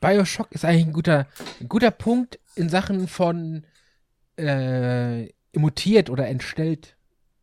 Bioshock 0.00 0.50
ist 0.52 0.64
eigentlich 0.64 0.86
ein 0.86 0.92
guter, 0.92 1.26
ein 1.60 1.68
guter 1.68 1.90
Punkt 1.90 2.38
in 2.54 2.68
Sachen 2.68 3.08
von 3.08 3.64
äh, 4.38 5.32
mutiert 5.54 6.10
oder 6.10 6.26
entstellt. 6.28 6.96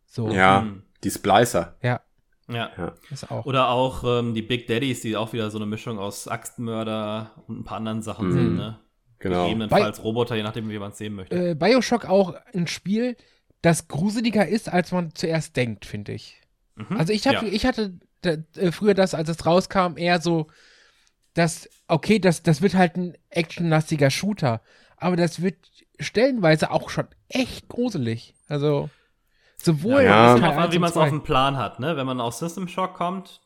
So. 0.06 0.30
Ja, 0.30 0.62
Mhm. 0.62 0.84
die 1.04 1.12
Splicer. 1.12 1.76
Ja, 1.82 2.02
Ja. 2.48 2.93
ist 3.12 3.30
auch. 3.32 3.46
Oder 3.46 3.70
auch 3.70 4.04
ähm, 4.04 4.34
die 4.34 4.41
Big 4.41 4.68
Daddies, 4.68 5.02
die 5.02 5.18
auch 5.18 5.34
wieder 5.34 5.50
so 5.52 5.58
eine 5.58 5.66
Mischung 5.66 6.00
aus 6.00 6.28
Axtmörder 6.28 7.32
und 7.48 7.60
ein 7.60 7.64
paar 7.64 7.78
anderen 7.78 8.02
Sachen 8.02 8.28
Mhm. 8.28 8.32
sind, 8.34 8.56
ne? 8.56 8.80
Genau. 9.20 9.43
Gegebenenfalls 9.46 10.04
Roboter, 10.04 10.36
je 10.36 10.43
nachdem, 10.43 10.70
wie 10.70 10.78
man 10.78 10.91
es 10.91 10.98
sehen 10.98 11.14
möchte. 11.16 11.52
äh, 11.52 11.56
Bioshock 11.56 12.06
auch 12.06 12.36
ein 12.54 12.68
Spiel, 12.68 13.16
das 13.62 13.88
gruseliger 13.88 14.48
ist, 14.48 14.70
als 14.70 14.91
man 14.91 15.16
zuerst 15.16 15.56
denkt, 15.56 15.86
finde 15.86 16.12
ich. 16.14 16.41
Mhm. 16.76 16.98
Also 16.98 17.12
ich, 17.14 17.26
hab, 17.28 17.34
ja. 17.34 17.43
ich 17.43 17.66
hatte 17.66 17.98
da, 18.22 18.36
äh, 18.58 18.72
früher 18.72 18.93
das, 18.93 19.16
als 19.16 19.30
es 19.30 19.46
rauskam, 19.46 19.98
eher 19.98 20.22
so, 20.22 20.48
dass, 21.34 21.68
okay, 21.88 22.20
das, 22.20 22.43
das 22.43 22.62
wird 22.62 22.76
halt 22.76 22.96
ein 22.98 23.18
actionlastiger 23.30 24.10
Shooter, 24.12 24.62
aber 25.06 25.16
das 25.16 25.41
wird 25.41 25.56
stellenweise 25.99 26.72
auch 26.72 26.89
schon 26.89 27.08
echt 27.30 27.68
gruselig. 27.70 28.34
Also 28.47 28.89
sowohl 29.58 30.03
Ja. 30.03 30.38
drauf 30.38 30.58
an, 30.58 30.64
1 30.66 30.74
wie 30.74 30.80
man 30.80 30.89
es 30.89 30.95
2. 30.95 31.03
auf 31.03 31.10
dem 31.10 31.24
Plan 31.24 31.58
hat, 31.58 31.80
ne? 31.80 31.95
Wenn 31.97 32.06
man 32.06 32.20
aus 32.22 32.39
System 32.39 32.68
Shock 32.68 32.93
kommt, 32.95 33.41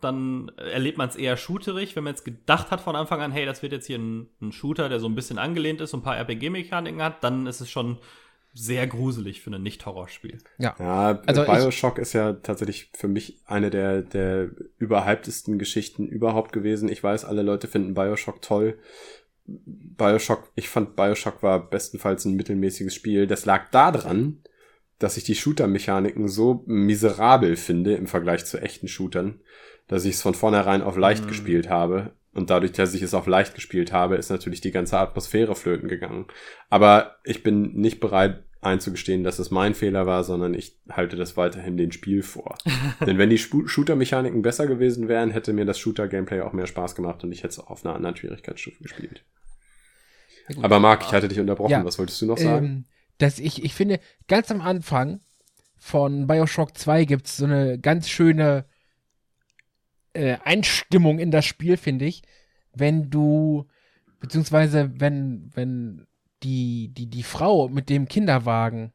dann 0.00 0.50
erlebt 0.56 0.98
man 0.98 1.08
es 1.08 1.16
eher 1.16 1.36
shooterig. 1.36 1.96
Wenn 1.96 2.04
man 2.04 2.12
jetzt 2.12 2.24
gedacht 2.24 2.70
hat 2.70 2.80
von 2.80 2.96
Anfang 2.96 3.20
an, 3.22 3.32
hey, 3.32 3.46
das 3.46 3.62
wird 3.62 3.72
jetzt 3.72 3.86
hier 3.86 3.98
ein, 3.98 4.28
ein 4.42 4.52
Shooter, 4.52 4.88
der 4.88 5.00
so 5.00 5.08
ein 5.08 5.14
bisschen 5.14 5.38
angelehnt 5.38 5.80
ist 5.80 5.94
und 5.94 6.00
ein 6.00 6.02
paar 6.04 6.16
RPG-Mechaniken 6.18 7.02
hat, 7.02 7.22
dann 7.24 7.46
ist 7.46 7.60
es 7.60 7.70
schon 7.70 7.98
sehr 8.52 8.86
gruselig 8.86 9.42
für 9.42 9.50
ein 9.50 9.62
Nicht-Horrorspiel. 9.62 10.38
Ja. 10.58 10.74
Ja, 10.78 11.20
Also 11.26 11.42
ich- 11.42 11.48
Bioshock 11.48 11.98
ist 11.98 12.14
ja 12.14 12.32
tatsächlich 12.34 12.90
für 12.94 13.08
mich 13.08 13.40
eine 13.46 13.68
der, 13.70 14.00
der 14.02 14.48
überhyptesten 14.78 15.58
Geschichten 15.58 16.06
überhaupt 16.06 16.52
gewesen. 16.52 16.88
Ich 16.88 17.02
weiß, 17.02 17.24
alle 17.26 17.42
Leute 17.42 17.68
finden 17.68 17.92
Bioshock 17.94 18.40
toll. 18.42 18.78
Bioshock, 19.46 20.50
ich 20.54 20.68
fand 20.68 20.96
Bioshock 20.96 21.42
war 21.42 21.70
bestenfalls 21.70 22.24
ein 22.24 22.34
mittelmäßiges 22.34 22.94
Spiel. 22.94 23.26
Das 23.26 23.44
lag 23.44 23.70
daran, 23.70 24.42
dass 24.98 25.16
ich 25.16 25.24
die 25.24 25.34
Shooter-Mechaniken 25.34 26.28
so 26.28 26.64
miserabel 26.66 27.56
finde 27.56 27.94
im 27.94 28.06
Vergleich 28.06 28.44
zu 28.44 28.58
echten 28.60 28.88
Shootern, 28.88 29.40
dass 29.88 30.04
ich 30.04 30.14
es 30.14 30.22
von 30.22 30.34
vornherein 30.34 30.82
auf 30.82 30.96
leicht 30.96 31.24
Mhm. 31.24 31.28
gespielt 31.28 31.68
habe. 31.68 32.12
Und 32.32 32.50
dadurch, 32.50 32.72
dass 32.72 32.92
ich 32.92 33.02
es 33.02 33.14
auf 33.14 33.26
leicht 33.26 33.54
gespielt 33.54 33.92
habe, 33.92 34.16
ist 34.16 34.30
natürlich 34.30 34.60
die 34.60 34.70
ganze 34.70 34.98
Atmosphäre 34.98 35.54
flöten 35.54 35.88
gegangen. 35.88 36.26
Aber 36.68 37.16
ich 37.24 37.42
bin 37.42 37.74
nicht 37.74 37.98
bereit 38.00 38.44
einzugestehen, 38.66 39.24
dass 39.24 39.38
es 39.38 39.50
mein 39.50 39.74
Fehler 39.74 40.06
war, 40.06 40.24
sondern 40.24 40.54
ich 40.54 40.76
halte 40.90 41.16
das 41.16 41.36
weiterhin 41.36 41.76
den 41.76 41.92
Spiel 41.92 42.22
vor. 42.22 42.58
Denn 43.06 43.18
wenn 43.18 43.30
die 43.30 43.38
Shooter-Mechaniken 43.38 44.42
besser 44.42 44.66
gewesen 44.66 45.08
wären, 45.08 45.30
hätte 45.30 45.52
mir 45.52 45.64
das 45.64 45.78
Shooter-Gameplay 45.78 46.40
auch 46.40 46.52
mehr 46.52 46.66
Spaß 46.66 46.94
gemacht 46.94 47.24
und 47.24 47.32
ich 47.32 47.38
hätte 47.42 47.52
es 47.52 47.58
auch 47.58 47.70
auf 47.70 47.84
einer 47.84 47.94
anderen 47.94 48.16
Schwierigkeitsstufe 48.16 48.82
gespielt. 48.82 49.24
Gut. 50.48 50.64
Aber 50.64 50.78
Marc, 50.78 51.02
ich 51.02 51.12
hatte 51.12 51.28
dich 51.28 51.40
unterbrochen. 51.40 51.72
Ja. 51.72 51.84
Was 51.84 51.98
wolltest 51.98 52.20
du 52.22 52.26
noch 52.26 52.38
sagen? 52.38 52.66
Ähm, 52.66 52.84
dass 53.18 53.38
ich, 53.38 53.64
ich 53.64 53.74
finde, 53.74 53.98
ganz 54.28 54.50
am 54.50 54.60
Anfang 54.60 55.20
von 55.76 56.26
Bioshock 56.26 56.76
2 56.76 57.04
gibt 57.04 57.26
es 57.26 57.38
so 57.38 57.44
eine 57.44 57.78
ganz 57.78 58.08
schöne 58.08 58.64
äh, 60.12 60.36
Einstimmung 60.44 61.18
in 61.18 61.30
das 61.30 61.44
Spiel, 61.44 61.76
finde 61.76 62.06
ich, 62.06 62.22
wenn 62.74 63.10
du, 63.10 63.66
beziehungsweise 64.20 64.90
wenn, 64.98 65.50
wenn 65.54 66.06
die, 66.42 66.88
die, 66.94 67.06
die 67.08 67.22
Frau 67.22 67.68
mit 67.68 67.88
dem 67.90 68.08
Kinderwagen, 68.08 68.92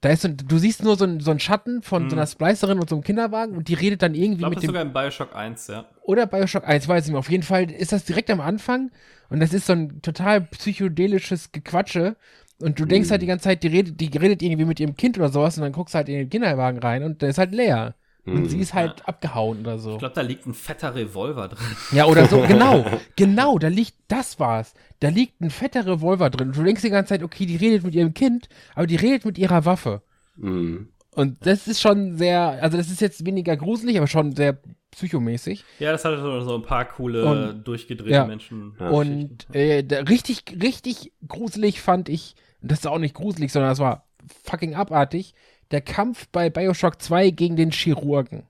da 0.00 0.10
ist 0.10 0.22
so, 0.22 0.28
du 0.28 0.58
siehst 0.58 0.82
nur 0.82 0.96
so, 0.96 1.04
ein, 1.04 1.20
so 1.20 1.30
einen 1.30 1.40
Schatten 1.40 1.82
von 1.82 2.04
Mhm. 2.04 2.10
so 2.10 2.16
einer 2.16 2.26
Splicerin 2.26 2.78
und 2.78 2.88
so 2.88 2.94
einem 2.96 3.02
Kinderwagen 3.04 3.56
und 3.56 3.68
die 3.68 3.74
redet 3.74 4.02
dann 4.02 4.14
Ich 4.14 4.20
irgendwie 4.22 4.38
glaube, 4.38 4.50
mit 4.50 4.56
das 4.56 4.64
dem 4.64 4.66
sogar 4.66 4.82
in 4.82 4.92
Bioshock 4.92 5.34
1, 5.34 5.66
ja. 5.68 5.84
oder 6.02 6.26
Bioshock 6.26 6.66
1, 6.66 6.88
weiß 6.88 7.04
ich 7.04 7.06
nicht 7.08 7.12
mehr. 7.12 7.18
Auf 7.20 7.30
jeden 7.30 7.42
Fall 7.42 7.70
ist 7.70 7.92
das 7.92 8.04
direkt 8.04 8.30
am 8.30 8.40
Anfang 8.40 8.90
und 9.28 9.40
das 9.40 9.52
ist 9.52 9.66
so 9.66 9.72
ein 9.74 10.00
total 10.02 10.40
psychedelisches 10.42 11.52
Gequatsche. 11.52 12.16
Und 12.60 12.80
du 12.80 12.86
denkst 12.86 13.08
Mhm. 13.08 13.12
halt 13.12 13.22
die 13.22 13.26
ganze 13.26 13.44
Zeit, 13.44 13.62
die 13.62 13.68
redet, 13.68 14.00
die 14.00 14.06
redet 14.16 14.42
irgendwie 14.42 14.64
mit 14.64 14.80
ihrem 14.80 14.96
Kind 14.96 15.16
oder 15.18 15.28
sowas 15.28 15.56
und 15.58 15.62
dann 15.62 15.72
guckst 15.72 15.94
du 15.94 15.98
halt 15.98 16.08
in 16.08 16.16
den 16.16 16.30
Kinderwagen 16.30 16.78
rein 16.80 17.02
und 17.04 17.22
der 17.22 17.28
ist 17.28 17.38
halt 17.38 17.52
leer. 17.52 17.94
Und 18.30 18.42
Mhm. 18.42 18.48
sie 18.48 18.58
ist 18.60 18.74
halt 18.74 19.06
abgehauen 19.08 19.60
oder 19.60 19.78
so. 19.78 19.92
Ich 19.92 19.98
glaube, 19.98 20.14
da 20.14 20.20
liegt 20.22 20.46
ein 20.46 20.54
fetter 20.54 20.94
Revolver 20.94 21.48
drin. 21.48 21.66
Ja, 21.92 22.06
oder 22.06 22.26
so, 22.26 22.40
genau, 22.48 22.84
genau, 23.16 23.58
da 23.58 23.68
liegt, 23.68 23.94
das 24.08 24.38
war's. 24.40 24.74
Da 25.00 25.08
liegt 25.08 25.40
ein 25.40 25.50
fetter 25.50 25.86
Revolver 25.86 26.30
drin. 26.30 26.48
Und 26.48 26.56
du 26.56 26.62
denkst 26.62 26.82
die 26.82 26.90
ganze 26.90 27.10
Zeit, 27.10 27.22
okay, 27.22 27.46
die 27.46 27.56
redet 27.56 27.84
mit 27.84 27.94
ihrem 27.94 28.14
Kind, 28.14 28.48
aber 28.74 28.86
die 28.86 28.96
redet 28.96 29.24
mit 29.24 29.38
ihrer 29.38 29.64
Waffe. 29.64 30.02
Mhm. 30.36 30.88
Und 31.14 31.44
das 31.46 31.66
ist 31.66 31.80
schon 31.80 32.16
sehr, 32.16 32.40
also 32.62 32.76
das 32.76 32.90
ist 32.90 33.00
jetzt 33.00 33.26
weniger 33.26 33.56
gruselig, 33.56 33.96
aber 33.96 34.06
schon 34.06 34.36
sehr 34.36 34.58
psychomäßig. 34.92 35.64
Ja, 35.78 35.92
das 35.92 36.04
hatte 36.04 36.18
so, 36.44 36.54
ein 36.56 36.62
paar 36.62 36.84
coole, 36.86 37.24
Und- 37.24 37.64
durchgedrehte 37.66 38.10
ja. 38.14 38.24
Menschen. 38.26 38.74
Ja. 38.78 38.88
Und 38.88 39.46
äh, 39.52 39.84
richtig, 40.08 40.44
richtig 40.62 41.12
gruselig 41.26 41.80
fand 41.80 42.08
ich, 42.08 42.34
das 42.60 42.80
ist 42.80 42.86
auch 42.86 42.98
nicht 42.98 43.14
gruselig, 43.14 43.52
sondern 43.52 43.70
das 43.70 43.78
war 43.78 44.06
fucking 44.44 44.74
abartig, 44.74 45.34
der 45.70 45.80
Kampf 45.80 46.26
bei 46.32 46.50
Bioshock 46.50 47.00
2 47.02 47.30
gegen 47.30 47.56
den 47.56 47.70
Chirurgen. 47.70 48.44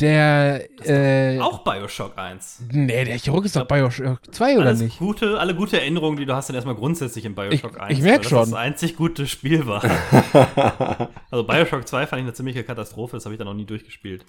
Der, 0.00 0.68
äh, 0.86 1.40
Auch 1.40 1.64
Bioshock 1.64 2.16
1. 2.16 2.62
nee, 2.70 3.04
der 3.04 3.18
Chirurg 3.18 3.44
ist 3.46 3.56
doch 3.56 3.66
Bioshock 3.66 4.32
2 4.32 4.56
oder 4.58 4.66
Alles 4.68 4.80
nicht? 4.80 4.98
Gute, 5.00 5.40
alle 5.40 5.56
gute 5.56 5.80
Erinnerungen, 5.80 6.16
die 6.16 6.24
du 6.24 6.36
hast, 6.36 6.46
sind 6.46 6.54
erstmal 6.54 6.76
grundsätzlich 6.76 7.24
in 7.24 7.34
Bioshock 7.34 7.72
Ich- 7.74 7.80
1. 7.80 7.92
ich 7.98 8.04
merk 8.04 8.14
weil 8.18 8.20
das 8.22 8.28
schon. 8.30 8.38
Das 8.38 8.52
einzig 8.52 8.94
gute 8.96 9.26
Spiel 9.26 9.66
war. 9.66 9.82
also 11.32 11.42
Bioshock 11.44 11.88
2 11.88 12.06
fand 12.06 12.20
ich 12.20 12.26
eine 12.26 12.32
ziemliche 12.32 12.62
Katastrophe, 12.62 13.16
das 13.16 13.24
habe 13.24 13.34
ich 13.34 13.38
dann 13.38 13.48
noch 13.48 13.54
nie 13.54 13.64
durchgespielt. 13.66 14.24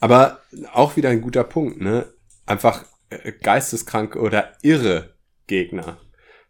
Aber 0.00 0.40
auch 0.74 0.96
wieder 0.96 1.08
ein 1.08 1.22
guter 1.22 1.44
Punkt, 1.44 1.80
ne? 1.80 2.04
Einfach 2.44 2.84
äh, 3.08 3.32
geisteskranke 3.32 4.20
oder 4.20 4.52
irre 4.60 5.14
Gegner. 5.46 5.96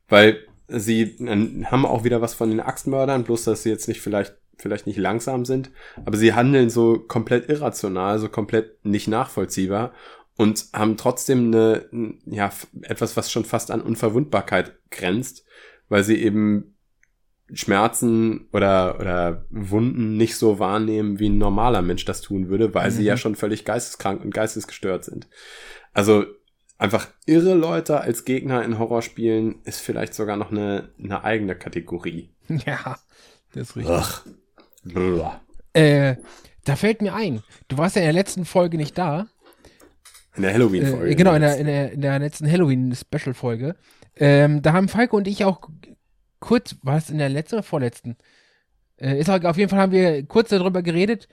Weil 0.09 0.41
sie 0.69 1.17
haben 1.21 1.87
auch 1.87 2.05
wieder 2.05 2.21
was 2.21 2.35
von 2.35 2.51
den 2.51 2.61
Axtmördern, 2.61 3.25
bloß 3.25 3.45
dass 3.45 3.63
sie 3.63 3.71
jetzt 3.71 3.89
nicht 3.89 4.01
vielleicht, 4.01 4.37
vielleicht 4.59 4.87
nicht 4.87 4.99
langsam 4.99 5.45
sind, 5.45 5.71
aber 6.05 6.17
sie 6.17 6.35
handeln 6.35 6.71
so 6.71 6.99
komplett 6.99 7.49
irrational, 7.49 8.19
so 8.19 8.29
komplett 8.29 8.85
nicht 8.85 9.09
nachvollziehbar 9.09 9.93
und 10.37 10.67
haben 10.73 10.97
trotzdem 10.97 11.47
eine, 11.47 11.87
ja, 12.27 12.51
etwas, 12.83 13.17
was 13.17 13.31
schon 13.31 13.45
fast 13.45 13.71
an 13.71 13.81
Unverwundbarkeit 13.81 14.77
grenzt, 14.91 15.45
weil 15.89 16.05
sie 16.05 16.23
eben 16.23 16.77
Schmerzen 17.53 18.49
oder, 18.53 18.99
oder 18.99 19.47
Wunden 19.51 20.17
nicht 20.17 20.37
so 20.37 20.59
wahrnehmen, 20.59 21.21
wie 21.21 21.29
ein 21.29 21.39
normaler 21.39 21.81
Mensch 21.81 22.05
das 22.05 22.21
tun 22.21 22.49
würde, 22.49 22.75
weil 22.75 22.91
sie 22.91 23.03
Mhm. 23.03 23.07
ja 23.07 23.17
schon 23.17 23.37
völlig 23.37 23.65
geisteskrank 23.65 24.25
und 24.25 24.35
geistesgestört 24.35 25.05
sind. 25.05 25.29
Also 25.93 26.25
einfach 26.79 27.09
irre 27.27 27.55
Leute 27.55 28.01
als 28.01 28.25
Gegner 28.25 28.65
in 28.65 28.79
Horrorspielen 28.79 29.63
ist 29.65 29.81
vielleicht 29.81 30.15
sogar 30.15 30.37
noch 30.37 30.51
eine, 30.51 30.91
eine 31.03 31.25
eigene 31.25 31.57
Kategorie. 31.57 32.31
Ja, 32.65 32.97
das 33.53 33.71
ist 33.71 33.77
richtig. 33.77 33.91
Äh, 35.73 36.17
da 36.65 36.77
fällt 36.77 37.03
mir 37.03 37.13
ein, 37.13 37.43
du 37.67 37.77
warst 37.77 37.97
ja 37.97 38.03
in 38.03 38.07
der 38.07 38.13
letzten 38.13 38.45
Folge 38.45 38.77
nicht 38.77 38.97
da. 38.97 39.27
In 40.37 40.43
der 40.43 40.53
Halloween-Folge. 40.53 41.11
Äh, 41.11 41.15
genau, 41.17 41.35
in 41.35 41.41
der, 41.41 41.57
in 41.57 41.67
der, 41.67 41.93
in 41.93 42.01
der 42.03 42.19
letzten 42.21 42.49
Halloween-Special-Folge. 42.49 43.75
Ähm, 44.15 44.63
da 44.63 44.73
haben 44.75 44.89
Falco 44.89 45.17
und 45.17 45.27
ich 45.27 45.45
auch 45.45 45.69
kurz, 46.39 46.77
war 46.83 46.99
es 46.99 47.11
in 47.11 47.19
der 47.19 47.29
letzten 47.29 47.57
oder 47.57 47.63
vorletzten? 47.65 48.17
Äh, 48.97 49.19
ist 49.19 49.29
auch, 49.29 49.43
auf 49.43 49.57
jeden 49.57 49.71
Fall 49.71 49.81
haben 49.81 49.93
wir 49.93 50.25
kurz 50.27 50.51
darüber 50.51 50.83
geredet. 50.83 51.29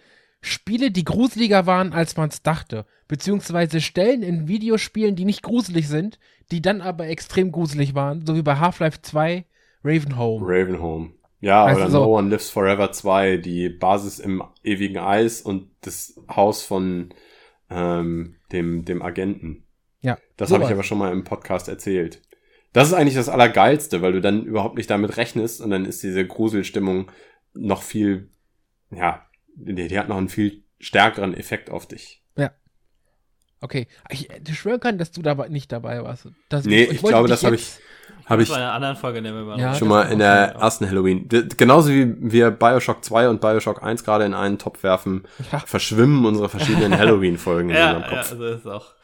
Spiele, 0.46 0.92
die 0.92 1.06
gruseliger 1.06 1.66
waren, 1.66 1.94
als 1.94 2.18
man 2.18 2.28
es 2.28 2.42
dachte. 2.44 2.86
Beziehungsweise 3.08 3.80
Stellen 3.80 4.22
in 4.24 4.48
Videospielen, 4.50 5.16
die 5.16 5.24
nicht 5.24 5.42
gruselig 5.42 5.88
sind, 5.88 6.20
die 6.52 6.62
dann 6.62 6.82
aber 6.82 7.08
extrem 7.08 7.52
gruselig 7.54 7.96
waren. 7.96 8.26
So 8.26 8.36
wie 8.36 8.42
bei 8.42 8.58
Half-Life 8.58 9.02
2, 9.02 9.46
Ravenholm. 9.86 10.44
Ravenholm. 10.46 11.14
Ja, 11.40 11.66
Weißt 11.66 11.78
oder 11.78 11.90
so- 11.90 12.04
No 12.06 12.18
One 12.18 12.30
Lives 12.30 12.50
Forever 12.50 12.92
2, 12.92 13.38
die 13.38 13.70
Basis 13.70 14.20
im 14.20 14.44
ewigen 14.64 14.98
Eis 14.98 15.42
und 15.42 15.70
das 15.82 16.20
Haus 16.30 16.64
von 16.64 17.14
ähm, 17.70 18.36
dem, 18.52 18.84
dem 18.84 19.02
Agenten. 19.02 19.64
Ja. 20.02 20.18
Das 20.36 20.52
habe 20.52 20.66
ich 20.66 20.70
aber 20.72 20.84
schon 20.84 20.98
mal 20.98 21.14
im 21.14 21.24
Podcast 21.24 21.70
erzählt. 21.70 22.22
Das 22.74 22.90
ist 22.90 22.94
eigentlich 22.94 23.16
das 23.16 23.30
Allergeilste, 23.30 24.02
weil 24.02 24.12
du 24.12 24.20
dann 24.20 24.44
überhaupt 24.44 24.76
nicht 24.76 24.90
damit 24.90 25.16
rechnest 25.16 25.62
und 25.62 25.70
dann 25.70 25.86
ist 25.86 26.04
diese 26.04 26.28
Gruselstimmung 26.28 27.10
noch 27.54 27.82
viel, 27.82 28.30
ja, 28.92 29.26
die, 29.56 29.88
die 29.88 30.00
hat 30.00 30.10
noch 30.10 30.18
einen 30.18 30.30
viel 30.30 30.64
stärkeren 30.80 31.34
Effekt 31.34 31.70
auf 31.70 31.88
dich. 31.88 32.20
Okay. 33.62 33.88
Ich 34.10 34.28
hätte 34.28 34.54
schwören 34.54 34.82
können, 34.82 34.98
dass 34.98 35.12
du 35.14 35.22
dabei 35.22 35.48
nicht 35.48 35.72
dabei 35.72 36.04
warst. 36.04 36.28
Das, 36.50 36.66
Nee, 36.66 36.84
ich 36.84 37.02
wollte 37.02 37.14
glaube, 37.14 37.30
das 37.30 37.46
habe 37.46 37.56
ich, 37.56 37.78
habe 38.26 38.42
Das 38.42 38.50
ich 38.50 38.54
war 38.54 38.58
in 38.58 38.64
einer 38.66 38.74
anderen 38.74 38.98
Folge, 38.98 39.20
in 39.20 39.24
der 39.24 39.34
wir 39.34 39.48
waren. 39.48 39.58
Ja, 39.58 39.74
schon 39.74 39.88
mal 39.88 40.04
kann 40.04 40.12
in 40.12 40.20
der 40.20 40.48
sein, 40.48 40.56
ja. 40.56 40.62
ersten 40.62 40.90
Halloween. 40.90 41.30
D 41.30 41.44
genauso 41.56 41.90
wie 41.92 42.14
wir 42.30 42.52
Bioshock 42.52 43.06
2 43.06 43.30
und 43.30 43.40
Bioshock 43.40 43.82
1 43.82 44.04
gerade 44.04 44.26
in 44.26 44.34
einen 44.34 44.60
Topf 44.60 44.84
werfen, 44.84 45.26
Ja. 45.50 45.60
verschwimmen 45.60 46.26
unsere 46.26 46.50
verschiedenen 46.50 46.92
Halloween-Folgen 46.98 47.70
in 47.70 47.76
Ja, 47.78 47.94
unserem 47.96 48.02
ja, 48.02 48.10
Kopf. 48.18 48.32
also 48.32 48.46
ist 48.48 48.68
auch. 48.68 48.96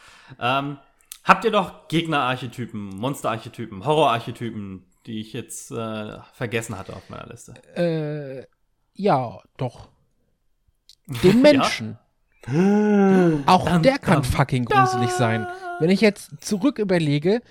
Ähm, 0.41 0.77
habt 1.23 1.45
ihr 1.45 1.51
doch 1.51 1.87
Gegnerarchetypen, 1.87 2.89
Monsterarchetypen, 2.97 3.85
Horrorarchetypen, 3.85 4.83
die 5.05 5.21
ich 5.21 5.31
jetzt 5.31 5.71
äh, 5.71 6.17
vergessen 6.33 6.77
hatte 6.77 6.97
auf 6.97 7.09
meiner 7.09 7.27
Liste? 7.27 7.53
Äh, 7.77 8.45
ja, 8.93 9.39
doch. 9.55 9.87
Den 11.23 11.41
Menschen. 11.41 11.97
Auch 13.45 13.65
Dam, 13.65 13.83
der 13.83 13.97
kann 13.99 14.21
dam, 14.21 14.23
fucking 14.23 14.65
gruselig 14.65 15.09
sein. 15.11 15.45
Wenn 15.79 15.89
ich 15.89 16.01
jetzt 16.01 16.31
zurück 16.39 16.79
überlege, 16.79 17.41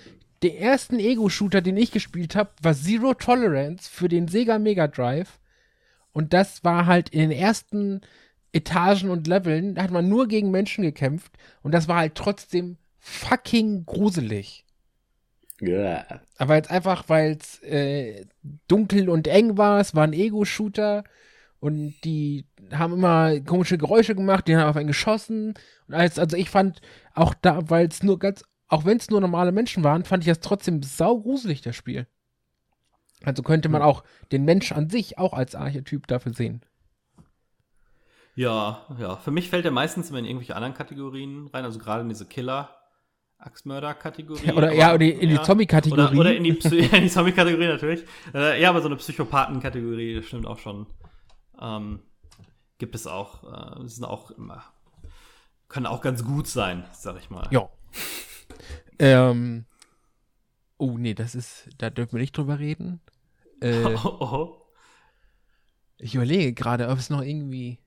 den 0.41 0.55
ersten 0.55 0.99
Ego-Shooter, 0.99 1.61
den 1.61 1.77
ich 1.77 1.91
gespielt 1.91 2.35
habe, 2.35 2.51
war 2.61 2.73
Zero 2.73 3.13
Tolerance 3.13 3.89
für 3.89 4.07
den 4.07 4.27
Sega 4.27 4.57
Mega 4.57 4.87
Drive. 4.87 5.39
Und 6.11 6.33
das 6.33 6.63
war 6.63 6.85
halt 6.85 7.09
in 7.09 7.19
den 7.19 7.31
ersten 7.31 8.01
Etagen 8.51 9.09
und 9.09 9.27
Leveln, 9.27 9.75
da 9.75 9.83
hat 9.83 9.91
man 9.91 10.09
nur 10.09 10.27
gegen 10.27 10.49
Menschen 10.49 10.83
gekämpft. 10.83 11.31
Und 11.61 11.73
das 11.73 11.87
war 11.87 11.97
halt 11.97 12.15
trotzdem 12.15 12.77
fucking 12.97 13.85
gruselig. 13.85 14.65
Ja. 15.61 16.05
Aber 16.37 16.55
jetzt 16.55 16.71
einfach, 16.71 17.03
weil 17.07 17.37
es 17.39 17.61
äh, 17.63 18.25
dunkel 18.67 19.09
und 19.09 19.27
eng 19.27 19.57
war, 19.57 19.79
es 19.79 19.93
war 19.93 20.05
ein 20.05 20.13
Ego-Shooter 20.13 21.03
und 21.59 21.93
die 22.03 22.45
haben 22.71 22.93
immer 22.93 23.39
komische 23.41 23.77
Geräusche 23.77 24.15
gemacht, 24.15 24.47
die 24.47 24.55
haben 24.55 24.69
auf 24.69 24.75
einen 24.75 24.87
geschossen. 24.87 25.53
Und 25.87 25.93
als, 25.93 26.17
also 26.17 26.37
ich 26.37 26.49
fand 26.49 26.81
auch 27.13 27.33
da, 27.33 27.69
weil 27.69 27.87
es 27.87 28.01
nur 28.03 28.17
ganz, 28.19 28.43
auch 28.67 28.85
wenn 28.85 28.97
es 28.97 29.09
nur 29.09 29.19
normale 29.21 29.51
Menschen 29.51 29.83
waren, 29.83 30.05
fand 30.05 30.23
ich 30.23 30.29
das 30.29 30.39
trotzdem 30.39 30.81
saugruselig, 30.83 31.61
das 31.61 31.75
Spiel. 31.75 32.07
Also 33.23 33.43
könnte 33.43 33.67
man 33.67 33.81
auch 33.81 34.03
den 34.31 34.45
Mensch 34.45 34.71
an 34.71 34.89
sich 34.89 35.17
auch 35.17 35.33
als 35.33 35.53
Archetyp 35.55 36.07
dafür 36.07 36.33
sehen. 36.33 36.61
Ja, 38.35 38.85
ja. 38.97 39.17
Für 39.17 39.31
mich 39.31 39.49
fällt 39.49 39.65
er 39.65 39.71
meistens 39.71 40.09
immer 40.09 40.19
in 40.19 40.25
irgendwelche 40.25 40.55
anderen 40.55 40.73
Kategorien 40.73 41.47
rein, 41.47 41.65
also 41.65 41.79
gerade 41.79 42.01
in 42.01 42.09
diese 42.09 42.25
Killer. 42.25 42.69
Axtmörder-Kategorie. 43.39 44.45
Ja, 44.47 44.53
oder- 44.53 44.73
ja, 44.73 44.93
oder 44.93 45.05
in 45.05 45.29
die 45.29 45.41
Zombie-Kategorie. 45.41 46.01
Oder, 46.01 46.19
oder 46.19 46.35
in 46.35 46.43
die, 46.43 46.53
Psy 46.53 46.89
die 47.01 47.09
Zombie-Kategorie 47.09 47.67
natürlich. 47.67 48.03
Äh, 48.33 48.61
ja, 48.61 48.69
aber 48.69 48.81
so 48.81 48.87
eine 48.87 48.97
Psychopathen-Kategorie, 48.97 50.15
das 50.15 50.25
stimmt 50.25 50.45
auch 50.45 50.59
schon. 50.59 50.87
Ähm, 51.61 52.01
gibt 52.77 52.95
es 52.95 53.07
auch. 53.07 53.81
Äh, 53.81 53.87
sind 53.87 54.05
auch 54.05 54.31
immer. 54.31 54.63
Können 55.67 55.85
auch 55.85 56.01
ganz 56.01 56.23
gut 56.23 56.47
sein, 56.47 56.85
sag 56.93 57.17
ich 57.17 57.29
mal. 57.29 57.47
Ja. 57.51 57.69
ähm. 58.99 59.65
Oh, 60.77 60.97
nee, 60.97 61.13
das 61.13 61.35
ist, 61.35 61.67
da 61.77 61.89
dürfen 61.89 62.13
wir 62.13 62.21
nicht 62.21 62.37
drüber 62.37 62.59
reden. 62.59 63.01
Äh, 63.61 63.83
Oh, 64.03 64.17
oh. 64.19 64.55
Ich 65.97 66.15
überlege 66.15 66.53
gerade, 66.53 66.87
ob 66.87 66.97
es 66.97 67.09
noch 67.09 67.21
irgendwie 67.21 67.77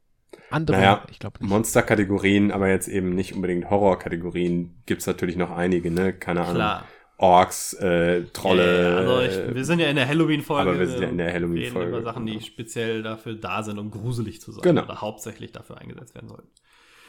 andere. 0.51 0.77
Naja, 0.77 1.07
ich 1.11 1.19
glaube 1.19 1.41
nicht. 1.41 1.49
Monster-Kategorien, 1.49 2.53
aber 2.53 2.69
jetzt 2.69 2.89
eben 2.89 3.15
nicht 3.15 3.33
unbedingt 3.35 3.71
Horror-Kategorien, 3.71 4.83
gibt's 4.85 5.07
natürlich 5.07 5.37
noch 5.37 5.51
einige, 5.51 5.91
ne? 5.91 6.13
Keine 6.13 6.43
Ahnung. 6.43 6.83
Orks, 7.19 7.75
äh, 7.75 8.25
Trolle. 8.33 8.91
Ja, 8.91 8.97
also 8.97 9.21
ich, 9.21 9.55
wir 9.55 9.65
sind 9.65 9.79
ja 9.79 9.89
in 9.89 9.97
der 9.97 10.09
Halloween-Folge. 10.09 10.71
aber 10.71 10.79
wir 10.79 10.89
sind 10.89 11.03
ja 11.03 11.09
in 11.09 11.19
der 11.19 11.33
Halloween-Folge, 11.33 11.87
Reden 11.87 11.99
über 11.99 12.03
Sachen, 12.03 12.27
die 12.27 12.33
genau. 12.33 12.45
speziell 12.45 13.03
dafür 13.03 13.35
da 13.35 13.63
sind, 13.63 13.79
um 13.79 13.91
gruselig 13.91 14.41
zu 14.41 14.53
sein. 14.53 14.63
Genau. 14.63 14.83
Oder 14.83 15.01
hauptsächlich 15.01 15.53
dafür 15.53 15.79
eingesetzt 15.79 16.15
werden 16.15 16.29
sollten. 16.29 16.49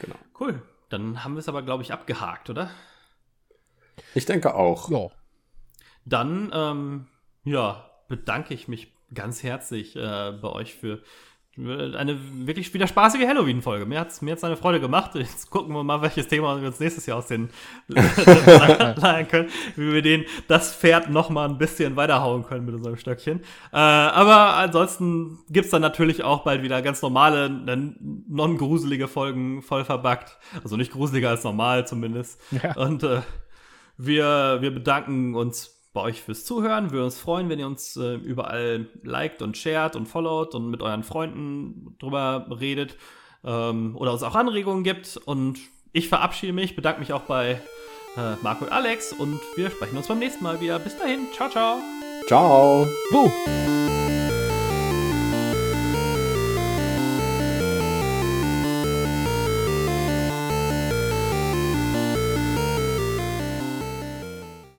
Genau. 0.00 0.16
Cool. 0.38 0.62
Dann 0.88 1.24
haben 1.24 1.34
wir 1.34 1.40
es 1.40 1.48
aber, 1.48 1.62
glaube 1.62 1.82
ich, 1.82 1.92
abgehakt, 1.92 2.50
oder? 2.50 2.70
Ich 4.14 4.26
denke 4.26 4.54
auch. 4.54 4.90
Ja. 4.90 5.08
Dann, 6.04 6.50
ähm, 6.54 7.06
ja, 7.44 7.90
bedanke 8.08 8.54
ich 8.54 8.68
mich 8.68 8.92
ganz 9.12 9.42
herzlich 9.42 9.96
äh, 9.96 10.32
bei 10.40 10.48
euch 10.48 10.74
für 10.74 11.02
eine 11.56 12.18
wirklich 12.46 12.72
wieder 12.74 12.86
spaßige 12.88 13.26
Halloween-Folge. 13.26 13.86
Mir 13.86 14.00
hat 14.00 14.10
es 14.10 14.22
mir 14.22 14.32
hat's 14.32 14.42
eine 14.42 14.56
Freude 14.56 14.80
gemacht. 14.80 15.14
Jetzt 15.14 15.50
gucken 15.50 15.72
wir 15.72 15.84
mal, 15.84 16.02
welches 16.02 16.26
Thema 16.26 16.60
wir 16.60 16.66
uns 16.66 16.80
nächstes 16.80 17.06
Jahr 17.06 17.18
aus 17.18 17.28
den 17.28 17.50
leihen 17.88 19.28
können, 19.28 19.48
wie 19.76 19.92
wir 19.92 20.02
den, 20.02 20.24
das 20.48 20.74
Pferd 20.74 21.10
noch 21.10 21.30
mal 21.30 21.48
ein 21.48 21.58
bisschen 21.58 21.94
weiterhauen 21.94 22.44
können 22.44 22.66
mit 22.66 22.74
unserem 22.74 22.96
Stöckchen. 22.96 23.40
Äh, 23.72 23.76
aber 23.76 24.54
ansonsten 24.54 25.38
gibt's 25.48 25.70
dann 25.70 25.82
natürlich 25.82 26.24
auch 26.24 26.42
bald 26.42 26.62
wieder 26.62 26.82
ganz 26.82 27.02
normale, 27.02 27.46
äh, 27.46 27.76
non-gruselige 28.28 29.06
Folgen 29.06 29.62
voll 29.62 29.84
verbuggt. 29.84 30.36
Also 30.62 30.76
nicht 30.76 30.90
gruseliger 30.90 31.30
als 31.30 31.44
normal 31.44 31.86
zumindest. 31.86 32.40
Ja. 32.50 32.76
Und 32.76 33.04
äh, 33.04 33.20
wir, 33.96 34.58
wir 34.60 34.72
bedanken 34.72 35.36
uns 35.36 35.73
bei 35.94 36.02
euch 36.02 36.20
fürs 36.20 36.44
Zuhören. 36.44 36.86
Wir 36.86 36.92
würden 36.92 37.04
uns 37.04 37.18
freuen, 37.18 37.48
wenn 37.48 37.58
ihr 37.58 37.66
uns 37.66 37.96
äh, 37.96 38.16
überall 38.16 38.88
liked 39.02 39.40
und 39.40 39.56
shared 39.56 39.96
und 39.96 40.06
followt 40.06 40.54
und 40.54 40.68
mit 40.68 40.82
euren 40.82 41.04
Freunden 41.04 41.96
drüber 41.98 42.46
redet 42.60 42.96
ähm, 43.44 43.96
oder 43.96 44.12
uns 44.12 44.22
auch 44.22 44.34
Anregungen 44.34 44.84
gibt. 44.84 45.16
Und 45.24 45.58
ich 45.92 46.08
verabschiede 46.08 46.52
mich, 46.52 46.76
bedanke 46.76 47.00
mich 47.00 47.12
auch 47.12 47.22
bei 47.22 47.62
äh, 48.16 48.34
Marco 48.42 48.64
und 48.64 48.72
Alex 48.72 49.12
und 49.12 49.40
wir 49.56 49.70
sprechen 49.70 49.96
uns 49.96 50.08
beim 50.08 50.18
nächsten 50.18 50.44
Mal 50.44 50.60
wieder. 50.60 50.78
Bis 50.78 50.98
dahin, 50.98 51.28
ciao, 51.32 51.48
ciao. 51.48 51.78
Ciao. 52.26 52.86
Buh. 53.10 53.93